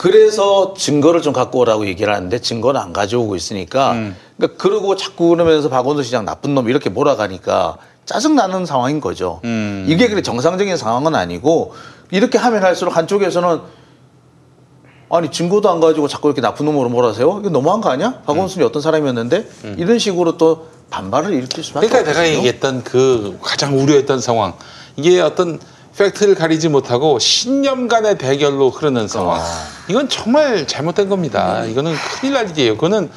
그래서 0.00 0.72
증거를 0.72 1.20
좀 1.20 1.34
갖고 1.34 1.58
오라고 1.58 1.86
얘기를 1.86 2.14
하는데 2.14 2.38
증거는 2.38 2.80
안 2.80 2.94
가져오고 2.94 3.36
있으니까 3.36 4.14
그러니까 4.38 4.56
그러고 4.56 4.96
자꾸 4.96 5.28
그러면서 5.28 5.68
박원순 5.68 6.04
시장 6.04 6.24
나쁜 6.24 6.54
놈 6.54 6.70
이렇게 6.70 6.88
몰아가니까 6.88 7.76
짜증 8.06 8.34
나는 8.34 8.64
상황인 8.64 9.02
거죠. 9.02 9.42
음. 9.44 9.84
이게 9.86 10.08
그래 10.08 10.22
정상적인 10.22 10.78
상황은 10.78 11.14
아니고 11.14 11.74
이렇게 12.12 12.38
하면 12.38 12.64
할수록 12.64 12.96
한쪽에서는 12.96 13.60
아니 15.10 15.30
증거도 15.30 15.68
안 15.68 15.80
가지고 15.80 16.08
자꾸 16.08 16.28
이렇게 16.28 16.40
나쁜 16.40 16.64
놈으로 16.64 16.88
몰아세요? 16.88 17.40
이거 17.40 17.50
너무한 17.50 17.82
거 17.82 17.90
아니야? 17.90 18.22
박원순이 18.24 18.64
어떤 18.64 18.80
사람이었는데 18.80 19.50
이런 19.76 19.98
식으로 19.98 20.38
또 20.38 20.68
반발을 20.88 21.34
일으킬 21.34 21.62
수밖에 21.62 21.88
그러니까 21.88 22.10
내가 22.10 22.20
없거든요. 22.20 22.38
얘기했던 22.38 22.84
그 22.84 23.38
가장 23.42 23.78
우려했던 23.78 24.22
상황 24.22 24.54
이게 24.96 25.20
어떤 25.20 25.60
팩트를 26.00 26.34
가리지 26.34 26.68
못하고 26.70 27.18
신념 27.18 27.86
간의 27.86 28.16
대결로 28.16 28.70
흐르는 28.70 29.06
상황 29.06 29.42
이건 29.88 30.08
정말 30.08 30.66
잘못된 30.66 31.10
겁니다. 31.10 31.64
이거는 31.66 31.94
큰일 31.94 32.32
날 32.34 32.48
일이에요. 32.50 32.76
그거는 32.76 33.10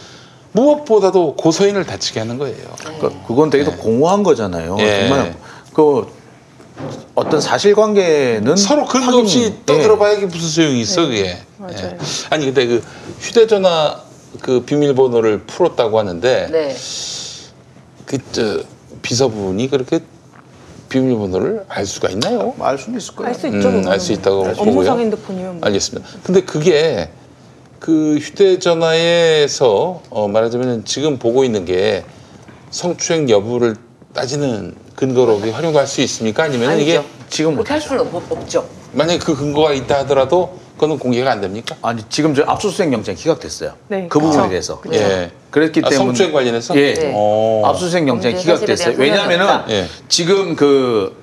무엇보다도 0.52 1.36
고소인을 1.36 1.86
다치게 1.86 2.20
하는 2.20 2.38
거예요. 2.38 2.58
그러니까 2.80 3.10
그건 3.26 3.50
되게 3.50 3.64
더 3.64 3.76
공허한 3.78 4.22
거잖아요. 4.24 4.76
예. 4.82 5.08
정말 5.08 5.36
그 5.74 6.08
어떤 7.16 7.40
사실관계는 7.40 8.56
서로 8.58 8.86
근거 8.86 9.12
확인이- 9.12 9.22
없이 9.22 9.44
예. 9.46 9.66
떠들어봐야 9.66 10.14
이게 10.14 10.26
무슨 10.26 10.50
소용이 10.50 10.82
있어 10.82 11.06
그게. 11.06 11.38
맞아요. 11.58 11.78
예. 11.94 11.98
아니 12.32 12.46
근데 12.46 12.68
그 12.68 12.84
휴대전화 13.22 14.02
그 14.42 14.62
비밀번호를 14.64 15.44
풀었다고 15.44 15.98
하는데 16.00 16.48
네. 16.52 16.76
그저 18.06 18.62
비서분이 19.02 19.70
그렇게 19.70 20.00
비밀번호를 20.94 21.66
알 21.70 21.86
수가 21.88 22.10
있나요? 22.10 22.54
알 22.60 22.78
수는 22.78 23.00
있을 23.00 23.16
거예요. 23.16 23.30
알 23.30 23.36
수 23.36 23.48
있죠. 23.48 23.68
음, 23.70 23.88
알수 23.88 24.14
있다고 24.14 24.44
보고요. 24.44 24.56
업무상 24.62 25.00
핸드폰이면 25.00 25.60
뭐. 25.60 25.68
알겠습니다. 25.68 26.08
근데 26.24 26.42
그게 26.42 27.10
그 27.80 28.18
휴대전화에서 28.18 30.02
어, 30.12 30.28
말하자면 30.28 30.86
지금 30.86 31.18
보고 31.18 31.44
있는 31.44 31.66
게 31.66 32.06
성추행 32.70 33.28
여부를 33.30 33.76
따지는 34.14 34.76
근거로 34.96 35.40
활용할 35.40 35.88
수 35.88 36.02
있습니까? 36.02 36.44
아니면 36.44 36.80
이게 36.80 36.98
아니죠. 36.98 37.10
지금 37.30 37.54
그렇게 37.56 37.74
할 37.74 37.80
못하죠. 37.82 38.04
수는 38.06 38.16
없- 38.16 38.32
없죠. 38.32 38.68
만약에 38.92 39.18
그 39.18 39.36
근거가 39.36 39.74
있다 39.74 40.00
하더라도 40.00 40.60
그거는 40.84 41.00
공개가 41.00 41.32
안 41.32 41.40
됩니까? 41.40 41.76
아니 41.82 42.04
지금 42.10 42.36
저 42.36 42.44
압수수색 42.46 42.92
영장 42.92 43.16
기각됐어요. 43.16 43.74
네, 43.88 44.08
그 44.10 44.20
부분에 44.20 44.38
그쵸. 44.38 44.50
대해서. 44.50 44.82
예. 44.92 45.32
그랬기 45.50 45.82
아, 45.84 45.90
때문에 45.90 46.08
성추행 46.08 46.34
관련해서? 46.34 46.76
예. 46.76 46.94
네. 46.94 47.12
어. 47.16 47.62
압수수색 47.66 48.08
영장이 48.08 48.36
사실에 48.36 48.54
기각됐어요. 48.56 48.98
대한 48.98 49.00
왜냐하면은 49.00 49.48
없다. 49.48 49.72
예. 49.72 49.88
지금 50.10 50.56
그, 50.56 51.16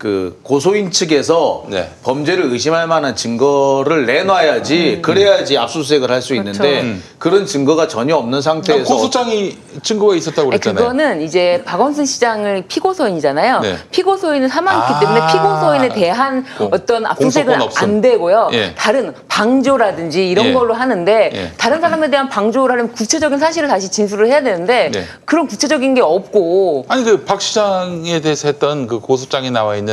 그 0.00 0.40
고소인 0.42 0.90
측에서 0.90 1.64
네. 1.68 1.90
범죄를 2.04 2.50
의심할 2.50 2.86
만한 2.86 3.14
증거를 3.14 4.06
내놔야지 4.06 5.00
그래야지 5.02 5.58
압수수색을 5.58 6.10
할 6.10 6.22
수 6.22 6.34
있는데 6.36 6.80
음. 6.82 7.02
그런 7.18 7.44
증거가 7.44 7.86
전혀 7.88 8.14
없는 8.16 8.40
상태에서 8.42 8.84
고소장이 8.84 9.56
증거가 9.82 10.14
있었다고 10.14 10.48
그랬잖아요. 10.50 10.82
그거는 10.82 11.20
이제 11.22 11.62
박원순 11.66 12.04
시장을 12.06 12.64
피고소인이잖아요. 12.68 13.60
네. 13.60 13.76
피고소인은 13.90 14.48
사망했기 14.48 14.92
아. 14.94 15.00
때문에 15.00 15.20
피고소인에 15.32 15.88
대한 15.90 16.44
공- 16.56 16.68
어떤 16.72 17.04
압수수색은. 17.06 17.58
안 17.76 18.00
되고요. 18.00 18.50
예. 18.52 18.74
다른 18.74 19.14
방조라든지 19.28 20.28
이런 20.30 20.46
예. 20.46 20.52
걸로 20.54 20.72
하는데 20.74 21.30
예. 21.34 21.52
다른 21.58 21.80
사람에 21.80 22.08
대한 22.10 22.28
방조를 22.30 22.72
하려면 22.74 22.92
구체적인 22.92 23.38
사실을 23.38 23.68
다시 23.68 23.90
진술을 23.90 24.28
해야 24.28 24.42
되는데 24.42 24.90
네. 24.92 25.04
그런 25.26 25.46
구체적인 25.46 25.94
게 25.94 26.00
없고 26.00 26.86
아니 26.88 27.04
그 27.04 27.24
박 27.24 27.40
시장에 27.42 28.20
대해서 28.20 28.48
했던 28.48 28.86
그 28.86 28.98
고소장에 29.00 29.50
나와 29.50 29.76
있는 29.76 29.89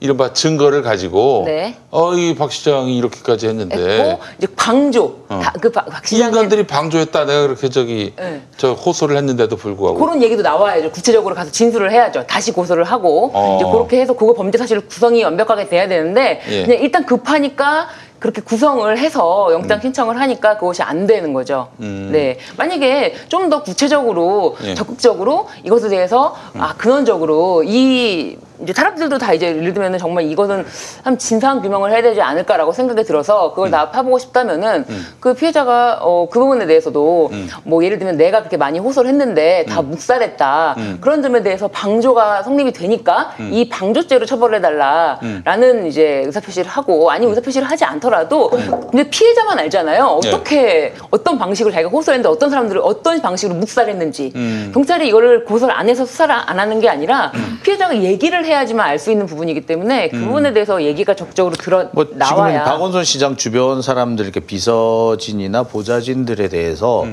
이른바 0.00 0.32
증거를 0.32 0.82
가지고 0.82 1.42
네. 1.46 1.74
어이 1.90 2.36
박 2.36 2.52
시장이 2.52 2.96
이렇게까지 2.98 3.48
했는데 3.48 3.76
했고 3.76 4.20
이제 4.38 4.46
방조 4.54 5.24
어. 5.28 5.40
다, 5.42 5.52
그 5.60 5.72
박, 5.72 5.86
박이 5.86 6.16
인간들이 6.18 6.68
방조했다 6.68 7.24
내가 7.24 7.42
그렇게 7.48 7.68
저기 7.68 8.12
네. 8.16 8.42
저 8.56 8.74
호소를 8.74 9.16
했는데도 9.16 9.56
불구하고 9.56 9.98
그런 9.98 10.22
얘기도 10.22 10.42
나와야죠. 10.42 10.92
구체적으로 10.92 11.34
가서 11.34 11.50
진술을 11.50 11.90
해야죠. 11.90 12.26
다시 12.28 12.52
고소를 12.52 12.84
하고 12.84 13.32
어. 13.34 13.56
이제 13.56 13.68
그렇게 13.68 14.00
해서 14.00 14.12
그거 14.14 14.34
범죄 14.34 14.56
사실 14.56 14.80
구성이 14.80 15.24
완벽하게 15.24 15.68
돼야 15.68 15.88
되는데 15.88 16.42
예. 16.48 16.64
그냥 16.64 16.80
일단 16.80 17.04
급하니까 17.04 17.88
그렇게 18.20 18.40
구성을 18.40 18.96
해서 18.98 19.48
음. 19.48 19.52
영장 19.54 19.80
신청을 19.80 20.20
하니까 20.20 20.58
그것이 20.58 20.82
안 20.82 21.08
되는 21.08 21.32
거죠. 21.32 21.70
네. 21.78 22.38
만약에 22.56 23.14
좀 23.28 23.48
더 23.50 23.62
구체적으로 23.64 24.56
예. 24.62 24.70
음. 24.70 24.74
적극적으로 24.76 25.48
이것에 25.64 25.88
대해서 25.88 26.36
아 26.56 26.74
근원적으로 26.76 27.64
이 27.64 28.36
이제 28.62 28.72
사람들도 28.72 29.18
다 29.18 29.32
이제 29.32 29.48
예를 29.48 29.74
들면은 29.74 29.98
정말 29.98 30.24
이것은 30.24 30.64
한 31.02 31.18
진상 31.18 31.60
규명을 31.62 31.90
해야 31.90 32.02
되지 32.02 32.20
않을까라고 32.20 32.72
생각이 32.72 33.04
들어서 33.04 33.50
그걸 33.50 33.68
음. 33.68 33.70
다 33.70 33.90
파보고 33.90 34.18
싶다면은 34.18 34.84
그 35.20 35.34
피해자가 35.34 35.98
어 36.00 36.28
그 36.30 36.38
부분에 36.38 36.66
대해서도 36.66 37.30
음. 37.32 37.48
뭐 37.64 37.84
예를 37.84 37.98
들면 37.98 38.16
내가 38.16 38.40
그렇게 38.40 38.56
많이 38.56 38.78
호소를 38.78 39.10
했는데 39.10 39.64
다 39.68 39.82
묵살했다 39.82 40.74
음. 40.78 40.98
그런 41.00 41.22
점에 41.22 41.42
대해서 41.42 41.68
방조가 41.68 42.42
성립이 42.42 42.72
되니까 42.72 43.32
이 43.50 43.68
방조죄로 43.68 44.26
처벌해달라라는 44.26 45.86
이제 45.86 46.22
의사표시를 46.26 46.70
하고 46.70 47.10
아니 47.10 47.26
면 47.26 47.30
의사표시를 47.30 47.68
하지 47.68 47.84
않더라도 47.84 48.50
근데 48.50 49.08
피해자만 49.10 49.58
알잖아요 49.58 50.20
네. 50.22 50.28
어떻게 50.28 50.94
어떤 51.10 51.38
방식으로 51.38 51.72
자기가 51.72 51.90
호소했는데 51.90 52.28
어떤 52.28 52.50
사람들을 52.50 52.80
어떤 52.84 53.20
방식으로 53.20 53.58
묵살했는지 53.58 54.32
음. 54.34 54.70
경찰이 54.74 55.08
이거를 55.08 55.44
고소를 55.44 55.74
안 55.74 55.88
해서 55.88 56.04
수사를 56.04 56.34
안 56.34 56.58
하는 56.58 56.80
게 56.80 56.88
아니라 56.88 57.32
피해자가 57.62 57.96
얘기를 57.96 58.44
해야지만 58.48 58.86
알 58.86 58.98
수 58.98 59.12
있는 59.12 59.26
부분이기 59.26 59.60
때문에 59.62 60.08
그 60.08 60.18
부분에 60.18 60.52
대해서 60.52 60.82
얘기가 60.82 61.14
적극적으로 61.14 61.54
들어 61.54 61.88
뭐 61.92 62.04
지금은 62.04 62.18
나와야 62.18 62.64
박원순 62.64 63.04
시장 63.04 63.36
주변 63.36 63.80
사람들 63.80 64.24
이렇게 64.24 64.40
비서진이나 64.40 65.62
보좌진들에 65.62 66.48
대해서 66.48 67.04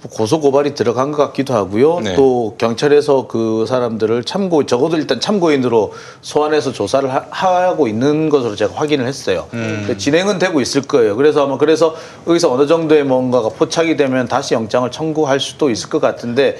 뭐 0.00 0.10
고소 0.12 0.40
고발이 0.40 0.74
들어간 0.74 1.12
것 1.12 1.18
같기도 1.18 1.54
하고요. 1.54 2.00
네. 2.00 2.14
또 2.16 2.54
경찰에서 2.58 3.26
그 3.28 3.64
사람들을 3.68 4.24
참고 4.24 4.64
적어도 4.66 4.96
일단 4.96 5.20
참고인으로 5.20 5.92
소환해서 6.20 6.72
조사를 6.72 7.08
하, 7.12 7.24
하고 7.30 7.86
있는 7.88 8.28
것으로 8.28 8.56
제가 8.56 8.74
확인을 8.74 9.06
했어요. 9.06 9.46
근데 9.50 9.96
진행은 9.96 10.38
되고 10.38 10.60
있을 10.60 10.82
거예요. 10.82 11.16
그래서 11.16 11.44
아마 11.44 11.58
그래서 11.58 11.94
여기서 12.26 12.52
어느 12.52 12.66
정도의 12.66 13.04
뭔가가 13.04 13.48
포착이 13.50 13.96
되면 13.96 14.26
다시 14.28 14.54
영장을 14.54 14.88
청구할 14.90 15.38
수도 15.40 15.70
있을 15.70 15.88
것 15.90 16.00
같은데 16.00 16.58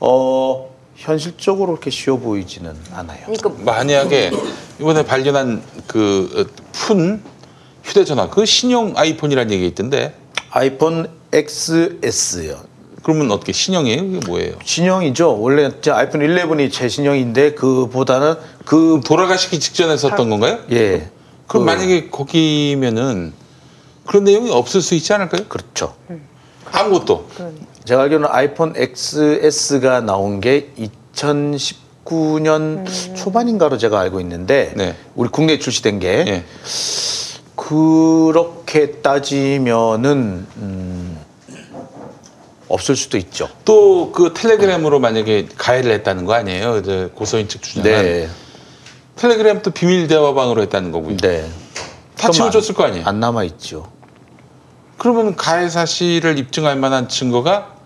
어 0.00 0.68
현실적으로 0.98 1.68
그렇게 1.72 1.90
쉬워 1.90 2.18
보이지는 2.18 2.74
않아요. 2.92 3.20
그러니까 3.26 3.50
만약에 3.64 4.32
이번에 4.80 5.04
발견한 5.04 5.62
그 5.86 6.46
푼 6.72 7.22
휴대전화 7.84 8.28
그 8.30 8.44
신형 8.46 8.94
아이폰이라는 8.96 9.50
얘기가 9.52 9.68
있던데 9.68 10.14
아이폰 10.50 11.08
XS요. 11.32 12.56
그러면 13.02 13.30
어떻게 13.30 13.52
신형이에요? 13.52 14.02
이게 14.04 14.26
뭐예요? 14.26 14.54
신형이죠. 14.64 15.40
원래 15.40 15.70
저 15.80 15.94
아이폰 15.94 16.20
11이 16.20 16.70
최신형인데 16.72 17.54
그보다는 17.54 18.34
그 18.64 19.00
돌아가시기 19.04 19.60
직전에 19.60 19.96
썼던 19.96 20.28
건가요? 20.30 20.58
예. 20.72 21.08
그럼 21.46 21.64
그- 21.64 21.70
만약에 21.70 22.10
거기면은 22.10 23.32
그런 24.06 24.24
내용이 24.24 24.50
없을 24.50 24.80
수 24.82 24.94
있지 24.94 25.12
않을까요? 25.12 25.44
그렇죠. 25.48 25.94
아무것도. 26.70 27.26
제가 27.88 28.02
알기로는 28.02 28.28
아이폰 28.30 28.74
XS가 28.76 30.02
나온 30.02 30.42
게 30.42 30.68
2019년 31.14 32.84
초반인가로 33.16 33.78
제가 33.78 33.98
알고 33.98 34.20
있는데 34.20 34.74
네. 34.76 34.94
우리 35.14 35.30
국내에 35.30 35.58
출시된 35.58 35.98
게 35.98 36.08
예. 36.26 36.44
그렇게 37.56 38.90
따지면은 39.00 40.46
음, 40.58 41.18
없을 42.68 42.94
수도 42.94 43.16
있죠. 43.16 43.48
또 43.64 44.12
그 44.12 44.34
텔레그램으로 44.34 45.00
만약에 45.00 45.48
가해를 45.56 45.90
했다는 45.92 46.26
거 46.26 46.34
아니에요? 46.34 46.76
이제 46.76 47.10
고소인 47.14 47.48
측 47.48 47.62
주장은 47.62 48.02
네. 48.02 48.28
텔레그램도 49.16 49.70
비밀 49.70 50.08
대화방으로 50.08 50.60
했다는 50.60 50.92
거고요. 50.92 51.16
네. 51.16 51.48
다 52.18 52.30
지워졌을 52.30 52.74
거 52.74 52.84
아니에요? 52.84 53.06
안 53.06 53.18
남아 53.18 53.44
있죠. 53.44 53.90
그러면 54.98 55.36
가해 55.36 55.70
사실을 55.70 56.38
입증할 56.38 56.76
만한 56.76 57.08
증거가 57.08 57.77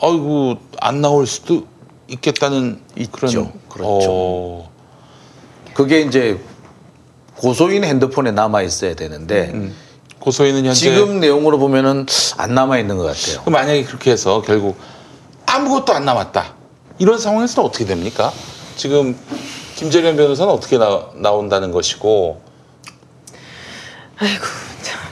어이구 0.00 0.56
안 0.80 1.00
나올 1.00 1.26
수도 1.26 1.66
있겠다는 2.08 2.80
있죠. 2.96 3.10
그런 3.12 3.52
그렇죠. 3.68 4.08
어, 4.10 4.70
그게 5.74 6.00
이제 6.00 6.38
고소인 7.36 7.84
핸드폰에 7.84 8.32
남아 8.32 8.62
있어야 8.62 8.94
되는데 8.94 9.70
고소인은 10.18 10.64
현재 10.64 10.78
지금 10.78 11.20
내용으로 11.20 11.58
보면은 11.58 12.06
안 12.36 12.54
남아 12.54 12.78
있는 12.78 12.96
것 12.96 13.04
같아요. 13.04 13.40
그럼 13.42 13.52
만약에 13.52 13.84
그렇게 13.84 14.10
해서 14.10 14.42
결국 14.42 14.76
아무것도 15.46 15.92
안 15.92 16.04
남았다 16.04 16.54
이런 16.98 17.18
상황에서는 17.18 17.68
어떻게 17.68 17.84
됩니까? 17.84 18.32
지금 18.76 19.16
김재련 19.76 20.16
변호사는 20.16 20.52
어떻게 20.52 20.78
나, 20.78 21.06
나온다는 21.14 21.70
것이고 21.70 22.40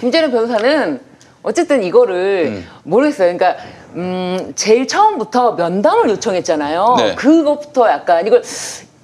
김재련 0.01 0.31
변호사는 0.31 1.01
어쨌든 1.43 1.85
이거를 1.85 2.47
음. 2.49 2.69
모르겠어요. 2.83 3.37
그러니까 3.37 3.63
음, 3.97 4.53
제일 4.55 4.87
처음부터 4.87 5.53
면담을 5.53 6.11
요청했잖아요. 6.11 6.95
네. 6.99 7.15
그것부터 7.15 7.89
약간 7.89 8.27
이걸 8.27 8.43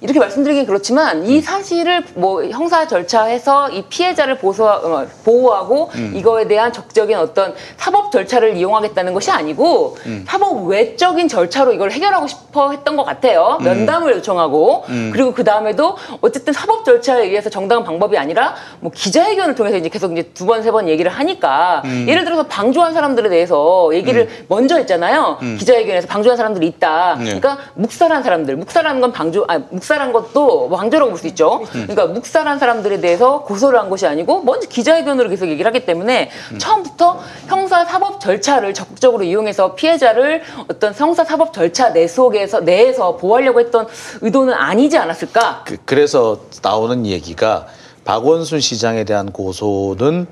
이렇게 0.03 0.19
말씀드리긴 0.19 0.65
그렇지만 0.65 1.19
음. 1.21 1.25
이 1.25 1.39
사실을 1.39 2.03
뭐 2.15 2.43
형사 2.43 2.85
절차에서 2.87 3.69
이 3.69 3.83
피해자를 3.83 4.37
보소, 4.37 4.65
어, 4.65 5.07
보호하고 5.23 5.91
음. 5.95 6.11
이거에 6.13 6.45
대한 6.45 6.73
적적인 6.73 7.17
어떤 7.17 7.55
사법 7.77 8.11
절차를 8.11 8.57
이용하겠다는 8.57 9.13
것이 9.13 9.31
아니고 9.31 9.95
음. 10.05 10.25
사법 10.27 10.67
외적인 10.67 11.29
절차로 11.29 11.71
이걸 11.71 11.91
해결하고 11.91 12.27
싶어 12.27 12.71
했던 12.71 12.97
것 12.97 13.05
같아요. 13.05 13.57
음. 13.61 13.63
면담을 13.63 14.13
요청하고 14.17 14.83
그리고 15.13 15.33
그 15.33 15.45
다음에도 15.45 15.95
어쨌든 16.19 16.51
사법 16.51 16.83
절차에 16.83 17.23
의해서 17.23 17.49
정당한 17.49 17.85
방법이 17.85 18.17
아니라 18.17 18.55
뭐 18.81 18.91
기자회견을 18.93 19.55
통해서 19.55 19.77
이제 19.77 19.87
계속 19.87 20.11
이제 20.11 20.23
두 20.33 20.45
번 20.45 20.61
세 20.61 20.71
번 20.71 20.89
얘기를 20.89 21.09
하니까 21.09 21.81
음. 21.85 22.05
예를 22.09 22.25
들어서 22.25 22.43
방조한 22.47 22.93
사람들에 22.93 23.29
대해서 23.29 23.89
얘기를 23.93 24.27
먼저 24.49 24.75
했잖아요. 24.75 25.37
기자회견에서 25.59 26.07
방조한 26.07 26.35
사람들이 26.35 26.67
있다. 26.67 27.15
네. 27.19 27.23
그러니까 27.39 27.57
묵살한 27.75 28.21
사람들, 28.23 28.57
묵살하는 28.57 28.99
건 28.99 29.13
방조, 29.13 29.45
아 29.47 29.59
묵살 29.69 29.92
한 30.01 30.11
것도 30.11 30.67
뭐 30.67 30.77
방조라고 30.77 31.11
볼 31.11 31.19
수 31.19 31.27
있죠. 31.27 31.61
그러니까 31.71 32.07
묵살한 32.07 32.59
사람들에 32.59 32.99
대해서 32.99 33.41
고소를 33.43 33.79
한 33.79 33.89
것이 33.89 34.05
아니고 34.07 34.41
먼저 34.43 34.67
기자회견으로 34.67 35.29
계속 35.29 35.47
얘기를 35.47 35.67
하기 35.67 35.85
때문에 35.85 36.29
처음부터 36.57 37.19
형사 37.47 37.85
사법 37.85 38.19
절차를 38.19 38.73
적극적으로 38.73 39.23
이용해서 39.23 39.75
피해자를 39.75 40.41
어떤 40.69 40.93
형사 40.93 41.23
사법 41.23 41.53
절차 41.53 41.93
내 41.93 42.07
속에서 42.07 42.59
내에서 42.61 43.17
보호하려고 43.17 43.59
했던 43.59 43.87
의도는 44.21 44.53
아니지 44.53 44.97
않았을까? 44.97 45.63
그, 45.65 45.77
그래서 45.85 46.39
나오는 46.61 47.05
얘기가 47.05 47.67
박원순 48.05 48.59
시장에 48.59 49.03
대한 49.05 49.31
고소는 49.31 50.27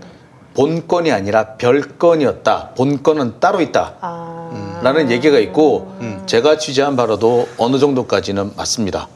본건이 0.53 1.11
아니라 1.13 1.53
별건이었다. 1.55 2.71
본건은 2.75 3.39
따로 3.39 3.61
있다. 3.61 3.93
아. 4.01 4.79
라는 4.83 5.09
얘기가 5.11 5.38
있고 5.39 5.93
제가 6.25 6.57
취재한 6.57 6.95
바로도 6.97 7.47
어느 7.57 7.77
정도까지는 7.79 8.51
맞습니다. 8.57 9.07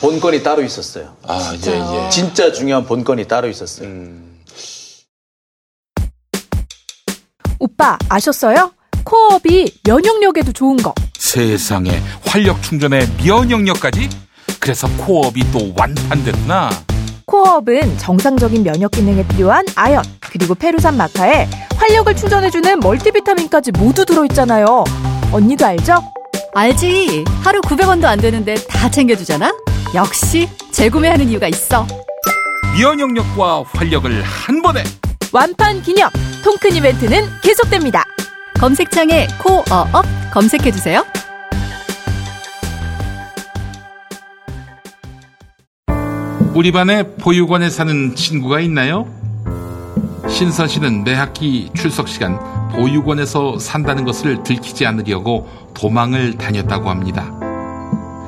본건이 0.00 0.42
따로 0.42 0.62
있었어요. 0.62 1.14
아 1.26 1.54
예, 1.66 1.70
예. 1.72 2.10
진짜 2.10 2.50
중요한 2.52 2.86
본건이 2.86 3.26
따로 3.28 3.48
있었어요. 3.48 3.88
오빠 7.58 7.98
아셨어요? 8.08 8.72
코어업이 9.04 9.80
면역력에도 9.84 10.52
좋은 10.52 10.76
거. 10.78 10.94
세상에 11.18 12.02
활력 12.26 12.62
충전에 12.62 13.06
면역력까지? 13.24 14.08
그래서 14.58 14.88
코업이 14.96 15.44
또 15.52 15.72
완판됐구나. 15.76 16.70
코어업은 17.26 17.98
정상적인 17.98 18.64
면역 18.64 18.90
기능에 18.92 19.26
필요한 19.28 19.64
아연 19.76 20.02
그리고 20.20 20.54
페루산 20.54 20.96
마카에 20.96 21.48
활력을 21.76 22.16
충전해주는 22.16 22.80
멀티비타민까지 22.80 23.72
모두 23.72 24.04
들어있잖아요. 24.04 24.84
언니도 25.32 25.64
알죠? 25.66 26.02
알지. 26.54 27.24
하루 27.42 27.60
900원도 27.60 28.04
안 28.04 28.18
되는데 28.18 28.54
다 28.68 28.90
챙겨주잖아. 28.90 29.52
역시 29.94 30.48
재구매하는 30.72 31.28
이유가 31.28 31.48
있어. 31.48 31.86
면역력과 32.78 33.64
활력을 33.72 34.22
한 34.22 34.62
번에 34.62 34.82
완판 35.32 35.82
기념 35.82 36.10
통큰 36.42 36.74
이벤트는 36.76 37.24
계속됩니다. 37.42 38.04
검색창에 38.58 39.28
코어업 39.42 40.04
검색해주세요. 40.32 41.04
우리 46.54 46.72
반에 46.72 47.04
보육원에 47.16 47.70
사는 47.70 48.14
친구가 48.16 48.60
있나요? 48.60 49.06
신선 50.28 50.68
씨는 50.68 51.04
매 51.04 51.14
학기 51.14 51.70
출석 51.74 52.08
시간 52.08 52.38
보육원에서 52.70 53.58
산다는 53.58 54.04
것을 54.04 54.42
들키지 54.42 54.86
않으려고 54.86 55.48
도망을 55.80 56.34
다녔다고 56.36 56.90
합니다. 56.90 57.32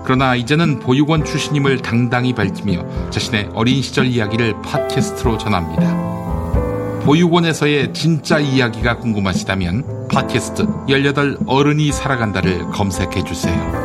그러나 0.04 0.34
이제는 0.34 0.80
보육원 0.80 1.22
출신임을 1.22 1.82
당당히 1.82 2.34
밝히며 2.34 3.10
자신의 3.10 3.50
어린 3.54 3.82
시절 3.82 4.06
이야기를 4.06 4.62
팟캐스트로 4.62 5.36
전합니다. 5.36 7.02
보육원에서의 7.04 7.92
진짜 7.92 8.38
이야기가 8.38 8.96
궁금하시다면 8.98 10.08
팟캐스트 10.08 10.66
18 10.88 11.38
어른이 11.46 11.92
살아간다를 11.92 12.70
검색해 12.70 13.22
주세요. 13.24 13.81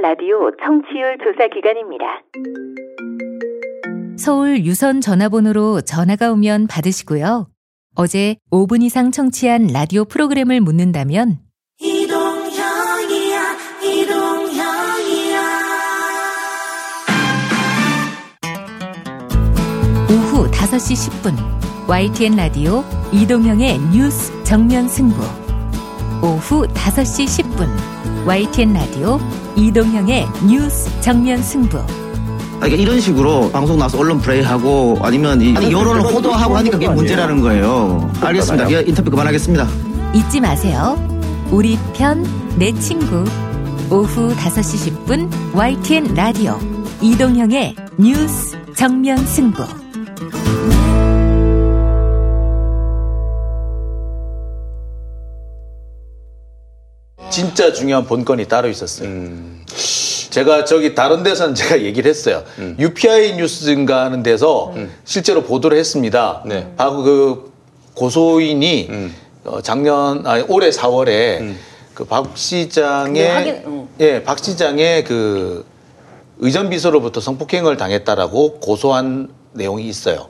라디오 0.00 0.50
청취율 0.64 1.18
조사 1.18 1.48
기간입니다. 1.48 2.04
서울 4.16 4.64
유선 4.64 5.00
전화번호로 5.00 5.80
전화가 5.80 6.30
오면 6.32 6.68
받으시고요. 6.68 7.48
어제 7.96 8.36
5분 8.52 8.82
이상 8.84 9.10
청취한 9.10 9.68
라디오 9.72 10.04
프로그램을 10.04 10.60
묻는다면 10.60 11.38
이동형이야 11.80 13.56
이동형이야 13.82 15.40
오후 20.10 20.48
5시 20.50 21.10
10분 21.10 21.88
YTN 21.88 22.36
라디오 22.36 22.84
이동형의 23.12 23.78
뉴스 23.92 24.44
정면 24.44 24.86
승부 24.88 25.16
오후 26.22 26.66
5시 26.68 27.42
10분 27.42 27.97
YTN 28.32 28.74
라디오 28.74 29.18
이동형의 29.56 30.28
뉴스 30.46 31.00
정면 31.00 31.42
승부 31.42 31.78
아, 32.60 32.66
이게 32.66 32.76
이런 32.76 33.00
식으로 33.00 33.50
방송 33.50 33.78
나와서 33.78 33.98
언론 33.98 34.20
플레이하고 34.20 34.98
아니면 35.00 35.40
이 35.40 35.56
아니, 35.56 35.72
여론을 35.72 36.02
호도하고 36.02 36.56
하니까 36.58 36.76
그게 36.76 36.88
문제라는 36.90 37.40
거예요. 37.40 38.10
알겠습니다. 38.20 38.66
이제 38.66 38.84
인터뷰 38.86 39.10
그만하겠습니다. 39.10 39.66
잊지 40.12 40.40
마세요. 40.42 40.98
우리 41.50 41.78
편 41.94 42.22
내 42.56 42.70
친구 42.74 43.24
오후 43.88 44.34
5시 44.34 45.06
10분 45.06 45.54
YTN 45.54 46.12
라디오 46.14 46.58
이동형의 47.00 47.76
뉴스 47.96 48.58
정면 48.74 49.16
승부 49.24 49.62
진짜 57.38 57.72
중요한 57.72 58.04
본건이 58.04 58.46
따로 58.48 58.68
있었어요. 58.68 59.08
음. 59.08 59.62
제가 60.30 60.64
저기 60.64 60.96
다른 60.96 61.22
데서는 61.22 61.54
제가 61.54 61.82
얘기를 61.82 62.08
했어요. 62.10 62.42
음. 62.58 62.74
UPI 62.80 63.36
뉴스인가 63.36 64.04
하는 64.04 64.24
데서 64.24 64.74
실제로 65.04 65.44
보도를 65.44 65.78
했습니다. 65.78 66.42
네. 66.46 66.66
하고 66.76 67.02
그 67.04 67.52
고소인이 67.94 68.88
음. 68.90 69.14
어, 69.44 69.60
작년 69.62 70.26
아니 70.26 70.44
올해 70.48 70.70
4월에 70.70 71.54
그 71.94 72.04
박 72.04 72.36
시장의 72.36 73.14
네, 73.44 73.62
응. 73.66 73.88
예, 74.00 74.22
박 74.24 74.38
시장의 74.38 75.04
그 75.04 75.64
의전 76.38 76.70
비서로부터 76.70 77.20
성폭행을 77.20 77.76
당했다라고 77.76 78.58
고소한 78.60 79.28
내용이 79.52 79.88
있어요. 79.88 80.28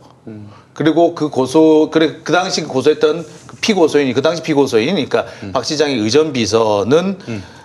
그리고 0.74 1.14
그 1.14 1.28
고소 1.30 1.88
그래 1.90 2.16
그 2.22 2.32
당시 2.32 2.62
고소했던 2.64 3.26
그 3.46 3.47
피고소인이 3.60 4.12
그 4.12 4.22
당시 4.22 4.42
피고소인 4.42 4.94
그러니까 4.94 5.26
박 5.52 5.64
시장의 5.64 5.98
의전 5.98 6.32
비서는 6.32 7.18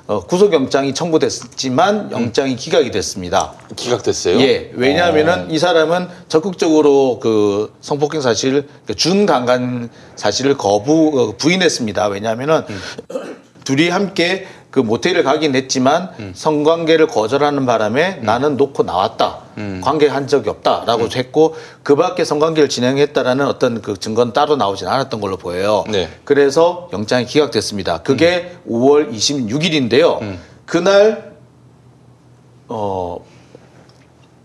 어, 0.06 0.26
구속영장이 0.26 0.94
청구됐지만 0.94 2.12
영장이 2.12 2.58
기각이 2.58 2.92
됐습니다. 2.92 3.54
기각됐어요? 3.76 4.38
예, 4.42 4.70
왜냐하면은 4.74 5.50
이 5.50 5.58
사람은 5.58 6.10
적극적으로 6.28 7.20
그 7.22 7.74
성폭행 7.80 8.20
사실, 8.20 8.68
그 8.86 8.96
준강간 8.96 9.90
사실을 10.18 10.58
거부 10.58 11.12
어, 11.16 11.38
부인했습니다. 11.38 12.08
왜냐하면은 12.08 12.64
둘이 13.64 13.90
함께 13.90 14.46
그 14.72 14.80
모텔을 14.80 15.24
가긴 15.24 15.56
했지만 15.56 16.10
성관계를 16.34 17.08
거절하는 17.08 17.66
바람에 17.66 18.16
나는 18.24 18.58
놓고 18.58 18.84
나왔다. 18.84 19.40
관계한 19.82 20.28
적이 20.28 20.50
없다라고 20.50 21.10
했고 21.16 21.56
그 21.84 21.96
밖에 21.96 22.26
성관계를 22.26 22.70
진행했다라는 22.70 23.46
어떤 23.46 23.82
그 23.82 23.98
증거는 23.98 24.34
따로 24.34 24.56
나오진 24.56 24.88
않았던 24.88 25.22
걸로 25.22 25.38
보여요. 25.38 25.84
네. 25.90 26.10
그래서 26.24 26.90
영장이 26.92 27.26
기각됐습니다. 27.26 28.00
그게 28.00 28.56
5월 28.68 29.14
26일인데요. 29.14 30.38
그날 30.66 31.34
어 32.68 33.24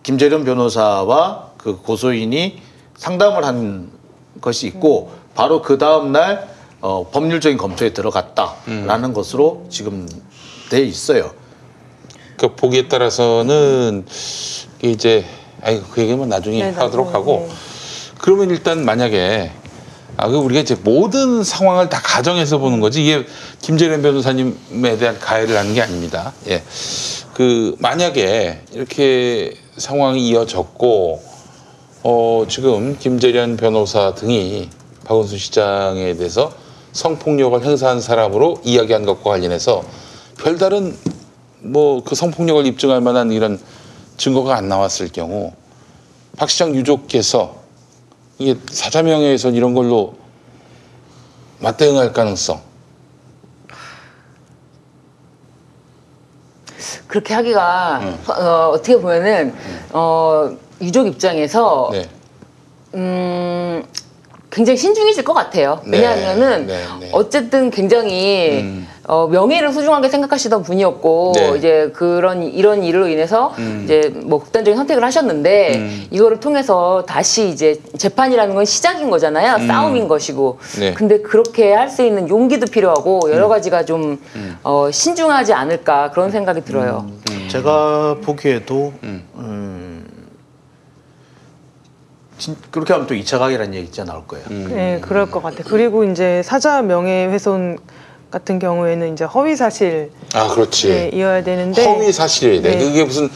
김재련 0.03 0.45
변호사와 0.45 1.49
그 1.57 1.79
고소인이 1.81 2.61
상담을 2.97 3.45
한 3.45 3.91
것이 4.43 4.67
있고 4.67 5.11
바로 5.35 5.63
그 5.63 5.79
다음 5.79 6.13
날 6.13 6.49
어, 6.81 7.09
법률적인 7.11 7.59
검토에 7.59 7.93
들어갔다라는 7.93 9.13
것으로 9.13 9.67
지금 9.69 10.09
돼 10.71 10.81
있어요. 10.83 11.33
그 12.37 12.55
보기에 12.55 12.89
따라서는 12.89 14.07
이제 14.83 15.25
아이 15.61 15.81
그 15.91 16.01
얘기는 16.01 16.29
나중에 16.29 16.63
네, 16.63 16.71
하도록 16.71 17.07
나중에, 17.07 17.13
하고 17.13 17.49
네. 17.49 17.55
그러면 18.19 18.51
일단 18.51 18.85
만약에 18.85 19.51
아, 20.17 20.29
그 20.29 20.37
우리가 20.37 20.61
이제 20.61 20.77
모든 20.83 21.43
상황을 21.43 21.89
다 21.89 22.01
가정해서 22.03 22.59
보는 22.59 22.81
거지 22.81 23.05
이게 23.05 23.25
김재련 23.61 24.03
변호사님에 24.03 24.99
대한 24.99 25.19
가해를 25.19 25.57
하는 25.57 25.75
게 25.75 25.83
아닙니다. 25.83 26.33
예. 26.49 26.63
그 27.35 27.77
만약에 27.79 28.63
이렇게 28.73 29.57
상황이 29.77 30.29
이어졌고 30.29 31.23
어, 32.03 32.47
지금 32.49 32.97
김재련 32.99 33.57
변호사 33.57 34.15
등이 34.15 34.71
박원순 35.05 35.39
시장에 35.39 36.15
대해서 36.15 36.53
성폭력을 36.93 37.65
행사한 37.65 38.01
사람으로 38.01 38.61
이야기한 38.65 39.05
것과 39.05 39.31
관련해서 39.31 39.83
별다른 40.39 40.97
뭐 41.61 42.03
그 42.05 42.15
성폭력을 42.15 42.65
입증할 42.67 43.01
만한 43.01 43.33
이런 43.33 43.61
증거가 44.17 44.57
안 44.57 44.69
나왔을 44.69 45.09
경우 45.09 45.53
박 46.37 46.49
시장 46.51 46.75
유족께서 46.75 47.57
이게 48.39 48.57
사자명예훼손 48.71 49.55
이런 49.55 49.75
걸로 49.75 50.15
맞대응할 51.61 52.13
가능성. 52.13 52.61
그렇게 57.09 57.35
하기가 57.35 58.01
어, 58.29 58.71
어떻게 58.75 58.97
보면은 58.97 59.55
어, 59.91 60.57
유족 60.81 61.07
입장에서 61.09 61.89
네. 61.93 62.09
음, 62.95 63.83
굉장히 64.51 64.77
신중해질 64.79 65.25
것 65.25 65.35
같아요. 65.35 65.81
네, 65.85 65.99
왜냐하면은 65.99 66.67
네, 66.67 66.85
네. 67.01 67.09
어쨌든 67.13 67.71
굉장히 67.71 68.61
음. 68.63 68.89
어, 69.05 69.27
명예를 69.27 69.73
소중하게 69.73 70.09
생각하시던 70.11 70.63
분이었고 70.63 71.33
네. 71.35 71.55
이제 71.57 71.91
그런 71.95 72.43
이런 72.43 72.83
일로 72.83 73.09
인해서 73.09 73.55
음. 73.59 73.83
이제 73.85 74.13
뭐 74.15 74.39
극단적인 74.39 74.77
선택을 74.77 75.03
하셨는데 75.03 75.77
음. 75.77 76.07
이거를 76.11 76.41
통해서 76.41 77.05
다시 77.07 77.49
이제 77.49 77.81
재판이라는 77.97 78.55
건 78.55 78.65
시작인 78.67 79.09
거잖아요. 79.11 79.57
음. 79.57 79.67
싸움인 79.67 80.09
것이고. 80.09 80.59
네. 80.79 80.89
음. 80.91 80.95
근데 80.95 81.21
그렇게 81.21 81.73
할 81.73 81.89
수 81.89 82.03
있는 82.05 82.29
용기도 82.29 82.67
필요하고 82.67 83.31
여러 83.33 83.49
가지가 83.49 83.87
좀 83.87 84.19
어, 84.63 84.91
신중하지 84.93 85.55
않을까 85.55 86.11
그런 86.11 86.31
생각이 86.31 86.63
들어요. 86.63 87.07
제가 87.49 88.17
보기에도 88.23 88.93
음. 89.05 89.25
음, 92.39 92.41
진- 92.41 92.57
그렇게 92.71 92.93
하면 92.93 93.07
또 93.09 93.15
2차 93.15 93.39
가게라는 93.39 93.75
얘기 93.75 93.87
진짜 93.91 94.05
나올 94.05 94.27
거예요. 94.27 94.47
음. 94.51 94.69
네, 94.75 94.99
그럴 95.03 95.31
것 95.31 95.43
같아요. 95.43 95.63
그리고 95.67 96.05
이제 96.05 96.41
사자 96.45 96.81
명예훼손 96.83 97.79
같은 98.31 98.59
경우에는 98.59 99.13
이제 99.13 99.25
허위 99.25 99.57
사실 99.57 100.11
아 100.35 100.49
그렇지 100.49 100.91
예, 100.91 101.11
이어야 101.15 101.43
되는데 101.43 101.83
허위 101.85 102.13
사실이 102.13 102.61
돼 102.61 102.77
네. 102.77 102.79
그게 102.85 103.05
무슨 103.05 103.31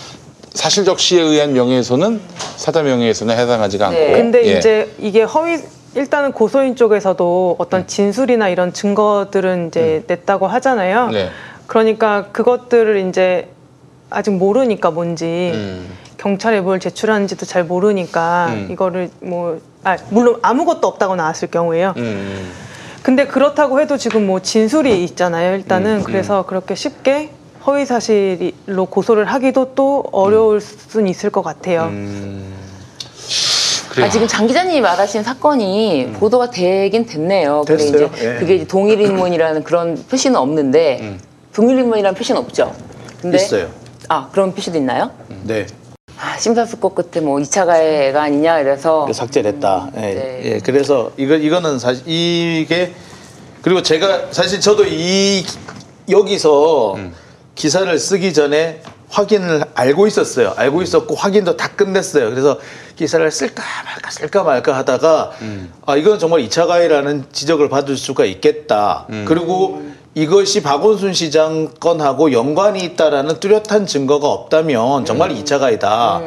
사실적 0.52 1.00
시에 1.00 1.22
의한 1.22 1.54
명예훼손은 1.54 2.20
사자 2.56 2.82
명예훼손에 2.82 3.34
해당하지가 3.34 3.86
않고 3.88 3.98
네. 3.98 4.12
근데 4.12 4.46
예. 4.52 4.58
이제 4.58 4.94
이게 4.98 5.22
허위 5.22 5.58
일단은 5.94 6.32
고소인 6.32 6.76
쪽에서도 6.76 7.56
어떤 7.58 7.86
진술이나 7.86 8.50
이런 8.50 8.72
증거들은 8.74 9.68
이제 9.68 10.04
냈다고 10.06 10.46
하잖아요. 10.46 11.08
네. 11.08 11.30
그러니까 11.66 12.26
그것들을 12.32 13.08
이제 13.08 13.48
아직 14.10 14.32
모르니까 14.32 14.90
뭔지 14.90 15.52
음. 15.54 15.90
경찰에 16.22 16.60
뭘 16.60 16.78
제출하는지도 16.78 17.46
잘 17.46 17.64
모르니까 17.64 18.46
음. 18.50 18.68
이거를 18.70 19.10
뭐 19.20 19.60
아, 19.82 19.96
물론 20.10 20.38
아무것도 20.40 20.86
없다고 20.86 21.16
나왔을 21.16 21.48
경우에요. 21.50 21.94
음. 21.96 22.52
근데 23.02 23.26
그렇다고 23.26 23.80
해도 23.80 23.96
지금 23.96 24.28
뭐 24.28 24.40
진술이 24.40 25.02
있잖아요. 25.02 25.56
일단은 25.56 25.98
음, 25.98 26.02
그래서 26.04 26.46
그렇게 26.46 26.76
쉽게 26.76 27.30
허위 27.66 27.84
사실로 27.84 28.86
고소를 28.88 29.24
하기도 29.24 29.74
또 29.74 30.04
어려울 30.12 30.60
수는 30.60 31.08
있을 31.08 31.30
것 31.30 31.42
같아요. 31.42 31.88
음. 31.90 32.54
그래요. 33.90 34.06
아, 34.06 34.08
지금 34.08 34.28
장 34.28 34.46
기자님이 34.46 34.80
말하신 34.80 35.24
사건이 35.24 36.12
보도가 36.20 36.50
되긴 36.50 37.04
됐네요. 37.04 37.64
근데 37.66 37.82
됐어요. 37.84 38.10
이제 38.14 38.28
예. 38.28 38.38
그게 38.38 38.54
이제 38.54 38.66
동일인문이라는 38.68 39.64
그런 39.64 40.04
표시는 40.08 40.36
없는데 40.36 40.98
음. 41.02 41.20
동일인문이라는 41.52 42.16
표시는 42.16 42.40
없죠. 42.40 42.72
근데 43.20 43.38
있어요. 43.38 43.68
아 44.08 44.28
그런 44.30 44.54
표시도 44.54 44.78
있나요? 44.78 45.10
네. 45.42 45.66
아, 46.22 46.38
심사숙고 46.38 46.90
끝에 46.90 47.20
뭐 47.20 47.40
2차 47.40 47.66
가해가 47.66 48.22
아니냐 48.22 48.60
이래서 48.60 49.06
그 49.06 49.12
삭제를 49.12 49.54
했다. 49.54 49.90
예, 49.96 50.00
네. 50.00 50.40
예, 50.44 50.58
그래서 50.60 51.10
이거 51.16 51.34
이거는 51.34 51.80
사실 51.80 52.06
이게 52.06 52.94
그리고 53.60 53.82
제가 53.82 54.28
사실 54.30 54.60
저도 54.60 54.84
이 54.86 55.44
여기서 56.08 56.96
기사를 57.56 57.98
쓰기 57.98 58.32
전에 58.32 58.82
확인을 59.08 59.64
알고 59.74 60.06
있었어요. 60.06 60.54
알고 60.56 60.82
있었고 60.82 61.16
확인도 61.16 61.56
다 61.56 61.68
끝냈어요. 61.74 62.30
그래서 62.30 62.60
기사를 62.94 63.28
쓸까 63.28 63.64
말까 63.84 64.10
쓸까 64.12 64.42
말까 64.44 64.76
하다가 64.76 65.32
아 65.86 65.96
이건 65.96 66.20
정말 66.20 66.40
2차 66.42 66.68
가해라는 66.68 67.24
지적을 67.32 67.68
받을 67.68 67.96
수가 67.96 68.24
있겠다. 68.26 69.06
그리고 69.26 69.82
이것이 70.14 70.62
박원순 70.62 71.14
시장 71.14 71.68
건하고 71.80 72.32
연관이 72.32 72.80
있다라는 72.84 73.40
뚜렷한 73.40 73.86
증거가 73.86 74.28
없다면 74.28 75.04
정말 75.06 75.30
2차 75.34 75.58
가해다. 75.58 76.20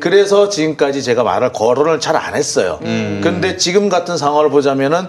그래서 0.00 0.48
지금까지 0.48 1.02
제가 1.02 1.24
말을 1.24 1.52
거론을 1.52 2.00
잘 2.00 2.16
안 2.16 2.34
했어요. 2.34 2.78
근데 3.22 3.56
지금 3.56 3.88
같은 3.88 4.16
상황을 4.16 4.48
보자면은 4.50 5.08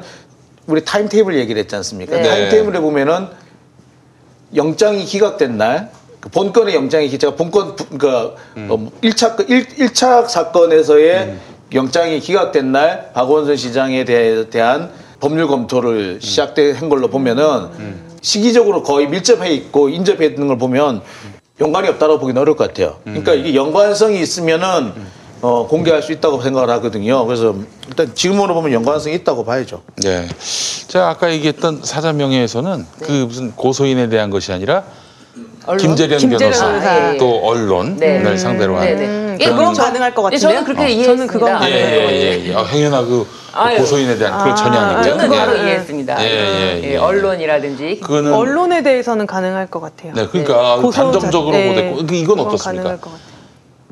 우리 0.68 0.84
타임테이블 0.84 1.36
얘기를 1.38 1.60
했지 1.62 1.76
않습니까? 1.78 2.16
네. 2.16 2.22
타임테이블에 2.30 2.80
보면은 2.82 3.28
영장이 4.56 5.06
기각된 5.06 5.58
날, 5.58 5.90
그 6.20 6.30
본건의 6.30 6.76
영장이 6.76 7.08
기- 7.08 7.18
제가 7.20 7.36
본건 7.36 7.76
부- 7.76 7.86
그러니까 7.98 8.36
어, 8.70 8.90
1차 9.02 9.50
일 9.50 9.66
1차 9.68 10.28
사건에서의 10.28 11.36
영장이 11.74 12.20
기각된 12.20 12.72
날 12.72 13.12
박원순 13.14 13.56
시장에 13.56 14.04
대, 14.06 14.50
대한 14.50 14.90
법률 15.20 15.48
검토를 15.48 16.20
시작된 16.22 16.90
걸로 16.90 17.08
보면은 17.10 17.70
시기적으로 18.22 18.84
거의 18.84 19.08
밀접해 19.08 19.52
있고 19.54 19.90
인접해 19.90 20.28
있는 20.28 20.48
걸 20.48 20.58
보면 20.58 21.02
연관이 21.60 21.88
없다고 21.90 22.20
보기는 22.20 22.42
어려울 22.42 22.58
것 22.58 22.68
같아요. 22.68 22.98
그러니까 23.04 23.34
이게 23.34 23.56
연관성이 23.56 24.22
있으면은 24.22 24.94
어, 25.42 25.68
공개할 25.68 26.02
수 26.02 26.12
있다고 26.12 26.42
생각을 26.42 26.70
하거든요. 26.70 27.26
그래서 27.26 27.56
일단 27.88 28.14
지금으로 28.14 28.54
보면 28.54 28.74
연관성이 28.74 29.16
있다고 29.16 29.46
봐야죠. 29.46 29.82
네. 30.04 30.28
제가 30.88 31.10
아까 31.10 31.32
얘기했던 31.32 31.82
사자 31.84 32.12
명예에서는 32.12 32.86
그 33.02 33.12
무슨 33.12 33.52
고소인에 33.54 34.10
대한 34.10 34.30
것이 34.30 34.52
아니라? 34.52 34.84
김재련 35.78 36.20
김재련 36.20 36.52
변호사 36.52 36.66
변호사. 36.68 37.18
또 37.18 37.46
언론을 37.46 37.98
네. 37.98 38.38
상대로 38.38 38.76
한 38.78 38.86
네, 38.86 38.96
네. 38.96 39.06
음, 39.06 39.38
예, 39.40 39.44
그건 39.46 39.58
그럼 39.58 39.74
저- 39.74 39.84
가능할 39.84 40.16
것 40.16 40.22
예, 40.22 40.36
같은데요? 40.38 40.50
저는 40.50 40.64
그렇게 40.64 40.82
어, 40.84 40.88
이해했습니다. 40.88 41.16
저는 41.16 41.28
그건 41.28 41.70
예, 41.70 41.76
예. 41.76 42.42
예, 42.44 42.46
예. 42.50 42.56
아, 42.56 42.64
행여나 42.64 43.02
그, 43.02 43.10
그 43.10 43.60
아유. 43.60 43.78
고소인에 43.78 44.18
대한 44.18 44.56
전혀 44.56 44.80
아, 44.80 44.84
아니고요. 44.98 45.04
저는 45.18 45.38
바로 45.38 45.58
예. 45.58 45.64
이해했습니다. 45.64 46.24
예, 46.24 46.26
예, 46.30 46.82
예, 46.84 46.92
예. 46.94 46.98
언론이라든지 46.98 48.00
그거는 48.02 48.34
언론에 48.34 48.82
대해서는 48.84 49.28
가능할 49.28 49.68
것 49.68 49.80
같아요. 49.80 50.14
네, 50.14 50.28
그러니까 50.28 50.78
고소 50.78 50.92
단정적으로 51.12 51.52
자- 51.54 51.58
네, 51.60 51.68
못했고 51.70 52.06
그 52.08 52.16
이건 52.16 52.40
어떻습니까? 52.40 52.84
가능할 52.84 53.02
것 53.02 53.10
같아요. 53.12 53.30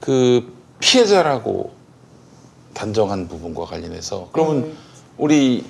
그 0.02 0.54
피해자라고 0.80 1.72
단정한 2.74 3.28
부분과 3.28 3.66
관련해서 3.66 4.30
그러면 4.32 4.56
음. 4.58 4.78
우리 5.18 5.64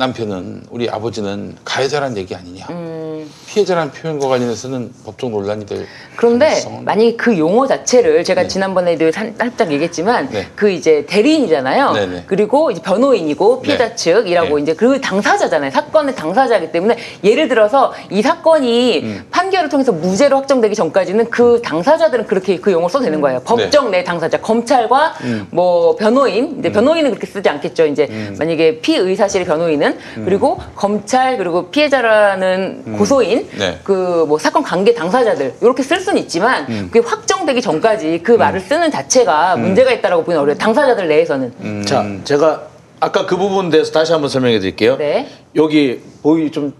남편은 0.00 0.62
우리 0.70 0.88
아버지는 0.88 1.54
가해자란 1.62 2.16
얘기 2.16 2.34
아니냐? 2.34 2.64
음, 2.70 3.30
피해자라는 3.46 3.92
표현과 3.92 4.28
관련해서는 4.28 4.90
법적 5.04 5.30
논란이 5.30 5.66
될 5.66 5.86
그런데 6.16 6.46
가능성은 6.46 6.84
만약에 6.86 7.16
그 7.16 7.36
용어 7.38 7.66
자체를 7.66 8.24
제가 8.24 8.42
네. 8.42 8.48
지난번에도 8.48 9.12
살- 9.12 9.34
살짝 9.36 9.70
얘기했지만 9.70 10.30
네. 10.30 10.46
그 10.56 10.70
이제 10.70 11.04
대리인이잖아요. 11.06 11.92
네네. 11.92 12.24
그리고 12.26 12.70
이제 12.70 12.80
변호인이고 12.80 13.60
피해자 13.60 13.90
네. 13.90 13.94
측이라고 13.94 14.56
네. 14.56 14.62
이제 14.62 14.74
그 14.74 15.00
당사자잖아요. 15.02 15.70
사건의 15.70 16.16
당사자이기 16.16 16.72
때문에 16.72 16.96
예를 17.22 17.48
들어서 17.48 17.92
이 18.10 18.22
사건이 18.22 19.00
음. 19.02 19.24
판결을 19.30 19.68
통해서 19.68 19.92
무죄로 19.92 20.34
확정되기 20.38 20.74
전까지는 20.74 21.28
그 21.28 21.60
당사자들은 21.62 22.26
그렇게 22.26 22.58
그 22.58 22.72
용어 22.72 22.88
써도 22.88 23.04
되는 23.04 23.20
거예요. 23.20 23.40
법정 23.44 23.90
내 23.90 24.02
당사자, 24.02 24.40
검찰과 24.40 25.14
네. 25.20 25.26
음. 25.28 25.46
뭐 25.50 25.94
변호인, 25.96 26.58
이제 26.60 26.72
변호인은 26.72 27.10
그렇게 27.10 27.26
쓰지 27.26 27.46
않겠죠. 27.50 27.84
이제 27.84 28.06
만약에 28.38 28.80
피의사실의 28.80 29.46
변호인은 29.46 29.89
음. 30.16 30.24
그리고 30.24 30.58
검찰 30.74 31.36
그리고 31.36 31.70
피해자라는 31.70 32.96
고소인 32.96 33.48
네. 33.58 33.78
그뭐 33.84 34.38
사건 34.38 34.62
관계 34.62 34.94
당사자들 34.94 35.54
이렇게 35.60 35.82
쓸 35.82 36.00
수는 36.00 36.20
있지만 36.22 36.66
음. 36.68 36.88
그게 36.92 37.06
확정되기 37.06 37.60
전까지 37.62 38.20
그 38.22 38.32
말을 38.32 38.60
쓰는 38.60 38.90
자체가 38.90 39.56
문제가 39.56 39.92
있다라고 39.92 40.22
보기는 40.22 40.40
어려워요. 40.40 40.58
당사자들 40.58 41.08
내에서는. 41.08 41.52
음. 41.60 41.84
자, 41.86 42.04
제가 42.24 42.62
아까 43.00 43.26
그 43.26 43.36
부분에 43.36 43.70
대해서 43.70 43.92
다시 43.92 44.12
한번 44.12 44.28
설명해 44.28 44.60
드릴게요. 44.60 44.96
네. 44.96 45.28
여기 45.56 46.00
보이 46.22 46.50
좀 46.50 46.74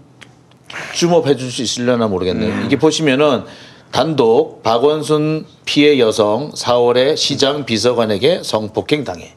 줌업 0.93 1.27
해줄 1.27 1.51
수 1.51 1.61
있으려나 1.61 2.07
모르겠네요. 2.07 2.65
이게 2.65 2.77
보시면은 2.77 3.43
단독 3.91 4.63
박원순 4.63 5.45
피해 5.65 5.99
여성 5.99 6.51
4월에 6.51 7.17
시장 7.17 7.65
비서관에게 7.65 8.41
성폭행 8.43 9.03
당해. 9.03 9.33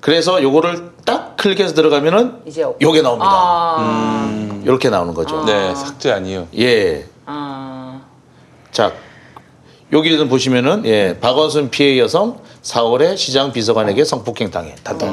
그래서 0.00 0.42
요거를 0.42 0.90
딱 1.04 1.21
클릭해서 1.42 1.74
들어가면은 1.74 2.34
이제 2.46 2.62
요게 2.62 3.02
나옵니다. 3.02 3.28
아, 3.28 4.60
이렇게 4.62 4.88
나오는 4.88 5.12
거죠. 5.12 5.44
네 5.44 5.74
삭제 5.74 6.12
아니에요. 6.12 6.46
예. 6.56 7.04
아, 7.26 8.00
자, 8.70 8.92
여기는 9.92 10.28
보시면은 10.28 10.86
예, 10.86 11.18
박원순 11.20 11.70
피해 11.70 11.98
여성 11.98 12.38
4월에 12.62 13.16
시장 13.16 13.50
비서관에게 13.52 14.04
성폭행 14.04 14.52
당해. 14.52 14.76
단독. 14.84 15.10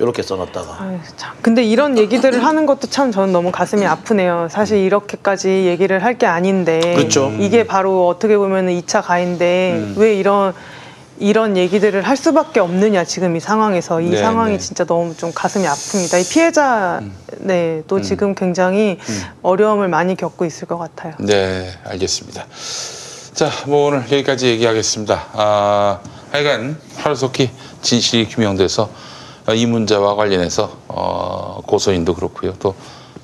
이렇게 0.00 0.22
써놨다가. 0.22 0.76
아유, 0.80 0.98
참. 1.16 1.34
근데 1.42 1.62
이런 1.64 1.98
얘기들을 1.98 2.42
하는 2.44 2.64
것도 2.66 2.86
참 2.88 3.12
저는 3.12 3.32
너무 3.32 3.50
가슴이 3.52 3.84
아프네요. 3.84 4.48
사실 4.50 4.78
이렇게까지 4.78 5.48
얘기를 5.66 6.02
할 6.02 6.16
게 6.16 6.24
아닌데. 6.26 6.94
그렇죠. 6.96 7.30
이게 7.38 7.64
바로 7.66 8.08
어떻게 8.08 8.36
보면 8.38 8.68
2차 8.68 9.02
가인데 9.04 9.72
음. 9.76 9.94
왜 9.98 10.14
이런 10.14 10.54
이런 11.20 11.56
얘기들을 11.56 12.06
할 12.06 12.16
수밖에 12.16 12.60
없느냐 12.60 13.04
지금 13.04 13.36
이 13.36 13.40
상황에서 13.40 14.00
이 14.00 14.10
네, 14.10 14.18
상황이 14.18 14.52
네. 14.52 14.58
진짜 14.58 14.84
너무 14.84 15.16
좀 15.16 15.32
가슴이 15.34 15.64
아픕니다. 15.64 16.20
이 16.24 16.28
피해자 16.28 17.00
네, 17.38 17.82
또 17.86 18.00
지금 18.00 18.34
굉장히 18.34 18.98
음. 19.00 19.22
어려움을 19.42 19.88
많이 19.88 20.16
겪고 20.16 20.44
있을 20.44 20.68
것 20.68 20.78
같아요. 20.78 21.14
네, 21.18 21.72
알겠습니다. 21.84 22.46
자, 23.34 23.50
뭐 23.66 23.88
오늘 23.88 24.02
여기까지 24.02 24.48
얘기하겠습니다. 24.48 25.26
아, 25.32 26.00
하여간 26.32 26.78
하루속히 26.96 27.50
진실이 27.82 28.28
규명돼서 28.28 28.90
어, 29.46 29.54
이 29.54 29.66
문제와 29.66 30.14
관련해서 30.14 30.76
어, 30.88 31.60
고소인도 31.66 32.14
그렇고요. 32.14 32.54
또 32.58 32.74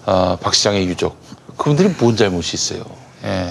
어, 0.07 0.37
박 0.41 0.55
시장의 0.55 0.87
유족 0.87 1.17
그분들이 1.57 1.95
뭔 1.99 2.17
잘못이 2.17 2.55
있어요. 2.55 2.85
예. 3.25 3.51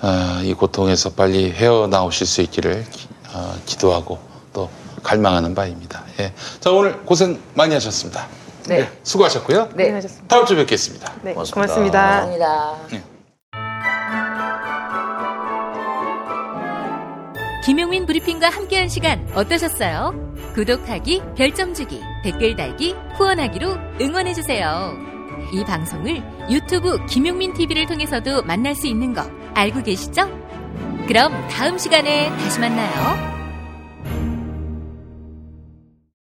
아, 0.00 0.40
이 0.42 0.52
고통에서 0.52 1.10
빨리 1.10 1.52
헤어나오실 1.52 2.26
수 2.26 2.42
있기를 2.42 2.84
기, 2.90 3.06
어, 3.34 3.54
기도하고 3.66 4.18
또 4.52 4.68
갈망하는 5.02 5.54
바입니다. 5.54 6.04
예. 6.20 6.32
자, 6.60 6.70
오늘 6.70 6.98
고생 7.04 7.40
많이 7.54 7.74
하셨습니다. 7.74 8.26
네. 8.66 8.88
수고하셨고요. 9.02 9.70
네. 9.74 9.84
고생하셨습니다. 9.84 10.28
다음 10.28 10.46
주에 10.46 10.56
뵙겠습니다. 10.58 11.12
네, 11.22 11.32
고맙습니다. 11.32 11.54
고맙습니다. 11.54 12.00
감사합니다. 12.00 13.02
김용민 17.64 18.06
브리핑과 18.06 18.48
함께한 18.50 18.88
시간 18.88 19.28
어떠셨어요? 19.34 20.34
구독하기, 20.54 21.22
별점 21.36 21.74
주기, 21.74 22.00
댓글 22.24 22.56
달기, 22.56 22.94
후원하기로 23.16 23.76
응원해주세요. 24.00 24.96
이 25.52 25.64
방송을 25.64 26.22
유튜브 26.50 27.04
김용민 27.06 27.54
TV를 27.54 27.86
통해서도 27.86 28.42
만날 28.42 28.74
수 28.74 28.86
있는 28.86 29.14
거 29.14 29.22
알고 29.54 29.82
계시죠? 29.82 30.41
그럼 31.06 31.48
다음 31.48 31.78
시간에 31.78 32.28
다시 32.30 32.60
만나요. 32.60 33.31